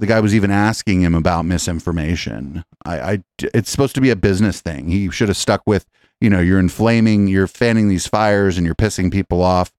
the 0.00 0.06
guy 0.06 0.20
was 0.20 0.34
even 0.34 0.50
asking 0.50 1.00
him 1.00 1.14
about 1.14 1.44
misinformation. 1.44 2.64
I, 2.84 3.00
I 3.00 3.24
it's 3.38 3.70
supposed 3.70 3.94
to 3.94 4.00
be 4.00 4.10
a 4.10 4.16
business 4.16 4.60
thing. 4.60 4.88
He 4.88 5.10
should 5.10 5.28
have 5.28 5.36
stuck 5.36 5.62
with, 5.66 5.86
you 6.20 6.30
know, 6.30 6.40
you're 6.40 6.58
inflaming, 6.58 7.28
you're 7.28 7.46
fanning 7.46 7.88
these 7.88 8.06
fires 8.06 8.56
and 8.56 8.66
you're 8.66 8.74
pissing 8.74 9.12
people 9.12 9.42
off 9.42 9.72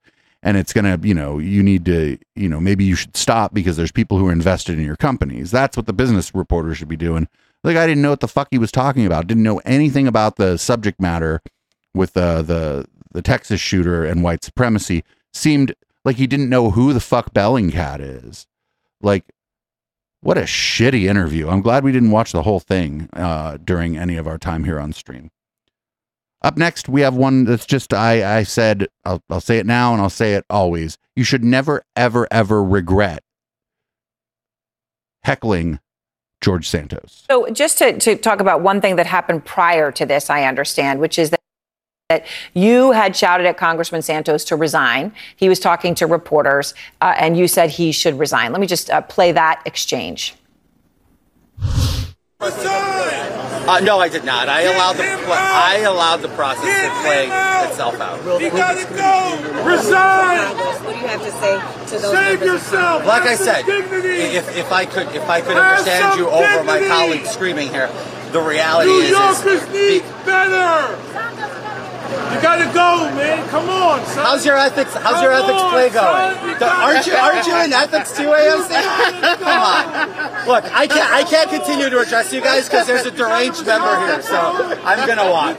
and 0.45 0.57
it's 0.57 0.73
going 0.73 0.85
to, 0.85 1.07
you 1.07 1.15
know, 1.15 1.39
you 1.39 1.63
need 1.63 1.85
to, 1.85 2.19
you 2.35 2.47
know, 2.47 2.59
maybe 2.59 2.83
you 2.83 2.95
should 2.95 3.17
stop 3.17 3.53
because 3.53 3.77
there's 3.77 3.91
people 3.91 4.19
who 4.19 4.27
are 4.27 4.31
invested 4.31 4.77
in 4.77 4.85
your 4.85 4.95
companies. 4.95 5.49
That's 5.49 5.75
what 5.75 5.87
the 5.87 5.93
business 5.93 6.33
reporter 6.35 6.75
should 6.75 6.87
be 6.87 6.95
doing. 6.95 7.27
The 7.63 7.73
guy 7.73 7.87
didn't 7.87 8.03
know 8.03 8.11
what 8.11 8.19
the 8.19 8.27
fuck 8.27 8.49
he 8.51 8.59
was 8.59 8.71
talking 8.71 9.07
about. 9.07 9.25
Didn't 9.25 9.41
know 9.41 9.59
anything 9.65 10.07
about 10.07 10.35
the 10.35 10.57
subject 10.57 11.01
matter 11.01 11.41
with 11.95 12.15
uh, 12.15 12.43
the 12.43 12.85
the 13.11 13.23
Texas 13.23 13.59
shooter 13.59 14.05
and 14.05 14.21
white 14.21 14.43
supremacy. 14.43 15.03
Seemed 15.33 15.73
like 16.05 16.15
he 16.17 16.27
didn't 16.27 16.49
know 16.49 16.71
who 16.71 16.93
the 16.93 16.99
fuck 17.01 17.33
Bellingcat 17.33 17.99
is. 17.99 18.47
Like, 19.01 19.25
what 20.21 20.37
a 20.37 20.41
shitty 20.41 21.09
interview. 21.09 21.49
I'm 21.49 21.61
glad 21.61 21.83
we 21.83 21.91
didn't 21.91 22.11
watch 22.11 22.31
the 22.31 22.43
whole 22.43 22.59
thing 22.59 23.09
uh, 23.13 23.57
during 23.57 23.97
any 23.97 24.15
of 24.15 24.27
our 24.27 24.37
time 24.37 24.63
here 24.63 24.79
on 24.79 24.93
stream. 24.93 25.31
Up 26.41 26.57
next, 26.57 26.87
we 26.87 27.01
have 27.01 27.15
one 27.15 27.43
that's 27.45 27.65
just 27.65 27.93
I 27.93 28.37
I 28.37 28.43
said 28.43 28.87
I'll, 29.03 29.21
I'll 29.29 29.41
say 29.41 29.57
it 29.57 29.65
now 29.65 29.93
and 29.93 30.01
I'll 30.01 30.11
say 30.11 30.35
it 30.35 30.45
always. 30.49 30.97
You 31.15 31.23
should 31.23 31.43
never 31.43 31.83
ever 31.95 32.27
ever 32.29 32.63
regret 32.63 33.23
heckling 35.23 35.79
George 36.41 36.69
Santos. 36.69 37.23
So, 37.29 37.49
just 37.49 37.79
to, 37.79 37.97
to 37.97 38.15
talk 38.15 38.39
about 38.39 38.61
one 38.61 38.79
thing 38.79 38.97
that 38.97 39.07
happened 39.07 39.43
prior 39.43 39.91
to 39.93 40.05
this, 40.05 40.29
I 40.29 40.43
understand, 40.43 40.99
which 40.99 41.17
is 41.17 41.31
that. 41.31 41.39
That 42.09 42.27
you 42.53 42.91
had 42.91 43.15
shouted 43.15 43.47
at 43.47 43.57
Congressman 43.57 44.03
Santos 44.03 44.45
to 44.45 44.55
resign. 44.55 45.11
He 45.35 45.49
was 45.49 45.59
talking 45.59 45.95
to 45.95 46.05
reporters, 46.05 46.75
uh, 47.01 47.15
and 47.17 47.35
you 47.35 47.47
said 47.47 47.71
he 47.71 47.91
should 47.91 48.19
resign. 48.19 48.51
Let 48.51 48.61
me 48.61 48.67
just 48.67 48.91
uh, 48.91 49.01
play 49.01 49.31
that 49.31 49.63
exchange. 49.65 50.35
Uh, 52.39 53.81
no, 53.81 53.97
I 53.97 54.07
did 54.07 54.23
not. 54.23 54.49
I 54.49 54.61
allowed 54.61 54.97
the 54.97 55.03
I 55.03 55.77
allowed 55.79 56.17
the 56.17 56.27
process 56.27 56.61
to 56.61 56.91
play 57.01 57.23
itself 57.71 57.99
out. 57.99 58.39
You 58.39 58.51
gotta 58.51 58.85
go! 58.93 59.63
Resign! 59.65 60.55
What 60.57 60.93
do 60.93 60.99
you 60.99 61.07
have 61.07 61.23
to 61.23 61.31
say 61.31 61.59
to 61.97 62.03
those 62.03 62.11
Save 62.11 62.41
yourself! 62.43 63.03
Like 63.07 63.23
I 63.23 63.29
Have 63.29 63.37
some 63.39 63.47
said, 63.47 63.63
if, 63.67 64.55
if 64.55 64.71
I 64.71 64.85
could 64.85 65.07
if 65.07 65.27
I 65.27 65.41
could 65.41 65.57
Have 65.57 65.79
understand 65.79 66.13
some 66.13 66.19
you 66.19 66.29
over 66.29 66.63
my 66.63 66.85
colleagues 66.87 67.29
screaming 67.31 67.69
here, 67.69 67.89
the 68.31 68.41
reality 68.41 68.91
New 68.91 68.99
is, 68.99 69.09
Yorkers 69.09 69.63
is 69.63 69.69
need 69.69 70.03
better! 70.23 71.74
You 72.33 72.41
gotta 72.41 72.65
go, 72.73 73.09
man. 73.15 73.47
Come 73.49 73.69
on, 73.69 74.05
son. 74.05 74.25
how's 74.25 74.45
your 74.45 74.57
ethics 74.57 74.93
how's 74.93 75.21
your 75.21 75.31
ethics 75.31 75.61
on, 75.61 75.69
play 75.71 75.89
son. 75.89 76.35
going? 76.37 76.49
You 76.49 76.59
The- 76.59 76.69
aren't 76.71 77.07
you 77.07 77.13
aren't 77.13 77.47
you 77.47 77.55
in 77.63 77.69
go. 77.71 77.77
ethics 77.77 78.15
too, 78.17 78.23
AOC? 78.33 78.71
Come 79.39 79.47
on. 79.47 80.47
Look, 80.47 80.63
I 80.73 80.87
can't 80.87 81.11
I 81.11 81.23
can't 81.23 81.49
continue 81.49 81.89
to 81.89 81.99
address 81.99 82.31
you 82.33 82.41
guys 82.41 82.67
because 82.69 82.87
there's 82.87 83.05
a 83.05 83.11
deranged 83.11 83.65
member 83.65 83.97
here, 84.07 84.21
so 84.21 84.37
I'm 84.83 85.07
gonna 85.07 85.29
watch. 85.31 85.57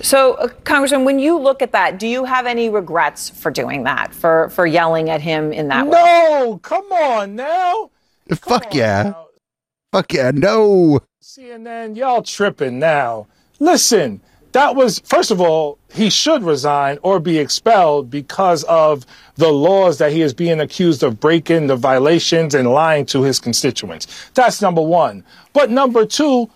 So, 0.00 0.34
uh, 0.34 0.48
Congressman, 0.64 1.04
when 1.04 1.20
you 1.20 1.38
look 1.38 1.62
at 1.62 1.70
that, 1.72 1.98
do 2.00 2.08
you 2.08 2.24
have 2.24 2.44
any 2.46 2.68
regrets 2.68 3.28
for 3.30 3.50
doing 3.52 3.84
that, 3.84 4.12
for 4.12 4.48
for 4.50 4.66
yelling 4.66 5.10
at 5.10 5.20
him 5.20 5.52
in 5.52 5.68
that 5.68 5.86
way? 5.86 5.92
No, 5.92 6.58
come 6.62 6.90
on 6.92 7.36
now. 7.36 7.90
Fuck 8.34 8.74
yeah. 8.74 9.12
Fuck 9.92 10.12
yeah. 10.12 10.32
No. 10.34 11.00
CNN, 11.22 11.96
y'all 11.96 12.22
tripping 12.22 12.78
now. 12.80 13.28
Listen, 13.60 14.20
that 14.52 14.76
was, 14.76 15.00
first 15.00 15.30
of 15.30 15.40
all, 15.40 15.78
he 15.92 16.10
should 16.10 16.42
resign 16.42 16.98
or 17.02 17.20
be 17.20 17.38
expelled 17.38 18.10
because 18.10 18.64
of 18.64 19.04
the 19.36 19.50
laws 19.50 19.98
that 19.98 20.12
he 20.12 20.22
is 20.22 20.32
being 20.34 20.60
accused 20.60 21.02
of 21.02 21.20
breaking, 21.20 21.66
the 21.66 21.76
violations, 21.76 22.54
and 22.54 22.70
lying 22.70 23.06
to 23.06 23.22
his 23.22 23.38
constituents. 23.38 24.06
That's 24.34 24.62
number 24.62 24.82
one. 24.82 25.24
But 25.52 25.70
number 25.70 26.06
two, 26.06 26.50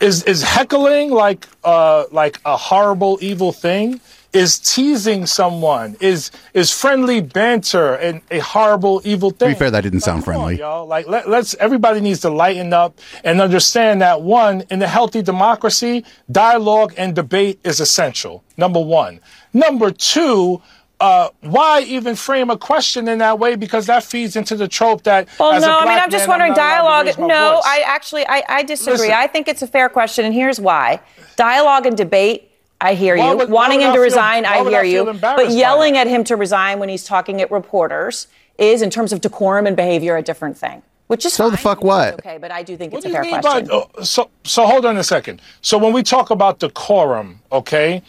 is 0.00 0.22
is 0.24 0.42
heckling 0.42 1.10
like 1.10 1.48
uh 1.64 2.04
like 2.12 2.40
a 2.44 2.56
horrible 2.56 3.18
evil 3.20 3.52
thing? 3.52 4.00
Is 4.34 4.58
teasing 4.58 5.24
someone? 5.24 5.96
Is 6.00 6.30
is 6.52 6.70
friendly 6.70 7.22
banter 7.22 7.94
and 7.94 8.20
a 8.30 8.40
horrible 8.40 9.00
evil 9.04 9.30
To 9.30 9.36
thing? 9.38 9.48
be 9.54 9.58
fair, 9.58 9.70
that 9.70 9.80
didn't 9.80 10.00
sound 10.00 10.22
Come 10.24 10.34
on, 10.34 10.40
friendly. 10.40 10.58
y'all. 10.58 10.86
Like 10.86 11.08
let, 11.08 11.30
let's 11.30 11.54
everybody 11.54 12.00
needs 12.00 12.20
to 12.20 12.30
lighten 12.30 12.74
up 12.74 12.98
and 13.24 13.40
understand 13.40 14.02
that 14.02 14.20
one 14.20 14.64
in 14.70 14.82
a 14.82 14.86
healthy 14.86 15.22
democracy, 15.22 16.04
dialogue 16.30 16.92
and 16.98 17.14
debate 17.14 17.58
is 17.64 17.80
essential. 17.80 18.44
Number 18.58 18.80
one. 18.80 19.20
Number 19.54 19.90
two. 19.90 20.60
Uh, 21.00 21.28
why 21.42 21.82
even 21.82 22.16
frame 22.16 22.50
a 22.50 22.58
question 22.58 23.06
in 23.06 23.18
that 23.18 23.38
way? 23.38 23.54
Because 23.54 23.86
that 23.86 24.02
feeds 24.02 24.34
into 24.34 24.56
the 24.56 24.66
trope 24.66 25.04
that. 25.04 25.28
Well, 25.38 25.52
as 25.52 25.62
a 25.62 25.66
no, 25.68 25.78
I 25.78 25.84
mean, 25.84 25.96
I'm 25.96 26.10
just 26.10 26.22
man, 26.26 26.40
wondering, 26.40 26.52
not 26.54 26.82
allowed 26.82 27.02
to 27.04 27.12
dialogue. 27.12 27.28
No, 27.28 27.54
voice. 27.54 27.62
I 27.64 27.82
actually, 27.86 28.26
I, 28.26 28.42
I 28.48 28.62
disagree. 28.64 28.92
Listen. 28.94 29.12
I 29.12 29.28
think 29.28 29.46
it's 29.46 29.62
a 29.62 29.68
fair 29.68 29.88
question, 29.88 30.24
and 30.24 30.34
here's 30.34 30.58
why. 30.58 30.98
Dialogue 31.36 31.86
and 31.86 31.96
debate, 31.96 32.47
I 32.80 32.94
hear 32.94 33.16
you. 33.16 33.36
would- 33.36 33.50
Wanting 33.50 33.80
him 33.80 33.88
to 33.88 33.94
feel- 33.94 34.02
resign, 34.02 34.44
why 34.44 34.58
I 34.60 34.68
hear 34.68 34.80
I 34.80 34.82
you. 34.84 35.12
But 35.20 35.50
yelling 35.50 35.96
at 35.96 36.06
him 36.06 36.22
to 36.24 36.36
resign 36.36 36.78
when 36.78 36.88
he's 36.88 37.04
talking 37.04 37.40
at 37.40 37.50
reporters 37.50 38.28
is, 38.56 38.82
in 38.82 38.90
terms 38.90 39.12
of 39.12 39.20
decorum 39.20 39.66
and 39.66 39.76
behavior, 39.76 40.16
a 40.16 40.22
different 40.22 40.56
thing. 40.56 40.82
Which 41.08 41.24
is 41.24 41.32
So 41.32 41.48
the 41.48 41.56
fuck 41.56 41.82
what? 41.82 42.14
okay, 42.14 42.36
but 42.38 42.50
I 42.52 42.62
do 42.62 42.76
think 42.76 42.92
What 42.92 42.98
it's 42.98 43.06
a 43.06 43.08
do 43.22 43.26
you 43.26 43.32
fair 43.32 43.40
question. 43.40 43.66
by 43.68 44.00
uh, 44.00 44.04
so? 44.04 44.28
So 44.44 44.66
hold 44.66 44.84
on 44.84 44.96
a 44.98 45.02
second. 45.04 45.40
So 45.62 45.78
when 45.78 45.92
we 45.94 46.02
talk 46.02 46.28
about 46.30 46.58
decorum, 46.58 47.40
okay, 47.50 48.02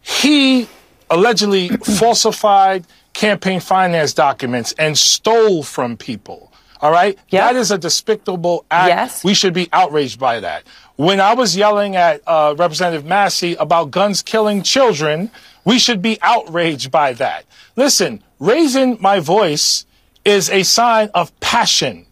he 0.00 0.66
allegedly 1.10 1.68
falsified 1.84 2.86
campaign 3.12 3.60
finance 3.60 4.14
documents 4.14 4.72
and 4.78 4.96
stole 4.96 5.62
from 5.62 5.96
people. 5.96 6.50
All 6.80 6.90
right, 6.90 7.18
that 7.30 7.56
is 7.56 7.70
a 7.70 7.76
despicable 7.76 8.64
act. 8.70 8.88
Yes. 8.88 9.22
we 9.24 9.34
should 9.34 9.52
be 9.52 9.68
outraged 9.74 10.18
by 10.18 10.40
that. 10.40 10.62
When 11.00 11.18
I 11.18 11.32
was 11.32 11.56
yelling 11.56 11.96
at 11.96 12.20
uh, 12.26 12.54
Representative 12.58 13.06
Massie 13.06 13.54
about 13.54 13.90
guns 13.90 14.20
killing 14.20 14.62
children, 14.62 15.30
we 15.64 15.78
should 15.78 16.02
be 16.02 16.18
outraged 16.20 16.90
by 16.90 17.14
that. 17.14 17.46
Listen, 17.74 18.22
raising 18.38 18.98
my 19.00 19.18
voice 19.18 19.86
is 20.26 20.50
a 20.50 20.62
sign 20.62 21.08
of 21.14 21.32
passion 21.40 22.04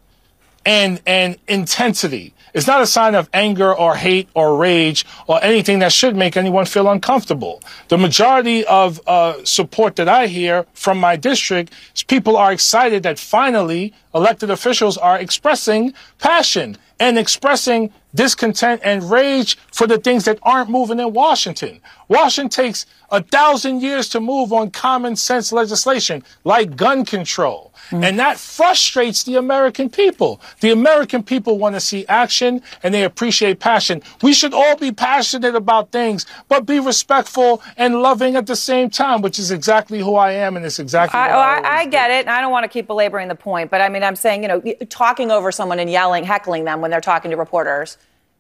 and 0.65 1.03
and 1.07 1.37
intensity. 1.47 2.33
It's 2.59 2.67
not 2.67 2.83
a 2.83 2.89
sign 2.89 3.15
of 3.15 3.31
anger 3.33 3.73
or 3.73 3.95
hate 3.95 4.29
or 4.35 4.57
rage 4.57 5.07
or 5.29 5.39
anything 5.45 5.79
that 5.79 5.93
should 5.93 6.17
make 6.17 6.37
anyone 6.37 6.65
feel 6.65 6.91
uncomfortable. 6.91 7.63
The 7.87 7.97
majority 7.97 8.65
of 8.65 9.01
uh, 9.07 9.45
support 9.45 9.95
that 9.95 10.09
I 10.09 10.27
hear 10.27 10.67
from 10.75 10.99
my 10.99 11.15
district 11.15 11.73
is 11.95 12.03
people 12.03 12.37
are 12.37 12.51
excited 12.51 13.05
that 13.05 13.21
finally 13.21 13.95
elected 14.13 14.51
officials 14.51 14.99
are 14.99 15.21
expressing 15.21 15.95
passion 16.19 16.77
and 16.99 17.17
expressing 17.17 17.93
discontent 18.13 18.81
and 18.83 19.09
rage 19.09 19.57
for 19.73 19.87
the 19.87 19.99
things 19.99 20.25
that 20.25 20.41
aren't 20.43 20.69
moving 20.69 20.99
in 20.99 21.13
Washington. 21.13 21.81
Washington 22.09 22.51
takes 22.51 22.87
a 23.13 23.23
thousand 23.23 23.83
years 23.83 24.09
to 24.09 24.19
move 24.19 24.53
on 24.53 24.73
common 24.73 25.15
sense 25.15 25.53
legislation 25.53 26.25
like 26.43 26.75
gun 26.75 27.05
control. 27.05 27.73
Mm-hmm. 27.91 28.05
And 28.05 28.19
that 28.19 28.39
frustrates 28.39 29.25
the 29.25 29.37
American 29.37 29.89
people. 29.89 30.41
The 30.61 30.71
American 30.71 31.23
people 31.23 31.59
want 31.59 31.75
to 31.75 31.81
see 31.81 32.07
action 32.07 32.63
and 32.83 32.93
they 32.93 33.05
appreciate 33.05 33.61
passion. 33.61 34.03
We 34.23 34.33
should 34.33 34.53
all 34.53 34.77
be 34.77 34.93
passionate 34.93 35.55
about 35.55 35.91
things, 35.91 36.27
but 36.49 36.67
be 36.67 36.81
respectful 36.81 37.63
and 37.77 38.03
loving 38.03 38.37
at 38.37 38.47
the 38.47 38.57
same 38.57 38.91
time, 38.91 39.23
which 39.23 39.39
is 39.39 39.51
exactly 39.51 40.01
who 40.01 40.17
I 40.17 40.33
am 40.33 40.57
and 40.57 40.67
it's 40.67 40.79
exactly 40.79 41.19
I, 41.19 41.29
what 41.29 41.37
oh, 41.37 41.39
I, 41.39 41.77
I, 41.77 41.79
I 41.79 41.87
get 41.87 42.11
it, 42.11 42.27
and 42.27 42.31
I 42.31 42.41
don't 42.41 42.53
want 42.53 42.65
to 42.65 42.69
keep 42.69 42.87
belaboring 42.87 43.29
the 43.29 43.35
point, 43.35 43.71
but 43.71 43.81
I 43.81 43.89
mean, 43.89 44.03
I'm 44.03 44.17
saying, 44.17 44.43
you 44.43 44.49
know, 44.49 44.61
talking 44.89 45.31
over 45.31 45.51
someone 45.51 45.79
and 45.79 45.91
yelling, 45.91 46.25
heckling 46.25 46.65
them 46.65 46.81
when 46.81 46.91
they're 46.91 47.01
talking 47.01 47.31
to 47.31 47.37
reporters 47.37 47.97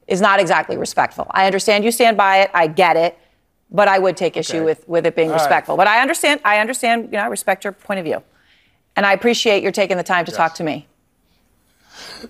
is 0.06 0.20
not 0.20 0.40
exactly 0.40 0.76
respectful. 0.76 1.26
I 1.30 1.46
understand 1.46 1.84
you 1.84 1.92
stand 1.92 2.16
by 2.16 2.38
it, 2.38 2.50
I 2.52 2.66
get 2.66 2.96
it, 2.96 3.18
but 3.70 3.88
I 3.88 3.98
would 3.98 4.16
take 4.16 4.36
issue 4.36 4.64
with, 4.64 4.88
with 4.88 5.06
it 5.06 5.14
being 5.14 5.28
All 5.28 5.34
right. 5.34 5.42
respectful. 5.42 5.76
But 5.76 5.86
I 5.86 6.00
understand, 6.00 6.40
I 6.44 6.58
understand, 6.58 7.06
you 7.06 7.18
know, 7.18 7.24
I 7.24 7.26
respect 7.26 7.64
your 7.64 7.72
point 7.72 8.00
of 8.00 8.04
view. 8.04 8.22
And 8.98 9.06
I 9.06 9.12
appreciate 9.12 9.62
your 9.62 9.70
taking 9.70 9.96
the 9.96 10.02
time 10.02 10.24
to 10.24 10.32
talk 10.32 10.54
to 10.56 10.64
me. 10.64 10.86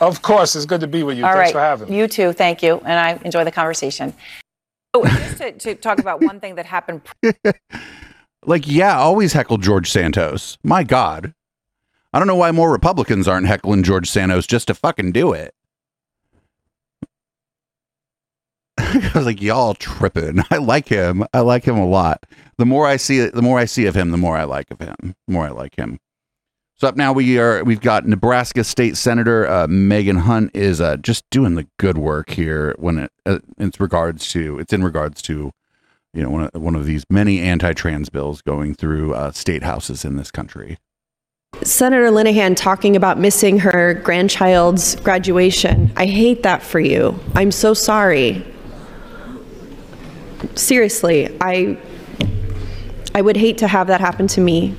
Of 0.00 0.22
course, 0.22 0.56
it's 0.56 0.66
good 0.66 0.80
to 0.80 0.88
be 0.88 1.04
with 1.04 1.16
you. 1.16 1.24
All 1.24 1.32
Thanks 1.32 1.46
right, 1.46 1.52
for 1.52 1.60
having 1.60 1.88
me. 1.88 1.96
You 1.96 2.08
too, 2.08 2.32
thank 2.32 2.64
you, 2.64 2.82
and 2.84 2.98
I 2.98 3.24
enjoy 3.24 3.44
the 3.44 3.52
conversation. 3.52 4.12
Oh, 4.92 5.04
so 5.04 5.10
just 5.14 5.38
to, 5.38 5.52
to 5.52 5.74
talk 5.76 6.00
about 6.00 6.20
one 6.20 6.40
thing 6.40 6.56
that 6.56 6.66
happened 6.66 7.00
Like, 8.44 8.66
yeah, 8.66 8.98
always 8.98 9.32
heckle 9.32 9.56
George 9.56 9.88
Santos. 9.88 10.58
My 10.64 10.82
God. 10.82 11.32
I 12.12 12.18
don't 12.18 12.26
know 12.26 12.34
why 12.34 12.50
more 12.50 12.72
Republicans 12.72 13.28
aren't 13.28 13.46
heckling 13.46 13.84
George 13.84 14.10
Santos 14.10 14.48
just 14.48 14.66
to 14.66 14.74
fucking 14.74 15.12
do 15.12 15.32
it. 15.32 15.53
I 18.78 19.10
was 19.14 19.26
like, 19.26 19.40
y'all 19.40 19.74
tripping. 19.74 20.42
I 20.50 20.58
like 20.58 20.88
him. 20.88 21.24
I 21.32 21.40
like 21.40 21.64
him 21.64 21.76
a 21.76 21.86
lot. 21.86 22.24
The 22.58 22.66
more 22.66 22.86
I 22.86 22.96
see 22.96 23.20
the 23.20 23.42
more 23.42 23.58
I 23.58 23.64
see 23.64 23.86
of 23.86 23.96
him, 23.96 24.10
the 24.10 24.16
more 24.16 24.36
I 24.36 24.44
like 24.44 24.70
of 24.70 24.80
him. 24.80 25.14
The 25.26 25.32
more 25.32 25.46
I 25.46 25.50
like 25.50 25.76
him. 25.76 25.98
So 26.76 26.88
up 26.88 26.96
now 26.96 27.12
we 27.12 27.38
are 27.38 27.62
we've 27.62 27.80
got 27.80 28.06
Nebraska 28.06 28.64
State 28.64 28.96
Senator 28.96 29.48
uh, 29.48 29.68
Megan 29.68 30.18
Hunt 30.18 30.50
is 30.54 30.80
uh, 30.80 30.96
just 30.96 31.24
doing 31.30 31.54
the 31.54 31.68
good 31.78 31.98
work 31.98 32.30
here 32.30 32.74
when 32.78 32.98
it 32.98 33.12
uh, 33.26 33.38
it's 33.58 33.78
regards 33.78 34.28
to 34.32 34.58
it's 34.58 34.72
in 34.72 34.82
regards 34.82 35.22
to 35.22 35.52
you 36.12 36.22
know 36.22 36.30
one 36.30 36.50
of, 36.52 36.60
one 36.60 36.74
of 36.74 36.84
these 36.84 37.04
many 37.08 37.40
anti-trans 37.40 38.08
bills 38.08 38.42
going 38.42 38.74
through 38.74 39.14
uh, 39.14 39.30
state 39.30 39.62
houses 39.62 40.04
in 40.04 40.16
this 40.16 40.32
country. 40.32 40.78
Senator 41.62 42.10
Linehan 42.10 42.56
talking 42.56 42.96
about 42.96 43.18
missing 43.18 43.60
her 43.60 43.94
grandchild's 43.94 44.96
graduation. 44.96 45.92
I 45.96 46.06
hate 46.06 46.42
that 46.42 46.62
for 46.62 46.80
you. 46.80 47.18
I'm 47.36 47.52
so 47.52 47.74
sorry. 47.74 48.44
Seriously, 50.54 51.36
I 51.40 51.78
I 53.14 53.22
would 53.22 53.36
hate 53.36 53.58
to 53.58 53.68
have 53.68 53.86
that 53.86 54.00
happen 54.00 54.26
to 54.28 54.40
me. 54.40 54.74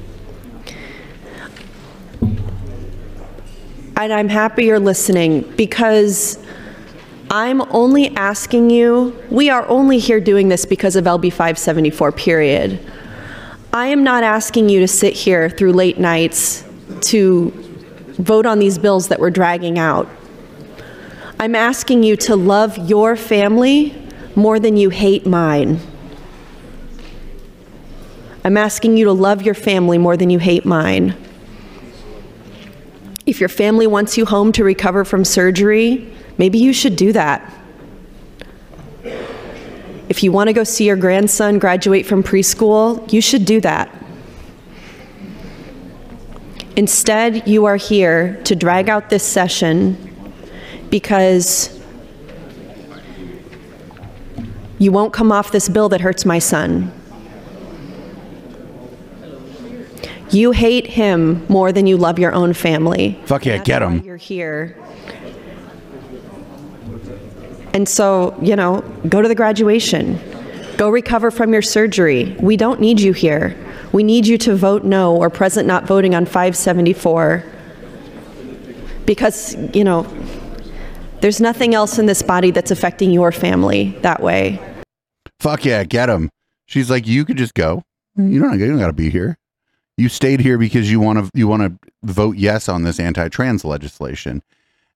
And 3.97 4.11
I'm 4.11 4.27
happy 4.27 4.65
you're 4.65 4.77
listening 4.77 5.41
because 5.55 6.37
I'm 7.31 7.61
only 7.73 8.13
asking 8.17 8.69
you, 8.69 9.17
we 9.29 9.49
are 9.49 9.65
only 9.69 9.99
here 9.99 10.19
doing 10.19 10.49
this 10.49 10.65
because 10.65 10.97
of 10.97 11.05
LB 11.05 11.31
574, 11.31 12.11
period. 12.11 12.79
I 13.71 13.87
am 13.87 14.03
not 14.03 14.23
asking 14.23 14.67
you 14.67 14.81
to 14.81 14.87
sit 14.87 15.13
here 15.13 15.49
through 15.49 15.71
late 15.71 15.97
nights 15.97 16.65
to 17.01 17.51
vote 18.19 18.45
on 18.45 18.59
these 18.59 18.77
bills 18.77 19.07
that 19.07 19.19
we're 19.19 19.29
dragging 19.29 19.79
out. 19.79 20.09
I'm 21.39 21.55
asking 21.55 22.03
you 22.03 22.17
to 22.17 22.35
love 22.35 22.77
your 22.89 23.15
family 23.15 24.04
more 24.35 24.59
than 24.59 24.77
you 24.77 24.89
hate 24.89 25.25
mine. 25.25 25.79
I'm 28.43 28.57
asking 28.57 28.97
you 28.97 29.05
to 29.05 29.11
love 29.11 29.41
your 29.41 29.55
family 29.55 29.97
more 29.97 30.15
than 30.17 30.29
you 30.29 30.39
hate 30.39 30.65
mine. 30.65 31.15
If 33.25 33.39
your 33.39 33.49
family 33.49 33.87
wants 33.87 34.17
you 34.17 34.25
home 34.25 34.51
to 34.51 34.63
recover 34.63 35.03
from 35.03 35.25
surgery, 35.25 36.13
maybe 36.37 36.59
you 36.59 36.73
should 36.73 36.95
do 36.95 37.11
that. 37.13 37.51
If 40.07 40.21
you 40.21 40.31
want 40.31 40.49
to 40.49 40.53
go 40.53 40.63
see 40.63 40.85
your 40.85 40.95
grandson 40.95 41.57
graduate 41.57 42.05
from 42.05 42.21
preschool, 42.21 43.11
you 43.11 43.21
should 43.21 43.45
do 43.45 43.59
that. 43.61 43.89
Instead, 46.75 47.47
you 47.47 47.65
are 47.65 47.77
here 47.77 48.39
to 48.43 48.55
drag 48.55 48.89
out 48.89 49.09
this 49.09 49.23
session 49.23 49.97
because 50.91 51.74
you 54.79 54.91
won't 54.91 55.13
come 55.13 55.31
off 55.31 55.51
this 55.51 55.69
bill 55.69 55.89
that 55.89 56.01
hurts 56.01 56.25
my 56.25 56.39
son. 56.39 56.91
You 60.31 60.51
hate 60.51 60.87
him 60.87 61.45
more 61.47 61.71
than 61.71 61.87
you 61.87 61.97
love 61.97 62.19
your 62.19 62.33
own 62.33 62.53
family. 62.53 63.19
Fuck 63.25 63.45
yeah, 63.45 63.57
That's 63.57 63.67
get 63.67 63.81
him. 63.81 64.03
You're 64.03 64.17
here. 64.17 64.77
And 67.73 67.87
so, 67.87 68.37
you 68.41 68.55
know, 68.55 68.81
go 69.07 69.21
to 69.21 69.27
the 69.27 69.35
graduation. 69.35 70.19
Go 70.77 70.89
recover 70.89 71.31
from 71.31 71.53
your 71.53 71.61
surgery. 71.61 72.35
We 72.39 72.57
don't 72.57 72.81
need 72.81 72.99
you 72.99 73.13
here. 73.13 73.55
We 73.91 74.03
need 74.03 74.27
you 74.27 74.37
to 74.39 74.55
vote 74.55 74.83
no 74.83 75.15
or 75.15 75.29
present 75.29 75.67
not 75.67 75.85
voting 75.85 76.15
on 76.15 76.25
574. 76.25 77.43
Because, 79.05 79.55
you 79.73 79.83
know, 79.83 80.03
there's 81.25 81.41
nothing 81.41 81.73
else 81.73 81.97
in 81.97 82.05
this 82.05 82.21
body 82.21 82.51
that's 82.51 82.69
affecting 82.69 83.09
your 83.09 83.31
family 83.31 83.97
that 84.03 84.21
way. 84.21 84.59
Fuck 85.39 85.65
yeah, 85.65 85.83
get 85.83 86.07
him. 86.07 86.29
She's 86.67 86.91
like, 86.91 87.07
you 87.07 87.25
could 87.25 87.35
just 87.35 87.55
go. 87.55 87.81
You 88.15 88.39
don't, 88.39 88.59
you 88.59 88.67
don't 88.67 88.77
got 88.77 88.87
to 88.87 88.93
be 88.93 89.09
here. 89.09 89.39
You 89.97 90.07
stayed 90.07 90.39
here 90.39 90.59
because 90.59 90.91
you 90.91 90.99
want 90.99 91.17
to 91.17 91.31
you 91.33 91.47
want 91.47 91.63
to 91.63 91.89
vote 92.03 92.37
yes 92.37 92.69
on 92.69 92.83
this 92.83 92.99
anti-trans 92.99 93.65
legislation. 93.65 94.43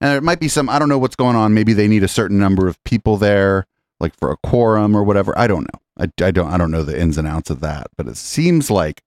And 0.02 0.12
there 0.12 0.22
might 0.22 0.40
be 0.40 0.48
some 0.48 0.70
I 0.70 0.78
don't 0.78 0.88
know 0.88 1.00
what's 1.00 1.16
going 1.16 1.36
on. 1.36 1.56
Maybe 1.56 1.74
they 1.74 1.88
need 1.88 2.04
a 2.04 2.08
certain 2.08 2.38
number 2.38 2.68
of 2.68 2.78
people 2.84 3.18
there, 3.18 3.66
like 4.00 4.16
for 4.16 4.30
a 4.30 4.38
quorum 4.38 4.96
or 4.96 5.04
whatever. 5.04 5.36
I 5.36 5.48
don't 5.48 5.64
know. 5.64 5.80
I, 5.98 6.24
I 6.24 6.30
don't 6.30 6.48
I 6.48 6.60
don't 6.60 6.70
know 6.70 6.84
the 6.84 7.00
ins 7.00 7.18
and 7.18 7.28
outs 7.28 7.50
of 7.50 7.60
that. 7.62 7.88
But 7.98 8.08
it 8.08 8.18
seems 8.18 8.70
like 8.70 9.02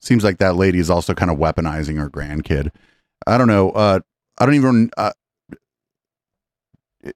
seems 0.00 0.24
like 0.24 0.38
that 0.38 0.56
lady 0.56 0.78
is 0.78 0.88
also 0.88 1.12
kind 1.12 1.30
of 1.30 1.36
weaponizing 1.36 1.98
her 1.98 2.08
grandkid. 2.08 2.70
I 3.26 3.36
don't 3.36 3.46
know. 3.48 3.72
Uh, 3.72 4.00
I 4.38 4.46
don't 4.46 4.54
even. 4.54 4.88
Uh, 4.96 5.12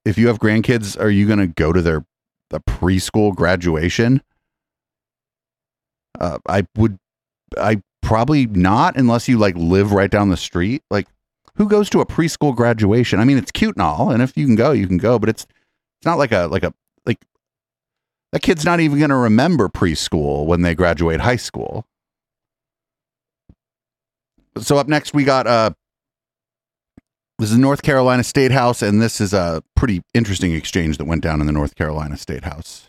if 0.04 0.18
you 0.18 0.28
have 0.28 0.38
grandkids, 0.38 1.00
are 1.00 1.10
you 1.10 1.26
going 1.26 1.38
to 1.38 1.46
go 1.46 1.72
to 1.72 1.82
their 1.82 2.04
the 2.50 2.60
preschool 2.60 3.34
graduation? 3.34 4.22
Uh, 6.18 6.38
I 6.48 6.66
would. 6.76 6.98
I 7.58 7.82
probably 8.02 8.46
not 8.46 8.96
unless 8.96 9.28
you 9.28 9.38
like 9.38 9.56
live 9.56 9.92
right 9.92 10.10
down 10.10 10.28
the 10.28 10.36
street. 10.36 10.82
Like, 10.90 11.06
who 11.54 11.68
goes 11.68 11.90
to 11.90 12.00
a 12.00 12.06
preschool 12.06 12.54
graduation? 12.54 13.20
I 13.20 13.24
mean, 13.24 13.38
it's 13.38 13.50
cute 13.50 13.76
and 13.76 13.82
all, 13.82 14.10
and 14.10 14.22
if 14.22 14.36
you 14.36 14.46
can 14.46 14.56
go, 14.56 14.72
you 14.72 14.86
can 14.86 14.98
go. 14.98 15.18
But 15.18 15.28
it's 15.28 15.44
it's 15.44 16.06
not 16.06 16.18
like 16.18 16.32
a 16.32 16.46
like 16.46 16.62
a 16.62 16.72
like 17.06 17.24
that 18.32 18.42
kid's 18.42 18.64
not 18.64 18.80
even 18.80 18.98
going 18.98 19.10
to 19.10 19.16
remember 19.16 19.68
preschool 19.68 20.46
when 20.46 20.62
they 20.62 20.74
graduate 20.74 21.20
high 21.20 21.36
school. 21.36 21.86
So 24.58 24.76
up 24.76 24.88
next 24.88 25.14
we 25.14 25.24
got 25.24 25.46
uh 25.46 25.70
this 27.40 27.50
is 27.50 27.58
North 27.58 27.82
Carolina 27.82 28.22
State 28.22 28.52
House, 28.52 28.82
and 28.82 29.00
this 29.00 29.20
is 29.20 29.32
a 29.32 29.62
pretty 29.74 30.02
interesting 30.14 30.52
exchange 30.52 30.98
that 30.98 31.06
went 31.06 31.22
down 31.22 31.40
in 31.40 31.46
the 31.46 31.52
North 31.52 31.74
Carolina 31.74 32.16
State 32.16 32.44
House. 32.44 32.88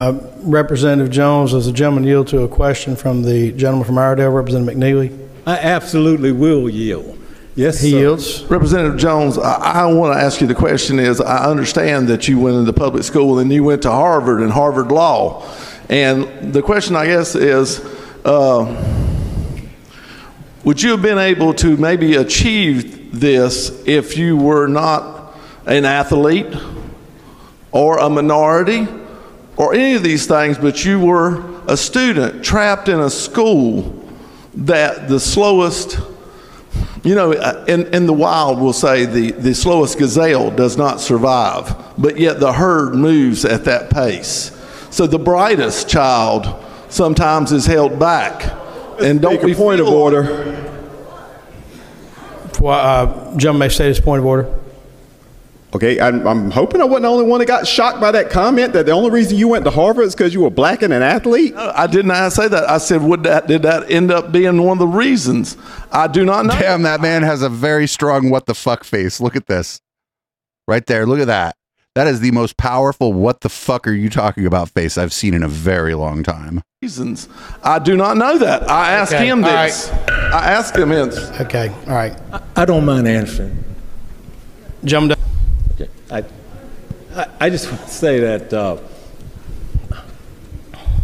Uh, 0.00 0.18
Representative 0.40 1.10
Jones, 1.10 1.52
does 1.52 1.66
the 1.66 1.72
gentleman 1.72 2.04
yield 2.04 2.26
to 2.28 2.42
a 2.42 2.48
question 2.48 2.96
from 2.96 3.22
the 3.22 3.52
gentleman 3.52 3.86
from 3.86 3.96
Iredell, 3.96 4.34
Representative 4.34 4.76
McNeely? 4.76 5.28
I 5.46 5.56
absolutely 5.58 6.32
will 6.32 6.68
yield. 6.68 7.18
Yes, 7.54 7.80
He 7.80 7.92
sir. 7.92 7.98
yields. 7.98 8.42
Representative 8.44 8.98
Jones, 8.98 9.38
I, 9.38 9.54
I 9.82 9.86
want 9.86 10.14
to 10.14 10.22
ask 10.22 10.40
you 10.42 10.46
the 10.46 10.54
question 10.54 10.98
is, 10.98 11.20
I 11.20 11.48
understand 11.48 12.08
that 12.08 12.28
you 12.28 12.38
went 12.38 12.56
into 12.56 12.72
public 12.74 13.04
school 13.04 13.38
and 13.38 13.50
you 13.50 13.64
went 13.64 13.82
to 13.82 13.90
Harvard 13.90 14.42
and 14.42 14.52
Harvard 14.52 14.92
Law. 14.92 15.48
And 15.88 16.52
the 16.52 16.60
question, 16.62 16.96
I 16.96 17.06
guess, 17.06 17.34
is, 17.34 17.80
uh, 18.26 18.64
would 20.66 20.82
you 20.82 20.90
have 20.90 21.00
been 21.00 21.16
able 21.16 21.54
to 21.54 21.76
maybe 21.76 22.16
achieve 22.16 23.20
this 23.20 23.86
if 23.86 24.16
you 24.16 24.36
were 24.36 24.66
not 24.66 25.32
an 25.64 25.84
athlete 25.84 26.52
or 27.70 27.98
a 27.98 28.10
minority 28.10 28.88
or 29.56 29.74
any 29.74 29.94
of 29.94 30.02
these 30.02 30.26
things, 30.26 30.58
but 30.58 30.84
you 30.84 30.98
were 30.98 31.62
a 31.68 31.76
student 31.76 32.44
trapped 32.44 32.88
in 32.88 32.98
a 32.98 33.08
school 33.08 34.04
that 34.54 35.08
the 35.08 35.20
slowest 35.20 36.00
you 37.04 37.14
know, 37.14 37.30
in, 37.66 37.86
in 37.94 38.06
the 38.06 38.12
wild, 38.12 38.60
we'll 38.60 38.72
say 38.72 39.06
the, 39.06 39.30
the 39.30 39.54
slowest 39.54 39.96
gazelle 39.96 40.50
does 40.50 40.76
not 40.76 41.00
survive, 41.00 41.72
but 41.96 42.18
yet 42.18 42.40
the 42.40 42.52
herd 42.52 42.96
moves 42.96 43.44
at 43.44 43.64
that 43.66 43.90
pace. 43.90 44.50
So 44.90 45.06
the 45.06 45.20
brightest 45.20 45.88
child 45.88 46.52
sometimes 46.88 47.52
is 47.52 47.66
held 47.66 48.00
back. 48.00 48.65
And 49.00 49.20
don't 49.20 49.42
we 49.42 49.54
point 49.54 49.80
of 49.80 49.86
feel- 49.86 49.96
order. 49.96 50.62
For, 52.54 52.72
uh, 52.72 53.36
Gentleman 53.36 53.60
may 53.60 53.68
state 53.68 53.88
his 53.88 54.00
point 54.00 54.20
of 54.20 54.26
order. 54.26 54.52
Okay, 55.74 56.00
I'm, 56.00 56.26
I'm 56.26 56.50
hoping 56.50 56.80
I 56.80 56.84
wasn't 56.84 57.02
the 57.02 57.08
only 57.08 57.26
one 57.26 57.40
that 57.40 57.46
got 57.46 57.66
shocked 57.66 58.00
by 58.00 58.10
that 58.12 58.30
comment 58.30 58.72
that 58.72 58.86
the 58.86 58.92
only 58.92 59.10
reason 59.10 59.36
you 59.36 59.48
went 59.48 59.66
to 59.66 59.70
Harvard 59.70 60.06
is 60.06 60.14
because 60.14 60.32
you 60.32 60.40
were 60.40 60.48
black 60.48 60.80
and 60.80 60.90
an 60.90 61.02
athlete. 61.02 61.54
I 61.54 61.86
did 61.86 62.06
not 62.06 62.32
say 62.32 62.48
that. 62.48 62.70
I 62.70 62.78
said, 62.78 63.02
would 63.02 63.24
that 63.24 63.46
did 63.46 63.62
that 63.62 63.90
end 63.90 64.10
up 64.10 64.32
being 64.32 64.62
one 64.62 64.76
of 64.76 64.78
the 64.78 64.86
reasons? 64.86 65.58
I 65.92 66.06
do 66.06 66.24
not 66.24 66.46
know. 66.46 66.58
Damn, 66.58 66.82
that 66.82 67.02
man 67.02 67.22
has 67.24 67.42
a 67.42 67.50
very 67.50 67.86
strong 67.86 68.30
what 68.30 68.46
the 68.46 68.54
fuck 68.54 68.84
face. 68.84 69.20
Look 69.20 69.36
at 69.36 69.48
this. 69.48 69.82
Right 70.66 70.86
there. 70.86 71.04
Look 71.04 71.20
at 71.20 71.26
that. 71.26 71.56
That 71.96 72.08
is 72.08 72.20
the 72.20 72.30
most 72.30 72.58
powerful 72.58 73.14
what 73.14 73.40
the 73.40 73.48
fuck 73.48 73.88
are 73.88 73.92
you 73.94 74.10
talking 74.10 74.44
about 74.44 74.68
face 74.68 74.98
I've 74.98 75.14
seen 75.14 75.32
in 75.32 75.42
a 75.42 75.48
very 75.48 75.94
long 75.94 76.22
time. 76.22 76.62
Reasons. 76.82 77.26
I 77.64 77.78
do 77.78 77.96
not 77.96 78.18
know 78.18 78.36
that. 78.36 78.68
I 78.70 78.90
asked 78.90 79.14
Okay, 79.14 79.26
him 79.26 79.42
all 79.42 79.50
right. 79.50 79.68
this. 79.68 79.88
I 79.88 80.52
asked 80.52 80.76
him 80.76 80.90
this. 80.90 81.16
Okay, 81.40 81.70
all 81.86 81.94
right. 81.94 82.14
I 82.54 82.66
don't 82.66 82.84
mind 82.84 83.08
answering. 83.08 83.64
Gentleman, 84.84 85.16
I, 86.10 86.22
I, 87.14 87.26
I 87.40 87.48
just 87.48 87.70
want 87.72 87.80
to 87.84 87.88
say 87.88 88.20
that 88.20 88.52
uh, 88.52 88.76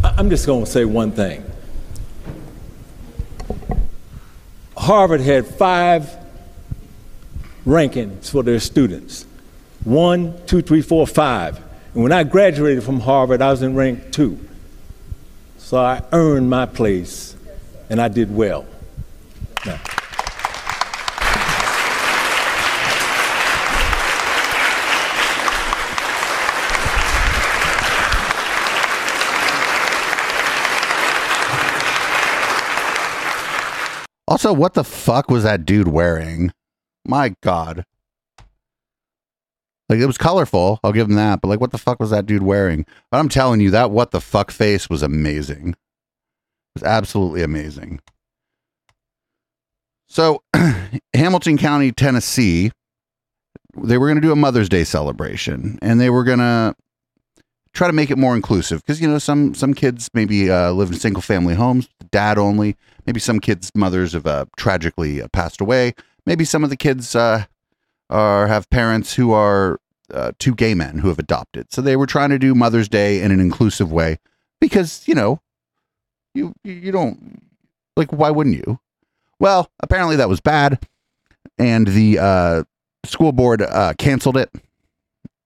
I- 0.03 0.13
I'm 0.15 0.29
just 0.29 0.45
going 0.45 0.63
to 0.63 0.69
say 0.69 0.85
one 0.85 1.11
thing. 1.11 1.43
Harvard 4.77 5.21
had 5.21 5.47
five 5.47 6.15
rankings 7.65 8.29
for 8.29 8.43
their 8.43 8.59
students 8.59 9.25
one, 9.83 10.33
two, 10.45 10.61
three, 10.61 10.81
four, 10.81 11.05
five. 11.05 11.59
And 11.93 12.03
when 12.03 12.11
I 12.11 12.23
graduated 12.23 12.83
from 12.83 13.01
Harvard, 13.01 13.41
I 13.41 13.51
was 13.51 13.61
in 13.61 13.75
rank 13.75 14.11
two. 14.11 14.39
So 15.57 15.77
I 15.77 16.03
earned 16.11 16.49
my 16.49 16.65
place 16.65 17.35
and 17.89 18.01
I 18.01 18.07
did 18.07 18.33
well. 18.33 18.65
Now, 19.65 19.79
Also, 34.25 34.51
what 34.51 34.73
the 34.73 34.83
fuck 34.83 35.29
was 35.29 35.43
that 35.43 35.63
dude 35.63 35.87
wearing? 35.87 36.51
My 37.05 37.35
God. 37.41 37.85
Like 39.93 40.01
it 40.01 40.07
was 40.07 40.17
colorful, 40.17 40.79
I'll 40.83 40.91
give 40.91 41.07
him 41.07 41.13
that, 41.17 41.39
but 41.39 41.49
like 41.49 41.61
what 41.61 41.69
the 41.69 41.77
fuck 41.77 41.99
was 41.99 42.09
that 42.09 42.25
dude 42.25 42.41
wearing? 42.41 42.83
But 43.11 43.19
I'm 43.19 43.29
telling 43.29 43.61
you, 43.61 43.69
that 43.69 43.91
what 43.91 44.09
the 44.09 44.19
fuck 44.19 44.49
face 44.49 44.89
was 44.89 45.03
amazing. 45.03 45.69
It 45.69 46.81
was 46.81 46.83
absolutely 46.83 47.43
amazing. 47.43 47.99
So, 50.07 50.41
Hamilton 51.13 51.59
County, 51.59 51.91
Tennessee, 51.91 52.71
they 53.77 53.99
were 53.99 54.07
going 54.07 54.19
to 54.19 54.27
do 54.27 54.31
a 54.31 54.35
Mother's 54.35 54.67
Day 54.67 54.83
celebration, 54.83 55.77
and 55.83 56.01
they 56.01 56.09
were 56.09 56.23
going 56.23 56.39
to 56.39 56.73
try 57.75 57.85
to 57.85 57.93
make 57.93 58.09
it 58.09 58.17
more 58.17 58.35
inclusive 58.35 58.81
because 58.81 58.99
you 58.99 59.07
know 59.07 59.19
some 59.19 59.53
some 59.53 59.75
kids 59.75 60.09
maybe 60.15 60.49
uh, 60.49 60.71
live 60.71 60.89
in 60.89 60.97
single 60.97 61.21
family 61.21 61.53
homes, 61.53 61.87
dad 62.09 62.39
only. 62.39 62.77
Maybe 63.05 63.19
some 63.19 63.39
kids' 63.39 63.69
mothers 63.75 64.13
have 64.13 64.25
uh, 64.25 64.45
tragically 64.57 65.21
uh, 65.21 65.27
passed 65.27 65.61
away. 65.61 65.93
Maybe 66.25 66.45
some 66.45 66.63
of 66.63 66.71
the 66.71 66.77
kids 66.77 67.15
uh, 67.15 67.45
are 68.09 68.47
have 68.47 68.67
parents 68.71 69.13
who 69.13 69.33
are 69.33 69.79
uh, 70.13 70.31
two 70.39 70.55
gay 70.55 70.73
men 70.73 70.99
who 70.99 71.09
have 71.09 71.19
adopted. 71.19 71.71
So 71.73 71.81
they 71.81 71.95
were 71.95 72.05
trying 72.05 72.29
to 72.29 72.39
do 72.39 72.55
Mother's 72.55 72.89
Day 72.89 73.21
in 73.21 73.31
an 73.31 73.39
inclusive 73.39 73.91
way 73.91 74.19
because 74.61 75.07
you 75.07 75.15
know 75.15 75.41
you 76.33 76.53
you 76.63 76.91
don't 76.91 77.41
like 77.97 78.11
why 78.11 78.29
wouldn't 78.29 78.55
you? 78.55 78.79
Well, 79.39 79.69
apparently 79.81 80.15
that 80.15 80.29
was 80.29 80.39
bad, 80.39 80.79
and 81.57 81.87
the 81.87 82.19
uh, 82.19 82.63
school 83.05 83.31
board 83.31 83.61
uh, 83.61 83.93
canceled 83.97 84.37
it. 84.37 84.49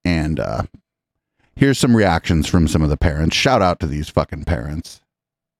And 0.05 0.39
uh, 0.39 0.63
here's 1.55 1.79
some 1.79 1.95
reactions 1.95 2.47
from 2.47 2.67
some 2.67 2.81
of 2.81 2.89
the 2.89 2.97
parents. 2.97 3.35
Shout 3.35 3.61
out 3.61 3.79
to 3.79 3.87
these 3.87 4.09
fucking 4.09 4.45
parents. 4.45 5.01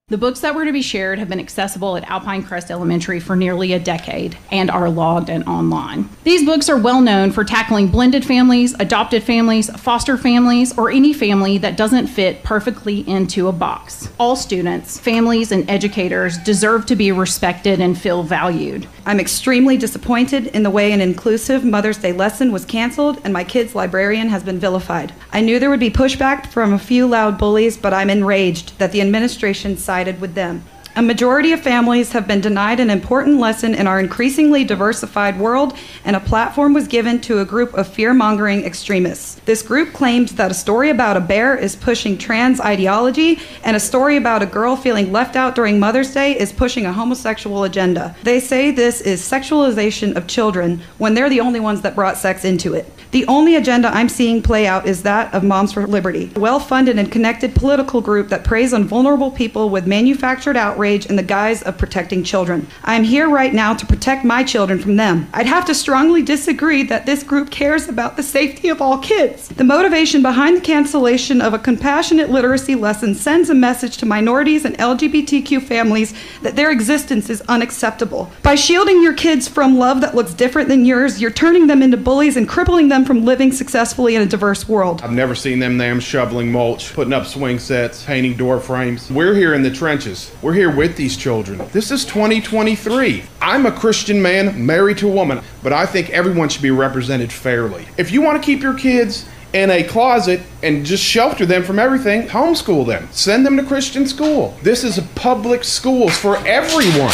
The 0.10 0.18
books 0.18 0.40
that 0.40 0.56
were 0.56 0.64
to 0.64 0.72
be 0.72 0.82
shared 0.82 1.20
have 1.20 1.28
been 1.28 1.38
accessible 1.38 1.98
at 1.98 2.10
Alpine 2.10 2.42
Crest 2.42 2.72
Elementary 2.72 3.20
for 3.20 3.36
nearly 3.36 3.74
a 3.74 3.80
decade 3.80 4.38
and 4.54 4.72
are 4.72 4.90
logged 4.90 5.30
and 5.30 5.44
online. 5.44 6.08
These 6.24 6.46
books 6.46 6.70
are 6.70 6.78
well 6.78 7.02
known 7.02 7.34
for 7.34 7.44
tackling 7.44 7.90
blended 7.90 8.24
families, 8.24 8.74
adopted 8.80 9.22
families, 9.22 9.70
foster 9.82 10.18
families, 10.18 10.78
or 10.78 10.90
any 10.90 11.12
family 11.12 11.58
that 11.58 11.76
doesn't 11.76 12.08
fit 12.08 12.42
perfectly 12.42 13.02
into 13.02 13.50
a 13.50 13.52
box. 13.52 14.08
All 14.18 14.38
students, 14.38 14.98
families, 14.98 15.52
and 15.52 15.70
educators 15.70 16.38
deserve 16.38 16.86
to 16.86 16.96
be 16.96 17.12
respected 17.12 17.82
and 17.82 18.00
feel 18.00 18.24
valued. 18.24 18.88
I'm 19.06 19.20
extremely 19.20 19.76
disappointed 19.76 20.48
in 20.48 20.64
the 20.64 20.70
way 20.70 20.94
an 20.94 21.02
inclusive 21.02 21.66
Mother's 21.66 21.98
Day 21.98 22.14
lesson 22.14 22.54
was 22.54 22.64
canceled 22.64 23.20
and 23.26 23.34
my 23.34 23.44
kid's 23.44 23.76
librarian 23.76 24.30
has 24.30 24.42
been 24.42 24.58
vilified. 24.58 25.14
I 25.34 25.42
knew 25.42 25.60
there 25.60 25.70
would 25.70 25.82
be 25.82 25.90
pushback 25.90 26.48
from 26.48 26.72
a 26.72 26.80
few 26.80 27.08
loud 27.08 27.38
bullies, 27.38 27.76
but 27.76 27.94
I'm 27.94 28.10
enraged 28.10 28.80
that 28.80 28.94
the 28.94 29.02
administration 29.02 29.76
sided 29.98 30.22
with 30.22 30.36
them. 30.36 30.64
A 30.96 31.02
majority 31.02 31.54
of 31.54 31.60
families 31.60 32.12
have 32.12 32.28
been 32.28 32.40
denied 32.40 32.80
an 32.80 32.92
important 32.92 33.40
lesson 33.40 33.74
in 33.74 33.88
our 33.88 34.00
increasingly 34.00 34.64
diversified 34.64 35.40
world, 35.40 35.76
and 36.06 36.16
a 36.16 36.20
platform 36.20 36.76
was 36.76 36.88
given 36.88 37.20
to 37.22 37.40
a 37.40 37.46
group 37.46 37.74
of 37.74 37.88
fear 37.88 38.14
mongering 38.14 38.64
extremists. 38.64 39.37
This 39.48 39.62
group 39.62 39.94
claimed 39.94 40.28
that 40.36 40.52
a 40.52 40.54
story 40.54 40.90
about 40.90 41.16
a 41.16 41.22
bear 41.22 41.56
is 41.56 41.74
pushing 41.74 42.18
trans 42.18 42.60
ideology, 42.60 43.40
and 43.64 43.78
a 43.78 43.80
story 43.80 44.18
about 44.18 44.44
a 44.44 44.46
girl 44.46 44.76
feeling 44.76 45.14
left 45.14 45.38
out 45.38 45.56
during 45.56 45.80
Mother's 45.80 46.14
Day 46.14 46.38
is 46.38 46.52
pushing 46.52 46.86
a 46.86 46.92
homosexual 46.92 47.64
agenda. 47.64 48.14
They 48.24 48.42
say 48.42 48.72
this 48.72 49.00
is 49.00 49.22
sexualization 49.22 50.18
of 50.18 50.28
children 50.28 50.82
when 50.98 51.14
they're 51.14 51.30
the 51.30 51.40
only 51.40 51.62
ones 51.62 51.80
that 51.84 51.96
brought 51.96 52.18
sex 52.18 52.44
into 52.44 52.74
it. 52.74 52.92
The 53.12 53.26
only 53.28 53.56
agenda 53.56 53.88
I'm 53.88 54.10
seeing 54.10 54.42
play 54.42 54.68
out 54.68 54.86
is 54.86 55.04
that 55.04 55.34
of 55.34 55.42
Moms 55.42 55.72
for 55.72 55.88
Liberty, 55.88 56.30
a 56.36 56.40
well 56.42 56.60
funded 56.60 57.00
and 57.00 57.10
connected 57.10 57.56
political 57.56 58.02
group 58.02 58.28
that 58.28 58.44
preys 58.44 58.74
on 58.74 58.84
vulnerable 58.84 59.32
people 59.32 59.70
with 59.70 59.88
manufactured 59.88 60.58
outrage 60.58 61.06
in 61.06 61.16
the 61.16 61.24
guise 61.24 61.62
of 61.64 61.78
protecting 61.78 62.22
children. 62.26 62.68
I 62.84 62.96
am 62.96 63.06
here 63.06 63.30
right 63.30 63.54
now 63.54 63.74
to 63.76 63.86
protect 63.86 64.26
my 64.26 64.44
children 64.44 64.78
from 64.78 64.98
them. 64.98 65.30
I'd 65.34 65.46
have 65.46 65.66
to 65.68 65.74
strongly 65.74 66.22
disagree 66.22 66.84
that 66.84 67.06
this 67.06 67.24
group 67.24 67.50
cares 67.50 67.88
about 67.88 68.18
the 68.18 68.24
safety 68.24 68.68
of 68.68 68.82
all 68.82 68.98
kids. 68.98 69.37
The 69.38 69.64
motivation 69.64 70.24
behind 70.24 70.58
the 70.58 70.62
cancellation 70.62 71.42
of 71.42 71.54
a 71.54 71.60
compassionate 71.60 72.32
literacy 72.32 72.74
lesson 72.74 73.14
sends 73.14 73.50
a 73.50 73.54
message 73.54 73.98
to 73.98 74.06
minorities 74.06 74.66
and 74.66 74.76
LGBTQ 74.78 75.62
families 75.62 76.16
that 76.42 76.56
their 76.56 76.72
existence 76.72 77.30
is 77.30 77.42
unacceptable. 77.42 78.32
By 78.42 78.56
shielding 78.56 79.02
your 79.04 79.14
kids 79.14 79.48
from 79.48 79.78
love 79.78 80.02
that 80.02 80.16
looks 80.16 80.34
different 80.34 80.70
than 80.70 80.86
yours, 80.86 81.22
you're 81.22 81.32
turning 81.32 81.68
them 81.68 81.84
into 81.84 81.98
bullies 81.98 82.36
and 82.36 82.50
crippling 82.50 82.88
them 82.88 83.06
from 83.06 83.26
living 83.26 83.52
successfully 83.52 84.16
in 84.16 84.24
a 84.24 84.26
diverse 84.26 84.68
world. 84.68 85.02
I've 85.04 85.12
never 85.12 85.36
seen 85.36 85.60
them 85.60 85.78
them 85.78 86.00
shoveling 86.00 86.52
mulch, 86.52 86.94
putting 86.94 87.14
up 87.14 87.28
swing 87.28 87.60
sets, 87.60 88.04
painting 88.04 88.36
door 88.36 88.60
frames. 88.60 89.12
We're 89.12 89.36
here 89.36 89.54
in 89.54 89.62
the 89.62 89.72
trenches. 89.72 90.32
We're 90.42 90.54
here 90.54 90.76
with 90.76 90.98
these 90.98 91.16
children. 91.16 91.62
This 91.72 91.92
is 91.92 92.06
2023. 92.06 93.24
I'm 93.42 93.66
a 93.66 93.72
Christian 93.72 94.22
man 94.22 94.66
married 94.66 94.98
to 95.00 95.08
a 95.08 95.14
woman, 95.14 95.42
but 95.62 95.74
I 95.74 95.86
think 95.86 96.10
everyone 96.10 96.50
should 96.50 96.64
be 96.64 96.72
represented 96.72 97.32
fairly. 97.32 97.88
If 97.98 98.12
you 98.12 98.22
want 98.22 98.42
to 98.42 98.46
keep 98.46 98.62
your 98.62 98.74
kids 98.74 99.27
in 99.54 99.70
a 99.72 99.84
closet 99.84 100.42
and 100.64 100.86
just 100.86 101.04
shelter 101.04 101.46
them 101.46 101.64
from 101.64 101.80
everything, 101.80 102.28
homeschool 102.28 102.86
them. 102.86 103.08
Send 103.12 103.46
them 103.46 103.58
to 103.58 103.64
Christian 103.64 104.06
school. 104.06 104.58
This 104.62 104.84
is 104.84 104.98
a 104.98 105.04
public 105.16 105.64
schools 105.64 106.18
for 106.18 106.38
everyone. 106.46 107.14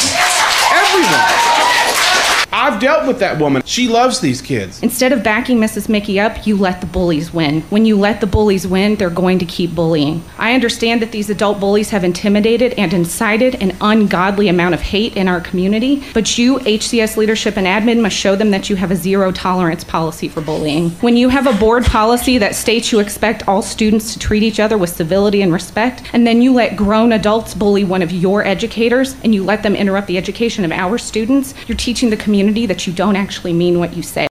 Everyone. 0.71 1.72
I've 2.55 2.79
dealt 2.79 3.07
with 3.07 3.17
that 3.17 3.39
woman. 3.39 3.63
She 3.65 3.87
loves 3.87 4.19
these 4.19 4.39
kids. 4.39 4.83
Instead 4.83 5.11
of 5.11 5.23
backing 5.23 5.57
Mrs. 5.57 5.89
Mickey 5.89 6.19
up, 6.19 6.45
you 6.45 6.55
let 6.55 6.81
the 6.81 6.85
bullies 6.85 7.33
win. 7.33 7.61
When 7.71 7.83
you 7.83 7.97
let 7.97 8.21
the 8.21 8.27
bullies 8.27 8.67
win, 8.67 8.95
they're 8.95 9.09
going 9.09 9.39
to 9.39 9.45
keep 9.45 9.73
bullying. 9.73 10.23
I 10.37 10.53
understand 10.53 11.01
that 11.01 11.11
these 11.11 11.31
adult 11.31 11.59
bullies 11.59 11.89
have 11.89 12.03
intimidated 12.03 12.73
and 12.73 12.93
incited 12.93 13.55
an 13.55 13.75
ungodly 13.81 14.49
amount 14.49 14.75
of 14.75 14.81
hate 14.81 15.17
in 15.17 15.27
our 15.27 15.41
community, 15.41 16.03
but 16.13 16.37
you, 16.37 16.59
HCS 16.59 17.17
leadership 17.17 17.57
and 17.57 17.65
admin, 17.65 18.01
must 18.01 18.15
show 18.15 18.35
them 18.35 18.51
that 18.51 18.69
you 18.69 18.75
have 18.75 18.91
a 18.91 18.95
zero 18.95 19.31
tolerance 19.31 19.83
policy 19.83 20.27
for 20.27 20.41
bullying. 20.41 20.91
When 21.01 21.17
you 21.17 21.29
have 21.29 21.47
a 21.47 21.57
board 21.57 21.85
policy 21.85 22.37
that 22.37 22.53
states 22.53 22.91
you 22.91 22.99
expect 22.99 23.47
all 23.47 23.63
students 23.63 24.13
to 24.13 24.19
treat 24.19 24.43
each 24.43 24.59
other 24.59 24.77
with 24.77 24.91
civility 24.91 25.41
and 25.41 25.51
respect, 25.51 26.03
and 26.13 26.27
then 26.27 26.43
you 26.43 26.53
let 26.53 26.75
grown 26.75 27.13
adults 27.13 27.55
bully 27.55 27.83
one 27.83 28.03
of 28.03 28.11
your 28.11 28.45
educators 28.45 29.15
and 29.23 29.33
you 29.33 29.43
let 29.43 29.63
them 29.63 29.75
interrupt 29.75 30.05
the 30.05 30.19
education 30.19 30.63
of 30.63 30.71
our 30.71 30.99
students, 30.99 31.55
you're 31.67 31.75
teaching 31.75 32.11
the 32.11 32.17
community 32.17 32.42
that 32.51 32.85
you 32.85 32.93
don't 32.93 33.15
actually 33.15 33.53
mean 33.53 33.79
what 33.79 33.95
you 33.95 34.03
say. 34.03 34.27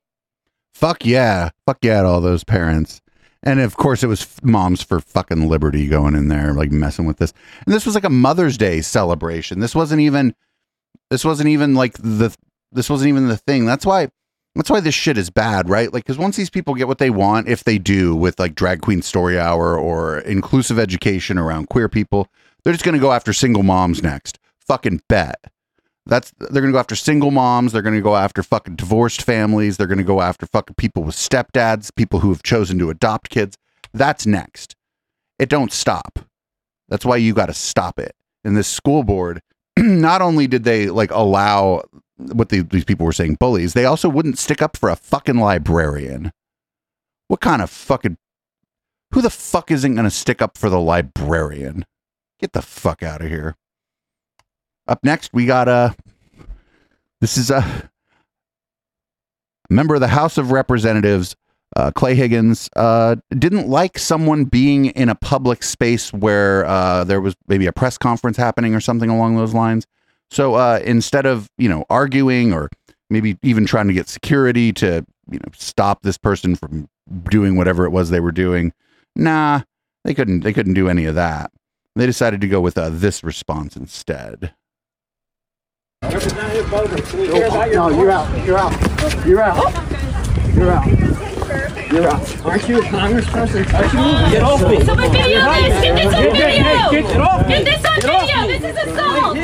Fuck 0.75 1.05
yeah. 1.07 1.51
Fuck 1.67 1.79
yeah 1.83 2.03
all 2.03 2.21
those 2.21 2.45
parents. 2.45 3.01
And 3.43 3.61
of 3.61 3.77
course, 3.77 4.03
it 4.03 4.09
was 4.09 4.23
f- 4.23 4.45
moms 4.45 4.83
for 4.83 5.01
fucking 5.01 5.49
liberty 5.49 5.89
going 5.89 6.15
in 6.15 6.29
there, 6.29 6.53
like 6.53 6.71
messing 6.71 7.07
with 7.07 7.17
this. 7.19 7.33
And 7.67 7.75
this 7.75 7.87
was 7.87 7.95
like 7.95 8.05
a 8.05 8.11
Mother's 8.11 8.57
Day 8.57 8.81
celebration. 8.81 9.61
This 9.61 9.75
wasn't 9.75 10.01
even, 10.01 10.35
this 11.11 11.25
wasn't 11.25 11.49
even 11.49 11.75
like 11.75 11.95
the, 11.95 12.37
this 12.71 12.89
wasn't 12.89 13.09
even 13.09 13.29
the 13.29 13.37
thing. 13.37 13.67
That's 13.67 13.85
why, 13.85 14.09
that's 14.55 14.71
why 14.71 14.81
this 14.81 14.95
shit 14.95 15.19
is 15.19 15.31
bad, 15.31 15.69
right? 15.69 15.93
Like, 15.93 16.05
because 16.05 16.19
once 16.19 16.37
these 16.37 16.51
people 16.51 16.75
get 16.75 16.89
what 16.89 16.99
they 16.99 17.11
want, 17.11 17.49
if 17.49 17.65
they 17.65 17.79
do 17.79 18.15
with 18.15 18.39
like 18.39 18.55
drag 18.55 18.81
queen 18.81 19.03
story 19.03 19.39
hour 19.39 19.79
or 19.79 20.19
inclusive 20.21 20.79
education 20.79 21.39
around 21.39 21.69
queer 21.69 21.89
people, 21.89 22.29
they're 22.63 22.73
just 22.73 22.85
going 22.85 22.95
to 22.95 23.01
go 23.01 23.13
after 23.13 23.33
single 23.33 23.63
moms 23.63 24.03
next. 24.03 24.39
Fucking 24.61 25.03
bet. 25.09 25.41
That's 26.07 26.33
they're 26.39 26.63
gonna 26.63 26.73
go 26.73 26.79
after 26.79 26.97
single 26.97 27.31
moms. 27.31 27.73
They're 27.73 27.83
gonna 27.83 28.01
go 28.01 28.17
after 28.17 28.43
fucking 28.43 28.77
divorced 28.77 29.23
families. 29.23 29.77
They're 29.77 29.87
gonna 29.87 30.03
go 30.03 30.21
after 30.21 30.47
fucking 30.47 30.75
people 30.77 31.05
with 31.05 31.15
stepdads, 31.15 31.95
people 31.95 32.21
who 32.21 32.31
have 32.31 32.43
chosen 32.43 32.79
to 32.81 32.91
adopt 32.91 33.31
kids. 33.31 33.57
That's 33.93 34.27
next. 34.27 34.75
It 35.39 35.49
don't 35.49 35.73
stop. 35.73 36.19
That's 36.89 37.05
why 37.05 37.17
you 37.17 37.35
got 37.35 37.47
to 37.47 37.55
stop 37.55 37.99
it. 37.99 38.15
And 38.45 38.57
this 38.57 38.69
school 38.69 39.03
board, 39.03 39.41
not 39.79 40.23
only 40.23 40.47
did 40.47 40.65
they 40.65 40.89
like 40.89 41.11
allow 41.11 41.83
what 42.17 42.51
the, 42.51 42.61
these 42.61 42.85
people 42.85 43.07
were 43.07 43.13
saying 43.13 43.37
bullies, 43.41 43.73
they 43.73 43.85
also 43.85 44.09
wouldn't 44.09 44.39
stick 44.39 44.61
up 44.61 44.77
for 44.77 44.89
a 44.89 44.97
fucking 44.97 45.37
librarian. 45.37 46.33
What 47.29 47.41
kind 47.41 47.63
of 47.63 47.71
fucking 47.71 48.19
who 49.15 49.23
the 49.23 49.31
fuck 49.31 49.71
isn't 49.71 49.95
gonna 49.95 50.11
stick 50.11 50.43
up 50.43 50.59
for 50.59 50.69
the 50.69 50.81
librarian? 50.81 51.87
Get 52.39 52.53
the 52.53 52.63
fuck 52.63 53.03
out 53.03 53.23
of 53.23 53.29
here. 53.29 53.57
Up 54.89 55.01
next, 55.05 55.33
we 55.33 55.47
got 55.47 55.69
a. 55.69 55.95
This 57.21 57.39
is 57.39 57.51
a 57.51 57.89
member 59.71 59.95
of 59.95 60.01
the 60.01 60.09
House 60.09 60.39
of 60.39 60.51
Representatives, 60.51 61.37
uh, 61.77 61.93
Clay 61.93 62.15
Higgins, 62.15 62.69
uh, 62.77 63.17
didn't 63.31 63.69
like 63.69 63.99
someone 63.99 64.45
being 64.45 64.87
in 64.87 65.09
a 65.09 65.15
public 65.15 65.63
space 65.63 66.13
where 66.13 66.67
uh, 66.67 67.05
there 67.05 67.21
was 67.21 67.35
maybe 67.47 67.67
a 67.67 67.73
press 67.73 67.97
conference 67.97 68.37
happening 68.37 68.75
or 68.75 68.81
something 68.81 69.09
along 69.09 69.37
those 69.37 69.55
lines. 69.55 69.87
So 70.31 70.55
uh, 70.55 70.81
instead 70.85 71.27
of 71.27 71.49
you 71.59 71.69
know 71.69 71.85
arguing 71.89 72.53
or 72.53 72.69
maybe 73.09 73.39
even 73.43 73.67
trying 73.67 73.87
to 73.87 73.95
get 73.95 74.09
security 74.09 74.73
to 74.75 75.07
you 75.31 75.39
know 75.39 75.53
stop 75.55 76.03
this 76.03 76.19
person 76.19 76.57
from 76.57 76.89
doing 77.31 77.57
whatever 77.57 77.85
it 77.85 77.91
was 77.91 78.11
they 78.11 78.21
were 78.21 78.33
doing, 78.33 78.73
nah, 79.15 79.63
they 80.05 80.15
couldn't. 80.15 80.41
They 80.41 80.53
couldn't 80.53 80.75
do 80.75 80.89
any 80.89 81.05
of 81.05 81.15
that. 81.15 81.53
They 81.95 82.07
decided 82.07 82.41
to 82.41 82.49
go 82.49 82.61
with 82.61 82.77
uh, 82.77 82.89
this 82.91 83.23
response 83.23 83.77
instead. 83.77 84.55
No, 86.03 87.89
you're 87.89 88.11
out. 88.11 88.45
You're 88.45 88.59
out. 88.59 89.27
You're 89.27 89.43
out. 89.43 89.73
You're 90.55 90.71
out. 90.71 90.87
You're 91.93 92.09
out. 92.09 92.47
Aren't 92.47 92.69
you 92.69 92.79
a 92.79 92.83
congressperson 92.83 93.67
touching 93.67 94.01
me? 94.01 94.31
Get 94.31 94.43
off 94.43 94.61
me. 94.69 94.85
Someone 94.85 95.13
video 95.13 95.41
this. 95.53 95.83
Get 95.83 95.95
this 95.95 96.15
on 96.15 96.23
video. 96.23 96.91
Get 96.91 97.21
off 97.21 97.47
me. 97.47 97.55
Get 97.55 97.65
this 97.65 97.85
on 97.85 98.01
video. 98.01 98.47
This 98.47 98.65
is 98.65 98.77
assault. 98.89 99.37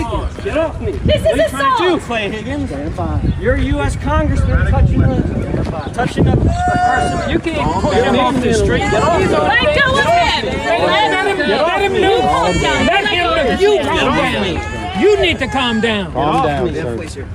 Get 0.43 0.57
off 0.57 0.81
me. 0.81 0.93
This 0.93 1.23
what 1.23 1.39
is 1.39 1.41
are 1.41 1.43
you 1.43 1.49
trying 1.49 1.77
to 1.77 1.85
do, 1.85 1.95
assault. 1.97 2.03
Clay 2.03 2.31
Higgins? 2.31 2.69
Stand 2.71 2.95
fine. 2.95 3.35
You're 3.41 3.55
a 3.55 3.63
U.S. 3.63 3.97
congressman 3.97 4.67
touching 4.71 5.03
a, 5.03 5.93
touching 5.95 6.27
a 6.27 6.37
person. 6.37 7.31
You 7.31 7.39
can't 7.39 7.83
push 7.83 7.97
him 7.97 8.17
off 8.17 8.35
the 8.35 8.55
street. 8.55 8.79
Get 8.79 9.03
off 9.03 9.21
me. 9.21 9.27
Let 9.27 9.63
go 9.79 9.99
of 9.99 10.05
him. 10.05 10.47
Let 10.47 11.11
him, 11.29 11.39
let 11.39 11.81
him 11.83 11.95
You 11.95 12.01
know. 12.01 12.19
Let 12.19 12.57
Let 12.87 13.05
him 13.05 13.19
go 13.19 13.35
know. 13.35 13.61
You 13.61 13.79
him. 13.79 13.87
calm 13.87 13.97
Get 13.97 14.09
off 14.09 14.65
down. 14.65 14.78
Me. 14.99 15.03
You 15.11 15.21
need 15.21 15.39
to 15.39 15.49
calm 15.49 15.81
down. 15.81 16.13
Calm 16.13 16.47
Get 16.47 16.75
down, 16.75 16.95
off 16.95 17.01
me. 17.01 17.07
sir. 17.07 17.29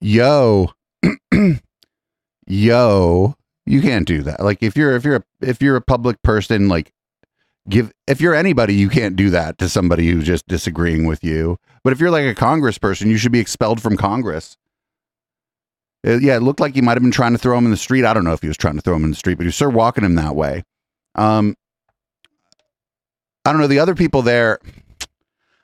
Yo, 0.00 0.72
yo, 2.46 3.34
you 3.66 3.82
can't 3.82 4.06
do 4.06 4.22
that. 4.22 4.40
Like 4.42 4.62
if 4.62 4.76
you're 4.76 4.94
if 4.96 5.04
you're 5.04 5.16
a, 5.16 5.22
if 5.40 5.60
you're 5.62 5.76
a 5.76 5.80
public 5.82 6.20
person, 6.22 6.68
like 6.68 6.92
give 7.68 7.92
if 8.06 8.20
you're 8.20 8.34
anybody, 8.34 8.74
you 8.74 8.88
can't 8.88 9.16
do 9.16 9.30
that 9.30 9.58
to 9.58 9.68
somebody 9.68 10.08
who's 10.10 10.24
just 10.26 10.46
disagreeing 10.48 11.06
with 11.06 11.22
you. 11.22 11.58
But 11.84 11.92
if 11.92 12.00
you're 12.00 12.10
like 12.10 12.24
a 12.24 12.34
congressperson, 12.34 13.06
you 13.06 13.16
should 13.16 13.32
be 13.32 13.40
expelled 13.40 13.80
from 13.82 13.96
Congress. 13.96 14.56
Uh, 16.06 16.18
yeah, 16.18 16.36
it 16.36 16.42
looked 16.42 16.60
like 16.60 16.74
he 16.74 16.80
might 16.80 16.94
have 16.94 17.02
been 17.02 17.10
trying 17.12 17.32
to 17.32 17.38
throw 17.38 17.58
him 17.58 17.66
in 17.66 17.70
the 17.70 17.76
street. 17.76 18.04
I 18.06 18.14
don't 18.14 18.24
know 18.24 18.32
if 18.32 18.40
he 18.40 18.48
was 18.48 18.56
trying 18.56 18.76
to 18.76 18.80
throw 18.80 18.96
him 18.96 19.04
in 19.04 19.10
the 19.10 19.16
street, 19.16 19.34
but 19.34 19.42
he 19.44 19.48
was 19.48 19.56
sort 19.56 19.70
of 19.70 19.74
walking 19.76 20.02
him 20.04 20.14
that 20.14 20.34
way. 20.34 20.62
Um, 21.14 21.54
I 23.44 23.52
don't 23.52 23.60
know. 23.60 23.66
The 23.66 23.78
other 23.80 23.94
people 23.94 24.22
there, 24.22 24.58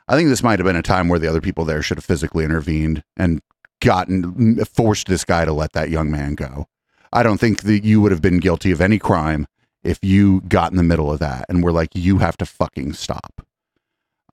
I 0.08 0.16
think 0.16 0.28
this 0.28 0.42
might 0.42 0.58
have 0.58 0.66
been 0.66 0.76
a 0.76 0.82
time 0.82 1.08
where 1.08 1.18
the 1.18 1.28
other 1.28 1.40
people 1.40 1.64
there 1.64 1.82
should 1.82 1.98
have 1.98 2.04
physically 2.04 2.44
intervened 2.44 3.02
and 3.16 3.40
gotten 3.80 4.64
forced 4.64 5.08
this 5.08 5.24
guy 5.24 5.44
to 5.44 5.52
let 5.52 5.72
that 5.72 5.90
young 5.90 6.10
man 6.10 6.34
go. 6.34 6.66
I 7.12 7.22
don't 7.22 7.38
think 7.38 7.62
that 7.62 7.84
you 7.84 8.00
would 8.00 8.12
have 8.12 8.22
been 8.22 8.38
guilty 8.38 8.70
of 8.70 8.80
any 8.80 8.98
crime 8.98 9.46
if 9.82 9.98
you 10.02 10.42
got 10.42 10.70
in 10.70 10.76
the 10.76 10.82
middle 10.82 11.10
of 11.10 11.18
that 11.20 11.46
and 11.48 11.62
were 11.62 11.72
like, 11.72 11.90
you 11.94 12.18
have 12.18 12.36
to 12.38 12.46
fucking 12.46 12.92
stop. 12.92 13.46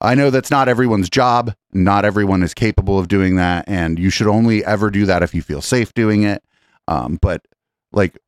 I 0.01 0.15
know 0.15 0.29
that's 0.29 0.51
not 0.51 0.67
everyone's 0.67 1.09
job. 1.09 1.53
Not 1.71 2.03
everyone 2.03 2.43
is 2.43 2.53
capable 2.53 2.99
of 2.99 3.07
doing 3.07 3.37
that, 3.37 3.63
and 3.67 3.97
you 3.97 4.09
should 4.09 4.27
only 4.27 4.63
ever 4.65 4.91
do 4.91 5.05
that 5.05 5.23
if 5.23 5.33
you 5.33 5.41
feel 5.41 5.61
safe 5.61 5.93
doing 5.93 6.23
it. 6.23 6.43
Um, 6.89 7.17
but 7.21 7.45
like 7.93 8.19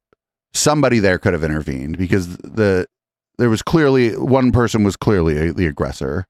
somebody 0.54 1.00
there 1.00 1.20
could 1.20 1.34
have 1.34 1.44
intervened 1.44 1.98
because 1.98 2.38
the 2.38 2.88
there 3.38 3.50
was 3.50 3.62
clearly 3.62 4.16
one 4.16 4.54
person 4.54 4.86
was 4.86 4.96
clearly 4.96 5.52
the 5.52 5.68
aggressor. 5.68 6.26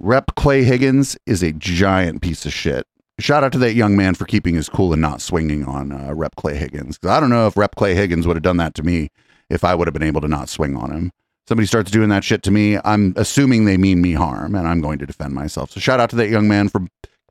Rep 0.00 0.34
Clay 0.36 0.64
Higgins 0.64 1.16
is 1.26 1.42
a 1.42 1.52
giant 1.52 2.22
piece 2.22 2.46
of 2.46 2.52
shit. 2.52 2.86
Shout 3.20 3.44
out 3.44 3.52
to 3.52 3.58
that 3.58 3.74
young 3.74 3.96
man 3.96 4.14
for 4.14 4.24
keeping 4.24 4.56
his 4.56 4.68
cool 4.68 4.92
and 4.92 5.00
not 5.00 5.20
swinging 5.20 5.64
on 5.64 5.92
uh, 5.92 6.12
Rep 6.14 6.34
Clay 6.36 6.56
Higgins. 6.56 6.98
'Cause 6.98 7.10
I 7.10 7.20
don't 7.20 7.30
know 7.30 7.46
if 7.46 7.56
Rep 7.56 7.76
Clay 7.76 7.94
Higgins 7.94 8.26
would 8.26 8.36
have 8.36 8.42
done 8.42 8.56
that 8.56 8.74
to 8.74 8.82
me 8.82 9.10
if 9.50 9.62
I 9.62 9.74
would 9.74 9.86
have 9.86 9.92
been 9.94 10.02
able 10.02 10.20
to 10.22 10.28
not 10.28 10.48
swing 10.48 10.76
on 10.76 10.90
him. 10.90 11.12
Somebody 11.46 11.66
starts 11.66 11.90
doing 11.90 12.08
that 12.08 12.24
shit 12.24 12.42
to 12.44 12.50
me, 12.50 12.78
I'm 12.84 13.12
assuming 13.16 13.66
they 13.66 13.76
mean 13.76 14.00
me 14.00 14.14
harm, 14.14 14.54
and 14.54 14.66
I'm 14.66 14.80
going 14.80 14.98
to 14.98 15.06
defend 15.06 15.34
myself. 15.34 15.70
So 15.70 15.78
shout 15.78 16.00
out 16.00 16.10
to 16.10 16.16
that 16.16 16.30
young 16.30 16.48
man 16.48 16.68
for 16.70 16.80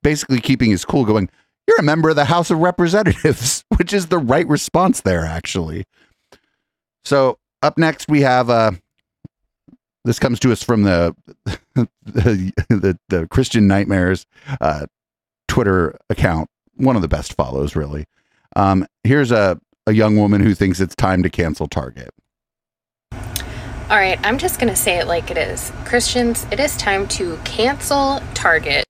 basically 0.03 0.39
keeping 0.39 0.69
his 0.69 0.85
cool, 0.85 1.03
going, 1.03 1.29
"You're 1.67 1.79
a 1.79 1.83
member 1.83 2.09
of 2.11 2.15
the 2.15 2.25
House 2.25 2.51
of 2.51 2.59
Representatives," 2.59 3.63
which 3.77 3.91
is 3.91 4.07
the 4.07 4.19
right 4.19 4.47
response 4.47 5.01
there, 5.01 5.25
actually. 5.25 5.85
So 7.03 7.39
up 7.61 7.77
next 7.77 8.07
we 8.07 8.21
have 8.21 8.49
uh 8.49 8.71
this 10.05 10.19
comes 10.19 10.39
to 10.41 10.51
us 10.51 10.63
from 10.63 10.83
the 10.83 11.15
the, 11.75 12.51
the, 12.69 12.97
the 13.09 13.27
Christian 13.27 13.67
Nightmares 13.67 14.25
uh, 14.61 14.85
Twitter 15.47 15.97
account, 16.09 16.49
one 16.75 16.95
of 16.95 17.01
the 17.01 17.07
best 17.07 17.33
follows, 17.33 17.75
really. 17.75 18.05
Um, 18.55 18.85
here's 19.03 19.31
a 19.31 19.59
a 19.85 19.91
young 19.91 20.15
woman 20.17 20.41
who 20.41 20.53
thinks 20.53 20.79
it's 20.79 20.95
time 20.95 21.23
to 21.23 21.29
cancel 21.29 21.67
Target. 21.67 22.11
All 23.11 23.99
right, 23.99 24.17
I'm 24.23 24.37
just 24.37 24.59
going 24.59 24.73
to 24.73 24.79
say 24.79 24.97
it 24.97 25.07
like 25.07 25.29
it 25.29 25.37
is. 25.37 25.71
Christians, 25.85 26.47
it 26.51 26.59
is 26.59 26.77
time 26.77 27.07
to 27.09 27.37
cancel 27.43 28.21
Target. 28.33 28.85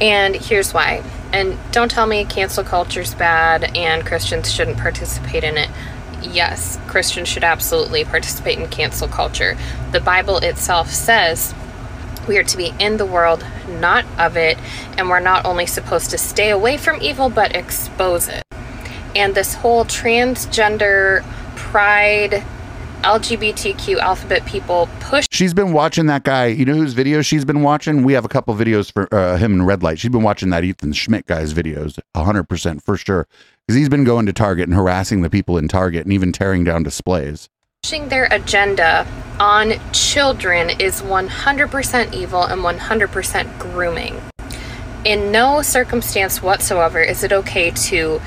And 0.00 0.36
here's 0.36 0.74
why. 0.74 1.02
And 1.32 1.58
don't 1.72 1.90
tell 1.90 2.06
me 2.06 2.24
cancel 2.26 2.62
culture's 2.62 3.14
bad 3.14 3.74
and 3.76 4.04
Christians 4.04 4.52
shouldn't 4.52 4.76
participate 4.76 5.44
in 5.44 5.56
it. 5.56 5.70
Yes, 6.32 6.78
Christians 6.86 7.28
should 7.28 7.44
absolutely 7.44 8.04
participate 8.04 8.58
in 8.58 8.68
cancel 8.68 9.08
culture. 9.08 9.56
The 9.92 10.00
Bible 10.00 10.38
itself 10.38 10.90
says 10.90 11.54
we 12.28 12.38
are 12.38 12.44
to 12.44 12.56
be 12.56 12.72
in 12.78 12.96
the 12.96 13.06
world, 13.06 13.44
not 13.68 14.04
of 14.18 14.36
it, 14.36 14.58
and 14.98 15.08
we're 15.08 15.20
not 15.20 15.44
only 15.44 15.66
supposed 15.66 16.10
to 16.10 16.18
stay 16.18 16.50
away 16.50 16.76
from 16.76 17.00
evil, 17.00 17.30
but 17.30 17.54
expose 17.54 18.28
it. 18.28 18.42
And 19.14 19.34
this 19.34 19.54
whole 19.54 19.84
transgender 19.84 21.24
pride 21.54 22.44
LGBTQ 23.02 23.98
alphabet 23.98 24.44
people 24.46 24.88
push 25.00 25.26
She's 25.30 25.54
been 25.54 25.72
watching 25.72 26.06
that 26.06 26.24
guy. 26.24 26.46
You 26.46 26.64
know 26.64 26.74
whose 26.74 26.94
videos 26.94 27.24
she's 27.24 27.44
been 27.44 27.62
watching? 27.62 28.02
We 28.02 28.14
have 28.14 28.24
a 28.24 28.28
couple 28.28 28.54
videos 28.54 28.92
for 28.92 29.12
uh, 29.14 29.36
him 29.36 29.52
in 29.52 29.64
Red 29.64 29.82
Light. 29.82 29.98
She's 29.98 30.10
been 30.10 30.22
watching 30.22 30.50
that 30.50 30.64
Ethan 30.64 30.92
Schmidt 30.92 31.26
guy's 31.26 31.54
videos, 31.54 31.98
100% 32.16 32.82
for 32.82 32.96
sure. 32.96 33.28
Because 33.66 33.78
he's 33.78 33.88
been 33.88 34.04
going 34.04 34.26
to 34.26 34.32
Target 34.32 34.68
and 34.68 34.76
harassing 34.76 35.22
the 35.22 35.30
people 35.30 35.58
in 35.58 35.66
Target 35.66 36.04
and 36.04 36.12
even 36.12 36.30
tearing 36.30 36.62
down 36.62 36.84
displays. 36.84 37.48
pushing 37.82 38.08
their 38.08 38.28
agenda 38.30 39.06
on 39.40 39.74
children 39.92 40.70
is 40.80 41.02
100% 41.02 42.14
evil 42.14 42.42
and 42.42 42.62
100% 42.62 43.58
grooming. 43.58 44.20
In 45.04 45.32
no 45.32 45.62
circumstance 45.62 46.42
whatsoever 46.42 47.00
is 47.00 47.22
it 47.22 47.32
okay 47.32 47.70
to 47.72 48.20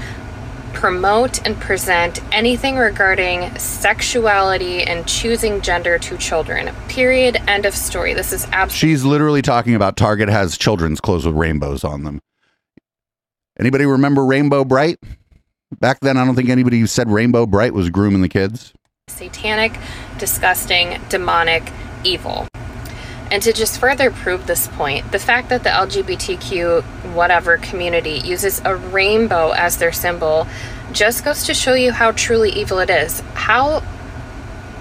promote 0.74 1.46
and 1.46 1.60
present 1.60 2.22
anything 2.34 2.78
regarding 2.78 3.54
sexuality 3.58 4.84
and 4.84 5.08
choosing 5.08 5.62
gender 5.62 5.98
to 6.00 6.18
children. 6.18 6.74
Period. 6.88 7.38
End 7.48 7.66
of 7.66 7.76
story. 7.76 8.14
This 8.14 8.32
is 8.32 8.46
absolutely 8.52 8.78
She's 8.78 9.04
literally 9.04 9.42
talking 9.42 9.76
about 9.76 9.98
Target 9.98 10.30
has 10.30 10.58
children's 10.58 11.02
clothes 11.02 11.26
with 11.26 11.36
rainbows 11.36 11.84
on 11.84 12.04
them. 12.04 12.22
Anybody 13.60 13.86
remember 13.86 14.26
Rainbow 14.26 14.64
Brite? 14.64 15.00
Back 15.78 16.00
then, 16.00 16.18
I 16.18 16.26
don't 16.26 16.36
think 16.36 16.50
anybody 16.50 16.86
said 16.88 17.10
Rainbow 17.10 17.46
Brite 17.46 17.74
was 17.74 17.90
grooming 17.90 18.22
the 18.22 18.30
kids. 18.30 18.74
satanic, 19.08 19.78
disgusting, 20.18 21.00
demonic, 21.10 21.72
evil. 22.04 22.48
And 23.32 23.44
to 23.44 23.54
just 23.54 23.80
further 23.80 24.10
prove 24.10 24.48
this 24.48 24.68
point, 24.70 25.12
the 25.12 25.20
fact 25.20 25.50
that 25.50 25.64
the 25.64 25.70
LGBTQ 25.70 26.84
whatever 27.14 27.58
community 27.58 28.20
uses 28.20 28.62
a 28.66 28.76
rainbow 28.76 29.52
as 29.52 29.78
their 29.78 29.92
symbol 29.92 30.48
just 30.92 31.24
goes 31.24 31.44
to 31.46 31.54
show 31.54 31.76
you 31.76 31.92
how 31.92 32.12
truly 32.12 32.50
evil 32.52 32.80
it 32.80 32.90
is. 32.90 33.20
How 33.34 33.84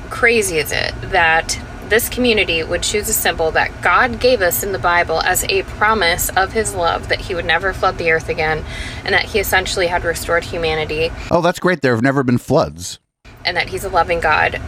crazy 0.08 0.58
is 0.58 0.72
it 0.72 0.94
that 1.10 1.60
this 1.88 2.08
community 2.08 2.62
would 2.62 2.82
choose 2.82 3.08
a 3.08 3.12
symbol 3.12 3.50
that 3.52 3.82
God 3.82 4.20
gave 4.20 4.40
us 4.42 4.62
in 4.62 4.72
the 4.72 4.78
Bible 4.78 5.20
as 5.22 5.44
a 5.44 5.62
promise 5.64 6.28
of 6.30 6.52
his 6.52 6.74
love 6.74 7.08
that 7.08 7.20
he 7.22 7.34
would 7.34 7.44
never 7.44 7.72
flood 7.72 7.98
the 7.98 8.10
earth 8.10 8.28
again 8.28 8.64
and 9.04 9.14
that 9.14 9.24
he 9.24 9.38
essentially 9.38 9.86
had 9.86 10.04
restored 10.04 10.44
humanity 10.44 11.10
Oh, 11.30 11.40
that's 11.40 11.58
great. 11.58 11.80
There 11.80 11.94
have 11.94 12.02
never 12.02 12.22
been 12.22 12.38
floods. 12.38 12.98
and 13.44 13.56
that 13.56 13.68
he's 13.68 13.84
a 13.84 13.88
loving 13.88 14.20
God, 14.20 14.60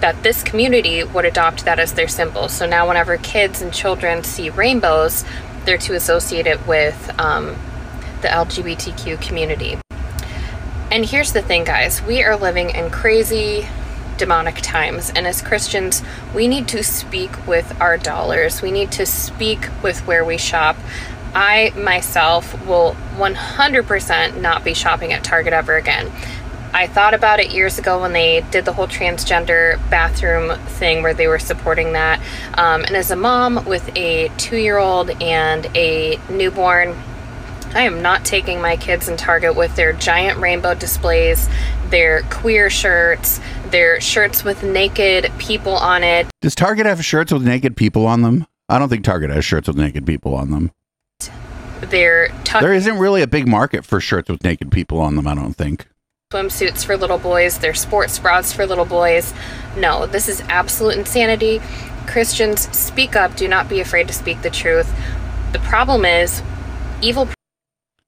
that 0.00 0.22
this 0.22 0.42
community 0.42 1.02
would 1.04 1.24
adopt 1.24 1.64
that 1.64 1.78
as 1.78 1.92
their 1.94 2.08
symbol. 2.08 2.48
So 2.48 2.66
now, 2.66 2.86
whenever 2.88 3.16
kids 3.18 3.60
and 3.60 3.72
children 3.72 4.22
see 4.24 4.48
rainbows, 4.50 5.24
they're 5.64 5.78
to 5.78 5.94
associate 5.94 6.46
it 6.46 6.64
with 6.66 7.10
um, 7.18 7.56
the 8.22 8.28
LGBTQ 8.28 9.20
community. 9.20 9.78
And 10.90 11.04
here's 11.04 11.32
the 11.32 11.42
thing, 11.42 11.64
guys 11.64 12.00
we 12.02 12.22
are 12.22 12.36
living 12.36 12.70
in 12.70 12.90
crazy 12.90 13.66
demonic 14.16 14.56
times, 14.56 15.10
and 15.14 15.26
as 15.26 15.42
Christians, 15.42 16.02
we 16.34 16.48
need 16.48 16.68
to 16.68 16.82
speak 16.82 17.46
with 17.46 17.80
our 17.80 17.96
dollars, 17.96 18.62
we 18.62 18.70
need 18.70 18.92
to 18.92 19.06
speak 19.06 19.68
with 19.82 20.06
where 20.06 20.24
we 20.24 20.38
shop. 20.38 20.76
I 21.34 21.72
myself 21.76 22.64
will 22.66 22.96
100% 23.16 24.40
not 24.40 24.64
be 24.64 24.72
shopping 24.72 25.12
at 25.12 25.24
Target 25.24 25.52
ever 25.52 25.76
again. 25.76 26.12
I 26.72 26.88
thought 26.88 27.14
about 27.14 27.38
it 27.38 27.52
years 27.52 27.78
ago 27.78 28.00
when 28.00 28.12
they 28.12 28.40
did 28.50 28.64
the 28.64 28.72
whole 28.72 28.88
transgender 28.88 29.78
bathroom 29.90 30.58
thing 30.66 31.04
where 31.04 31.14
they 31.14 31.28
were 31.28 31.38
supporting 31.38 31.92
that. 31.92 32.20
Um, 32.54 32.82
and 32.82 32.96
as 32.96 33.12
a 33.12 33.16
mom 33.16 33.64
with 33.64 33.88
a 33.96 34.28
two 34.38 34.56
year 34.56 34.78
old 34.78 35.10
and 35.22 35.66
a 35.76 36.18
newborn, 36.28 37.00
I 37.74 37.82
am 37.82 38.02
not 38.02 38.24
taking 38.24 38.60
my 38.60 38.76
kids 38.76 39.08
in 39.08 39.16
Target 39.16 39.54
with 39.54 39.76
their 39.76 39.92
giant 39.92 40.38
rainbow 40.38 40.74
displays, 40.74 41.48
their 41.90 42.22
queer 42.22 42.70
shirts, 42.70 43.40
their 43.74 44.00
shirts 44.00 44.44
with 44.44 44.62
naked 44.62 45.32
people 45.36 45.72
on 45.72 46.04
it. 46.04 46.28
Does 46.40 46.54
Target 46.54 46.86
have 46.86 47.04
shirts 47.04 47.32
with 47.32 47.44
naked 47.44 47.76
people 47.76 48.06
on 48.06 48.22
them? 48.22 48.46
I 48.68 48.78
don't 48.78 48.88
think 48.88 49.04
Target 49.04 49.30
has 49.30 49.44
shirts 49.44 49.66
with 49.66 49.76
naked 49.76 50.06
people 50.06 50.36
on 50.36 50.52
them. 50.52 50.70
Tuck 51.80 52.62
There 52.62 52.72
isn't 52.72 52.98
really 52.98 53.20
a 53.20 53.26
big 53.26 53.48
market 53.48 53.84
for 53.84 54.00
shirts 54.00 54.30
with 54.30 54.44
naked 54.44 54.70
people 54.70 55.00
on 55.00 55.16
them, 55.16 55.26
I 55.26 55.34
don't 55.34 55.54
think. 55.54 55.88
swimsuits 56.32 56.84
for 56.84 56.96
little 56.96 57.18
boys, 57.18 57.58
their 57.58 57.74
sports 57.74 58.16
bras 58.16 58.52
for 58.52 58.64
little 58.64 58.84
boys. 58.84 59.34
No, 59.76 60.06
this 60.06 60.28
is 60.28 60.40
absolute 60.42 60.96
insanity. 60.96 61.60
Christians, 62.06 62.68
speak 62.74 63.16
up. 63.16 63.34
Do 63.34 63.48
not 63.48 63.68
be 63.68 63.80
afraid 63.80 64.06
to 64.06 64.14
speak 64.14 64.40
the 64.42 64.50
truth. 64.50 64.88
The 65.52 65.58
problem 65.58 66.04
is, 66.04 66.44
evil 67.02 67.28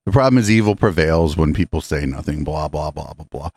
The 0.04 0.12
problem 0.12 0.38
is 0.38 0.48
evil 0.48 0.76
prevails 0.76 1.36
when 1.36 1.52
people 1.52 1.80
say 1.80 2.06
nothing, 2.06 2.44
blah, 2.44 2.68
blah, 2.68 2.92
blah, 2.92 3.14
blah, 3.14 3.26
blah. 3.28 3.50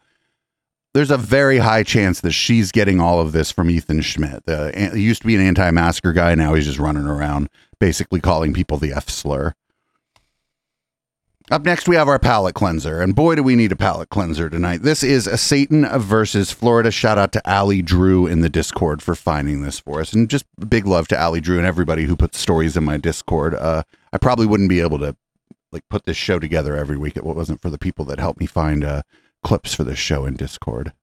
There's 0.93 1.11
a 1.11 1.17
very 1.17 1.59
high 1.59 1.83
chance 1.83 2.21
that 2.21 2.31
she's 2.31 2.71
getting 2.71 2.99
all 2.99 3.19
of 3.19 3.31
this 3.31 3.51
from 3.51 3.69
Ethan 3.69 4.01
Schmidt. 4.01 4.45
The, 4.45 4.91
he 4.93 5.01
used 5.01 5.21
to 5.21 5.27
be 5.27 5.35
an 5.35 5.41
anti 5.41 5.69
masker 5.71 6.13
guy. 6.13 6.33
Now 6.35 6.55
he's 6.55 6.65
just 6.65 6.79
running 6.79 7.05
around 7.05 7.49
basically 7.79 8.19
calling 8.19 8.53
people 8.53 8.77
the 8.77 8.93
F 8.93 9.09
slur. 9.09 9.53
Up 11.51 11.63
next, 11.63 11.87
we 11.87 11.95
have 11.95 12.07
our 12.07 12.19
palate 12.19 12.53
cleanser. 12.53 13.01
And 13.01 13.15
boy, 13.15 13.33
do 13.33 13.41
we 13.41 13.55
need 13.55 13.71
a 13.71 13.75
palate 13.75 14.09
cleanser 14.09 14.51
tonight. 14.51 14.83
This 14.83 15.01
is 15.01 15.25
a 15.25 15.37
Satan 15.37 15.83
versus 15.99 16.51
Florida. 16.51 16.91
Shout 16.91 17.17
out 17.17 17.31
to 17.31 17.51
Ali 17.51 17.81
Drew 17.81 18.27
in 18.27 18.41
the 18.41 18.49
Discord 18.49 19.01
for 19.01 19.15
finding 19.15 19.63
this 19.63 19.79
for 19.79 19.99
us. 19.99 20.13
And 20.13 20.29
just 20.29 20.45
big 20.69 20.85
love 20.85 21.07
to 21.07 21.19
Ali 21.19 21.41
Drew 21.41 21.57
and 21.57 21.65
everybody 21.65 22.03
who 22.03 22.15
puts 22.15 22.37
stories 22.37 22.77
in 22.77 22.83
my 22.83 22.97
Discord. 22.97 23.55
Uh, 23.55 23.81
I 24.13 24.19
probably 24.19 24.45
wouldn't 24.45 24.69
be 24.69 24.79
able 24.79 24.99
to 24.99 25.15
like 25.71 25.83
put 25.89 26.05
this 26.05 26.17
show 26.17 26.37
together 26.37 26.75
every 26.75 26.97
week 26.97 27.13
if 27.13 27.23
it 27.23 27.35
wasn't 27.35 27.61
for 27.61 27.71
the 27.71 27.79
people 27.79 28.05
that 28.05 28.19
helped 28.19 28.39
me 28.39 28.45
find 28.45 28.83
uh, 28.83 29.01
clips 29.43 29.73
for 29.73 29.83
this 29.83 29.99
show 29.99 30.25
in 30.25 30.35
Discord. 30.35 30.93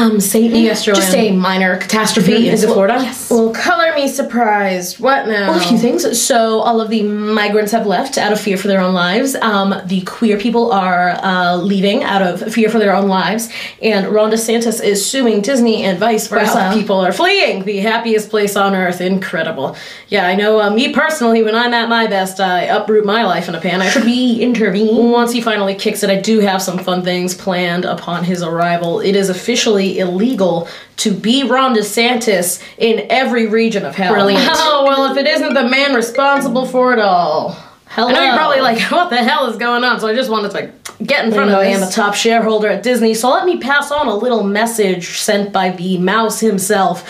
Um, 0.00 0.18
Satan. 0.20 0.62
Yes, 0.62 0.84
Joanne. 0.84 0.96
Just 0.96 1.14
a 1.14 1.30
minor 1.32 1.76
catastrophe. 1.76 2.32
Mhm. 2.46 2.52
Is 2.52 2.62
it 2.62 2.66
Well, 2.66 2.74
Florida? 2.74 2.98
Yes. 3.02 3.28
Well, 3.30 3.50
color 3.50 3.92
me 3.94 4.08
surprised. 4.08 4.98
What 4.98 5.26
now? 5.28 5.50
Well, 5.50 5.58
a 5.58 5.62
few 5.62 5.76
things. 5.78 6.20
So, 6.20 6.60
all 6.60 6.80
of 6.80 6.88
the 6.88 7.02
migrants 7.02 7.72
have 7.72 7.86
left 7.86 8.16
out 8.16 8.32
of 8.32 8.40
fear 8.40 8.56
for 8.56 8.68
their 8.68 8.80
own 8.80 8.94
lives. 8.94 9.36
Um, 9.42 9.74
the 9.86 10.00
queer 10.02 10.38
people 10.38 10.72
are 10.72 11.18
uh, 11.22 11.56
leaving 11.56 12.02
out 12.02 12.22
of 12.22 12.52
fear 12.52 12.70
for 12.70 12.78
their 12.78 12.94
own 12.94 13.08
lives. 13.08 13.48
And 13.82 14.08
Ron 14.08 14.30
DeSantis 14.30 14.82
is 14.82 15.04
suing 15.04 15.42
Disney 15.42 15.82
and 15.84 15.98
vice 15.98 16.26
versa. 16.28 16.54
Wow. 16.54 16.72
People 16.74 17.00
are 17.00 17.12
fleeing 17.12 17.64
the 17.64 17.78
happiest 17.78 18.30
place 18.30 18.56
on 18.56 18.74
earth. 18.74 19.00
Incredible. 19.00 19.76
Yeah, 20.08 20.26
I 20.26 20.34
know. 20.34 20.60
Uh, 20.60 20.70
me 20.70 20.92
personally, 20.92 21.42
when 21.42 21.54
I'm 21.54 21.74
at 21.74 21.88
my 21.88 22.06
best, 22.06 22.40
I 22.40 22.62
uproot 22.62 23.04
my 23.04 23.24
life 23.24 23.48
in 23.48 23.54
a 23.54 23.60
pan. 23.60 23.82
I 23.82 23.88
should 23.92 24.04
be 24.04 24.40
intervene. 24.40 25.10
Once 25.10 25.32
he 25.32 25.40
finally 25.40 25.74
kicks 25.74 26.02
it, 26.02 26.10
I 26.10 26.16
do 26.20 26.40
have 26.40 26.62
some 26.62 26.78
fun 26.78 27.02
things 27.02 27.34
planned 27.34 27.84
upon 27.84 28.24
his 28.24 28.42
arrival. 28.42 29.00
It 29.00 29.14
is 29.16 29.28
officially 29.28 29.89
illegal 29.98 30.68
to 30.98 31.12
be 31.12 31.42
Ron 31.44 31.74
DeSantis 31.74 32.62
in 32.78 33.06
every 33.10 33.46
region 33.46 33.84
of 33.84 33.94
hell. 33.94 34.12
Brilliant. 34.12 34.44
Oh, 34.52 34.84
well, 34.84 35.10
if 35.10 35.16
it 35.18 35.26
isn't 35.26 35.54
the 35.54 35.68
man 35.68 35.94
responsible 35.94 36.66
for 36.66 36.92
it 36.92 36.98
all. 36.98 37.50
Hello. 37.86 38.08
I 38.08 38.12
know 38.12 38.22
you're 38.22 38.36
probably 38.36 38.60
like, 38.60 38.80
what 38.90 39.10
the 39.10 39.16
hell 39.16 39.46
is 39.50 39.56
going 39.56 39.82
on? 39.84 39.98
So 40.00 40.06
I 40.06 40.14
just 40.14 40.30
wanted 40.30 40.52
to 40.52 40.72
get 41.04 41.24
in 41.24 41.32
front 41.32 41.50
of 41.50 41.58
this. 41.58 41.76
I 41.76 41.82
am 41.82 41.88
a 41.88 41.90
top 41.90 42.14
shareholder 42.14 42.68
at 42.68 42.82
Disney, 42.82 43.14
so 43.14 43.30
let 43.30 43.44
me 43.44 43.58
pass 43.58 43.90
on 43.90 44.06
a 44.06 44.14
little 44.14 44.44
message 44.44 45.18
sent 45.18 45.52
by 45.52 45.70
the 45.70 45.98
mouse 45.98 46.40
himself. 46.40 47.04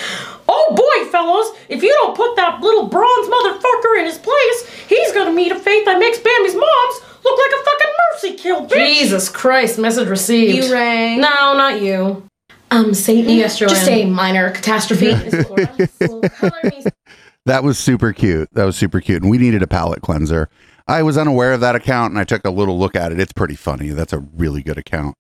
Oh 0.49 0.75
boy, 0.75 1.11
fellas, 1.11 1.49
if 1.69 1.83
you 1.83 1.91
don't 1.91 2.17
put 2.17 2.35
that 2.37 2.61
little 2.61 2.87
bronze 2.87 3.29
motherfucker 3.29 3.99
in 4.01 4.07
his 4.07 4.19
place, 4.19 4.87
he's 4.89 5.13
gonna 5.13 5.33
meet 5.33 5.53
a 5.53 5.59
fate 5.59 5.85
that 5.85 5.99
makes 5.99 6.19
Bambi's 6.19 6.55
moms 6.55 7.01
look 7.25 7.39
like 7.39 7.61
a 7.61 7.65
fucking 7.65 7.91
mercy 8.13 8.43
kill, 8.43 8.67
bitch. 8.67 8.87
Jesus 8.95 9.29
Christ, 9.29 9.79
message 9.79 10.09
received. 10.09 10.65
You 10.65 10.73
rang. 10.73 11.21
No, 11.21 11.29
not 11.55 11.81
you. 11.83 12.27
Um, 12.71 12.95
Satan. 12.95 13.37
Yes, 13.37 13.59
Joanne. 13.59 13.71
Just 13.71 13.89
a 13.89 14.05
minor 14.07 14.51
catastrophe. 14.51 15.11
That 17.47 17.65
was 17.65 17.79
super 17.79 18.13
cute. 18.13 18.49
That 18.53 18.65
was 18.65 18.77
super 18.77 19.01
cute. 19.01 19.23
And 19.23 19.31
we 19.31 19.39
needed 19.39 19.63
a 19.63 19.67
palate 19.67 20.03
cleanser. 20.03 20.49
I 20.87 21.03
was 21.03 21.17
unaware 21.17 21.53
of 21.53 21.61
that 21.61 21.75
account 21.75 22.13
and 22.13 22.19
I 22.19 22.25
took 22.25 22.45
a 22.45 22.51
little 22.51 22.79
look 22.79 22.95
at 22.95 23.13
it. 23.13 23.21
It's 23.21 23.33
pretty 23.33 23.57
funny. 23.57 23.89
That's 23.89 24.13
a 24.13 24.19
really 24.19 24.63
good 24.63 24.77
account. 24.77 25.17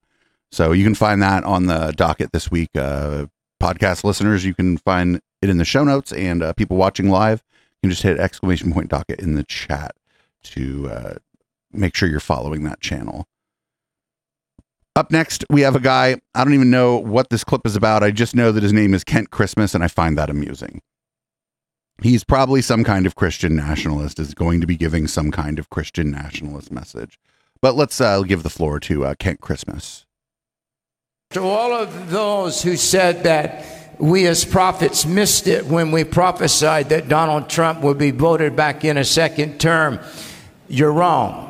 So 0.52 0.72
you 0.72 0.84
can 0.84 0.94
find 0.94 1.22
that 1.22 1.44
on 1.44 1.66
the 1.66 1.92
docket 1.96 2.32
this 2.32 2.50
week. 2.50 2.70
Uh, 2.76 3.26
podcast 3.60 4.04
listeners, 4.04 4.44
you 4.44 4.54
can 4.54 4.78
find 4.78 5.20
it 5.42 5.48
in 5.48 5.58
the 5.58 5.64
show 5.64 5.84
notes, 5.84 6.12
and 6.12 6.42
uh, 6.42 6.52
people 6.54 6.76
watching 6.76 7.08
live, 7.08 7.42
you 7.82 7.88
can 7.88 7.90
just 7.90 8.02
hit 8.02 8.18
exclamation 8.18 8.72
point 8.72 8.90
docket 8.90 9.20
in 9.20 9.34
the 9.34 9.44
chat 9.44 9.94
to 10.42 10.90
uh, 10.90 11.14
make 11.72 11.94
sure 11.94 12.08
you're 12.08 12.20
following 12.20 12.64
that 12.64 12.80
channel. 12.80 13.26
Up 15.00 15.10
next, 15.10 15.46
we 15.48 15.62
have 15.62 15.74
a 15.74 15.80
guy. 15.80 16.20
I 16.34 16.44
don't 16.44 16.52
even 16.52 16.68
know 16.68 16.98
what 16.98 17.30
this 17.30 17.42
clip 17.42 17.62
is 17.64 17.74
about. 17.74 18.02
I 18.02 18.10
just 18.10 18.36
know 18.36 18.52
that 18.52 18.62
his 18.62 18.74
name 18.74 18.92
is 18.92 19.02
Kent 19.02 19.30
Christmas, 19.30 19.74
and 19.74 19.82
I 19.82 19.88
find 19.88 20.18
that 20.18 20.28
amusing. 20.28 20.82
He's 22.02 22.22
probably 22.22 22.60
some 22.60 22.84
kind 22.84 23.06
of 23.06 23.14
Christian 23.14 23.56
nationalist, 23.56 24.18
is 24.18 24.34
going 24.34 24.60
to 24.60 24.66
be 24.66 24.76
giving 24.76 25.06
some 25.06 25.30
kind 25.30 25.58
of 25.58 25.70
Christian 25.70 26.10
nationalist 26.10 26.70
message. 26.70 27.18
But 27.62 27.76
let's 27.76 27.98
uh, 27.98 28.20
give 28.24 28.42
the 28.42 28.50
floor 28.50 28.78
to 28.80 29.06
uh, 29.06 29.14
Kent 29.18 29.40
Christmas. 29.40 30.04
To 31.30 31.44
all 31.44 31.72
of 31.72 32.10
those 32.10 32.62
who 32.62 32.76
said 32.76 33.22
that 33.22 33.96
we 33.98 34.26
as 34.26 34.44
prophets 34.44 35.06
missed 35.06 35.46
it 35.46 35.64
when 35.64 35.92
we 35.92 36.04
prophesied 36.04 36.90
that 36.90 37.08
Donald 37.08 37.48
Trump 37.48 37.80
would 37.80 37.96
be 37.96 38.10
voted 38.10 38.54
back 38.54 38.84
in 38.84 38.98
a 38.98 39.04
second 39.04 39.58
term, 39.60 39.98
you're 40.68 40.92
wrong. 40.92 41.49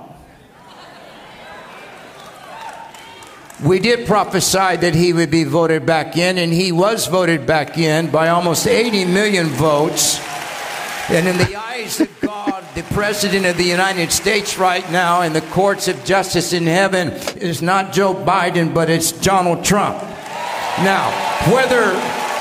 We 3.63 3.79
did 3.79 4.07
prophesy 4.07 4.77
that 4.77 4.95
he 4.95 5.13
would 5.13 5.31
be 5.31 5.45
voted 5.45 5.85
back 5.85 6.17
in, 6.17 6.39
and 6.39 6.51
he 6.51 6.73
was 6.73 7.07
voted 7.09 7.47
back 7.47 7.77
in 7.77 8.11
by 8.11 8.31
almost 8.31 8.67
80 8.67 9.05
million 9.05 9.49
votes. 9.49 10.19
And 11.11 11.29
in 11.29 11.37
the 11.37 11.57
eyes 11.57 12.01
of 12.01 12.21
God, 12.21 12.65
the 12.75 12.83
President 12.85 13.45
of 13.45 13.59
the 13.59 13.65
United 13.65 14.13
States 14.13 14.57
right 14.57 14.91
now 14.91 15.23
in 15.23 15.35
the 15.35 15.43
courts 15.43 15.89
of 15.89 16.03
justice 16.07 16.55
in 16.55 16.67
heaven 16.67 17.11
is 17.37 17.61
not 17.61 17.93
Joe 17.93 18.15
Biden, 18.15 18.73
but 18.73 18.89
it's 18.89 19.13
Donald 19.13 19.63
Trump. 19.63 20.01
Now, 20.79 21.11
whether 21.53 21.93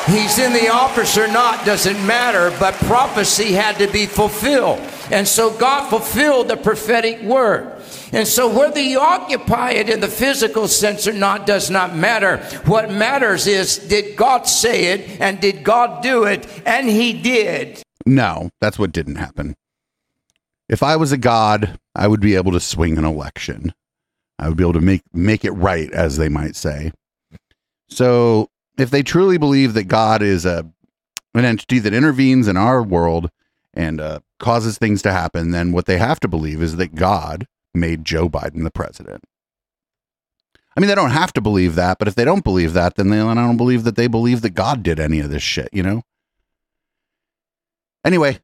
he's 0.09 0.39
in 0.39 0.53
the 0.53 0.69
office 0.69 1.17
or 1.17 1.27
not 1.27 1.65
doesn't 1.65 2.05
matter, 2.05 2.55
but 2.59 2.73
prophecy 2.75 3.53
had 3.53 3.77
to 3.77 3.87
be 3.91 4.05
fulfilled. 4.05 4.79
And 5.11 5.27
so 5.27 5.51
God 5.57 5.89
fulfilled 5.89 6.47
the 6.47 6.57
prophetic 6.57 7.21
word. 7.21 7.81
And 8.11 8.27
so 8.27 8.47
whether 8.47 8.79
you 8.79 8.99
occupy 8.99 9.71
it 9.71 9.89
in 9.89 9.99
the 9.99 10.07
physical 10.07 10.67
sense 10.67 11.07
or 11.07 11.13
not 11.13 11.45
does 11.45 11.69
not 11.69 11.95
matter. 11.95 12.37
What 12.65 12.91
matters 12.91 13.47
is 13.47 13.77
did 13.77 14.15
God 14.15 14.47
say 14.47 14.93
it 14.93 15.21
and 15.21 15.39
did 15.39 15.63
God 15.63 16.01
do 16.01 16.23
it? 16.23 16.47
And 16.65 16.87
he 16.87 17.13
did. 17.13 17.81
No, 18.05 18.49
that's 18.61 18.79
what 18.79 18.91
didn't 18.91 19.15
happen. 19.15 19.55
If 20.67 20.83
I 20.83 20.95
was 20.95 21.11
a 21.11 21.17
god, 21.17 21.77
I 21.95 22.07
would 22.07 22.21
be 22.21 22.35
able 22.35 22.51
to 22.51 22.59
swing 22.59 22.97
an 22.97 23.05
election. 23.05 23.73
I 24.37 24.47
would 24.47 24.57
be 24.57 24.63
able 24.63 24.73
to 24.73 24.81
make 24.81 25.01
make 25.13 25.43
it 25.43 25.51
right, 25.51 25.91
as 25.91 26.17
they 26.17 26.29
might 26.29 26.55
say. 26.55 26.91
So, 27.89 28.47
if 28.81 28.89
they 28.89 29.03
truly 29.03 29.37
believe 29.37 29.73
that 29.73 29.85
God 29.85 30.21
is 30.21 30.45
a 30.45 30.69
an 31.35 31.45
entity 31.45 31.79
that 31.79 31.93
intervenes 31.93 32.47
in 32.47 32.57
our 32.57 32.81
world 32.81 33.29
and 33.73 34.01
uh, 34.01 34.19
causes 34.39 34.77
things 34.77 35.01
to 35.03 35.11
happen, 35.11 35.51
then 35.51 35.71
what 35.71 35.85
they 35.85 35.97
have 35.97 36.19
to 36.21 36.27
believe 36.27 36.61
is 36.61 36.75
that 36.77 36.95
God 36.95 37.45
made 37.73 38.03
Joe 38.03 38.27
Biden 38.29 38.63
the 38.63 38.71
president. 38.71 39.23
I 40.75 40.79
mean, 40.79 40.87
they 40.87 40.95
don't 40.95 41.11
have 41.11 41.33
to 41.33 41.41
believe 41.41 41.75
that, 41.75 41.99
but 41.99 42.07
if 42.07 42.15
they 42.15 42.25
don't 42.25 42.43
believe 42.43 42.73
that, 42.73 42.95
then 42.95 43.09
they, 43.09 43.19
I 43.19 43.33
don't 43.33 43.57
believe 43.57 43.83
that 43.83 43.95
they 43.95 44.07
believe 44.07 44.41
that 44.41 44.51
God 44.51 44.81
did 44.81 44.99
any 44.99 45.19
of 45.19 45.29
this 45.29 45.43
shit, 45.43 45.69
you 45.71 45.83
know? 45.83 46.03
Anyway, 48.05 48.39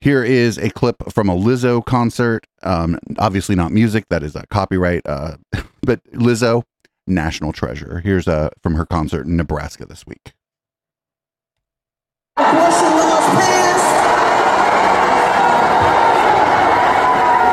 here 0.00 0.22
is 0.22 0.56
a 0.56 0.70
clip 0.70 1.10
from 1.12 1.28
a 1.28 1.34
Lizzo 1.34 1.84
concert. 1.84 2.46
Um, 2.62 2.98
obviously 3.18 3.56
not 3.56 3.72
music, 3.72 4.04
that 4.08 4.22
is 4.22 4.36
a 4.36 4.46
copyright, 4.46 5.02
uh, 5.04 5.36
but 5.82 6.02
Lizzo, 6.12 6.62
national 7.08 7.52
treasure. 7.52 8.00
Here's 8.00 8.28
uh, 8.28 8.50
from 8.62 8.74
her 8.74 8.86
concert 8.86 9.26
in 9.26 9.36
Nebraska 9.36 9.86
this 9.86 10.06
week. 10.06 10.32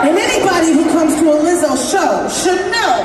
And 0.05 0.17
anybody 0.17 0.73
who 0.73 0.85
comes 0.91 1.15
to 1.15 1.31
a 1.31 1.37
Lizzo 1.41 1.73
show 1.91 2.29
should 2.29 2.61
know 2.69 2.95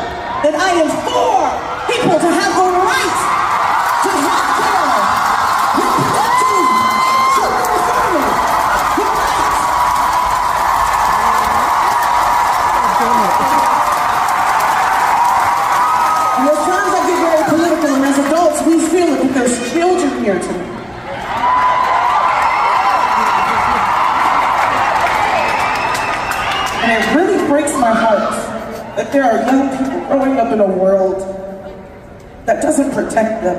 that 0.45 0.55
I 0.55 0.71
am 0.85 0.89
for 1.07 1.51
people 1.93 2.19
to 2.19 2.29
have 2.29 2.53
the 2.57 2.69
right 2.85 3.17
to 4.05 4.40
there 29.13 29.25
are 29.25 29.43
young 29.45 29.69
people 29.77 30.01
growing 30.07 30.39
up 30.39 30.53
in 30.53 30.61
a 30.61 30.67
world 30.67 31.19
that 32.47 32.63
doesn't 32.63 32.93
protect 32.93 33.43
them. 33.43 33.59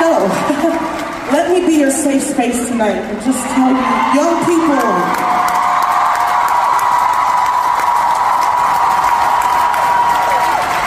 So, 0.00 0.10
let 1.32 1.50
me 1.50 1.66
be 1.66 1.78
your 1.78 1.90
safe 1.92 2.22
space 2.22 2.66
tonight 2.68 2.98
and 2.98 3.22
just 3.22 3.46
tell 3.54 3.70
you, 3.70 3.78
young 4.18 4.34
people, 4.42 4.82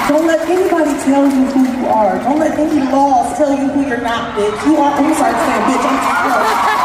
don't 0.10 0.28
let 0.28 0.42
anybody 0.50 0.92
tell 1.04 1.26
you 1.26 1.46
who 1.52 1.80
you 1.80 1.88
are. 1.88 2.20
Don't 2.20 2.40
let 2.40 2.60
any 2.60 2.92
laws 2.92 3.38
tell 3.38 3.58
you 3.58 3.70
who 3.70 3.88
you're 3.88 4.02
not, 4.02 4.38
bitch. 4.38 4.66
You 4.66 4.76
are, 4.76 4.92
I'm 4.92 5.14
sorry 5.16 5.34
for 5.34 5.40
saying 5.40 5.64
bitch, 5.72 5.86
I'm 5.88 6.32
sorry. 6.32 6.85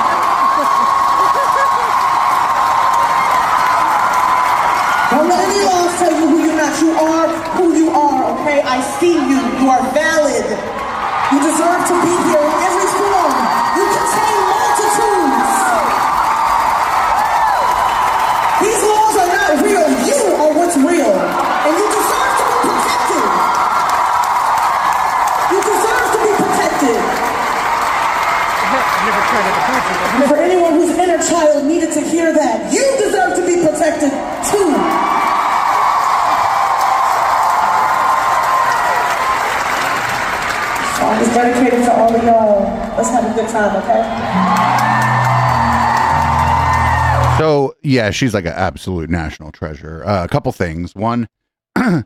I 8.58 8.82
see 8.98 9.14
you. 9.14 9.38
You 9.62 9.70
are 9.70 9.84
valid. 9.94 10.42
You 10.42 11.38
deserve 11.38 11.82
to 11.86 11.94
be 12.02 12.14
here 12.26 12.42
in 12.42 12.56
every 12.66 12.88
form. 12.98 13.32
You 13.78 13.84
contain 13.94 14.38
multitudes. 14.50 15.50
These 18.58 18.82
laws 18.90 19.14
are 19.22 19.30
not 19.30 19.50
real. 19.62 19.86
You 20.02 20.20
are 20.34 20.52
what's 20.58 20.76
real. 20.82 21.14
And 21.14 21.72
you 21.78 21.86
deserve 21.94 22.32
to 22.34 22.44
be 22.50 22.58
protected. 22.66 23.26
You 25.54 25.58
deserve 25.62 26.06
to 26.10 26.18
be 26.26 26.32
protected. 26.42 26.98
For 30.26 30.38
anyone 30.42 30.72
whose 30.74 30.90
inner 30.98 31.22
child 31.22 31.66
needed 31.66 31.92
to 31.92 32.00
hear 32.00 32.32
that, 32.32 32.72
you 32.72 32.82
deserve 32.98 33.38
to 33.38 33.46
be 33.46 33.62
protected 33.62 34.10
dedicated 41.42 41.84
to 41.84 41.92
all 41.96 42.14
of 42.14 42.22
y'all. 42.22 42.96
Let's 42.96 43.10
have 43.10 43.30
a 43.30 43.34
good 43.34 43.48
time, 43.48 43.76
okay? 43.76 44.00
So 47.38 47.74
yeah, 47.82 48.10
she's 48.10 48.34
like 48.34 48.44
an 48.44 48.52
absolute 48.52 49.08
national 49.08 49.52
treasure. 49.52 50.04
Uh, 50.04 50.24
a 50.24 50.28
couple 50.28 50.52
things. 50.52 50.94
One, 50.94 51.26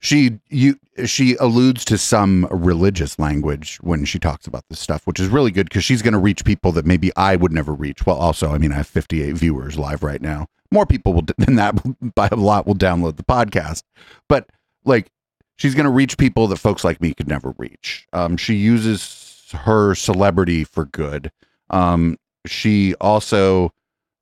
she 0.00 0.40
you 0.48 0.76
she 1.04 1.36
alludes 1.36 1.84
to 1.86 1.98
some 1.98 2.48
religious 2.50 3.18
language 3.18 3.78
when 3.82 4.04
she 4.04 4.18
talks 4.18 4.48
about 4.48 4.64
this 4.68 4.80
stuff, 4.80 5.06
which 5.06 5.20
is 5.20 5.28
really 5.28 5.52
good 5.52 5.68
because 5.68 5.84
she's 5.84 6.02
going 6.02 6.12
to 6.12 6.18
reach 6.18 6.44
people 6.44 6.72
that 6.72 6.86
maybe 6.86 7.12
I 7.16 7.36
would 7.36 7.52
never 7.52 7.72
reach. 7.72 8.04
Well, 8.04 8.16
also, 8.16 8.52
I 8.52 8.58
mean, 8.58 8.72
I 8.72 8.76
have 8.76 8.88
58 8.88 9.36
viewers 9.36 9.78
live 9.78 10.02
right 10.02 10.20
now. 10.20 10.46
More 10.72 10.86
people 10.86 11.12
will 11.12 11.22
than 11.38 11.54
that 11.54 11.80
by 12.16 12.28
a 12.32 12.36
lot 12.36 12.66
will 12.66 12.74
download 12.74 13.16
the 13.16 13.24
podcast, 13.24 13.84
but 14.28 14.48
like 14.84 15.08
she's 15.56 15.74
going 15.74 15.84
to 15.84 15.90
reach 15.90 16.18
people 16.18 16.46
that 16.48 16.58
folks 16.58 16.84
like 16.84 17.00
me 17.00 17.14
could 17.14 17.28
never 17.28 17.54
reach. 17.58 18.06
Um, 18.12 18.36
she 18.36 18.54
uses 18.54 19.46
her 19.52 19.94
celebrity 19.94 20.64
for 20.64 20.86
good. 20.86 21.30
Um, 21.70 22.18
she 22.46 22.94
also 23.00 23.72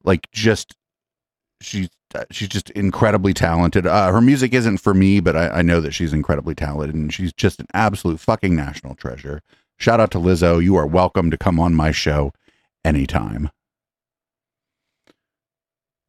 like 0.05 0.31
just 0.33 0.75
she's 1.61 1.89
she's 2.31 2.49
just 2.49 2.71
incredibly 2.71 3.33
talented. 3.33 3.87
Uh, 3.87 4.13
her 4.13 4.21
music 4.21 4.53
isn't 4.53 4.79
for 4.79 4.95
me, 4.95 5.21
but 5.21 5.37
I, 5.37 5.49
I 5.49 5.63
know 5.63 5.81
that 5.81 5.93
she's 5.93 6.13
incredibly 6.13 6.55
talented, 6.55 6.95
and 6.95 7.13
she's 7.13 7.33
just 7.33 7.61
an 7.61 7.67
absolute 7.73 8.21
fucking 8.21 8.55
national 8.55 8.95
treasure. 8.95 9.41
Shout 9.79 10.01
out 10.01 10.11
to 10.13 10.19
Lizzo. 10.19 10.63
You 10.63 10.77
are 10.77 10.87
welcome 10.87 11.31
to 11.31 11.39
come 11.39 11.59
on 11.59 11.75
my 11.75 11.91
show 11.91 12.33
anytime. 12.85 13.51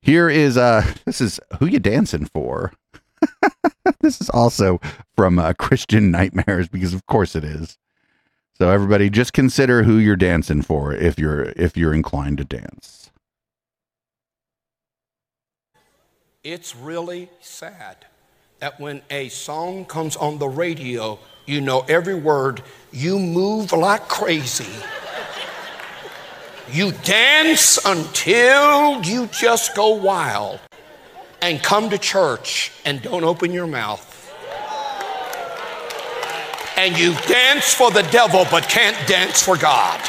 Here 0.02 0.30
is 0.30 0.58
uh 0.58 0.86
this 1.06 1.22
is 1.22 1.40
who 1.60 1.66
you 1.66 1.80
dancing 1.80 2.26
for. 2.26 2.74
this 4.04 4.22
is 4.22 4.30
also 4.30 4.80
from 5.16 5.40
uh, 5.40 5.54
Christian 5.54 6.12
Nightmares 6.12 6.68
because 6.68 6.94
of 6.94 7.04
course 7.08 7.36
it 7.36 7.44
is. 7.44 7.80
So 8.56 8.70
everybody 8.70 9.10
just 9.10 9.34
consider 9.34 9.82
who 9.82 9.98
you're 9.98 10.16
dancing 10.16 10.62
for 10.62 10.94
if 10.94 11.18
you're 11.18 11.46
if 11.56 11.76
you're 11.76 11.94
inclined 11.94 12.38
to 12.38 12.46
dance. 12.46 13.10
It's 16.44 16.76
really 16.76 17.30
sad 17.40 18.06
that 18.60 18.80
when 18.80 19.02
a 19.10 19.30
song 19.30 19.86
comes 19.86 20.16
on 20.16 20.38
the 20.38 20.48
radio, 20.48 21.18
you 21.46 21.62
know 21.62 21.86
every 21.88 22.16
word, 22.16 22.62
you 22.92 23.18
move 23.18 23.72
like 23.72 24.08
crazy. 24.08 24.72
You 26.72 26.92
dance 27.04 27.84
until 27.86 29.02
you 29.04 29.28
just 29.28 29.76
go 29.76 29.96
wild 29.96 30.60
and 31.44 31.62
come 31.62 31.90
to 31.90 31.98
church 31.98 32.72
and 32.86 33.02
don't 33.02 33.26
open 33.26 33.52
your 33.52 33.68
mouth. 33.68 34.10
And 36.78 36.98
you 36.98 37.14
dance 37.28 37.74
for 37.74 37.92
the 37.92 38.02
devil 38.04 38.46
but 38.50 38.64
can't 38.70 38.96
dance 39.08 39.44
for 39.44 39.58
God. 39.58 40.00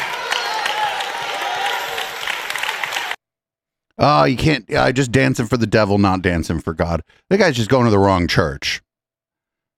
Oh, 3.99 4.25
you 4.25 4.37
can't. 4.37 4.73
Uh, 4.73 4.93
just 4.93 5.11
dancing 5.11 5.47
for 5.47 5.57
the 5.57 5.67
devil, 5.67 5.99
not 5.99 6.23
dancing 6.23 6.61
for 6.61 6.73
God. 6.73 7.03
That 7.31 7.39
guy's 7.39 7.57
just 7.57 7.69
going 7.69 7.85
to 7.85 7.91
the 7.91 7.99
wrong 7.99 8.29
church. 8.29 8.81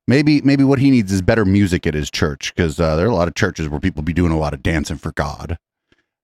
Maybe, 0.07 0.43
maybe 0.43 0.63
what 0.63 0.79
he 0.79 0.91
needs 0.91 1.11
is 1.11 1.23
better 1.23 1.45
music 1.45 1.87
at 1.87 1.95
his 1.95 2.11
church 2.11 2.55
because 2.55 2.79
uh, 2.79 2.97
there 2.97 3.07
are 3.07 3.11
a 3.11 3.15
lot 3.15 3.29
of 3.29 3.35
churches 3.35 3.69
where 3.69 3.81
people 3.81 4.03
be 4.03 4.13
doing 4.13 4.31
a 4.31 4.39
lot 4.39 4.55
of 4.55 4.63
dancing 4.63 4.99
for 4.99 5.13
God. 5.13 5.59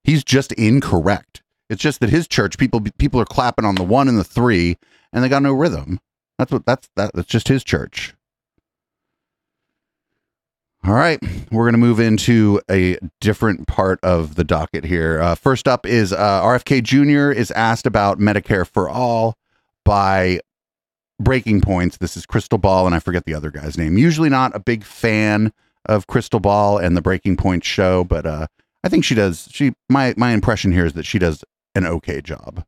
He's 0.04 0.22
just 0.24 0.52
incorrect. 0.52 1.42
It's 1.70 1.82
just 1.82 2.00
that 2.00 2.10
his 2.10 2.28
church 2.28 2.58
people 2.58 2.82
people 2.98 3.18
are 3.18 3.24
clapping 3.24 3.64
on 3.64 3.76
the 3.76 3.82
one 3.82 4.06
and 4.06 4.18
the 4.18 4.24
three, 4.24 4.76
and 5.12 5.22
they 5.22 5.28
got 5.28 5.42
no 5.42 5.52
rhythm. 5.52 6.00
That's 6.38 6.52
what 6.52 6.66
that's 6.66 6.88
that, 6.96 7.12
that's 7.14 7.28
just 7.28 7.48
his 7.48 7.64
church. 7.64 8.14
All 10.84 10.94
right, 10.94 11.20
we're 11.52 11.62
going 11.62 11.74
to 11.74 11.78
move 11.78 12.00
into 12.00 12.60
a 12.68 12.98
different 13.20 13.68
part 13.68 14.00
of 14.02 14.34
the 14.34 14.42
docket 14.42 14.84
here. 14.84 15.20
Uh, 15.20 15.36
first 15.36 15.68
up 15.68 15.86
is 15.86 16.12
uh, 16.12 16.42
RFK 16.42 16.82
Jr. 16.82 17.30
is 17.30 17.52
asked 17.52 17.86
about 17.86 18.18
Medicare 18.18 18.66
for 18.66 18.90
all 18.90 19.36
by 19.84 20.40
Breaking 21.20 21.60
Points. 21.60 21.98
This 21.98 22.16
is 22.16 22.26
Krystal 22.26 22.60
Ball, 22.60 22.86
and 22.86 22.96
I 22.96 22.98
forget 22.98 23.26
the 23.26 23.34
other 23.34 23.52
guy's 23.52 23.78
name. 23.78 23.96
Usually 23.96 24.28
not 24.28 24.56
a 24.56 24.58
big 24.58 24.82
fan 24.82 25.52
of 25.86 26.08
Krystal 26.08 26.42
Ball 26.42 26.78
and 26.78 26.96
the 26.96 27.02
Breaking 27.02 27.36
Point 27.36 27.62
show, 27.62 28.02
but 28.02 28.26
uh, 28.26 28.48
I 28.82 28.88
think 28.88 29.04
she 29.04 29.14
does. 29.14 29.48
She 29.52 29.74
my 29.88 30.14
my 30.16 30.32
impression 30.32 30.72
here 30.72 30.86
is 30.86 30.94
that 30.94 31.06
she 31.06 31.20
does 31.20 31.44
an 31.76 31.86
okay 31.86 32.20
job. 32.20 32.64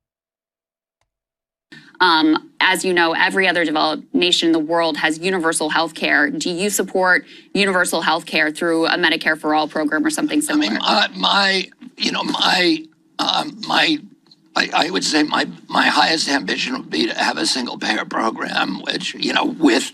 Um, 2.05 2.51
as 2.61 2.85
you 2.85 2.93
know, 2.93 3.15
every 3.15 3.49
other 3.49 3.65
developed 3.65 4.15
nation 4.15 4.49
in 4.49 4.53
the 4.53 4.59
world 4.59 4.99
has 4.99 5.19
universal 5.19 5.71
health 5.71 5.95
care. 5.95 6.29
Do 6.29 6.51
you 6.51 6.69
support 6.69 7.25
universal 7.55 8.03
health 8.03 8.27
care 8.27 8.51
through 8.51 8.87
a 8.87 8.97
Medicare 8.99 9.39
for 9.39 9.55
All 9.55 9.67
program 9.67 10.05
or 10.05 10.11
something 10.11 10.43
similar? 10.43 10.77
Uh, 10.83 11.09
my, 11.17 11.67
you 11.97 12.13
know, 12.13 12.23
my, 12.23 12.85
um, 13.19 13.59
my, 13.67 13.97
I, 14.55 14.69
I 14.75 14.91
would 14.91 15.03
say 15.03 15.23
my 15.23 15.49
my 15.69 15.87
highest 15.87 16.29
ambition 16.29 16.75
would 16.75 16.91
be 16.91 17.07
to 17.07 17.15
have 17.15 17.39
a 17.39 17.47
single 17.47 17.79
payer 17.79 18.05
program, 18.05 18.83
which 18.83 19.15
you 19.15 19.33
know, 19.33 19.47
with 19.47 19.91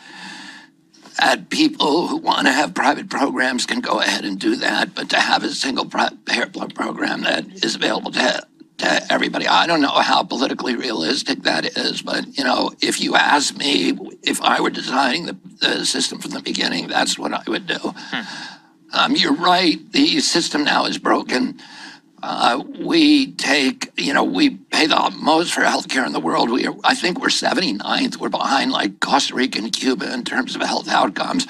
that 1.19 1.49
people 1.49 2.09
who 2.09 2.17
want 2.17 2.47
to 2.47 2.53
have 2.53 2.75
private 2.75 3.09
programs 3.09 3.67
can 3.67 3.81
go 3.81 4.01
ahead 4.01 4.25
and 4.25 4.39
do 4.39 4.57
that, 4.57 4.95
but 4.95 5.09
to 5.11 5.17
have 5.17 5.45
a 5.45 5.51
single 5.51 5.87
payer 5.87 6.47
program 6.75 7.23
that 7.23 7.47
is 7.65 7.75
available 7.77 8.11
to 8.13 8.47
to 8.81 9.13
everybody. 9.13 9.47
I 9.47 9.67
don't 9.67 9.81
know 9.81 9.89
how 9.89 10.23
politically 10.23 10.75
realistic 10.77 11.43
that 11.43 11.77
is, 11.77 12.03
but 12.03 12.27
you 12.37 12.45
know, 12.45 12.73
if 12.81 13.01
you 13.01 13.15
ask 13.17 13.57
me 13.57 13.99
if 14.23 14.41
I 14.43 14.61
were 14.61 14.71
designing 14.71 15.27
the, 15.27 15.37
the 15.61 15.85
system 15.87 16.19
from 16.19 16.33
the 16.33 16.41
beginning, 16.43 16.89
that's 16.89 17.19
what 17.19 17.33
I 17.33 17.43
would 17.47 17.67
do. 17.67 17.95
Um, 18.93 19.15
you're 19.15 19.35
right. 19.35 19.79
The 19.93 20.21
system 20.21 20.65
now 20.65 20.85
is 20.87 20.99
broken. 20.99 21.61
Uh, 22.23 22.63
we 22.81 23.33
take, 23.33 23.91
you 23.97 24.13
know, 24.13 24.25
we 24.25 24.51
pay 24.51 24.87
the 24.87 25.15
most 25.17 25.55
for 25.55 25.63
healthcare 25.63 26.05
in 26.05 26.13
the 26.13 26.21
world. 26.21 26.51
We, 26.51 26.67
are, 26.67 26.75
I 26.85 26.95
think, 26.95 27.21
we're 27.21 27.29
79th. 27.29 28.19
We're 28.19 28.29
behind 28.29 28.73
like 28.73 29.01
Costa 29.01 29.35
Rica 29.35 29.59
and 29.59 29.73
Cuba 29.73 30.13
in 30.13 30.25
terms 30.25 30.55
of 30.55 30.63
health 30.63 30.89
outcomes. 30.89 31.47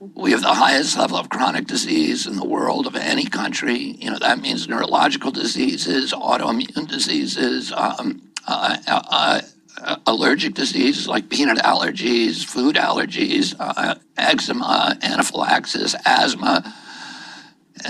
We 0.00 0.30
have 0.30 0.42
the 0.42 0.54
highest 0.54 0.96
level 0.96 1.16
of 1.16 1.28
chronic 1.28 1.66
disease 1.66 2.26
in 2.26 2.36
the 2.36 2.46
world 2.46 2.86
of 2.86 2.94
any 2.94 3.24
country. 3.24 3.96
You 3.98 4.10
know, 4.10 4.18
that 4.20 4.40
means 4.40 4.68
neurological 4.68 5.32
diseases, 5.32 6.12
autoimmune 6.12 6.86
diseases, 6.86 7.72
um, 7.72 8.22
uh, 8.46 8.76
uh, 8.86 9.40
uh, 9.82 9.96
allergic 10.06 10.54
diseases 10.54 11.08
like 11.08 11.28
peanut 11.28 11.58
allergies, 11.58 12.44
food 12.44 12.76
allergies, 12.76 13.56
uh, 13.58 13.96
eczema, 14.16 14.96
anaphylaxis, 15.02 15.96
asthma, 16.04 16.72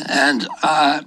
and 0.09 0.49
uh, 0.63 1.03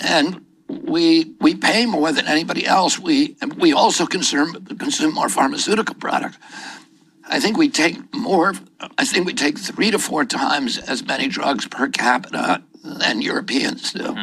and 0.00 0.44
we 0.68 1.34
we 1.40 1.54
pay 1.54 1.84
more 1.84 2.12
than 2.12 2.26
anybody 2.26 2.66
else. 2.66 2.98
We 2.98 3.36
we 3.58 3.74
also 3.74 4.06
consume 4.06 4.54
consume 4.78 5.12
more 5.12 5.28
pharmaceutical 5.28 5.94
products. 5.96 6.38
I 7.28 7.40
think 7.40 7.56
we 7.56 7.68
take 7.68 7.96
more. 8.14 8.54
I 8.98 9.04
think 9.04 9.26
we 9.26 9.34
take 9.34 9.58
three 9.58 9.90
to 9.90 9.98
four 9.98 10.24
times 10.24 10.78
as 10.78 11.04
many 11.04 11.28
drugs 11.28 11.66
per 11.66 11.88
capita 11.88 12.62
than 12.84 13.20
Europeans 13.20 13.92
do, 13.92 14.16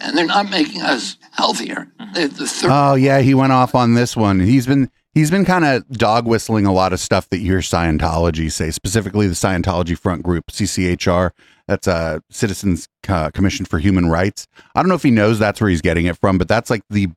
and 0.00 0.16
they're 0.16 0.26
not 0.26 0.50
making 0.50 0.82
us 0.82 1.16
healthier. 1.32 1.88
The, 2.14 2.26
the 2.26 2.46
third 2.46 2.70
Oh 2.72 2.94
yeah, 2.94 3.20
he 3.20 3.34
went 3.34 3.52
off 3.52 3.74
on 3.74 3.94
this 3.94 4.16
one. 4.16 4.40
He's 4.40 4.66
been 4.66 4.90
he's 5.14 5.30
been 5.30 5.44
kind 5.44 5.64
of 5.64 5.88
dog 5.88 6.26
whistling 6.26 6.66
a 6.66 6.72
lot 6.72 6.92
of 6.92 7.00
stuff 7.00 7.28
that 7.30 7.38
you 7.38 7.52
hear 7.52 7.60
Scientology 7.60 8.50
say, 8.50 8.70
specifically 8.70 9.26
the 9.28 9.34
Scientology 9.34 9.96
Front 9.96 10.22
Group 10.22 10.46
(CCHR). 10.48 11.30
That's 11.68 11.86
a 11.86 12.22
Citizens 12.30 12.88
uh, 13.08 13.30
Commission 13.30 13.66
for 13.66 13.78
Human 13.78 14.08
Rights. 14.08 14.46
I 14.74 14.82
don't 14.82 14.88
know 14.88 14.94
if 14.94 15.02
he 15.02 15.10
knows 15.10 15.38
that's 15.38 15.60
where 15.60 15.70
he's 15.70 15.80
getting 15.80 16.06
it 16.06 16.16
from, 16.16 16.38
but 16.38 16.48
that's 16.48 16.70
like 16.70 16.82
the 16.90 17.08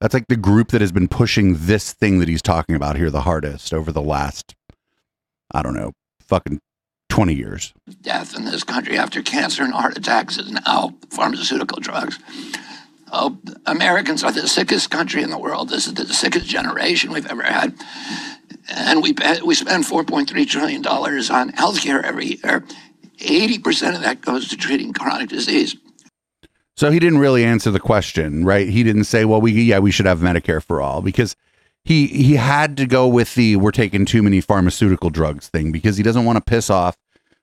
that's 0.00 0.14
like 0.14 0.26
the 0.28 0.36
group 0.36 0.68
that 0.68 0.80
has 0.80 0.92
been 0.92 1.08
pushing 1.08 1.56
this 1.56 1.92
thing 1.92 2.18
that 2.18 2.28
he's 2.28 2.42
talking 2.42 2.74
about 2.74 2.96
here 2.96 3.10
the 3.10 3.22
hardest 3.22 3.72
over 3.72 3.92
the 3.92 4.02
last 4.02 4.54
I 5.52 5.62
don't 5.62 5.74
know, 5.74 5.92
fucking 6.20 6.60
20 7.08 7.34
years. 7.34 7.72
death 8.02 8.36
in 8.36 8.44
this 8.44 8.64
country 8.64 8.98
after 8.98 9.22
cancer 9.22 9.62
and 9.62 9.72
heart 9.72 9.96
attacks 9.96 10.38
is 10.38 10.50
now 10.50 10.94
pharmaceutical 11.10 11.80
drugs. 11.80 12.18
Oh, 13.12 13.38
Americans 13.66 14.24
are 14.24 14.32
the 14.32 14.48
sickest 14.48 14.90
country 14.90 15.22
in 15.22 15.30
the 15.30 15.38
world. 15.38 15.68
This 15.68 15.86
is 15.86 15.94
the 15.94 16.04
sickest 16.12 16.46
generation 16.46 17.12
we've 17.12 17.26
ever 17.26 17.44
had. 17.44 17.74
And 18.68 19.02
we, 19.02 19.14
we 19.44 19.54
spend 19.54 19.84
$4.3 19.84 20.48
trillion 20.48 20.84
on 20.84 21.52
healthcare 21.52 22.02
every 22.02 22.26
year. 22.42 22.64
80% 23.18 23.94
of 23.94 24.02
that 24.02 24.20
goes 24.20 24.48
to 24.48 24.56
treating 24.56 24.92
chronic 24.92 25.28
disease. 25.28 25.76
So 26.76 26.90
he 26.90 26.98
didn't 26.98 27.18
really 27.18 27.44
answer 27.44 27.70
the 27.70 27.80
question, 27.80 28.44
right? 28.44 28.68
He 28.68 28.82
didn't 28.82 29.04
say, 29.04 29.24
"Well, 29.24 29.40
we 29.40 29.52
yeah, 29.52 29.78
we 29.78 29.90
should 29.90 30.06
have 30.06 30.20
Medicare 30.20 30.62
for 30.62 30.80
all," 30.80 31.00
because 31.00 31.34
he 31.84 32.06
he 32.08 32.34
had 32.34 32.76
to 32.76 32.86
go 32.86 33.08
with 33.08 33.34
the 33.34 33.56
"we're 33.56 33.70
taking 33.70 34.04
too 34.04 34.22
many 34.22 34.40
pharmaceutical 34.40 35.08
drugs" 35.08 35.48
thing 35.48 35.72
because 35.72 35.96
he 35.96 36.02
doesn't 36.02 36.24
want 36.24 36.36
to 36.36 36.44
piss 36.44 36.68
off 36.68 36.96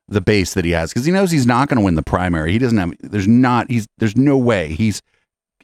the 0.07 0.21
base 0.21 0.53
that 0.53 0.65
he 0.65 0.71
has 0.71 0.91
because 0.91 1.05
he 1.05 1.11
knows 1.11 1.31
he's 1.31 1.47
not 1.47 1.67
going 1.67 1.77
to 1.77 1.83
win 1.83 1.95
the 1.95 2.03
primary. 2.03 2.51
He 2.51 2.59
doesn't 2.59 2.77
have. 2.77 2.93
There's 3.01 3.27
not. 3.27 3.71
He's 3.71 3.87
there's 3.97 4.15
no 4.15 4.37
way. 4.37 4.73
He's. 4.73 5.01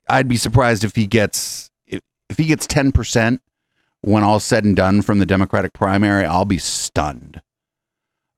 I'd 0.07 0.27
be 0.27 0.37
surprised 0.37 0.83
if 0.83 0.95
he 0.95 1.05
gets 1.05 1.69
if, 1.85 2.01
if 2.29 2.37
he 2.37 2.45
gets 2.45 2.65
ten 2.65 2.91
percent 2.91 3.41
when 4.01 4.23
all's 4.23 4.43
said 4.43 4.63
and 4.63 4.75
done 4.75 5.03
from 5.03 5.19
the 5.19 5.25
Democratic 5.25 5.73
primary. 5.73 6.25
I'll 6.25 6.45
be 6.45 6.57
stunned. 6.57 7.41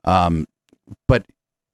Um, 0.03 0.47
but 1.07 1.25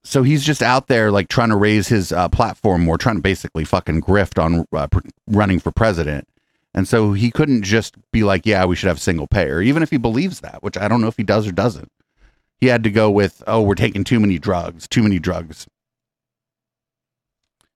so 0.07 0.23
he's 0.23 0.45
just 0.45 0.63
out 0.63 0.87
there 0.87 1.11
like 1.11 1.27
trying 1.27 1.49
to 1.49 1.57
raise 1.57 1.89
his 1.89 2.13
uh, 2.13 2.29
platform 2.29 2.85
more, 2.85 2.97
trying 2.97 3.17
to 3.17 3.21
basically 3.21 3.65
fucking 3.65 4.01
grift 4.01 4.41
on 4.41 4.65
uh, 4.71 4.87
pr- 4.87 5.01
running 5.27 5.59
for 5.59 5.71
president. 5.71 6.27
And 6.73 6.87
so 6.87 7.11
he 7.11 7.29
couldn't 7.29 7.63
just 7.63 7.95
be 8.13 8.23
like, 8.23 8.45
yeah, 8.45 8.63
we 8.63 8.77
should 8.77 8.87
have 8.87 9.01
single 9.01 9.27
payer, 9.27 9.61
even 9.61 9.83
if 9.83 9.89
he 9.89 9.97
believes 9.97 10.39
that, 10.39 10.63
which 10.63 10.77
I 10.77 10.87
don't 10.87 11.01
know 11.01 11.07
if 11.07 11.17
he 11.17 11.23
does 11.23 11.45
or 11.45 11.51
doesn't. 11.51 11.91
He 12.61 12.67
had 12.67 12.83
to 12.85 12.89
go 12.89 13.11
with, 13.11 13.43
oh, 13.47 13.61
we're 13.61 13.75
taking 13.75 14.05
too 14.05 14.19
many 14.19 14.39
drugs, 14.39 14.87
too 14.87 15.03
many 15.03 15.19
drugs. 15.19 15.67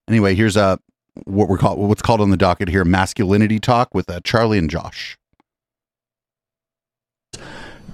Anyway, 0.07 0.33
here's 0.33 0.55
a 0.55 0.79
what 1.25 1.49
we're 1.49 1.57
called 1.57 1.79
what's 1.79 2.01
called 2.01 2.21
on 2.21 2.29
the 2.29 2.37
docket 2.37 2.69
here 2.69 2.85
masculinity 2.85 3.59
talk 3.59 3.93
with 3.93 4.09
uh, 4.09 4.21
Charlie 4.23 4.57
and 4.57 4.69
Josh. 4.69 5.17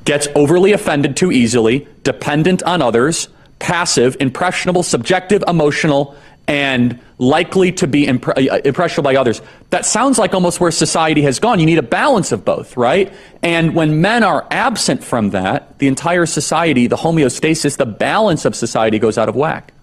gets 0.06 0.28
overly 0.36 0.72
offended 0.74 1.18
too 1.18 1.32
easily, 1.32 1.88
dependent 2.04 2.62
on 2.64 2.82
others, 2.82 3.30
passive, 3.60 4.18
impressionable, 4.20 4.84
subjective, 4.84 5.44
emotional, 5.48 6.16
and 6.48 7.00
likely 7.18 7.72
to 7.74 7.88
be 7.88 8.06
impre- 8.06 8.50
uh, 8.50 8.62
impressionable 8.64 9.10
by 9.10 9.16
others. 9.16 9.42
That 9.70 9.86
sounds 9.86 10.18
like 10.18 10.34
almost 10.34 10.60
where 10.60 10.72
society 10.72 11.22
has 11.24 11.40
gone. 11.40 11.60
You 11.60 11.66
need 11.66 11.78
a 11.78 11.84
balance 11.84 12.32
of 12.32 12.46
both, 12.46 12.78
right? 12.78 13.12
And 13.44 13.76
when 13.76 14.02
men 14.02 14.24
are 14.24 14.48
absent 14.50 15.04
from 15.04 15.32
that, 15.32 15.78
the 15.80 15.88
entire 15.88 16.26
society, 16.26 16.88
the 16.88 16.96
homeostasis, 16.96 17.78
the 17.78 17.86
balance 17.86 18.46
of 18.46 18.56
society 18.56 18.98
goes 19.00 19.18
out 19.18 19.28
of 19.28 19.36
whack. 19.36 19.74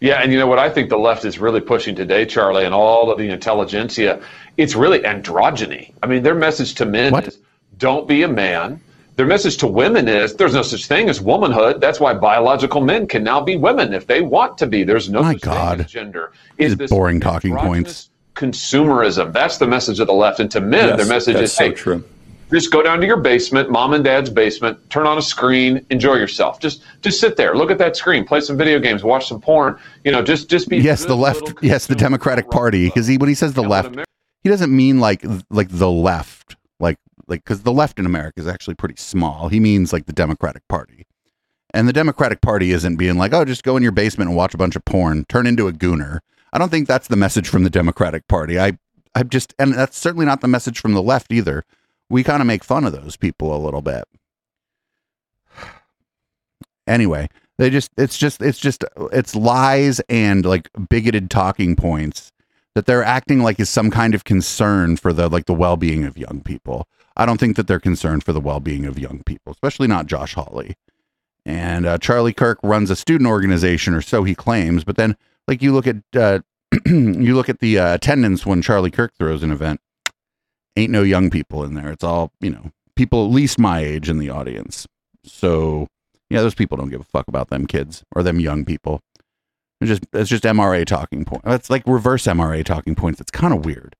Yeah, 0.00 0.22
and 0.22 0.32
you 0.32 0.38
know 0.38 0.46
what 0.46 0.58
I 0.58 0.70
think 0.70 0.88
the 0.88 0.98
left 0.98 1.24
is 1.24 1.38
really 1.38 1.60
pushing 1.60 1.94
today, 1.94 2.24
Charlie, 2.24 2.64
and 2.64 2.72
all 2.72 3.10
of 3.10 3.18
the 3.18 3.28
intelligentsia, 3.28 4.22
it's 4.56 4.74
really 4.74 5.00
androgyny. 5.00 5.92
I 6.02 6.06
mean, 6.06 6.22
their 6.22 6.34
message 6.34 6.76
to 6.76 6.86
men 6.86 7.14
is 7.24 7.38
don't 7.76 8.08
be 8.08 8.22
a 8.22 8.28
man. 8.28 8.80
Their 9.20 9.26
message 9.26 9.58
to 9.58 9.66
women 9.66 10.08
is 10.08 10.34
there's 10.36 10.54
no 10.54 10.62
such 10.62 10.86
thing 10.86 11.10
as 11.10 11.20
womanhood. 11.20 11.78
That's 11.78 12.00
why 12.00 12.14
biological 12.14 12.80
men 12.80 13.06
can 13.06 13.22
now 13.22 13.38
be 13.38 13.54
women 13.54 13.92
if 13.92 14.06
they 14.06 14.22
want 14.22 14.56
to 14.56 14.66
be. 14.66 14.82
There's 14.82 15.10
no 15.10 15.20
My 15.22 15.34
such 15.34 15.42
God. 15.42 15.76
thing 15.76 15.84
as 15.84 15.92
gender. 15.92 16.32
These 16.56 16.72
It's 16.72 16.78
this 16.78 16.90
boring 16.90 17.20
talking 17.20 17.54
points. 17.54 18.08
consumerism. 18.34 19.34
That's 19.34 19.58
the 19.58 19.66
message 19.66 20.00
of 20.00 20.06
the 20.06 20.14
left. 20.14 20.40
And 20.40 20.50
to 20.52 20.62
men, 20.62 20.88
Yes, 20.88 20.96
their 20.96 21.06
message 21.06 21.34
that's 21.34 21.50
is, 21.50 21.52
so 21.52 21.64
hey, 21.64 21.72
true. 21.72 22.02
just 22.50 22.72
go 22.72 22.82
down 22.82 22.98
to 23.00 23.06
your 23.06 23.18
basement, 23.18 23.70
mom 23.70 23.92
and 23.92 24.02
dad's 24.02 24.30
basement, 24.30 24.78
turn 24.88 25.06
on 25.06 25.18
a 25.18 25.22
screen, 25.22 25.84
enjoy 25.90 26.14
yourself. 26.14 26.58
Just 26.58 26.80
just 27.02 27.20
sit 27.20 27.36
there, 27.36 27.54
look 27.54 27.70
at 27.70 27.76
that 27.76 27.96
screen, 27.96 28.24
play 28.24 28.40
some 28.40 28.56
video 28.56 28.78
games, 28.78 29.04
watch 29.04 29.28
some 29.28 29.38
porn. 29.38 29.78
You 30.02 30.12
know, 30.12 30.22
just 30.22 30.48
just 30.48 30.70
be 30.70 30.78
yes, 30.78 31.04
the 31.04 31.14
left. 31.14 31.52
Yes, 31.60 31.86
the 31.88 31.94
Democratic 31.94 32.50
Party. 32.50 32.86
Because 32.86 33.06
he 33.06 33.18
when 33.18 33.28
he 33.28 33.34
says 33.34 33.52
the 33.52 33.62
left, 33.62 33.96
he 34.42 34.48
doesn't 34.48 34.74
mean 34.74 34.98
like 34.98 35.26
like 35.50 35.68
the 35.68 35.90
left, 35.90 36.56
like 37.30 37.44
because 37.44 37.62
the 37.62 37.72
left 37.72 37.98
in 37.98 38.06
America 38.06 38.40
is 38.40 38.48
actually 38.48 38.74
pretty 38.74 38.96
small. 38.96 39.48
He 39.48 39.60
means 39.60 39.92
like 39.92 40.06
the 40.06 40.12
Democratic 40.12 40.66
Party, 40.68 41.06
and 41.72 41.88
the 41.88 41.92
Democratic 41.92 42.40
Party 42.40 42.72
isn't 42.72 42.96
being 42.96 43.16
like, 43.16 43.32
oh, 43.32 43.44
just 43.44 43.62
go 43.62 43.76
in 43.76 43.82
your 43.82 43.92
basement 43.92 44.28
and 44.28 44.36
watch 44.36 44.52
a 44.54 44.58
bunch 44.58 44.76
of 44.76 44.84
porn, 44.84 45.24
turn 45.28 45.46
into 45.46 45.68
a 45.68 45.72
gooner. 45.72 46.18
I 46.52 46.58
don't 46.58 46.70
think 46.70 46.88
that's 46.88 47.08
the 47.08 47.16
message 47.16 47.48
from 47.48 47.62
the 47.62 47.70
Democratic 47.70 48.26
Party. 48.28 48.58
I 48.58 48.78
I 49.14 49.22
just 49.22 49.54
and 49.58 49.72
that's 49.72 49.96
certainly 49.96 50.26
not 50.26 50.40
the 50.40 50.48
message 50.48 50.80
from 50.80 50.92
the 50.92 51.02
left 51.02 51.32
either. 51.32 51.64
We 52.08 52.24
kind 52.24 52.40
of 52.42 52.46
make 52.46 52.64
fun 52.64 52.84
of 52.84 52.92
those 52.92 53.16
people 53.16 53.54
a 53.54 53.62
little 53.64 53.82
bit. 53.82 54.04
Anyway, 56.86 57.28
they 57.58 57.70
just 57.70 57.92
it's 57.96 58.18
just 58.18 58.42
it's 58.42 58.58
just 58.58 58.84
it's 59.12 59.36
lies 59.36 60.00
and 60.08 60.44
like 60.44 60.68
bigoted 60.88 61.30
talking 61.30 61.76
points 61.76 62.32
that 62.74 62.86
they're 62.86 63.04
acting 63.04 63.40
like 63.40 63.60
is 63.60 63.68
some 63.68 63.90
kind 63.90 64.14
of 64.14 64.24
concern 64.24 64.96
for 64.96 65.12
the 65.12 65.28
like 65.28 65.46
the 65.46 65.54
well-being 65.54 66.04
of 66.04 66.18
young 66.18 66.40
people. 66.42 66.88
I 67.20 67.26
don't 67.26 67.38
think 67.38 67.56
that 67.56 67.66
they're 67.66 67.78
concerned 67.78 68.24
for 68.24 68.32
the 68.32 68.40
well-being 68.40 68.86
of 68.86 68.98
young 68.98 69.22
people, 69.26 69.52
especially 69.52 69.86
not 69.86 70.06
Josh 70.06 70.32
Hawley. 70.32 70.74
And 71.44 71.84
uh, 71.84 71.98
Charlie 71.98 72.32
Kirk 72.32 72.58
runs 72.62 72.90
a 72.90 72.96
student 72.96 73.28
organization, 73.28 73.92
or 73.92 74.00
so 74.00 74.24
he 74.24 74.34
claims. 74.34 74.84
But 74.84 74.96
then, 74.96 75.18
like 75.46 75.60
you 75.60 75.74
look 75.74 75.86
at 75.86 75.96
uh, 76.16 76.38
you 76.86 77.34
look 77.34 77.50
at 77.50 77.58
the 77.58 77.78
uh, 77.78 77.94
attendance 77.94 78.46
when 78.46 78.62
Charlie 78.62 78.90
Kirk 78.90 79.12
throws 79.18 79.42
an 79.42 79.50
event, 79.50 79.82
ain't 80.76 80.92
no 80.92 81.02
young 81.02 81.28
people 81.28 81.62
in 81.62 81.74
there. 81.74 81.92
It's 81.92 82.02
all 82.02 82.32
you 82.40 82.48
know, 82.48 82.70
people 82.96 83.26
at 83.26 83.32
least 83.32 83.58
my 83.58 83.80
age 83.80 84.08
in 84.08 84.18
the 84.18 84.30
audience. 84.30 84.86
So 85.22 85.88
yeah, 86.30 86.40
those 86.40 86.54
people 86.54 86.78
don't 86.78 86.88
give 86.88 87.02
a 87.02 87.04
fuck 87.04 87.28
about 87.28 87.50
them 87.50 87.66
kids 87.66 88.02
or 88.16 88.22
them 88.22 88.40
young 88.40 88.64
people. 88.64 89.02
It's 89.82 89.90
just 89.90 90.06
it's 90.14 90.30
just 90.30 90.44
MRA 90.44 90.86
talking 90.86 91.26
point. 91.26 91.42
It's 91.44 91.68
like 91.68 91.82
reverse 91.86 92.24
MRA 92.24 92.64
talking 92.64 92.94
points. 92.94 93.20
It's 93.20 93.30
kind 93.30 93.52
of 93.52 93.66
weird. 93.66 93.94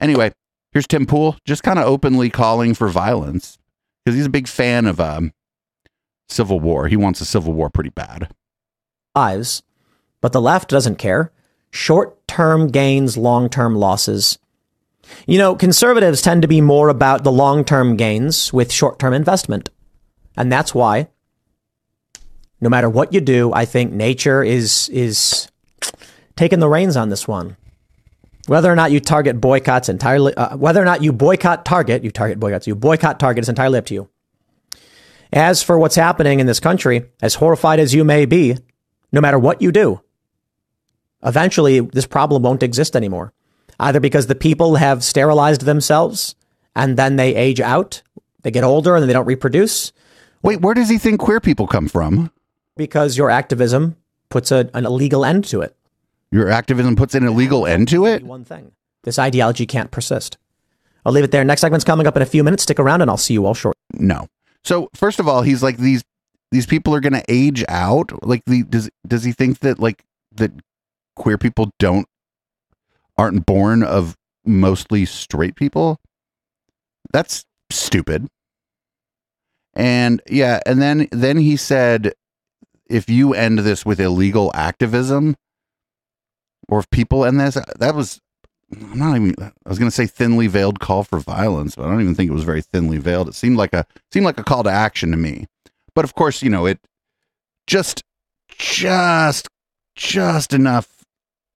Anyway, 0.00 0.32
here's 0.72 0.86
Tim 0.86 1.06
Pool 1.06 1.36
just 1.44 1.62
kind 1.62 1.78
of 1.78 1.86
openly 1.86 2.30
calling 2.30 2.74
for 2.74 2.88
violence 2.88 3.58
because 4.04 4.16
he's 4.16 4.26
a 4.26 4.30
big 4.30 4.48
fan 4.48 4.86
of 4.86 5.00
um, 5.00 5.32
civil 6.28 6.60
war. 6.60 6.88
He 6.88 6.96
wants 6.96 7.20
a 7.20 7.24
civil 7.24 7.52
war 7.52 7.70
pretty 7.70 7.90
bad. 7.90 8.32
lives, 9.14 9.62
but 10.20 10.32
the 10.32 10.40
left 10.40 10.70
doesn't 10.70 10.96
care. 10.96 11.32
Short 11.70 12.26
term 12.26 12.68
gains, 12.68 13.16
long 13.16 13.48
term 13.48 13.76
losses. 13.76 14.38
You 15.26 15.38
know, 15.38 15.54
conservatives 15.54 16.22
tend 16.22 16.42
to 16.42 16.48
be 16.48 16.60
more 16.60 16.88
about 16.88 17.24
the 17.24 17.32
long 17.32 17.64
term 17.64 17.96
gains 17.96 18.52
with 18.52 18.72
short 18.72 18.98
term 18.98 19.12
investment. 19.12 19.70
And 20.36 20.50
that's 20.50 20.74
why, 20.74 21.08
no 22.60 22.68
matter 22.68 22.88
what 22.88 23.12
you 23.12 23.20
do, 23.20 23.52
I 23.52 23.64
think 23.64 23.92
nature 23.92 24.42
is, 24.42 24.88
is 24.90 25.50
taking 26.36 26.60
the 26.60 26.68
reins 26.68 26.96
on 26.96 27.10
this 27.10 27.28
one. 27.28 27.56
Whether 28.52 28.70
or 28.70 28.76
not 28.76 28.92
you 28.92 29.00
target 29.00 29.40
boycotts 29.40 29.88
entirely, 29.88 30.34
uh, 30.34 30.58
whether 30.58 30.82
or 30.82 30.84
not 30.84 31.02
you 31.02 31.10
boycott 31.10 31.64
Target, 31.64 32.04
you 32.04 32.10
target 32.10 32.38
boycotts, 32.38 32.66
you 32.66 32.74
boycott 32.74 33.18
Target 33.18 33.44
is 33.44 33.48
entirely 33.48 33.78
up 33.78 33.86
to 33.86 33.94
you. 33.94 34.10
As 35.32 35.62
for 35.62 35.78
what's 35.78 35.94
happening 35.94 36.38
in 36.38 36.46
this 36.46 36.60
country, 36.60 37.06
as 37.22 37.36
horrified 37.36 37.80
as 37.80 37.94
you 37.94 38.04
may 38.04 38.26
be, 38.26 38.58
no 39.10 39.22
matter 39.22 39.38
what 39.38 39.62
you 39.62 39.72
do, 39.72 40.02
eventually 41.24 41.80
this 41.80 42.04
problem 42.04 42.42
won't 42.42 42.62
exist 42.62 42.94
anymore. 42.94 43.32
Either 43.80 44.00
because 44.00 44.26
the 44.26 44.34
people 44.34 44.74
have 44.74 45.02
sterilized 45.02 45.62
themselves 45.62 46.34
and 46.76 46.98
then 46.98 47.16
they 47.16 47.34
age 47.34 47.58
out, 47.58 48.02
they 48.42 48.50
get 48.50 48.64
older 48.64 48.94
and 48.94 49.00
then 49.00 49.08
they 49.08 49.14
don't 49.14 49.24
reproduce. 49.24 49.94
Wait, 50.42 50.60
where 50.60 50.74
does 50.74 50.90
he 50.90 50.98
think 50.98 51.20
queer 51.20 51.40
people 51.40 51.66
come 51.66 51.88
from? 51.88 52.30
Because 52.76 53.16
your 53.16 53.30
activism 53.30 53.96
puts 54.28 54.52
a, 54.52 54.68
an 54.74 54.84
illegal 54.84 55.24
end 55.24 55.46
to 55.46 55.62
it. 55.62 55.74
Your 56.32 56.48
activism 56.48 56.96
puts 56.96 57.14
an 57.14 57.24
illegal 57.24 57.66
end 57.66 57.88
to 57.88 58.06
it? 58.06 58.24
One 58.24 58.44
thing. 58.44 58.72
This 59.04 59.18
ideology 59.18 59.66
can't 59.66 59.90
persist. 59.90 60.38
I'll 61.04 61.12
leave 61.12 61.24
it 61.24 61.30
there. 61.30 61.44
Next 61.44 61.60
segment's 61.60 61.84
coming 61.84 62.06
up 62.06 62.16
in 62.16 62.22
a 62.22 62.26
few 62.26 62.42
minutes. 62.42 62.62
Stick 62.62 62.80
around 62.80 63.02
and 63.02 63.10
I'll 63.10 63.16
see 63.18 63.34
you 63.34 63.44
all 63.44 63.54
shortly. 63.54 63.78
No. 63.92 64.28
So 64.64 64.88
first 64.94 65.20
of 65.20 65.28
all, 65.28 65.42
he's 65.42 65.62
like 65.62 65.76
these 65.76 66.02
these 66.50 66.66
people 66.66 66.94
are 66.94 67.00
going 67.00 67.12
to 67.12 67.24
age 67.28 67.64
out. 67.68 68.12
Like 68.26 68.42
the 68.46 68.62
does 68.62 68.88
does 69.06 69.24
he 69.24 69.32
think 69.32 69.58
that 69.60 69.78
like 69.78 70.04
that 70.36 70.52
queer 71.16 71.36
people 71.36 71.70
don't 71.78 72.06
aren't 73.18 73.44
born 73.44 73.82
of 73.82 74.16
mostly 74.44 75.04
straight 75.04 75.56
people? 75.56 75.98
That's 77.12 77.44
stupid. 77.70 78.28
And 79.74 80.22
yeah, 80.30 80.60
and 80.64 80.80
then 80.80 81.08
then 81.10 81.36
he 81.36 81.56
said 81.56 82.14
if 82.88 83.10
you 83.10 83.34
end 83.34 83.58
this 83.60 83.84
with 83.84 84.00
illegal 84.00 84.50
activism 84.54 85.36
or 86.72 86.78
if 86.78 86.88
people 86.88 87.22
and 87.22 87.38
this 87.38 87.58
that 87.78 87.94
was 87.94 88.18
I'm 88.72 88.98
not 88.98 89.14
even 89.14 89.34
I 89.38 89.68
was 89.68 89.78
going 89.78 89.90
to 89.90 89.94
say 89.94 90.06
thinly 90.06 90.46
veiled 90.46 90.80
call 90.80 91.04
for 91.04 91.18
violence, 91.18 91.76
but 91.76 91.84
I 91.84 91.90
don't 91.90 92.00
even 92.00 92.14
think 92.14 92.30
it 92.30 92.34
was 92.34 92.44
very 92.44 92.62
thinly 92.62 92.96
veiled. 92.96 93.28
It 93.28 93.34
seemed 93.34 93.58
like 93.58 93.74
a 93.74 93.84
seemed 94.10 94.24
like 94.24 94.40
a 94.40 94.42
call 94.42 94.62
to 94.62 94.70
action 94.70 95.10
to 95.10 95.18
me. 95.18 95.46
But 95.94 96.06
of 96.06 96.14
course, 96.14 96.42
you 96.42 96.48
know, 96.48 96.64
it 96.64 96.80
just 97.66 98.02
just 98.48 99.48
just 99.96 100.54
enough 100.54 101.04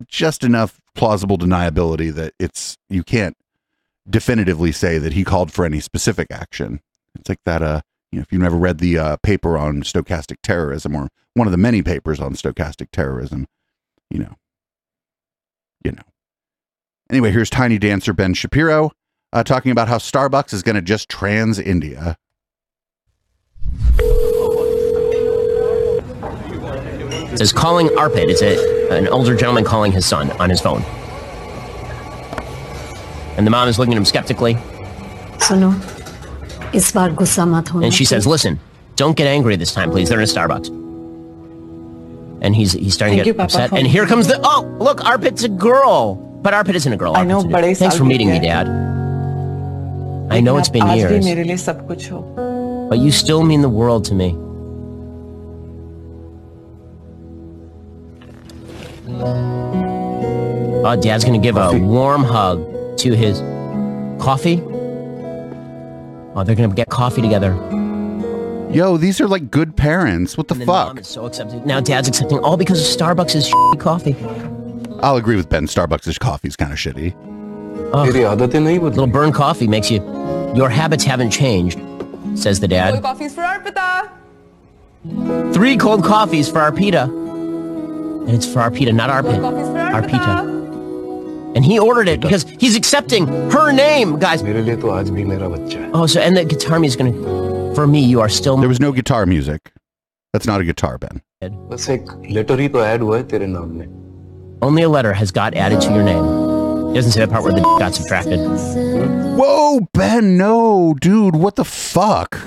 just 0.07 0.45
enough 0.45 0.83
plausible 0.95 1.39
deniability 1.39 2.13
that 2.13 2.35
it's 2.39 2.77
you 2.91 3.03
can't 3.03 3.39
definitively 4.09 4.71
say 4.71 4.99
that 4.99 5.15
he 5.15 5.25
called 5.25 5.51
for 5.51 5.65
any 5.65 5.81
specific 5.81 6.27
action. 6.31 6.81
It's 7.19 7.31
like 7.31 7.41
that 7.47 7.63
uh 7.63 7.81
you 8.13 8.19
know, 8.19 8.23
if 8.23 8.33
you've 8.33 8.43
never 8.43 8.57
read 8.57 8.79
the 8.79 8.99
uh, 8.99 9.17
paper 9.23 9.57
on 9.57 9.83
stochastic 9.83 10.37
terrorism 10.43 10.95
or 10.95 11.09
one 11.33 11.49
of 11.49 11.53
the 11.53 11.59
many 11.59 11.83
papers 11.83 12.21
on 12.21 12.35
stochastic 12.35 12.89
terrorism, 12.93 13.47
you 14.11 14.19
know, 14.19 14.37
you 15.87 15.93
know. 15.93 16.03
Anyway, 17.09 17.31
here's 17.31 17.49
tiny 17.49 17.79
dancer 17.79 18.13
Ben 18.13 18.35
Shapiro 18.35 18.91
uh, 19.33 19.43
talking 19.43 19.73
about 19.73 19.89
how 19.89 19.97
Starbucks 19.97 20.53
is 20.53 20.63
going 20.63 20.77
to 20.77 20.83
just 20.83 21.09
trans 21.09 21.59
India. 21.59 22.17
Is 27.41 27.53
calling 27.53 27.89
Arpit. 27.89 28.29
Is 28.29 28.43
it 28.43 28.59
an 28.91 29.09
older 29.09 29.37
gentleman 29.37 29.65
calling 29.65 29.93
his 29.93 30.07
son 30.07 30.31
on 30.33 30.49
his 30.49 30.61
phone. 30.61 30.83
And 33.37 33.47
the 33.47 33.51
mom 33.51 33.69
is 33.69 33.79
looking 33.79 33.93
at 33.93 33.99
him 33.99 34.05
skeptically. 34.05 34.55
Suno, 35.39 35.75
is 36.75 36.93
gussa 36.93 37.49
mat 37.49 37.71
And 37.71 37.93
she 37.93 38.05
says, 38.05 38.27
listen, 38.27 38.59
don't 38.97 39.17
get 39.17 39.27
angry 39.27 39.57
this 39.57 39.75
time, 39.75 39.91
please. 39.91 40.09
They're 40.09 40.19
in 40.19 40.25
a 40.25 40.27
Starbucks 40.27 40.86
and 42.41 42.55
he's 42.55 42.73
he's 42.73 42.95
starting 42.95 43.19
Thank 43.19 43.27
to 43.27 43.33
get 43.33 43.39
you, 43.39 43.45
upset. 43.45 43.73
And 43.73 43.87
here 43.87 44.07
comes 44.07 44.29
the 44.29 44.41
oh 44.43 44.63
look, 44.81 44.99
Arpit's 45.01 45.45
a 45.45 45.49
girl, 45.49 46.15
but 46.43 46.55
Arpit 46.55 46.75
isn't 46.75 46.93
a 46.93 46.97
girl. 46.97 47.15
Arpit's 47.15 47.21
I 47.21 47.25
know, 47.25 47.45
but 47.45 47.77
thanks 47.77 47.97
for 47.97 48.05
meeting 48.05 48.31
me, 48.31 48.39
Dad. 48.41 48.69
I 50.31 50.41
know 50.41 50.59
it's 50.59 50.69
been 50.69 50.87
years, 50.97 51.25
but 52.89 52.99
you 52.99 53.11
still 53.13 53.43
mean 53.45 53.63
the 53.63 53.69
world 53.69 54.05
to 54.07 54.15
me. 54.15 54.37
Oh, 60.89 60.97
Dad's 61.01 61.25
gonna 61.25 61.39
give 61.39 61.57
coffee. 61.57 61.79
a 61.79 61.81
warm 61.81 62.23
hug 62.23 62.97
to 62.99 63.13
his 63.17 63.41
coffee. 64.23 64.63
Oh, 66.35 66.45
they're 66.45 66.55
gonna 66.55 66.75
get 66.75 66.89
coffee 66.89 67.23
together. 67.23 67.55
Yo, 68.71 68.97
these 68.97 69.21
are 69.21 69.29
like 69.29 69.51
good 69.51 69.77
parents. 69.77 70.37
What 70.37 70.49
the 70.49 70.55
And 70.55 70.61
then 70.63 70.67
fuck? 70.67 70.87
Mom 70.89 70.99
is 70.99 71.07
so 71.09 71.25
accepted. 71.27 71.65
Now 71.67 71.81
Dad's 71.81 72.09
accepting 72.09 72.39
all 72.41 72.57
because 72.57 72.81
of 72.81 72.87
Starbucks' 73.01 73.51
shitty 73.51 73.81
coffee. 73.81 74.17
I'll 75.03 75.17
agree 75.17 75.37
with 75.37 75.49
Ben. 75.49 75.67
Starbucks' 75.67 76.19
coffee 76.19 76.49
is 76.49 76.57
kind 76.57 76.73
of 76.73 76.79
shitty. 76.79 77.15
Ugh. 77.93 78.13
Little 78.83 79.07
burn 79.07 79.33
coffee 79.33 79.67
makes 79.69 79.91
you. 79.91 80.03
Your 80.55 80.69
habits 80.69 81.05
haven't 81.05 81.31
changed. 81.31 81.79
says 82.35 82.61
the 82.61 82.67
Cold 82.69 82.71
dad. 82.71 83.03
coffees 83.03 83.35
for 83.35 83.43
Arpita. 83.43 84.11
Three 85.55 85.77
cold 85.77 86.03
coffees 86.05 86.49
for 86.49 86.59
Arpita. 86.59 87.05
And 88.27 88.31
it's 88.31 88.47
for 88.47 88.59
Arpita, 88.61 88.93
not 88.95 89.09
Arpit. 89.11 89.39
Arpita. 89.93 91.55
And 91.55 91.65
he 91.65 91.79
ordered 91.79 92.09
it 92.09 92.21
because 92.21 92.45
he's 92.59 92.75
accepting 92.77 93.27
her 93.51 93.73
name, 93.73 94.19
guys. 94.19 94.43
Oh, 94.45 96.07
so 96.07 96.21
and 96.21 96.37
the 96.37 96.45
guitar 96.45 96.79
music 96.81 97.01
is 97.01 97.13
gonna. 97.13 97.56
For 97.76 97.88
me, 97.88 98.04
you 98.04 98.22
are 98.22 98.30
still. 98.30 98.58
There 98.58 98.70
was 98.70 98.80
no 98.80 98.92
guitar 98.92 99.26
music. 99.26 99.72
That's 100.34 100.46
not 100.46 100.62
a 100.62 100.64
guitar, 100.64 100.98
Ben. 100.98 101.22
बस 101.44 101.90
एक 101.90 102.12
letter 102.32 102.60
ही 102.60 102.68
तो 102.70 102.84
add 102.86 103.02
हुआ 103.02 103.18
है 103.18 103.24
तेरे 103.28 103.48
नाम 103.48 103.70
में 103.78 103.88
Only 104.62 104.84
a 104.84 104.90
letter 104.90 105.14
has 105.14 105.32
got 105.32 105.56
added 105.56 105.82
to 105.82 105.94
your 105.94 106.04
name. 106.04 106.26
It 106.92 106.96
doesn't 106.96 107.14
say 107.14 107.22
the 107.22 107.28
part 107.28 107.44
where 107.44 107.54
the 107.54 107.62
got 107.80 107.96
subtracted. 107.96 108.40
Whoa, 109.40 109.80
Ben, 109.94 110.38
no, 110.38 110.94
dude, 111.00 111.36
what 111.36 111.56
the 111.56 111.66
fuck? 111.66 112.38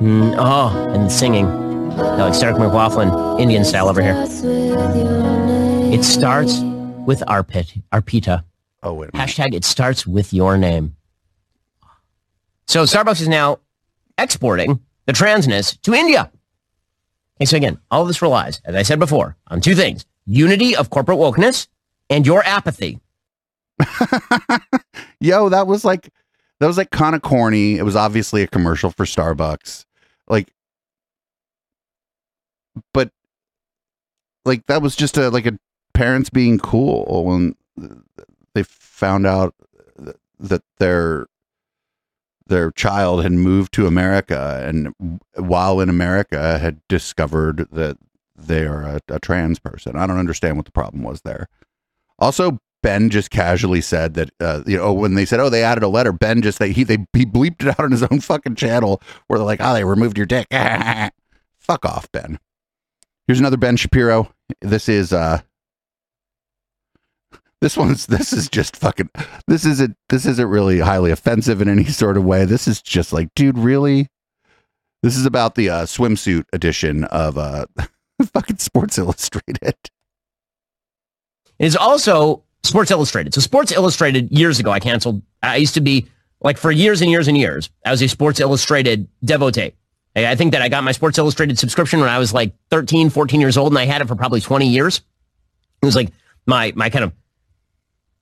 Mm, 0.00 0.34
oh, 0.38 0.92
and 0.94 1.10
singing. 1.10 1.46
No, 1.96 2.26
like 2.26 2.34
Stark 2.34 2.58
McLaughlin, 2.58 3.40
Indian 3.40 3.64
style 3.64 3.88
over 3.88 4.02
here. 4.02 4.26
It 5.92 6.04
starts 6.04 6.60
with 7.06 7.22
Arpit, 7.26 7.82
Arpita. 7.92 8.44
Oh, 8.82 8.92
wait. 8.92 9.10
Hashtag 9.12 9.54
it 9.54 9.64
starts 9.64 10.06
with 10.06 10.32
your 10.32 10.56
name. 10.58 10.94
So 12.73 12.85
Starbucks 12.85 13.21
is 13.21 13.27
now 13.27 13.59
exporting 14.17 14.79
the 15.05 15.13
transness 15.13 15.79
to 15.83 15.93
India. 15.93 16.31
Okay, 17.37 17.45
so 17.45 17.55
again, 17.55 17.77
all 17.91 18.01
of 18.01 18.07
this 18.07 18.23
relies, 18.23 18.61
as 18.65 18.73
I 18.73 18.81
said 18.81 18.97
before, 18.97 19.37
on 19.45 19.61
two 19.61 19.75
things. 19.75 20.07
Unity 20.25 20.75
of 20.75 20.89
corporate 20.89 21.19
wokeness 21.19 21.67
and 22.09 22.25
your 22.25 22.43
apathy. 22.43 22.99
Yo, 25.19 25.49
that 25.49 25.67
was 25.67 25.85
like 25.85 26.09
that 26.59 26.65
was 26.65 26.77
like 26.77 26.89
kind 26.89 27.13
of 27.13 27.21
corny. 27.21 27.77
It 27.77 27.83
was 27.83 27.95
obviously 27.95 28.41
a 28.41 28.47
commercial 28.47 28.89
for 28.89 29.05
Starbucks. 29.05 29.85
Like 30.27 30.51
but 32.91 33.11
like 34.45 34.65
that 34.65 34.81
was 34.81 34.95
just 34.95 35.15
a 35.17 35.29
like 35.29 35.45
a 35.45 35.59
parents 35.93 36.31
being 36.31 36.57
cool 36.57 37.23
when 37.23 37.55
they 38.55 38.63
found 38.63 39.27
out 39.27 39.53
that 40.39 40.63
their 40.79 41.27
their 42.47 42.71
child 42.71 43.23
had 43.23 43.31
moved 43.31 43.73
to 43.73 43.87
America 43.87 44.61
and 44.65 44.93
while 45.35 45.79
in 45.79 45.89
America 45.89 46.59
had 46.59 46.81
discovered 46.87 47.67
that 47.71 47.97
they 48.35 48.65
are 48.65 48.83
a, 48.83 49.01
a 49.07 49.19
trans 49.19 49.59
person. 49.59 49.95
I 49.95 50.07
don't 50.07 50.19
understand 50.19 50.57
what 50.57 50.65
the 50.65 50.71
problem 50.71 51.03
was 51.03 51.21
there. 51.21 51.47
Also, 52.19 52.59
Ben 52.81 53.09
just 53.09 53.29
casually 53.31 53.81
said 53.81 54.13
that 54.15 54.31
uh, 54.39 54.61
you 54.67 54.77
know 54.77 54.93
when 54.93 55.15
they 55.15 55.25
said 55.25 55.39
oh 55.39 55.49
they 55.49 55.63
added 55.63 55.83
a 55.83 55.87
letter, 55.87 56.11
Ben 56.11 56.41
just 56.41 56.59
they 56.59 56.71
he 56.71 56.83
they 56.83 56.97
he 57.13 57.25
bleeped 57.25 57.61
it 57.61 57.69
out 57.69 57.79
on 57.79 57.91
his 57.91 58.03
own 58.03 58.19
fucking 58.19 58.55
channel 58.55 59.01
where 59.27 59.39
they're 59.39 59.45
like 59.45 59.61
oh 59.61 59.73
they 59.73 59.83
removed 59.83 60.17
your 60.17 60.25
dick. 60.25 60.47
Fuck 61.59 61.85
off, 61.85 62.11
Ben. 62.11 62.39
Here's 63.25 63.39
another 63.39 63.57
Ben 63.57 63.77
Shapiro. 63.77 64.33
This 64.61 64.89
is 64.89 65.13
uh 65.13 65.41
this 67.63 67.77
one's 67.77 68.07
this 68.07 68.33
is 68.33 68.49
just 68.49 68.75
fucking 68.75 69.09
this 69.47 69.65
isn't 69.65 69.95
this 70.09 70.25
isn't 70.25 70.49
really 70.49 70.79
highly 70.79 71.11
offensive 71.11 71.61
in 71.61 71.69
any 71.69 71.85
sort 71.85 72.17
of 72.17 72.25
way. 72.25 72.43
This 72.43 72.67
is 72.67 72.81
just 72.81 73.13
like, 73.13 73.33
dude, 73.35 73.57
really? 73.57 74.09
This 75.01 75.15
is 75.15 75.25
about 75.25 75.55
the 75.55 75.69
uh, 75.69 75.83
swimsuit 75.83 76.43
edition 76.51 77.05
of 77.05 77.37
uh 77.37 77.65
fucking 78.33 78.57
Sports 78.57 78.97
Illustrated. 78.97 79.75
It's 81.57 81.77
also 81.77 82.43
Sports 82.63 82.91
Illustrated. 82.91 83.33
So 83.33 83.39
Sports 83.39 83.71
Illustrated 83.71 84.29
years 84.29 84.59
ago, 84.59 84.69
I 84.69 84.81
canceled. 84.81 85.21
I 85.41 85.55
used 85.55 85.75
to 85.75 85.81
be 85.81 86.07
like 86.41 86.57
for 86.57 86.69
years 86.69 87.01
and 87.01 87.09
years 87.09 87.29
and 87.29 87.37
years. 87.37 87.69
I 87.85 87.91
was 87.91 88.01
a 88.01 88.09
Sports 88.09 88.41
Illustrated 88.41 89.07
devotee. 89.23 89.71
I 90.17 90.35
think 90.35 90.51
that 90.51 90.61
I 90.61 90.67
got 90.67 90.83
my 90.83 90.91
Sports 90.91 91.17
Illustrated 91.17 91.57
subscription 91.57 92.01
when 92.01 92.09
I 92.09 92.19
was 92.19 92.33
like 92.33 92.53
13, 92.71 93.09
14 93.09 93.39
years 93.39 93.55
old, 93.55 93.71
and 93.71 93.79
I 93.79 93.85
had 93.85 94.01
it 94.01 94.09
for 94.09 94.15
probably 94.15 94.41
20 94.41 94.67
years. 94.67 94.97
It 95.81 95.85
was 95.85 95.95
like 95.95 96.11
my 96.45 96.73
my 96.75 96.89
kind 96.89 97.05
of 97.05 97.13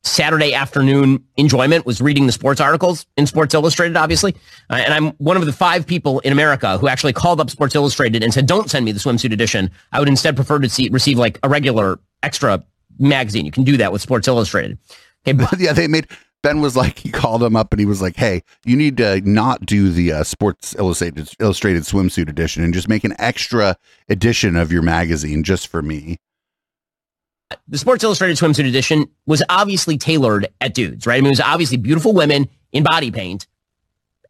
Saturday 0.03 0.53
afternoon 0.53 1.23
enjoyment 1.37 1.85
was 1.85 2.01
reading 2.01 2.25
the 2.25 2.31
sports 2.31 2.59
articles 2.59 3.05
in 3.17 3.27
Sports 3.27 3.53
Illustrated, 3.53 3.95
obviously. 3.95 4.35
Uh, 4.69 4.75
and 4.75 4.93
I'm 4.93 5.11
one 5.17 5.37
of 5.37 5.45
the 5.45 5.53
five 5.53 5.85
people 5.85 6.19
in 6.21 6.31
America 6.31 6.77
who 6.79 6.87
actually 6.87 7.13
called 7.13 7.39
up 7.39 7.49
Sports 7.49 7.75
Illustrated 7.75 8.23
and 8.23 8.33
said, 8.33 8.47
don't 8.47 8.69
send 8.69 8.85
me 8.85 8.91
the 8.91 8.99
swimsuit 8.99 9.31
edition. 9.31 9.69
I 9.91 9.99
would 9.99 10.07
instead 10.07 10.35
prefer 10.35 10.59
to 10.59 10.69
see, 10.69 10.89
receive 10.89 11.17
like 11.19 11.39
a 11.43 11.49
regular 11.49 11.99
extra 12.23 12.63
magazine. 12.97 13.45
You 13.45 13.51
can 13.51 13.63
do 13.63 13.77
that 13.77 13.91
with 13.91 14.01
Sports 14.01 14.27
Illustrated. 14.27 14.77
Okay, 15.27 15.33
but- 15.33 15.53
yeah, 15.59 15.73
they 15.73 15.87
made 15.87 16.07
Ben 16.43 16.61
was 16.61 16.75
like 16.75 16.97
he 16.97 17.11
called 17.11 17.43
him 17.43 17.55
up 17.55 17.71
and 17.71 17.79
he 17.79 17.85
was 17.85 18.01
like, 18.01 18.15
"Hey, 18.15 18.41
you 18.65 18.75
need 18.75 18.97
to 18.97 19.21
not 19.21 19.63
do 19.63 19.91
the 19.91 20.11
uh, 20.11 20.23
Sports 20.23 20.75
Illustrated 20.79 21.29
Illustrated 21.39 21.83
swimsuit 21.83 22.29
edition 22.29 22.63
and 22.63 22.73
just 22.73 22.89
make 22.89 23.03
an 23.03 23.13
extra 23.19 23.77
edition 24.09 24.55
of 24.55 24.71
your 24.71 24.81
magazine 24.81 25.43
just 25.43 25.67
for 25.67 25.83
me." 25.83 26.17
The 27.67 27.77
Sports 27.77 28.03
Illustrated 28.03 28.37
swimsuit 28.37 28.67
edition 28.67 29.07
was 29.25 29.43
obviously 29.49 29.97
tailored 29.97 30.47
at 30.59 30.73
dudes, 30.73 31.05
right? 31.05 31.15
I 31.15 31.21
mean, 31.21 31.27
it 31.27 31.31
was 31.31 31.41
obviously 31.41 31.77
beautiful 31.77 32.13
women 32.13 32.49
in 32.71 32.83
body 32.83 33.11
paint 33.11 33.47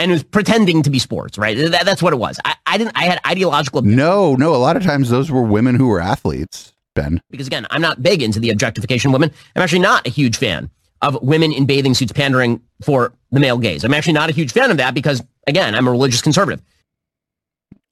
and 0.02 0.10
it 0.10 0.16
was 0.16 0.24
pretending 0.24 0.82
to 0.84 0.90
be 0.90 0.98
sports, 0.98 1.38
right? 1.38 1.56
That, 1.56 1.86
that's 1.86 2.02
what 2.02 2.12
it 2.12 2.16
was. 2.18 2.40
I, 2.44 2.56
I 2.66 2.78
didn't, 2.78 2.94
I 2.98 3.04
had 3.04 3.20
ideological 3.26 3.84
No, 3.84 4.36
no, 4.36 4.56
a 4.56 4.58
lot 4.58 4.76
of 4.76 4.84
times 4.84 5.10
those 5.10 5.30
were 5.30 5.44
women 5.44 5.76
who 5.76 5.88
were 5.88 6.02
athletes, 6.02 6.74
Ben. 6.96 7.22
because 7.30 7.46
again, 7.48 7.68
I'm 7.70 7.82
not 7.82 8.02
big 8.02 8.24
into 8.24 8.40
the 8.40 8.50
objectification 8.50 9.10
of 9.10 9.14
women. 9.14 9.32
I'm 9.56 9.62
actually 9.62 9.80
not 9.80 10.08
a 10.08 10.10
huge 10.10 10.38
fan 10.38 10.72
of 11.04 11.22
women 11.22 11.52
in 11.54 11.66
bathing 11.66 11.94
suits 11.94 12.12
pandering 12.12 12.62
for 12.84 13.14
the 13.32 13.40
male 13.40 13.58
gaze. 13.60 13.84
I'm 13.84 13.94
actually 13.94 14.14
not 14.14 14.30
a 14.30 14.34
huge 14.34 14.52
fan 14.52 14.72
of 14.72 14.78
that 14.78 14.94
because 14.96 15.24
again, 15.48 15.76
I'm 15.76 15.88
a 15.88 15.92
religious 15.92 16.22
conservative. 16.22 16.62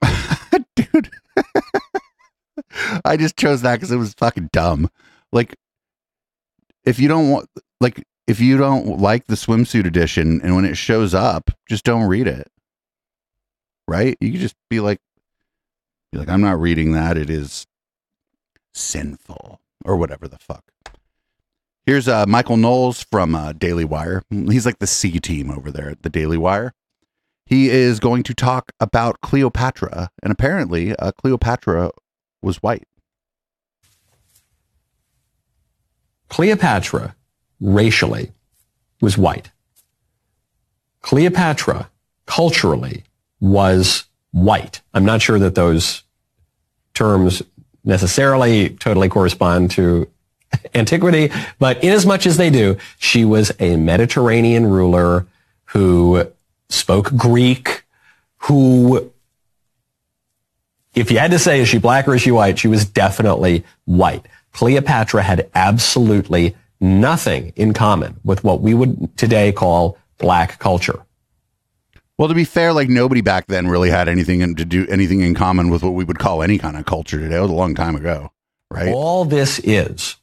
Dude, 0.75 1.11
I 3.05 3.17
just 3.17 3.37
chose 3.37 3.61
that 3.61 3.79
cuz 3.79 3.91
it 3.91 3.97
was 3.97 4.13
fucking 4.13 4.49
dumb. 4.51 4.89
Like 5.31 5.55
if 6.85 6.99
you 6.99 7.07
don't 7.07 7.29
want 7.29 7.49
like 7.79 8.03
if 8.27 8.39
you 8.39 8.57
don't 8.57 8.99
like 8.99 9.27
the 9.27 9.35
swimsuit 9.35 9.85
edition 9.85 10.41
and 10.43 10.55
when 10.55 10.65
it 10.65 10.77
shows 10.77 11.13
up, 11.13 11.51
just 11.67 11.83
don't 11.83 12.07
read 12.07 12.27
it. 12.27 12.47
Right? 13.87 14.17
You 14.19 14.31
could 14.31 14.41
just 14.41 14.55
be 14.69 14.79
like 14.79 14.99
be 16.11 16.19
like 16.19 16.29
I'm 16.29 16.41
not 16.41 16.59
reading 16.59 16.91
that. 16.93 17.17
It 17.17 17.29
is 17.29 17.65
sinful 18.73 19.59
or 19.85 19.95
whatever 19.95 20.27
the 20.27 20.37
fuck. 20.37 20.63
Here's 21.85 22.07
uh, 22.07 22.25
Michael 22.27 22.57
Knowles 22.57 23.03
from 23.03 23.33
uh, 23.33 23.53
Daily 23.53 23.85
Wire. 23.85 24.21
He's 24.29 24.65
like 24.65 24.77
the 24.77 24.85
C 24.85 25.19
team 25.19 25.49
over 25.49 25.71
there 25.71 25.89
at 25.89 26.03
the 26.03 26.09
Daily 26.09 26.37
Wire. 26.37 26.73
He 27.47 27.69
is 27.69 27.99
going 27.99 28.21
to 28.23 28.35
talk 28.35 28.73
about 28.79 29.21
Cleopatra, 29.21 30.11
and 30.21 30.31
apparently, 30.31 30.95
uh, 30.97 31.11
Cleopatra 31.13 31.89
was 32.43 32.57
white. 32.57 32.83
Cleopatra, 36.29 37.15
racially, 37.59 38.31
was 39.01 39.17
white. 39.17 39.51
Cleopatra, 41.01 41.89
culturally, 42.25 43.03
was 43.39 44.05
white. 44.31 44.81
I'm 44.93 45.05
not 45.05 45.21
sure 45.21 45.39
that 45.39 45.55
those 45.55 46.03
terms 46.93 47.41
necessarily 47.83 48.69
totally 48.69 49.09
correspond 49.09 49.71
to 49.71 50.07
antiquity, 50.75 51.31
but 51.57 51.83
inasmuch 51.83 52.25
as 52.25 52.37
they 52.37 52.49
do, 52.49 52.77
she 52.97 53.25
was 53.25 53.51
a 53.59 53.75
Mediterranean 53.75 54.67
ruler 54.67 55.25
who 55.65 56.27
spoke 56.69 57.15
Greek, 57.15 57.83
who, 58.43 59.11
if 60.93 61.11
you 61.11 61.19
had 61.19 61.31
to 61.31 61.39
say, 61.39 61.61
is 61.61 61.67
she 61.67 61.77
black 61.77 62.07
or 62.07 62.15
is 62.15 62.21
she 62.21 62.31
white? 62.31 62.59
She 62.59 62.67
was 62.67 62.85
definitely 62.85 63.63
white. 63.85 64.25
Cleopatra 64.59 65.23
had 65.23 65.49
absolutely 65.55 66.53
nothing 66.81 67.53
in 67.55 67.73
common 67.73 68.19
with 68.25 68.43
what 68.43 68.59
we 68.59 68.73
would 68.73 69.15
today 69.15 69.53
call 69.53 69.97
black 70.17 70.59
culture. 70.59 71.05
Well, 72.17 72.27
to 72.27 72.33
be 72.33 72.43
fair, 72.43 72.73
like 72.73 72.89
nobody 72.89 73.21
back 73.21 73.47
then 73.47 73.69
really 73.69 73.89
had 73.89 74.09
anything 74.09 74.41
in, 74.41 74.55
to 74.55 74.65
do 74.65 74.85
anything 74.89 75.21
in 75.21 75.33
common 75.33 75.69
with 75.69 75.81
what 75.81 75.91
we 75.91 76.03
would 76.03 76.19
call 76.19 76.43
any 76.43 76.57
kind 76.57 76.75
of 76.75 76.85
culture 76.85 77.17
today. 77.17 77.37
It 77.37 77.39
was 77.39 77.51
a 77.51 77.53
long 77.53 77.73
time 77.73 77.95
ago, 77.95 78.33
right? 78.69 78.93
All 78.93 79.23
this 79.23 79.59
is, 79.59 80.17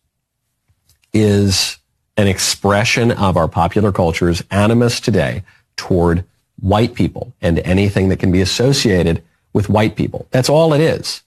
is 1.14 1.78
an 2.18 2.26
expression 2.26 3.12
of 3.12 3.38
our 3.38 3.48
popular 3.48 3.90
culture's 3.90 4.44
animus 4.50 5.00
today 5.00 5.44
toward 5.76 6.26
white 6.60 6.92
people 6.92 7.32
and 7.40 7.58
anything 7.60 8.10
that 8.10 8.18
can 8.18 8.32
be 8.32 8.42
associated 8.42 9.22
with 9.54 9.70
white 9.70 9.96
people. 9.96 10.28
That's 10.30 10.50
all 10.50 10.74
it 10.74 10.82
is. 10.82 11.22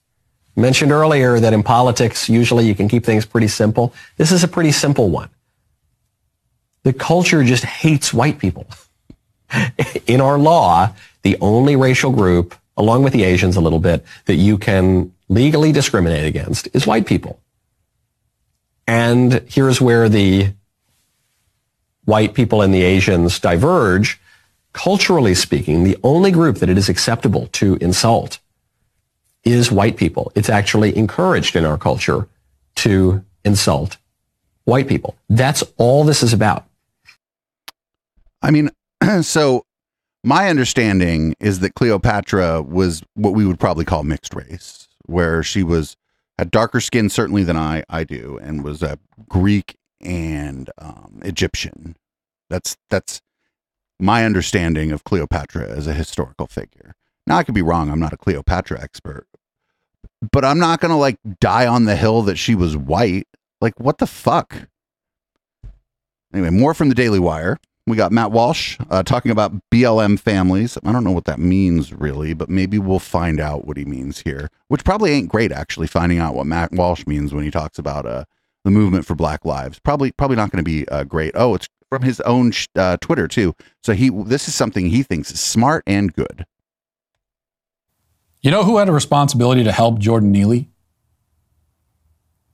Mentioned 0.60 0.92
earlier 0.92 1.40
that 1.40 1.54
in 1.54 1.64
politics, 1.64 2.28
usually 2.28 2.68
you 2.68 2.76
can 2.76 2.90
keep 2.90 3.06
things 3.06 3.26
pretty 3.26 3.48
simple. 3.48 3.94
This 4.18 4.34
is 4.34 4.44
a 4.44 4.48
pretty 4.48 4.74
simple 4.74 5.10
one. 5.10 5.30
The 6.84 6.92
culture 6.92 7.46
just 7.46 7.64
hates 7.64 8.14
white 8.14 8.40
people. 8.40 8.68
in 10.06 10.20
our 10.20 10.38
law, 10.38 10.94
the 11.22 11.38
only 11.40 11.78
racial 11.78 12.12
group, 12.12 12.56
along 12.76 13.04
with 13.04 13.14
the 13.14 13.24
Asians 13.24 13.56
a 13.56 13.62
little 13.62 13.80
bit, 13.80 14.04
that 14.26 14.36
you 14.36 14.58
can 14.58 15.14
legally 15.30 15.72
discriminate 15.72 16.26
against 16.26 16.68
is 16.74 16.86
white 16.86 17.06
people. 17.06 17.40
And 18.86 19.42
here's 19.48 19.80
where 19.80 20.10
the 20.10 20.54
white 22.04 22.34
people 22.34 22.62
and 22.62 22.74
the 22.74 22.82
Asians 22.82 23.40
diverge. 23.40 24.20
culturally 24.74 25.34
speaking, 25.34 25.84
the 25.84 25.98
only 26.04 26.32
group 26.32 26.58
that 26.58 26.70
it 26.70 26.78
is 26.78 26.90
acceptable 26.90 27.48
to 27.54 27.78
insult 27.80 28.40
is 29.44 29.72
white 29.72 29.98
people. 29.98 30.32
It's 30.36 30.50
actually 30.50 30.96
encouraged 30.98 31.56
in 31.56 31.66
our 31.66 31.78
culture 31.78 32.28
to 32.78 33.24
insult 33.44 33.98
white 34.66 34.88
people. 34.88 35.16
That's 35.30 35.64
all 35.78 36.04
this 36.04 36.24
is 36.24 36.34
about. 36.34 36.66
I 38.42 38.52
mean, 38.52 38.70
so 39.22 39.66
my 40.24 40.50
understanding 40.50 41.36
is 41.40 41.60
that 41.60 41.76
Cleopatra 41.76 42.62
was 42.62 43.02
what 43.16 43.34
we 43.34 43.46
would 43.46 43.60
probably 43.60 43.86
call 43.86 44.04
mixed 44.04 44.36
race, 44.36 44.88
where 45.06 45.44
she 45.44 45.64
was 45.64 45.96
had 46.38 46.52
darker 46.52 46.80
skin 46.80 47.10
certainly 47.10 47.44
than 47.44 47.58
I 47.58 47.84
I 47.90 48.04
do, 48.04 48.40
and 48.42 48.64
was 48.64 48.82
a 48.82 48.98
Greek 49.28 49.76
and 50.02 50.70
um, 50.78 51.20
Egyptian. 51.24 51.96
That's 52.50 52.78
that's 52.90 53.22
my 54.00 54.26
understanding 54.26 54.92
of 54.92 55.04
Cleopatra 55.04 55.68
as 55.68 55.88
a 55.88 55.94
historical 55.94 56.48
figure. 56.48 56.96
Now 57.28 57.38
I 57.38 57.44
could 57.44 57.56
be 57.56 57.62
wrong. 57.62 57.90
I'm 57.90 58.00
not 58.00 58.14
a 58.14 58.18
Cleopatra 58.18 58.82
expert, 58.82 59.28
but 60.32 60.46
I'm 60.46 60.60
not 60.60 60.80
gonna 60.80 60.98
like 60.98 61.18
die 61.40 61.68
on 61.68 61.86
the 61.86 61.96
hill 61.96 62.22
that 62.24 62.38
she 62.38 62.56
was 62.56 62.76
white. 62.76 63.28
Like 63.62 63.80
what 63.80 63.98
the 63.98 64.08
fuck? 64.08 64.70
Anyway, 66.34 66.50
more 66.52 66.74
from 66.74 66.90
the 66.90 66.96
Daily 66.96 67.20
Wire. 67.20 67.58
We 67.88 67.98
got 67.98 68.12
Matt 68.12 68.32
Walsh 68.32 68.78
uh, 68.92 69.02
talking 69.02 69.32
about 69.32 69.52
BLM 69.72 70.20
families. 70.20 70.78
I 70.86 70.92
don't 70.92 71.04
know 71.04 71.12
what 71.12 71.26
that 71.26 71.40
means 71.40 71.92
really, 71.92 72.36
but 72.36 72.48
maybe 72.48 72.78
we'll 72.78 73.00
find 73.00 73.40
out 73.40 73.66
what 73.66 73.78
he 73.78 73.86
means 73.86 74.20
here, 74.20 74.52
which 74.68 74.84
probably 74.84 75.12
ain't 75.12 75.30
great 75.30 75.52
actually. 75.52 75.88
Finding 75.88 76.20
out 76.20 76.36
what 76.36 76.46
Matt 76.46 76.72
Walsh 76.72 77.08
means 77.08 77.34
when 77.34 77.44
he 77.44 77.50
talks 77.50 77.80
about 77.80 78.06
uh, 78.06 78.26
the 78.64 78.70
movement 78.70 79.06
for 79.08 79.16
Black 79.16 79.44
Lives, 79.44 79.80
probably 79.80 80.12
probably 80.12 80.36
not 80.36 80.52
going 80.52 80.64
to 80.64 80.70
be 80.70 80.88
uh, 80.90 81.04
great. 81.04 81.32
Oh, 81.34 81.56
it's 81.56 81.68
from 81.90 82.04
his 82.04 82.22
own 82.22 82.52
sh- 82.52 82.68
uh, 82.76 82.98
Twitter 83.02 83.28
too. 83.28 83.56
So 83.84 83.94
he 83.94 84.10
this 84.10 84.48
is 84.48 84.54
something 84.54 84.90
he 84.90 85.02
thinks 85.02 85.32
is 85.32 85.42
smart 85.42 85.84
and 85.88 86.14
good. 86.14 86.46
You 88.42 88.52
know 88.52 88.64
who 88.64 88.78
had 88.78 88.88
a 88.88 88.92
responsibility 88.92 89.64
to 89.64 89.72
help 89.72 90.00
Jordan 90.00 90.32
Neely? 90.32 90.70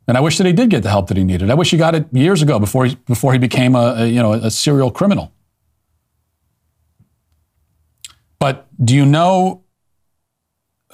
And 0.07 0.17
I 0.17 0.21
wish 0.21 0.37
that 0.37 0.45
he 0.45 0.53
did 0.53 0.69
get 0.69 0.83
the 0.83 0.89
help 0.89 1.07
that 1.07 1.17
he 1.17 1.23
needed. 1.23 1.49
I 1.49 1.55
wish 1.55 1.71
he 1.71 1.77
got 1.77 1.95
it 1.95 2.07
years 2.11 2.41
ago 2.41 2.59
before 2.59 2.85
he, 2.85 2.95
before 3.07 3.33
he 3.33 3.39
became 3.39 3.75
a, 3.75 3.95
a 3.97 4.05
you 4.07 4.21
know 4.21 4.33
a 4.33 4.51
serial 4.51 4.91
criminal. 4.91 5.31
But 8.39 8.67
do 8.83 8.95
you 8.95 9.05
know 9.05 9.63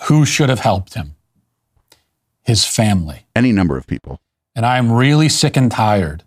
who 0.03 0.25
should 0.25 0.49
have 0.49 0.59
helped 0.59 0.93
him? 0.93 1.15
His 2.41 2.65
family. 2.65 3.27
Any 3.35 3.51
number 3.51 3.77
of 3.77 3.87
people. 3.87 4.19
And 4.55 4.65
I 4.65 4.77
am 4.77 4.91
really 4.91 5.29
sick 5.29 5.57
and 5.57 5.71
tired 5.71 6.23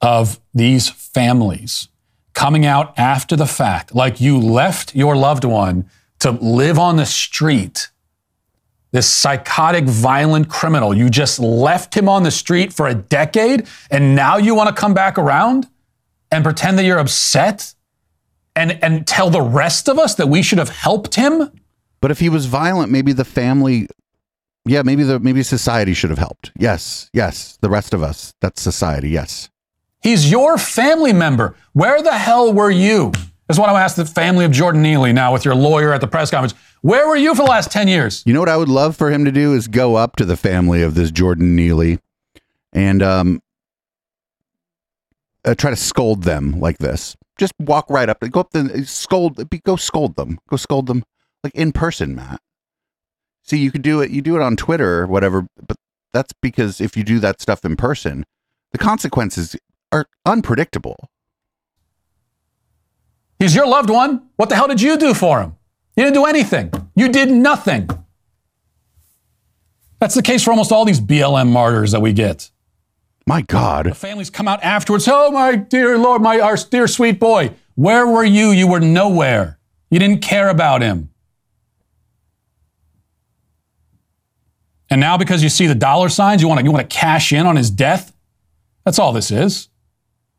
of 0.00 0.40
these 0.54 0.88
families 0.88 1.88
coming 2.34 2.66
out 2.66 2.96
after 2.98 3.34
the 3.34 3.46
fact, 3.46 3.94
like 3.94 4.20
you 4.20 4.38
left 4.38 4.94
your 4.94 5.16
loved 5.16 5.44
one 5.44 5.88
to 6.18 6.32
live 6.32 6.78
on 6.78 6.96
the 6.96 7.06
street 7.06 7.88
this 8.96 9.10
psychotic, 9.10 9.84
violent 9.84 10.48
criminal. 10.48 10.96
You 10.96 11.10
just 11.10 11.38
left 11.38 11.94
him 11.94 12.08
on 12.08 12.22
the 12.22 12.30
street 12.30 12.72
for 12.72 12.88
a 12.88 12.94
decade, 12.94 13.66
and 13.90 14.16
now 14.16 14.38
you 14.38 14.54
want 14.54 14.74
to 14.74 14.74
come 14.74 14.94
back 14.94 15.18
around 15.18 15.66
and 16.30 16.42
pretend 16.42 16.78
that 16.78 16.84
you're 16.84 16.98
upset 16.98 17.74
and, 18.54 18.82
and 18.82 19.06
tell 19.06 19.28
the 19.28 19.42
rest 19.42 19.90
of 19.90 19.98
us 19.98 20.14
that 20.14 20.28
we 20.28 20.40
should 20.40 20.56
have 20.56 20.70
helped 20.70 21.14
him? 21.14 21.50
But 22.00 22.10
if 22.10 22.20
he 22.20 22.30
was 22.30 22.46
violent, 22.46 22.90
maybe 22.90 23.12
the 23.12 23.26
family, 23.26 23.86
yeah, 24.64 24.80
maybe 24.80 25.02
the 25.02 25.20
maybe 25.20 25.42
society 25.42 25.92
should 25.92 26.08
have 26.08 26.18
helped. 26.18 26.52
Yes, 26.56 27.10
yes, 27.12 27.58
the 27.60 27.68
rest 27.68 27.92
of 27.92 28.02
us. 28.02 28.32
That's 28.40 28.62
society. 28.62 29.10
Yes. 29.10 29.50
He's 30.00 30.30
your 30.30 30.56
family 30.56 31.12
member. 31.12 31.54
Where 31.74 32.00
the 32.00 32.16
hell 32.16 32.50
were 32.50 32.70
you? 32.70 33.12
That's 33.46 33.58
what 33.58 33.68
I 33.68 33.80
asked 33.82 33.96
the 33.96 34.06
family 34.06 34.46
of 34.46 34.52
Jordan 34.52 34.80
Neely 34.80 35.12
now 35.12 35.34
with 35.34 35.44
your 35.44 35.54
lawyer 35.54 35.92
at 35.92 36.00
the 36.00 36.08
press 36.08 36.30
conference. 36.30 36.54
Where 36.86 37.08
were 37.08 37.16
you 37.16 37.34
for 37.34 37.42
the 37.42 37.50
last 37.50 37.72
10 37.72 37.88
years? 37.88 38.22
You 38.26 38.32
know 38.32 38.38
what 38.38 38.48
I 38.48 38.56
would 38.56 38.68
love 38.68 38.96
for 38.96 39.10
him 39.10 39.24
to 39.24 39.32
do 39.32 39.54
is 39.54 39.66
go 39.66 39.96
up 39.96 40.14
to 40.16 40.24
the 40.24 40.36
family 40.36 40.82
of 40.82 40.94
this 40.94 41.10
Jordan 41.10 41.56
Neely 41.56 41.98
and 42.72 43.02
um, 43.02 43.42
uh, 45.44 45.56
try 45.56 45.70
to 45.70 45.76
scold 45.76 46.22
them 46.22 46.60
like 46.60 46.78
this. 46.78 47.16
Just 47.38 47.54
walk 47.58 47.90
right 47.90 48.08
up, 48.08 48.20
go 48.30 48.38
up 48.38 48.52
the 48.52 48.84
scold, 48.86 49.50
be- 49.50 49.58
go 49.58 49.74
scold 49.74 50.14
them, 50.14 50.38
go 50.48 50.56
scold 50.56 50.86
them 50.86 51.02
like 51.42 51.52
in 51.56 51.72
person, 51.72 52.14
Matt. 52.14 52.40
See, 53.42 53.58
you 53.58 53.72
could 53.72 53.82
do 53.82 54.00
it. 54.00 54.12
You 54.12 54.22
do 54.22 54.36
it 54.36 54.42
on 54.42 54.54
Twitter 54.54 55.00
or 55.00 55.08
whatever, 55.08 55.48
but 55.66 55.78
that's 56.12 56.34
because 56.40 56.80
if 56.80 56.96
you 56.96 57.02
do 57.02 57.18
that 57.18 57.40
stuff 57.40 57.64
in 57.64 57.74
person, 57.74 58.24
the 58.70 58.78
consequences 58.78 59.56
are 59.90 60.06
unpredictable. 60.24 61.10
He's 63.40 63.56
your 63.56 63.66
loved 63.66 63.90
one. 63.90 64.28
What 64.36 64.50
the 64.50 64.54
hell 64.54 64.68
did 64.68 64.80
you 64.80 64.96
do 64.96 65.14
for 65.14 65.40
him? 65.40 65.55
You 65.96 66.04
didn't 66.04 66.14
do 66.14 66.24
anything. 66.26 66.72
You 66.94 67.08
did 67.08 67.30
nothing. 67.30 67.88
That's 69.98 70.14
the 70.14 70.22
case 70.22 70.44
for 70.44 70.50
almost 70.50 70.72
all 70.72 70.84
these 70.84 71.00
BLM 71.00 71.50
martyrs 71.50 71.92
that 71.92 72.00
we 72.02 72.12
get. 72.12 72.50
My 73.26 73.42
God. 73.42 73.86
The 73.86 73.94
families 73.94 74.30
come 74.30 74.46
out 74.46 74.62
afterwards. 74.62 75.08
Oh, 75.08 75.30
my 75.30 75.56
dear 75.56 75.98
Lord, 75.98 76.22
my 76.22 76.38
our 76.38 76.56
dear 76.56 76.86
sweet 76.86 77.18
boy. 77.18 77.52
Where 77.74 78.06
were 78.06 78.24
you? 78.24 78.50
You 78.50 78.68
were 78.68 78.80
nowhere. 78.80 79.58
You 79.90 79.98
didn't 79.98 80.20
care 80.20 80.48
about 80.48 80.82
him. 80.82 81.10
And 84.88 85.00
now 85.00 85.16
because 85.16 85.42
you 85.42 85.48
see 85.48 85.66
the 85.66 85.74
dollar 85.74 86.08
signs, 86.08 86.42
you 86.42 86.48
want 86.48 86.60
to 86.60 86.64
you 86.64 86.70
want 86.70 86.88
to 86.88 86.96
cash 86.96 87.32
in 87.32 87.46
on 87.46 87.56
his 87.56 87.70
death? 87.70 88.12
That's 88.84 88.98
all 88.98 89.12
this 89.12 89.30
is. 89.30 89.68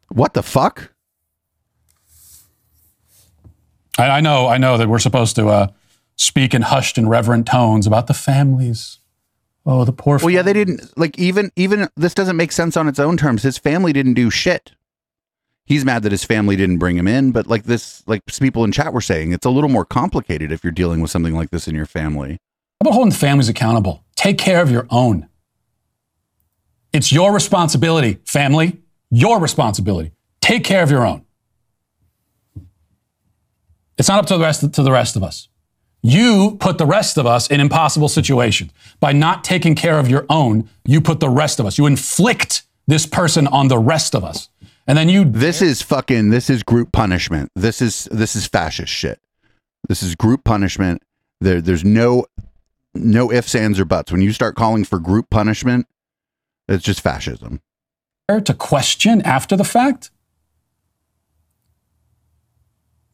What 0.10 0.34
the 0.34 0.44
fuck? 0.44 0.94
I, 3.98 4.10
I 4.10 4.22
know, 4.22 4.48
I 4.48 4.58
know 4.58 4.78
that 4.78 4.90
we're 4.90 5.00
supposed 5.00 5.36
to 5.36 5.48
uh, 5.50 5.68
speak 6.16 6.54
in 6.54 6.64
hushed 6.64 6.98
and 6.98 7.10
reverent 7.10 7.48
tones 7.48 7.88
about 7.88 8.08
the 8.08 8.14
families. 8.14 9.00
Oh, 9.66 9.84
the 9.84 9.92
poor. 9.92 10.18
Well, 10.18 10.30
yeah, 10.30 10.44
they 10.44 10.54
didn't 10.54 10.98
like 10.98 11.20
even 11.20 11.52
even 11.58 11.90
this 11.98 12.14
doesn't 12.14 12.38
make 12.38 12.54
sense 12.54 12.78
on 12.78 12.88
its 12.88 13.00
own 13.00 13.18
terms. 13.18 13.44
His 13.44 13.58
family 13.58 13.92
didn't 13.92 14.14
do 14.14 14.30
shit. 14.30 14.72
He's 15.66 15.84
mad 15.84 16.04
that 16.04 16.14
his 16.14 16.24
family 16.24 16.56
didn't 16.56 16.78
bring 16.78 16.96
him 16.96 17.10
in, 17.10 17.34
but 17.34 17.48
like 17.48 17.66
this, 17.66 18.02
like 18.08 18.22
people 18.40 18.64
in 18.64 18.72
chat 18.72 18.94
were 18.94 19.02
saying, 19.02 19.34
it's 19.34 19.46
a 19.46 19.50
little 19.50 19.70
more 19.70 19.84
complicated 19.84 20.50
if 20.50 20.64
you're 20.64 20.72
dealing 20.72 21.02
with 21.02 21.12
something 21.12 21.34
like 21.34 21.50
this 21.50 21.68
in 21.68 21.76
your 21.76 21.86
family. 21.86 22.38
How 22.80 22.88
about 22.88 22.94
holding 22.94 23.12
families 23.12 23.50
accountable? 23.50 24.06
Take 24.16 24.38
care 24.38 24.62
of 24.62 24.72
your 24.72 24.88
own. 24.90 25.28
It's 26.94 27.12
your 27.12 27.34
responsibility, 27.34 28.20
family. 28.24 28.78
Your 29.10 29.42
responsibility. 29.42 30.14
Take 30.40 30.64
care 30.64 30.84
of 30.84 30.90
your 30.90 31.06
own. 31.06 31.26
It's 33.98 34.08
not 34.08 34.20
up 34.20 34.26
to 34.28 34.38
the 34.38 34.44
rest 34.44 34.74
to 34.74 34.84
the 34.84 34.92
rest 34.92 35.16
of 35.16 35.24
us. 35.24 35.50
You 36.04 36.58
put 36.60 36.78
the 36.78 36.86
rest 36.86 37.18
of 37.18 37.26
us 37.26 37.48
in 37.48 37.60
impossible 37.60 38.08
situations. 38.08 38.72
By 39.00 39.14
not 39.14 39.44
taking 39.44 39.76
care 39.76 40.00
of 40.00 40.08
your 40.08 40.26
own, 40.30 40.70
you 40.86 41.02
put 41.02 41.20
the 41.20 41.30
rest 41.30 41.60
of 41.60 41.66
us. 41.66 41.78
You 41.78 41.86
inflict 41.86 42.64
this 42.86 43.06
person 43.06 43.48
on 43.48 43.68
the 43.68 43.80
rest 43.80 44.16
of 44.16 44.24
us. 44.24 44.50
And 44.86 44.98
then 44.98 45.10
you 45.10 45.26
This 45.26 45.62
is 45.62 45.82
fucking 45.82 46.30
this 46.30 46.50
is 46.50 46.64
group 46.64 46.92
punishment. 46.92 47.52
This 47.56 47.82
is 47.82 48.08
this 48.12 48.36
is 48.36 48.48
fascist 48.48 48.92
shit. 48.92 49.20
This 49.90 50.02
is 50.02 50.16
group 50.16 50.44
punishment. 50.44 51.02
There 51.42 51.62
there's 51.62 51.84
no 51.84 52.26
no 52.94 53.32
ifs, 53.32 53.54
ands, 53.54 53.80
or 53.80 53.86
buts. 53.86 54.12
When 54.12 54.22
you 54.22 54.32
start 54.32 54.56
calling 54.56 54.84
for 54.84 55.00
group 55.00 55.30
punishment, 55.30 55.88
it's 56.68 56.84
just 56.84 57.02
fascism. 57.02 57.62
to 58.28 58.54
question 58.54 59.22
after 59.22 59.56
the 59.56 59.64
fact? 59.64 60.12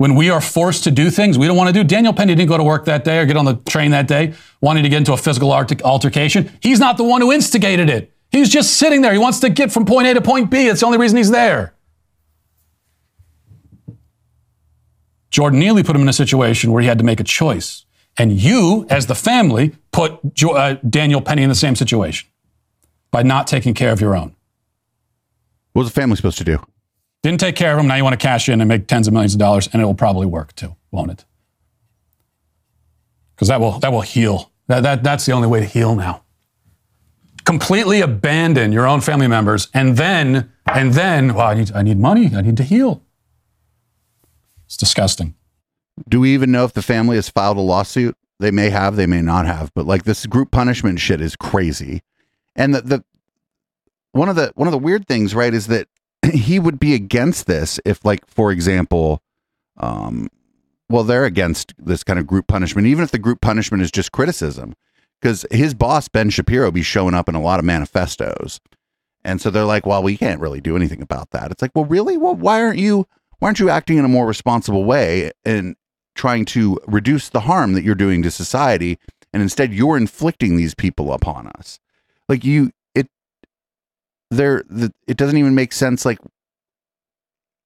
When 0.03 0.15
we 0.15 0.29
are 0.29 0.41
forced 0.41 0.83
to 0.83 0.91
do 0.91 1.09
things 1.09 1.37
we 1.37 1.47
don't 1.47 1.55
want 1.55 1.69
to 1.69 1.73
do. 1.73 1.81
Daniel 1.81 2.11
Penny 2.11 2.35
didn't 2.35 2.49
go 2.49 2.57
to 2.57 2.63
work 2.65 2.83
that 2.87 3.05
day 3.05 3.19
or 3.19 3.25
get 3.25 3.37
on 3.37 3.45
the 3.45 3.55
train 3.55 3.91
that 3.91 4.05
day 4.05 4.33
wanting 4.59 4.83
to 4.83 4.89
get 4.89 4.97
into 4.97 5.13
a 5.13 5.17
physical 5.17 5.53
altercation. 5.53 6.51
He's 6.61 6.77
not 6.77 6.97
the 6.97 7.05
one 7.05 7.21
who 7.21 7.31
instigated 7.31 7.89
it. 7.89 8.11
He's 8.29 8.49
just 8.49 8.75
sitting 8.75 9.01
there. 9.01 9.13
He 9.13 9.17
wants 9.17 9.39
to 9.39 9.49
get 9.49 9.71
from 9.71 9.85
point 9.85 10.07
A 10.07 10.13
to 10.15 10.21
point 10.21 10.51
B. 10.51 10.67
That's 10.67 10.81
the 10.81 10.87
only 10.87 10.97
reason 10.97 11.15
he's 11.15 11.31
there. 11.31 11.73
Jordan 15.31 15.59
Neely 15.59 15.83
put 15.83 15.95
him 15.95 16.01
in 16.01 16.09
a 16.09 16.11
situation 16.11 16.73
where 16.73 16.81
he 16.81 16.89
had 16.89 16.97
to 16.97 17.05
make 17.05 17.21
a 17.21 17.23
choice. 17.23 17.85
And 18.17 18.33
you, 18.33 18.85
as 18.89 19.05
the 19.05 19.15
family, 19.15 19.73
put 19.93 20.19
jo- 20.33 20.51
uh, 20.51 20.79
Daniel 20.89 21.21
Penny 21.21 21.43
in 21.43 21.49
the 21.49 21.55
same 21.55 21.77
situation 21.77 22.27
by 23.09 23.23
not 23.23 23.47
taking 23.47 23.73
care 23.73 23.93
of 23.93 24.01
your 24.01 24.17
own. 24.17 24.35
What 25.71 25.83
was 25.83 25.93
the 25.93 25.97
family 25.97 26.17
supposed 26.17 26.39
to 26.39 26.43
do? 26.43 26.59
Didn't 27.23 27.39
take 27.39 27.55
care 27.55 27.73
of 27.73 27.79
him. 27.79 27.87
Now 27.87 27.95
you 27.95 28.03
want 28.03 28.19
to 28.19 28.23
cash 28.23 28.49
in 28.49 28.61
and 28.61 28.67
make 28.67 28.85
tens 28.85 29.07
of 29.07 29.13
millions 29.13 29.33
of 29.33 29.39
dollars, 29.39 29.69
and 29.71 29.81
it 29.81 29.85
will 29.85 29.95
probably 29.95 30.27
work 30.27 30.53
too, 30.55 30.75
won't 30.91 31.09
it? 31.09 31.25
Because 33.33 33.47
that 33.47 33.59
will 33.61 33.79
that 33.79 33.91
will 33.91 34.01
heal. 34.01 34.51
That, 34.67 34.81
that 34.83 35.03
that's 35.03 35.25
the 35.25 35.31
only 35.31 35.47
way 35.47 35.61
to 35.61 35.65
heal 35.65 35.95
now. 35.95 36.23
Completely 37.45 38.01
abandon 38.01 38.71
your 38.71 38.85
own 38.85 39.01
family 39.01 39.27
members, 39.27 39.69
and 39.73 39.97
then 39.97 40.51
and 40.65 40.93
then, 40.93 41.33
well, 41.33 41.47
I 41.47 41.53
need 41.53 41.71
I 41.73 41.81
need 41.81 41.97
money. 41.97 42.35
I 42.35 42.41
need 42.41 42.57
to 42.57 42.63
heal. 42.63 43.01
It's 44.65 44.77
disgusting. 44.77 45.35
Do 46.09 46.19
we 46.19 46.33
even 46.33 46.51
know 46.51 46.65
if 46.65 46.73
the 46.73 46.81
family 46.81 47.15
has 47.15 47.29
filed 47.29 47.57
a 47.57 47.61
lawsuit? 47.61 48.17
They 48.39 48.51
may 48.51 48.69
have, 48.69 48.95
they 48.95 49.05
may 49.05 49.21
not 49.21 49.45
have, 49.45 49.73
but 49.73 49.85
like 49.85 50.03
this 50.03 50.25
group 50.25 50.51
punishment 50.51 50.99
shit 50.99 51.21
is 51.21 51.35
crazy. 51.35 52.01
And 52.55 52.75
the, 52.75 52.81
the 52.81 53.03
one 54.11 54.27
of 54.27 54.35
the 54.35 54.51
one 54.55 54.67
of 54.67 54.73
the 54.73 54.77
weird 54.77 55.07
things, 55.07 55.33
right, 55.33 55.53
is 55.53 55.67
that 55.67 55.87
he 56.33 56.59
would 56.59 56.79
be 56.79 56.93
against 56.93 57.47
this 57.47 57.79
if, 57.85 58.03
like, 58.05 58.25
for 58.27 58.51
example, 58.51 59.21
um, 59.77 60.29
well, 60.89 61.03
they're 61.03 61.25
against 61.25 61.73
this 61.77 62.03
kind 62.03 62.19
of 62.19 62.27
group 62.27 62.47
punishment, 62.47 62.87
even 62.87 63.03
if 63.03 63.11
the 63.11 63.19
group 63.19 63.41
punishment 63.41 63.83
is 63.83 63.91
just 63.91 64.11
criticism. 64.11 64.73
Because 65.19 65.45
his 65.51 65.73
boss, 65.73 66.09
Ben 66.09 66.29
Shapiro, 66.29 66.69
be 66.69 66.81
showing 66.81 67.13
up 67.13 67.29
in 67.29 67.35
a 67.35 67.41
lot 67.41 67.57
of 67.57 67.65
manifestos. 67.65 68.59
And 69.23 69.39
so 69.41 69.49
they're 69.49 69.63
like, 69.63 69.85
well, 69.85 70.03
we 70.03 70.17
can't 70.17 70.41
really 70.41 70.59
do 70.59 70.75
anything 70.75 71.01
about 71.01 71.31
that. 71.31 71.49
It's 71.49 71.61
like, 71.61 71.71
well, 71.73 71.85
really? 71.85 72.17
Well, 72.17 72.35
why 72.35 72.61
aren't 72.61 72.77
you 72.77 73.07
why 73.39 73.47
aren't 73.47 73.59
you 73.59 73.69
acting 73.69 73.97
in 73.97 74.05
a 74.05 74.09
more 74.09 74.25
responsible 74.25 74.85
way 74.85 75.31
and 75.43 75.75
trying 76.15 76.45
to 76.45 76.79
reduce 76.87 77.29
the 77.29 77.41
harm 77.41 77.73
that 77.73 77.83
you're 77.83 77.95
doing 77.95 78.21
to 78.23 78.31
society? 78.31 78.99
And 79.31 79.41
instead 79.41 79.73
you're 79.73 79.97
inflicting 79.97 80.57
these 80.57 80.75
people 80.75 81.11
upon 81.11 81.47
us. 81.47 81.79
Like 82.29 82.43
you 82.43 82.71
there 84.37 84.63
the, 84.69 84.91
it 85.07 85.17
doesn't 85.17 85.37
even 85.37 85.55
make 85.55 85.73
sense 85.73 86.05
like 86.05 86.19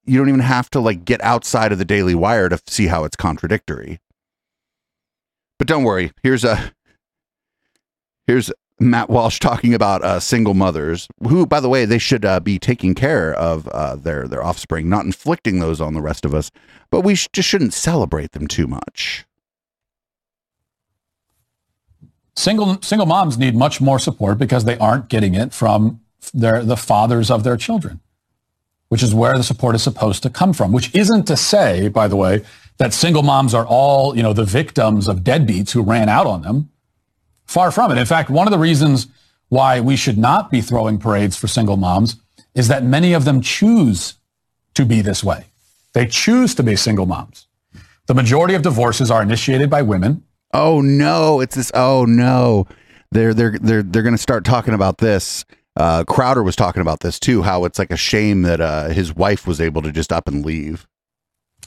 you 0.05 0.17
don't 0.17 0.29
even 0.29 0.39
have 0.39 0.69
to 0.71 0.79
like 0.79 1.05
get 1.05 1.21
outside 1.21 1.71
of 1.71 1.77
the 1.77 1.85
Daily 1.85 2.15
Wire 2.15 2.49
to 2.49 2.59
see 2.67 2.87
how 2.87 3.03
it's 3.03 3.15
contradictory. 3.15 3.99
But 5.59 5.67
don't 5.67 5.83
worry. 5.83 6.11
Here's 6.23 6.43
a 6.43 6.71
here's 8.25 8.51
Matt 8.79 9.09
Walsh 9.09 9.39
talking 9.41 9.73
about 9.73 10.03
uh, 10.03 10.19
single 10.19 10.53
mothers, 10.53 11.07
who, 11.27 11.45
by 11.45 11.59
the 11.59 11.69
way, 11.69 11.85
they 11.85 11.97
should 11.97 12.25
uh, 12.25 12.39
be 12.39 12.57
taking 12.57 12.95
care 12.95 13.33
of 13.33 13.67
uh, 13.69 13.95
their 13.95 14.27
their 14.27 14.43
offspring, 14.43 14.89
not 14.89 15.05
inflicting 15.05 15.59
those 15.59 15.81
on 15.81 15.93
the 15.93 16.01
rest 16.01 16.25
of 16.25 16.33
us. 16.33 16.51
But 16.89 17.01
we 17.01 17.15
sh- 17.15 17.27
just 17.33 17.49
shouldn't 17.49 17.73
celebrate 17.73 18.31
them 18.31 18.47
too 18.47 18.67
much. 18.67 19.25
Single 22.35 22.81
single 22.81 23.07
moms 23.07 23.37
need 23.37 23.55
much 23.55 23.81
more 23.81 23.99
support 23.99 24.37
because 24.37 24.63
they 24.63 24.77
aren't 24.77 25.09
getting 25.09 25.33
it 25.33 25.53
from 25.53 26.01
their 26.33 26.63
the 26.63 26.77
fathers 26.77 27.31
of 27.31 27.43
their 27.43 27.57
children, 27.57 27.99
which 28.89 29.03
is 29.03 29.13
where 29.13 29.37
the 29.37 29.43
support 29.43 29.75
is 29.75 29.83
supposed 29.83 30.23
to 30.23 30.29
come 30.29 30.53
from. 30.53 30.71
Which 30.71 30.93
isn't 30.95 31.25
to 31.27 31.37
say, 31.37 31.87
by 31.87 32.07
the 32.07 32.15
way, 32.15 32.43
that 32.77 32.93
single 32.93 33.23
moms 33.23 33.53
are 33.53 33.65
all 33.65 34.15
you 34.15 34.23
know 34.23 34.33
the 34.33 34.45
victims 34.45 35.07
of 35.07 35.19
deadbeats 35.19 35.71
who 35.71 35.81
ran 35.81 36.09
out 36.09 36.27
on 36.27 36.41
them. 36.41 36.69
Far 37.45 37.71
from 37.71 37.91
it. 37.91 37.97
In 37.97 38.05
fact, 38.05 38.29
one 38.29 38.47
of 38.47 38.51
the 38.51 38.59
reasons 38.59 39.07
why 39.49 39.79
we 39.79 39.95
should 39.95 40.17
not 40.17 40.51
be 40.51 40.61
throwing 40.61 40.97
parades 40.97 41.37
for 41.37 41.47
single 41.47 41.77
moms 41.77 42.17
is 42.53 42.67
that 42.67 42.83
many 42.83 43.13
of 43.13 43.23
them 43.23 43.39
choose 43.39 44.15
to 44.73 44.85
be 44.85 45.01
this 45.01 45.23
way. 45.23 45.45
They 45.93 46.05
choose 46.05 46.53
to 46.55 46.63
be 46.63 46.75
single 46.75 47.05
moms. 47.05 47.47
The 48.07 48.13
majority 48.13 48.53
of 48.53 48.61
divorces 48.61 49.09
are 49.09 49.21
initiated 49.21 49.69
by 49.69 49.81
women. 49.81 50.23
Oh 50.53 50.81
no, 50.81 51.39
it's 51.39 51.55
this. 51.55 51.71
Oh 51.73 52.05
no, 52.05 52.67
they're 53.11 53.33
they're 53.33 53.57
they're 53.59 53.83
they're 53.83 54.03
going 54.03 54.15
to 54.15 54.21
start 54.21 54.45
talking 54.45 54.73
about 54.73 54.97
this. 54.97 55.45
Uh, 55.77 56.03
Crowder 56.05 56.41
was 56.41 56.55
talking 56.55 56.81
about 56.81 57.01
this 57.01 57.19
too. 57.19 57.43
How 57.43 57.63
it's 57.63 57.77
like 57.77 57.91
a 57.91 57.97
shame 57.97 58.41
that 58.41 58.59
uh, 58.59 58.89
his 58.89 59.15
wife 59.15 59.45
was 59.45 59.61
able 59.61 59.83
to 59.83 59.91
just 59.91 60.11
up 60.11 60.27
and 60.27 60.43
leave. 60.43 60.87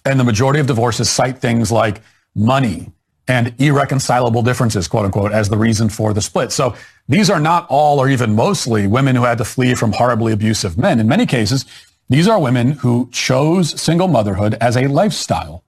And 0.04 0.18
the 0.18 0.24
majority 0.24 0.58
of 0.58 0.66
divorces 0.66 1.08
cite 1.08 1.38
things 1.38 1.70
like 1.70 2.02
money 2.34 2.90
and 3.28 3.54
irreconcilable 3.60 4.42
differences, 4.42 4.88
quote 4.88 5.04
unquote, 5.04 5.30
as 5.30 5.48
the 5.48 5.56
reason 5.56 5.88
for 5.88 6.12
the 6.12 6.20
split. 6.20 6.50
So 6.50 6.74
these 7.08 7.30
are 7.30 7.38
not 7.38 7.66
all 7.70 8.00
or 8.00 8.08
even 8.08 8.34
mostly 8.34 8.88
women 8.88 9.14
who 9.14 9.22
had 9.22 9.38
to 9.38 9.44
flee 9.44 9.76
from 9.76 9.92
horribly 9.92 10.32
abusive 10.32 10.76
men. 10.76 10.98
In 10.98 11.06
many 11.06 11.26
cases, 11.26 11.64
these 12.08 12.26
are 12.26 12.40
women 12.40 12.72
who 12.72 13.08
chose 13.12 13.80
single 13.80 14.08
motherhood 14.08 14.54
as 14.60 14.76
a 14.76 14.88
lifestyle. 14.88 15.62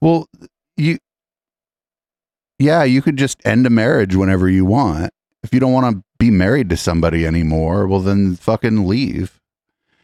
Well, 0.00 0.26
you, 0.78 0.96
yeah, 2.58 2.84
you 2.84 3.02
could 3.02 3.18
just 3.18 3.44
end 3.44 3.66
a 3.66 3.70
marriage 3.70 4.14
whenever 4.14 4.48
you 4.48 4.64
want. 4.64 5.12
If 5.42 5.52
you 5.52 5.60
don't 5.60 5.72
want 5.72 5.96
to 5.96 6.05
be 6.18 6.30
married 6.30 6.68
to 6.70 6.76
somebody 6.76 7.26
anymore, 7.26 7.86
well, 7.86 8.00
then 8.00 8.36
fucking 8.36 8.86
leave. 8.86 9.40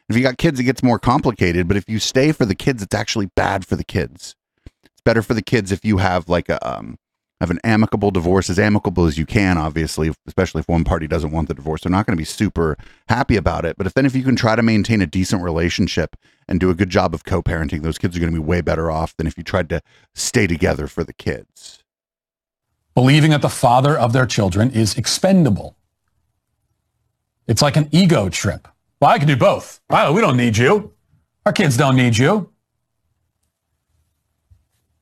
If 0.09 0.16
you 0.16 0.22
got 0.22 0.39
kids, 0.39 0.60
it 0.60 0.64
gets 0.64 0.82
more 0.82 0.98
complicated. 0.98 1.68
But 1.68 1.76
if 1.76 1.89
you 1.89 1.98
stay 1.98 2.32
for 2.32 2.44
the 2.44 2.55
kids, 2.55 2.82
it's 2.82 2.94
actually 2.94 3.26
bad 3.34 3.66
for 3.66 3.76
the 3.76 3.84
kids. 3.84 4.36
It's 4.84 5.02
better 5.05 5.22
for 5.22 5.34
the 5.34 5.43
kids 5.43 5.72
if 5.72 5.84
you 5.84 5.98
have 5.98 6.28
like 6.28 6.48
a 6.48 6.68
um, 6.68 6.98
have 7.43 7.51
an 7.51 7.59
amicable 7.64 8.12
divorce, 8.12 8.48
as 8.48 8.59
amicable 8.59 9.05
as 9.05 9.18
you 9.18 9.26
can. 9.26 9.59
Obviously, 9.59 10.12
especially 10.28 10.60
if 10.60 10.68
one 10.68 10.84
party 10.84 11.09
doesn't 11.09 11.32
want 11.32 11.48
the 11.48 11.55
divorce, 11.55 11.80
they're 11.80 11.90
not 11.90 12.06
going 12.06 12.16
to 12.16 12.20
be 12.20 12.24
super 12.24 12.76
happy 13.09 13.36
about 13.36 13.64
it. 13.64 13.76
But 13.76 13.86
if 13.86 13.94
then 13.94 14.06
if 14.06 14.14
you 14.14 14.22
can 14.22 14.36
try 14.36 14.55
to 14.55 14.62
maintain 14.62 15.02
a 15.02 15.06
decent 15.06 15.43
relationship 15.43 16.14
and 16.47 16.60
do 16.60 16.70
a 16.70 16.74
good 16.74 16.89
job 16.89 17.14
of 17.14 17.24
co-parenting, 17.24 17.82
those 17.82 17.98
kids 17.98 18.16
are 18.16 18.20
going 18.20 18.32
to 18.32 18.40
be 18.40 18.47
way 18.47 18.60
better 18.60 18.93
off 18.93 19.16
than 19.16 19.26
if 19.26 19.36
you 19.36 19.43
tried 19.43 19.68
to 19.70 19.82
stay 20.14 20.47
together 20.47 20.86
for 20.86 21.02
the 21.02 21.12
kids. 21.12 21.82
Believing 22.94 23.30
that 23.30 23.43
the 23.43 23.48
father 23.48 23.98
of 23.98 24.12
their 24.12 24.26
children 24.26 24.70
is 24.70 24.97
expendable. 24.97 25.76
It's 27.47 27.62
like 27.62 27.77
an 27.77 27.89
ego 27.90 28.28
trip. 28.28 28.69
Well, 29.01 29.10
I 29.10 29.19
can 29.19 29.28
do 29.28 29.36
both. 29.36 29.81
Well, 29.90 30.14
we 30.14 30.20
don't 30.20 30.36
need 30.36 30.56
you. 30.56 30.93
Our 31.44 31.52
kids 31.52 31.77
don't 31.77 31.97
need 31.97 32.16
you. 32.16 32.52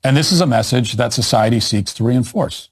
And 0.03 0.17
this 0.17 0.33
is 0.33 0.41
a 0.41 0.47
message 0.47 0.95
that 0.95 1.13
society 1.13 1.61
seeks 1.61 1.93
to 1.95 2.05
reinforce. 2.05 2.71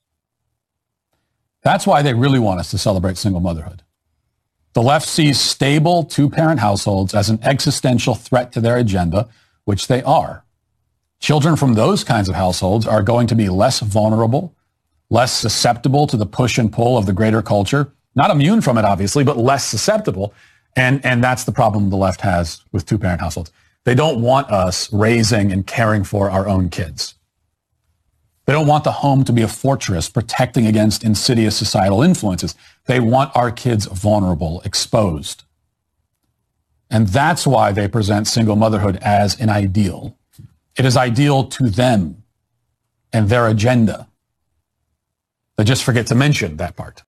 That's 1.62 1.86
why 1.86 2.02
they 2.02 2.14
really 2.14 2.38
want 2.38 2.60
us 2.60 2.70
to 2.70 2.78
celebrate 2.78 3.18
single 3.18 3.40
motherhood. 3.40 3.82
The 4.72 4.82
left 4.82 5.06
sees 5.06 5.40
stable 5.40 6.04
two 6.04 6.30
parent 6.30 6.60
households 6.60 7.14
as 7.14 7.28
an 7.28 7.40
existential 7.42 8.14
threat 8.14 8.52
to 8.52 8.60
their 8.60 8.76
agenda, 8.76 9.28
which 9.64 9.88
they 9.88 10.02
are. 10.02 10.44
Children 11.20 11.56
from 11.56 11.74
those 11.74 12.04
kinds 12.04 12.28
of 12.28 12.36
households 12.36 12.86
are 12.86 13.02
going 13.02 13.26
to 13.26 13.34
be 13.34 13.48
less 13.48 13.80
vulnerable, 13.80 14.54
less 15.10 15.32
susceptible 15.32 16.06
to 16.06 16.16
the 16.16 16.26
push 16.26 16.58
and 16.58 16.72
pull 16.72 16.96
of 16.96 17.06
the 17.06 17.12
greater 17.12 17.42
culture. 17.42 17.92
Not 18.18 18.32
immune 18.32 18.62
from 18.62 18.76
it, 18.78 18.84
obviously, 18.84 19.22
but 19.22 19.38
less 19.38 19.64
susceptible. 19.64 20.34
And, 20.74 21.04
and 21.06 21.22
that's 21.22 21.44
the 21.44 21.52
problem 21.52 21.88
the 21.88 21.96
left 21.96 22.20
has 22.22 22.64
with 22.72 22.84
two 22.84 22.98
parent 22.98 23.20
households. 23.20 23.52
They 23.84 23.94
don't 23.94 24.20
want 24.20 24.50
us 24.50 24.92
raising 24.92 25.52
and 25.52 25.64
caring 25.64 26.02
for 26.02 26.28
our 26.28 26.48
own 26.48 26.68
kids. 26.68 27.14
They 28.44 28.52
don't 28.52 28.66
want 28.66 28.82
the 28.82 28.90
home 28.90 29.22
to 29.22 29.32
be 29.32 29.42
a 29.42 29.48
fortress 29.48 30.08
protecting 30.08 30.66
against 30.66 31.04
insidious 31.04 31.56
societal 31.56 32.02
influences. 32.02 32.56
They 32.86 32.98
want 32.98 33.30
our 33.36 33.52
kids 33.52 33.86
vulnerable, 33.86 34.62
exposed. 34.64 35.44
And 36.90 37.06
that's 37.06 37.46
why 37.46 37.70
they 37.70 37.86
present 37.86 38.26
single 38.26 38.56
motherhood 38.56 38.98
as 39.00 39.38
an 39.40 39.48
ideal. 39.48 40.18
It 40.76 40.84
is 40.84 40.96
ideal 40.96 41.44
to 41.44 41.70
them 41.70 42.24
and 43.12 43.28
their 43.28 43.46
agenda. 43.46 44.08
They 45.56 45.62
just 45.62 45.84
forget 45.84 46.08
to 46.08 46.16
mention 46.16 46.56
that 46.56 46.74
part. 46.74 47.04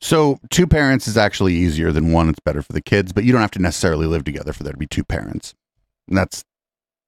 So 0.00 0.38
two 0.50 0.66
parents 0.66 1.08
is 1.08 1.16
actually 1.16 1.54
easier 1.54 1.90
than 1.92 2.12
one. 2.12 2.28
It's 2.28 2.40
better 2.40 2.62
for 2.62 2.72
the 2.72 2.82
kids, 2.82 3.12
but 3.12 3.24
you 3.24 3.32
don't 3.32 3.40
have 3.40 3.50
to 3.52 3.62
necessarily 3.62 4.06
live 4.06 4.24
together 4.24 4.52
for 4.52 4.62
there 4.62 4.72
to 4.72 4.78
be 4.78 4.86
two 4.86 5.04
parents. 5.04 5.54
And 6.08 6.16
that's 6.18 6.44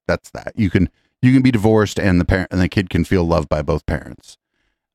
that's 0.08 0.30
that. 0.30 0.52
You 0.56 0.70
can 0.70 0.88
you 1.22 1.32
can 1.32 1.42
be 1.42 1.50
divorced 1.50 1.98
and 1.98 2.20
the 2.20 2.24
parent 2.24 2.48
and 2.52 2.60
the 2.60 2.68
kid 2.68 2.90
can 2.90 3.04
feel 3.04 3.24
loved 3.24 3.48
by 3.48 3.62
both 3.62 3.84
parents. 3.86 4.38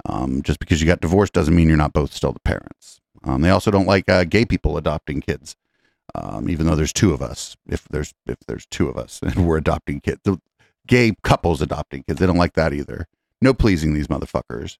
Um, 0.06 0.42
just 0.42 0.60
because 0.60 0.82
you 0.82 0.88
got 0.88 1.02
divorced 1.02 1.34
doesn't 1.34 1.56
mean 1.56 1.68
you're 1.68 1.78
not 1.78 1.94
both 1.94 2.12
still 2.12 2.32
the 2.34 2.40
parents. 2.40 3.02
Um, 3.24 3.42
they 3.42 3.52
also 3.52 3.70
don't 3.70 3.86
like 3.86 4.10
uh, 4.10 4.24
gay 4.24 4.46
people 4.46 4.78
adopting 4.78 5.22
kids, 5.22 5.56
um, 6.16 6.50
even 6.50 6.66
though 6.66 6.76
there's 6.76 6.94
two 6.94 7.14
of 7.14 7.22
us. 7.22 7.56
If 7.68 7.88
there's 7.90 8.14
if 8.26 8.40
there's 8.48 8.66
two 8.66 8.88
of 8.90 8.98
us 8.98 9.20
and 9.24 9.48
we're 9.48 9.58
adopting 9.58 10.02
kids, 10.02 10.22
the 10.24 10.42
gay 10.88 11.14
couples 11.24 11.62
adopting 11.62 12.04
kids, 12.04 12.20
they 12.20 12.26
don't 12.26 12.38
like 12.38 12.54
that 12.54 12.74
either. 12.74 13.08
No 13.42 13.54
pleasing 13.54 13.94
these 13.94 14.08
motherfuckers. 14.08 14.78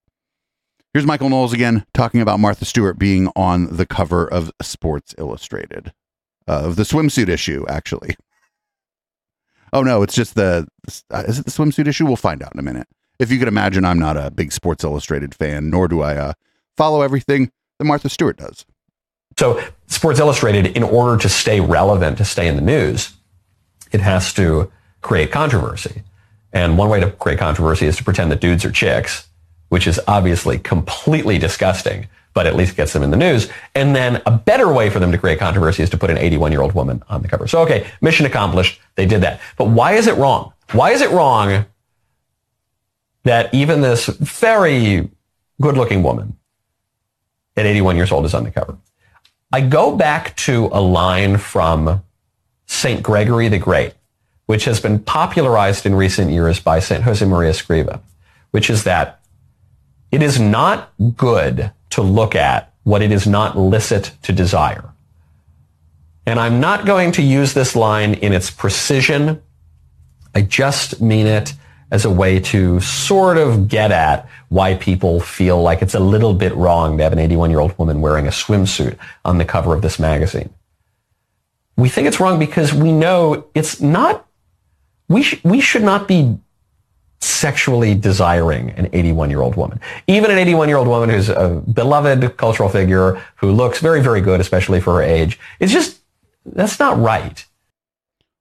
Here's 0.94 1.06
Michael 1.06 1.30
Knowles 1.30 1.54
again 1.54 1.86
talking 1.94 2.20
about 2.20 2.42
Martha 2.42 2.66
Stewart 2.66 3.00
being 3.00 3.30
on 3.34 3.78
the 3.78 3.86
cover 3.86 4.28
of 4.28 4.52
Sports 4.62 5.16
Illustrated, 5.18 5.94
uh, 6.50 6.64
of 6.66 6.76
the 6.76 6.84
swimsuit 6.84 7.30
issue, 7.30 7.66
actually. 7.70 8.18
Oh 9.72 9.84
no, 9.84 10.04
it's 10.04 10.14
just 10.14 10.36
the 10.36 10.68
uh, 11.10 11.24
is 11.26 11.40
it 11.40 11.46
the 11.46 11.52
swimsuit 11.52 11.88
issue? 11.88 12.06
We'll 12.06 12.18
find 12.18 12.44
out 12.44 12.54
in 12.54 12.60
a 12.60 12.64
minute. 12.64 12.90
If 13.20 13.32
you 13.32 13.40
could 13.40 13.48
imagine, 13.48 13.86
I'm 13.86 14.00
not 14.00 14.18
a 14.18 14.32
big 14.32 14.52
Sports 14.52 14.84
Illustrated 14.84 15.34
fan, 15.34 15.70
nor 15.70 15.88
do 15.88 16.02
I 16.02 16.18
uh, 16.18 16.34
follow 16.76 17.04
everything 17.04 17.52
that 17.80 17.86
Martha 17.86 18.10
Stewart 18.10 18.36
does. 18.36 18.66
So, 19.40 19.64
Sports 19.88 20.20
Illustrated, 20.20 20.76
in 20.76 20.84
order 20.84 21.18
to 21.22 21.30
stay 21.30 21.62
relevant, 21.62 22.18
to 22.18 22.26
stay 22.26 22.50
in 22.50 22.58
the 22.58 22.62
news, 22.62 23.14
it 23.94 24.02
has 24.02 24.34
to 24.34 24.70
create 25.00 25.32
controversy. 25.32 26.04
And 26.52 26.78
one 26.78 26.90
way 26.90 27.00
to 27.00 27.12
create 27.12 27.40
controversy 27.40 27.86
is 27.86 27.96
to 27.96 28.04
pretend 28.04 28.30
that 28.32 28.42
dudes 28.42 28.66
are 28.66 28.72
chicks, 28.72 29.30
which 29.72 29.88
is 29.88 30.02
obviously 30.06 30.60
completely 30.60 31.38
disgusting, 31.38 32.06
but 32.34 32.46
at 32.46 32.58
least 32.58 32.76
gets 32.76 32.92
them 32.92 33.04
in 33.04 33.10
the 33.10 33.16
news. 33.16 33.50
And 33.74 33.96
then 33.96 34.22
a 34.26 34.32
better 34.32 34.72
way 34.72 34.90
for 34.90 35.00
them 35.00 35.14
to 35.14 35.18
create 35.18 35.40
controversy 35.40 35.82
is 35.82 35.90
to 35.92 35.98
put 35.98 36.10
an 36.10 36.18
81 36.18 36.52
year 36.52 36.62
old 36.62 36.74
woman 36.74 37.02
on 37.08 37.22
the 37.22 37.30
cover. 37.30 37.48
So, 37.48 37.62
okay, 37.62 37.90
mission 38.02 38.26
accomplished. 38.26 38.82
They 38.96 39.06
did 39.06 39.22
that. 39.22 39.40
But 39.56 39.70
why 39.70 39.94
is 39.94 40.08
it 40.08 40.18
wrong? 40.18 40.52
Why 40.74 40.92
is 40.92 41.00
it 41.00 41.10
wrong 41.12 41.66
that 43.24 43.54
even 43.54 43.80
this 43.80 44.08
very 44.08 45.10
good 45.62 45.78
looking 45.78 46.04
woman 46.04 46.36
at 47.56 47.66
81 47.66 47.96
years 47.96 48.12
old 48.12 48.26
is 48.26 48.34
on 48.34 48.44
the 48.44 48.52
cover? 48.52 48.78
I 49.54 49.62
go 49.62 49.96
back 49.96 50.36
to 50.38 50.70
a 50.74 50.82
line 50.82 51.38
from 51.38 52.04
St. 52.66 53.02
Gregory 53.02 53.48
the 53.48 53.58
Great, 53.58 53.94
which 54.48 54.66
has 54.66 54.82
been 54.82 55.00
popularized 55.00 55.86
in 55.86 55.96
recent 55.96 56.30
years 56.30 56.60
by 56.60 56.80
St. 56.80 57.04
Jose 57.04 57.26
Maria 57.26 57.52
Escriva, 57.52 58.02
which 58.52 58.70
is 58.70 58.84
that 58.84 59.21
it 60.12 60.22
is 60.22 60.40
not 60.40 60.94
good 61.16 61.72
to 61.92 62.02
look 62.02 62.36
at 62.36 62.74
what 62.84 63.02
it 63.02 63.12
is 63.12 63.28
not 63.28 63.58
licit 63.58 64.12
to 64.24 64.34
desire. 64.34 64.94
And 66.26 66.40
I'm 66.40 66.60
not 66.60 66.86
going 66.86 67.12
to 67.14 67.22
use 67.22 67.54
this 67.54 67.76
line 67.76 68.14
in 68.16 68.34
its 68.34 68.52
precision. 68.52 69.42
I 70.36 70.42
just 70.42 71.02
mean 71.02 71.28
it 71.28 71.54
as 71.92 72.06
a 72.06 72.10
way 72.10 72.40
to 72.40 72.80
sort 72.80 73.38
of 73.38 73.68
get 73.68 73.92
at 73.92 74.28
why 74.50 74.76
people 74.76 75.20
feel 75.20 75.62
like 75.62 75.82
it's 75.82 75.94
a 75.94 76.00
little 76.00 76.34
bit 76.34 76.56
wrong 76.56 76.98
to 76.98 77.04
have 77.04 77.14
an 77.14 77.20
81 77.20 77.50
year 77.50 77.60
old 77.60 77.78
woman 77.78 78.02
wearing 78.02 78.28
a 78.28 78.32
swimsuit 78.32 78.98
on 79.26 79.38
the 79.38 79.46
cover 79.46 79.74
of 79.74 79.82
this 79.82 80.00
magazine. 80.00 80.50
We 81.76 81.90
think 81.90 82.08
it's 82.08 82.20
wrong 82.20 82.40
because 82.40 82.74
we 82.74 82.92
know 82.92 83.48
it's 83.54 83.82
not, 83.82 84.26
we, 85.10 85.24
sh- 85.24 85.42
we 85.44 85.60
should 85.60 85.84
not 85.84 86.08
be 86.08 86.38
sexually 87.22 87.96
desiring 87.96 88.72
an 88.72 88.90
81 88.94 89.30
year 89.30 89.42
old 89.42 89.56
woman. 89.56 89.80
Even 90.08 90.32
an 90.32 90.38
81 90.38 90.68
year 90.68 90.78
old 90.78 90.88
woman 90.88 91.10
who's 91.10 91.30
a 91.30 91.62
beloved 91.72 92.38
cultural 92.38 92.70
figure 92.70 93.22
who 93.36 93.52
looks 93.52 93.80
very, 93.80 94.02
very 94.02 94.22
good, 94.22 94.42
especially 94.42 94.82
for 94.82 94.96
her 94.96 95.04
age. 95.04 95.40
It's 95.60 95.72
just, 95.72 96.02
that's 96.46 96.80
not 96.80 97.00
right. 97.00 97.46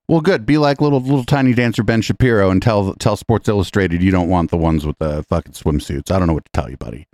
Well, 0.07 0.19
good. 0.19 0.45
Be 0.45 0.57
like 0.57 0.81
little 0.81 0.99
little 0.99 1.23
tiny 1.23 1.53
dancer 1.53 1.83
Ben 1.83 2.01
Shapiro 2.01 2.49
and 2.49 2.61
tell 2.61 2.93
tell 2.95 3.15
Sports 3.15 3.47
Illustrated 3.47 4.03
you 4.03 4.11
don't 4.11 4.27
want 4.27 4.51
the 4.51 4.57
ones 4.57 4.85
with 4.85 4.97
the 4.97 5.23
fucking 5.29 5.53
swimsuits. 5.53 6.11
I 6.11 6.19
don't 6.19 6.27
know 6.27 6.33
what 6.33 6.43
to 6.43 6.51
tell 6.51 6.69
you, 6.69 6.75
buddy. 6.75 7.07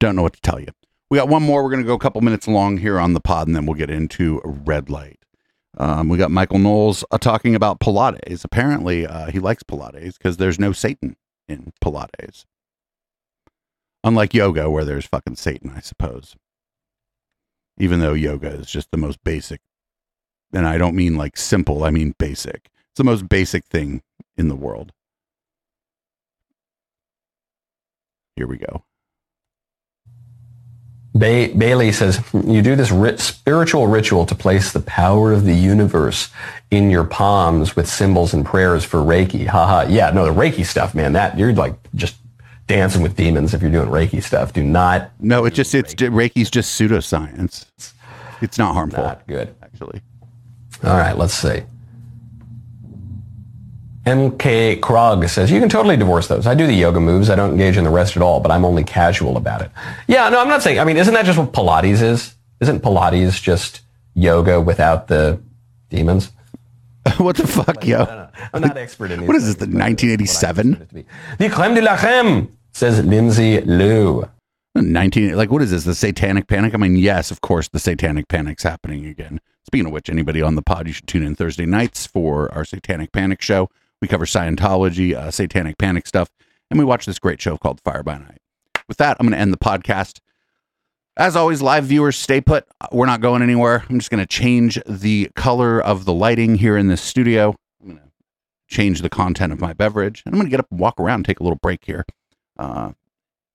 Don't 0.00 0.16
know 0.16 0.22
what 0.22 0.32
to 0.32 0.40
tell 0.40 0.58
you. 0.58 0.66
We 1.10 1.18
got 1.18 1.28
one 1.28 1.44
more. 1.44 1.62
We're 1.62 1.70
going 1.70 1.82
to 1.82 1.86
go 1.86 1.94
a 1.94 1.98
couple 1.98 2.20
minutes 2.22 2.48
long 2.48 2.78
here 2.78 2.98
on 2.98 3.12
the 3.12 3.20
pod, 3.20 3.46
and 3.46 3.54
then 3.54 3.66
we'll 3.66 3.76
get 3.76 3.88
into 3.88 4.40
red 4.44 4.90
light. 4.90 5.19
Um, 5.80 6.08
we 6.10 6.18
got 6.18 6.30
Michael 6.30 6.58
Knowles 6.58 7.04
uh, 7.10 7.18
talking 7.18 7.54
about 7.54 7.80
Pilates. 7.80 8.44
Apparently, 8.44 9.06
uh, 9.06 9.30
he 9.30 9.38
likes 9.38 9.62
Pilates 9.62 10.18
because 10.18 10.36
there's 10.36 10.58
no 10.58 10.72
Satan 10.72 11.16
in 11.48 11.72
Pilates. 11.82 12.44
Unlike 14.04 14.34
yoga, 14.34 14.68
where 14.68 14.84
there's 14.84 15.06
fucking 15.06 15.36
Satan, 15.36 15.72
I 15.74 15.80
suppose. 15.80 16.36
Even 17.78 18.00
though 18.00 18.12
yoga 18.12 18.48
is 18.48 18.66
just 18.66 18.88
the 18.90 18.98
most 18.98 19.24
basic 19.24 19.60
and 20.52 20.66
I 20.66 20.78
don't 20.78 20.96
mean 20.96 21.16
like 21.16 21.36
simple, 21.36 21.84
I 21.84 21.90
mean 21.90 22.14
basic. 22.18 22.70
It's 22.90 22.98
the 22.98 23.04
most 23.04 23.28
basic 23.28 23.64
thing 23.66 24.02
in 24.36 24.48
the 24.48 24.56
world. 24.56 24.92
Here 28.36 28.46
we 28.46 28.56
go. 28.56 28.84
Ba- 31.14 31.50
Bailey 31.56 31.90
says, 31.92 32.20
you 32.32 32.62
do 32.62 32.76
this 32.76 32.90
ri- 32.92 33.18
spiritual 33.18 33.88
ritual 33.88 34.26
to 34.26 34.34
place 34.34 34.72
the 34.72 34.80
power 34.80 35.32
of 35.32 35.44
the 35.44 35.54
universe 35.54 36.30
in 36.70 36.88
your 36.90 37.04
palms 37.04 37.74
with 37.74 37.88
symbols 37.88 38.32
and 38.32 38.46
prayers 38.46 38.84
for 38.84 38.98
Reiki. 38.98 39.46
Haha. 39.46 39.88
Yeah, 39.88 40.10
no, 40.10 40.24
the 40.24 40.32
Reiki 40.32 40.64
stuff, 40.64 40.94
man, 40.94 41.12
that 41.14 41.36
you're 41.36 41.52
like 41.52 41.74
just 41.94 42.16
dancing 42.68 43.02
with 43.02 43.16
demons 43.16 43.54
if 43.54 43.60
you're 43.60 43.72
doing 43.72 43.88
Reiki 43.88 44.22
stuff. 44.22 44.52
Do 44.52 44.62
not. 44.62 45.10
No, 45.18 45.44
it's 45.46 45.56
just, 45.56 45.74
it's, 45.74 45.94
Reiki's 45.94 46.50
just 46.50 46.78
pseudoscience. 46.80 47.66
It's 48.40 48.58
not 48.58 48.74
harmful. 48.74 49.02
Not 49.02 49.26
good. 49.26 49.52
Actually. 49.62 50.00
All 50.84 50.96
right, 50.96 51.16
let's 51.18 51.34
see. 51.34 51.62
MK 54.10 54.80
Krog 54.80 55.28
says, 55.28 55.50
you 55.50 55.60
can 55.60 55.68
totally 55.68 55.96
divorce 55.96 56.26
those. 56.28 56.46
I 56.46 56.54
do 56.54 56.66
the 56.66 56.74
yoga 56.74 57.00
moves. 57.00 57.30
I 57.30 57.36
don't 57.36 57.52
engage 57.52 57.76
in 57.76 57.84
the 57.84 57.90
rest 57.90 58.16
at 58.16 58.22
all, 58.22 58.40
but 58.40 58.50
I'm 58.50 58.64
only 58.64 58.82
casual 58.84 59.36
about 59.36 59.62
it. 59.62 59.70
Yeah, 60.08 60.28
no, 60.28 60.40
I'm 60.40 60.48
not 60.48 60.62
saying, 60.62 60.78
I 60.78 60.84
mean, 60.84 60.96
isn't 60.96 61.14
that 61.14 61.24
just 61.24 61.38
what 61.38 61.52
Pilates 61.52 62.02
is? 62.02 62.34
Isn't 62.60 62.82
Pilates 62.82 63.40
just 63.40 63.82
yoga 64.14 64.60
without 64.60 65.08
the 65.08 65.40
demons? 65.88 66.32
what 67.18 67.36
the 67.36 67.46
fuck, 67.46 67.86
yo? 67.86 68.04
I'm 68.52 68.62
not 68.62 68.76
expert 68.76 69.10
in 69.10 69.20
these 69.20 69.28
What 69.28 69.36
is 69.36 69.46
this, 69.46 69.54
the 69.56 69.66
1987? 69.66 71.06
The 71.38 71.48
creme 71.48 71.74
de 71.74 71.82
la 71.82 71.96
creme, 71.96 72.56
says 72.72 73.04
Lindsay 73.04 73.60
Liu. 73.62 74.28
19 74.76 75.36
like 75.36 75.50
what 75.50 75.62
is 75.62 75.72
this 75.72 75.82
the 75.82 75.96
satanic 75.96 76.46
panic 76.46 76.72
i 76.74 76.76
mean 76.76 76.94
yes 76.94 77.32
of 77.32 77.40
course 77.40 77.68
the 77.68 77.78
satanic 77.80 78.28
panic's 78.28 78.62
happening 78.62 79.04
again 79.04 79.40
speaking 79.66 79.86
of 79.86 79.92
which 79.92 80.08
anybody 80.08 80.40
on 80.40 80.54
the 80.54 80.62
pod 80.62 80.86
you 80.86 80.92
should 80.92 81.08
tune 81.08 81.24
in 81.24 81.34
thursday 81.34 81.66
nights 81.66 82.06
for 82.06 82.52
our 82.54 82.64
satanic 82.64 83.10
panic 83.10 83.42
show 83.42 83.68
we 84.00 84.08
cover 84.08 84.26
scientology 84.26 85.14
uh, 85.14 85.30
satanic 85.30 85.78
panic 85.78 86.06
stuff 86.06 86.30
and 86.70 86.78
we 86.78 86.84
watch 86.84 87.06
this 87.06 87.18
great 87.18 87.40
show 87.40 87.56
called 87.56 87.80
fire 87.80 88.02
by 88.02 88.18
night. 88.18 88.38
With 88.88 88.98
that 88.98 89.16
i'm 89.20 89.26
going 89.26 89.34
to 89.34 89.40
end 89.40 89.52
the 89.52 89.58
podcast. 89.58 90.20
As 91.16 91.36
always 91.36 91.60
live 91.60 91.84
viewers 91.84 92.16
stay 92.16 92.40
put. 92.40 92.66
We're 92.92 93.06
not 93.06 93.20
going 93.20 93.42
anywhere. 93.42 93.84
I'm 93.90 93.98
just 93.98 94.10
going 94.10 94.22
to 94.22 94.26
change 94.26 94.80
the 94.86 95.28
color 95.36 95.80
of 95.80 96.04
the 96.04 96.14
lighting 96.14 96.54
here 96.54 96.76
in 96.76 96.86
this 96.86 97.02
studio. 97.02 97.56
I'm 97.82 97.88
going 97.88 97.98
to 97.98 98.04
change 98.74 99.02
the 99.02 99.10
content 99.10 99.52
of 99.52 99.60
my 99.60 99.72
beverage 99.72 100.22
and 100.24 100.34
i'm 100.34 100.38
going 100.38 100.46
to 100.46 100.50
get 100.50 100.60
up 100.60 100.70
and 100.70 100.78
walk 100.78 100.98
around 100.98 101.16
and 101.16 101.24
take 101.26 101.40
a 101.40 101.42
little 101.42 101.58
break 101.60 101.84
here. 101.84 102.04
Uh, 102.58 102.92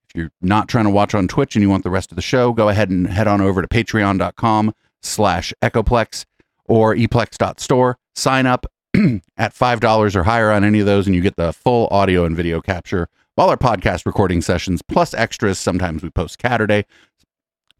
if 0.10 0.16
you're 0.16 0.32
not 0.42 0.68
trying 0.68 0.86
to 0.86 0.92
watch 0.92 1.16
on 1.16 1.28
Twitch 1.28 1.56
and 1.56 1.64
you 1.64 1.70
want 1.70 1.84
the 1.84 1.90
rest 1.90 2.12
of 2.12 2.16
the 2.16 2.22
show, 2.22 2.54
go 2.54 2.70
ahead 2.70 2.90
and 2.90 3.08
head 3.08 3.28
on 3.28 3.42
over 3.42 3.62
to 3.62 3.68
patreon.com 3.68 4.74
slash 5.02 5.54
echoplex 5.62 6.26
or 6.66 6.96
eplex.store. 6.96 7.98
Sign 8.16 8.46
up 8.46 8.66
at 9.38 9.54
$5 9.54 10.16
or 10.16 10.24
higher 10.24 10.52
on 10.52 10.64
any 10.64 10.80
of 10.80 10.86
those 10.86 11.08
and 11.08 11.16
you 11.16 11.22
get 11.22 11.36
the 11.36 11.54
full 11.54 11.88
audio 11.92 12.26
and 12.26 12.36
video 12.36 12.62
capture 12.62 13.04
of 13.04 13.10
all 13.38 13.50
our 13.50 13.58
podcast 13.58 14.06
recording 14.06 14.42
sessions 14.42 14.82
plus 14.82 15.14
extras. 15.14 15.60
Sometimes 15.60 16.04
we 16.04 16.10
post 16.10 16.40
Catterday. 16.40 16.86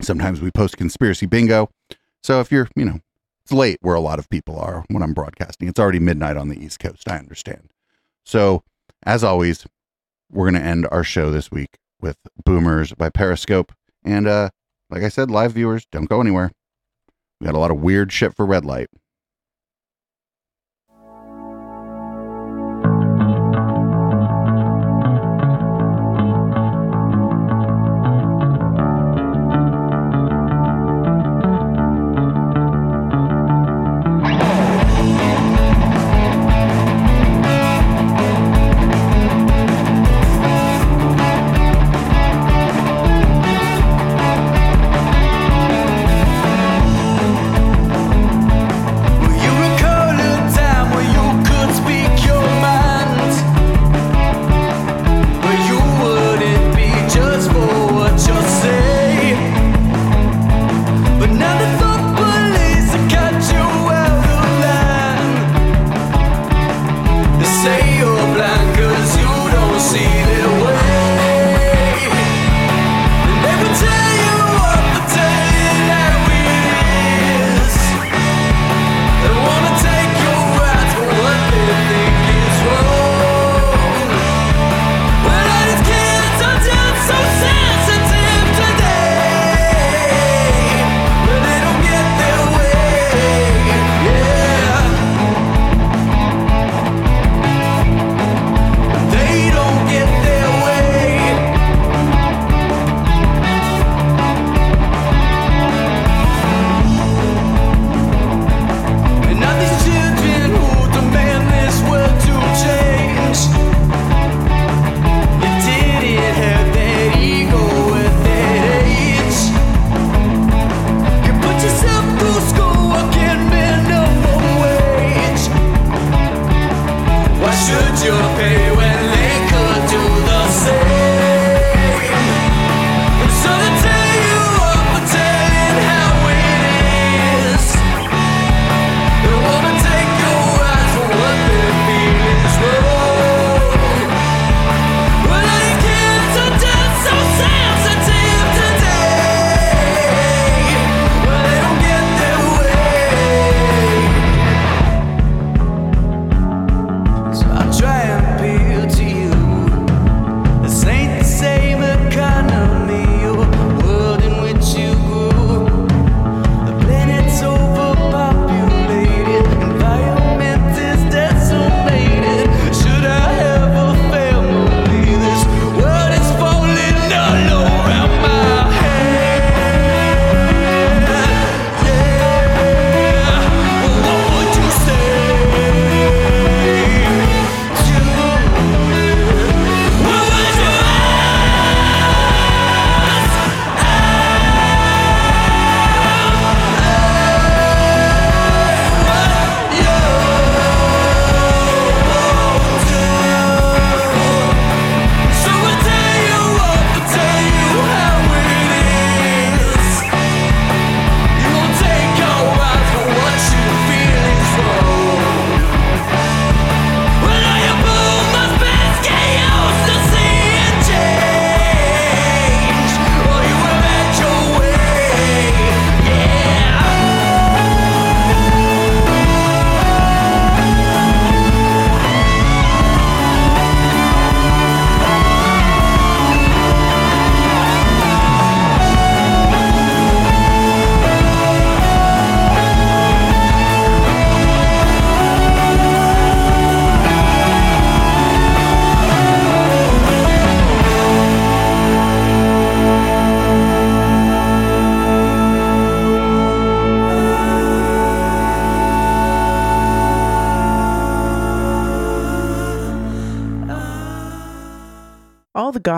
Sometimes 0.02 0.42
we 0.42 0.52
post 0.52 0.78
conspiracy 0.78 1.26
bingo. 1.26 1.70
So 2.24 2.42
if 2.42 2.52
you're, 2.52 2.68
you 2.76 2.86
know, 2.86 3.00
it's 3.44 3.54
late 3.54 3.78
where 3.82 3.96
a 3.96 4.02
lot 4.02 4.20
of 4.20 4.30
people 4.30 4.60
are 4.60 4.84
when 4.90 5.04
I'm 5.04 5.14
broadcasting. 5.14 5.68
It's 5.68 5.80
already 5.80 6.00
midnight 6.00 6.38
on 6.38 6.50
the 6.50 6.62
East 6.62 6.80
Coast. 6.80 7.10
I 7.10 7.18
understand. 7.18 7.72
So 8.26 8.64
as 9.04 9.24
always, 9.24 9.66
we're 10.32 10.50
going 10.50 10.62
to 10.62 10.68
end 10.68 10.88
our 10.92 11.04
show 11.04 11.32
this 11.32 11.52
week 11.52 11.78
with 12.02 12.18
Boomers 12.44 12.94
by 12.94 13.10
Periscope. 13.10 13.72
And 14.04 14.28
uh, 14.28 14.50
like 14.90 15.04
I 15.04 15.10
said, 15.10 15.32
live 15.32 15.54
viewers, 15.54 15.86
don't 15.92 16.10
go 16.10 16.20
anywhere. 16.20 16.52
We 17.40 17.46
got 17.46 17.56
a 17.56 17.60
lot 17.60 17.72
of 17.72 17.78
weird 17.78 18.12
shit 18.12 18.36
for 18.36 18.46
red 18.46 18.66
light. 18.66 18.90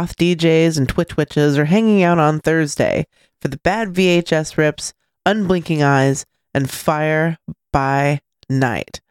Goth 0.07 0.15
DJs 0.15 0.77
and 0.77 0.87
Twitch 0.87 1.17
witches 1.17 1.57
are 1.57 1.65
hanging 1.65 2.01
out 2.01 2.17
on 2.17 2.39
Thursday 2.39 3.05
for 3.41 3.49
the 3.49 3.57
bad 3.57 3.89
VHS 3.89 4.55
rips, 4.55 4.93
unblinking 5.25 5.83
eyes, 5.83 6.25
and 6.53 6.69
fire 6.69 7.37
by 7.73 8.21
night. 8.49 9.01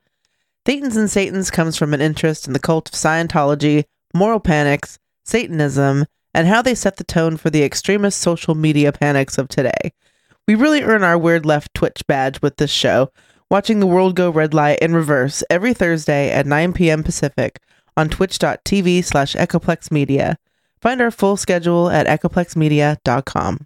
Thetans 0.65 0.97
and 0.97 1.11
Satans 1.11 1.51
comes 1.51 1.77
from 1.77 1.93
an 1.93 2.01
interest 2.01 2.47
in 2.47 2.55
the 2.55 2.59
cult 2.59 2.89
of 2.89 2.95
Scientology, 2.95 3.85
moral 4.15 4.41
panics, 4.41 4.99
Satanism, 5.23 6.07
and 6.33 6.49
how 6.49 6.63
they 6.63 6.75
set 6.75 6.97
the 6.97 7.05
tone 7.05 7.37
for 7.37 7.51
the 7.51 7.63
extremist 7.63 8.19
social 8.19 8.55
media 8.55 8.91
panics 8.91 9.37
of 9.37 9.49
today. 9.49 9.93
We 10.49 10.55
really 10.55 10.83
earn 10.83 11.05
our 11.05 11.19
Weird 11.19 11.45
Left 11.45 11.75
Twitch 11.75 12.03
badge 12.07 12.41
with 12.41 12.57
this 12.57 12.71
show, 12.71 13.11
watching 13.51 13.81
the 13.81 13.87
world 13.87 14.17
go 14.17 14.31
red 14.31 14.55
light 14.55 14.79
in 14.79 14.95
reverse 14.95 15.45
every 15.51 15.75
Thursday 15.75 16.31
at 16.31 16.47
9 16.47 16.73
p.m. 16.73 17.03
Pacific 17.03 17.61
on 17.99 18.09
twitch.tv 18.09 19.05
slash 19.05 19.35
echoplex 19.35 19.91
media. 19.91 20.39
Find 20.87 21.01
our 21.01 21.11
full 21.11 21.37
schedule 21.37 21.91
at 21.91 22.07
echoplexmedia.com. 22.07 23.59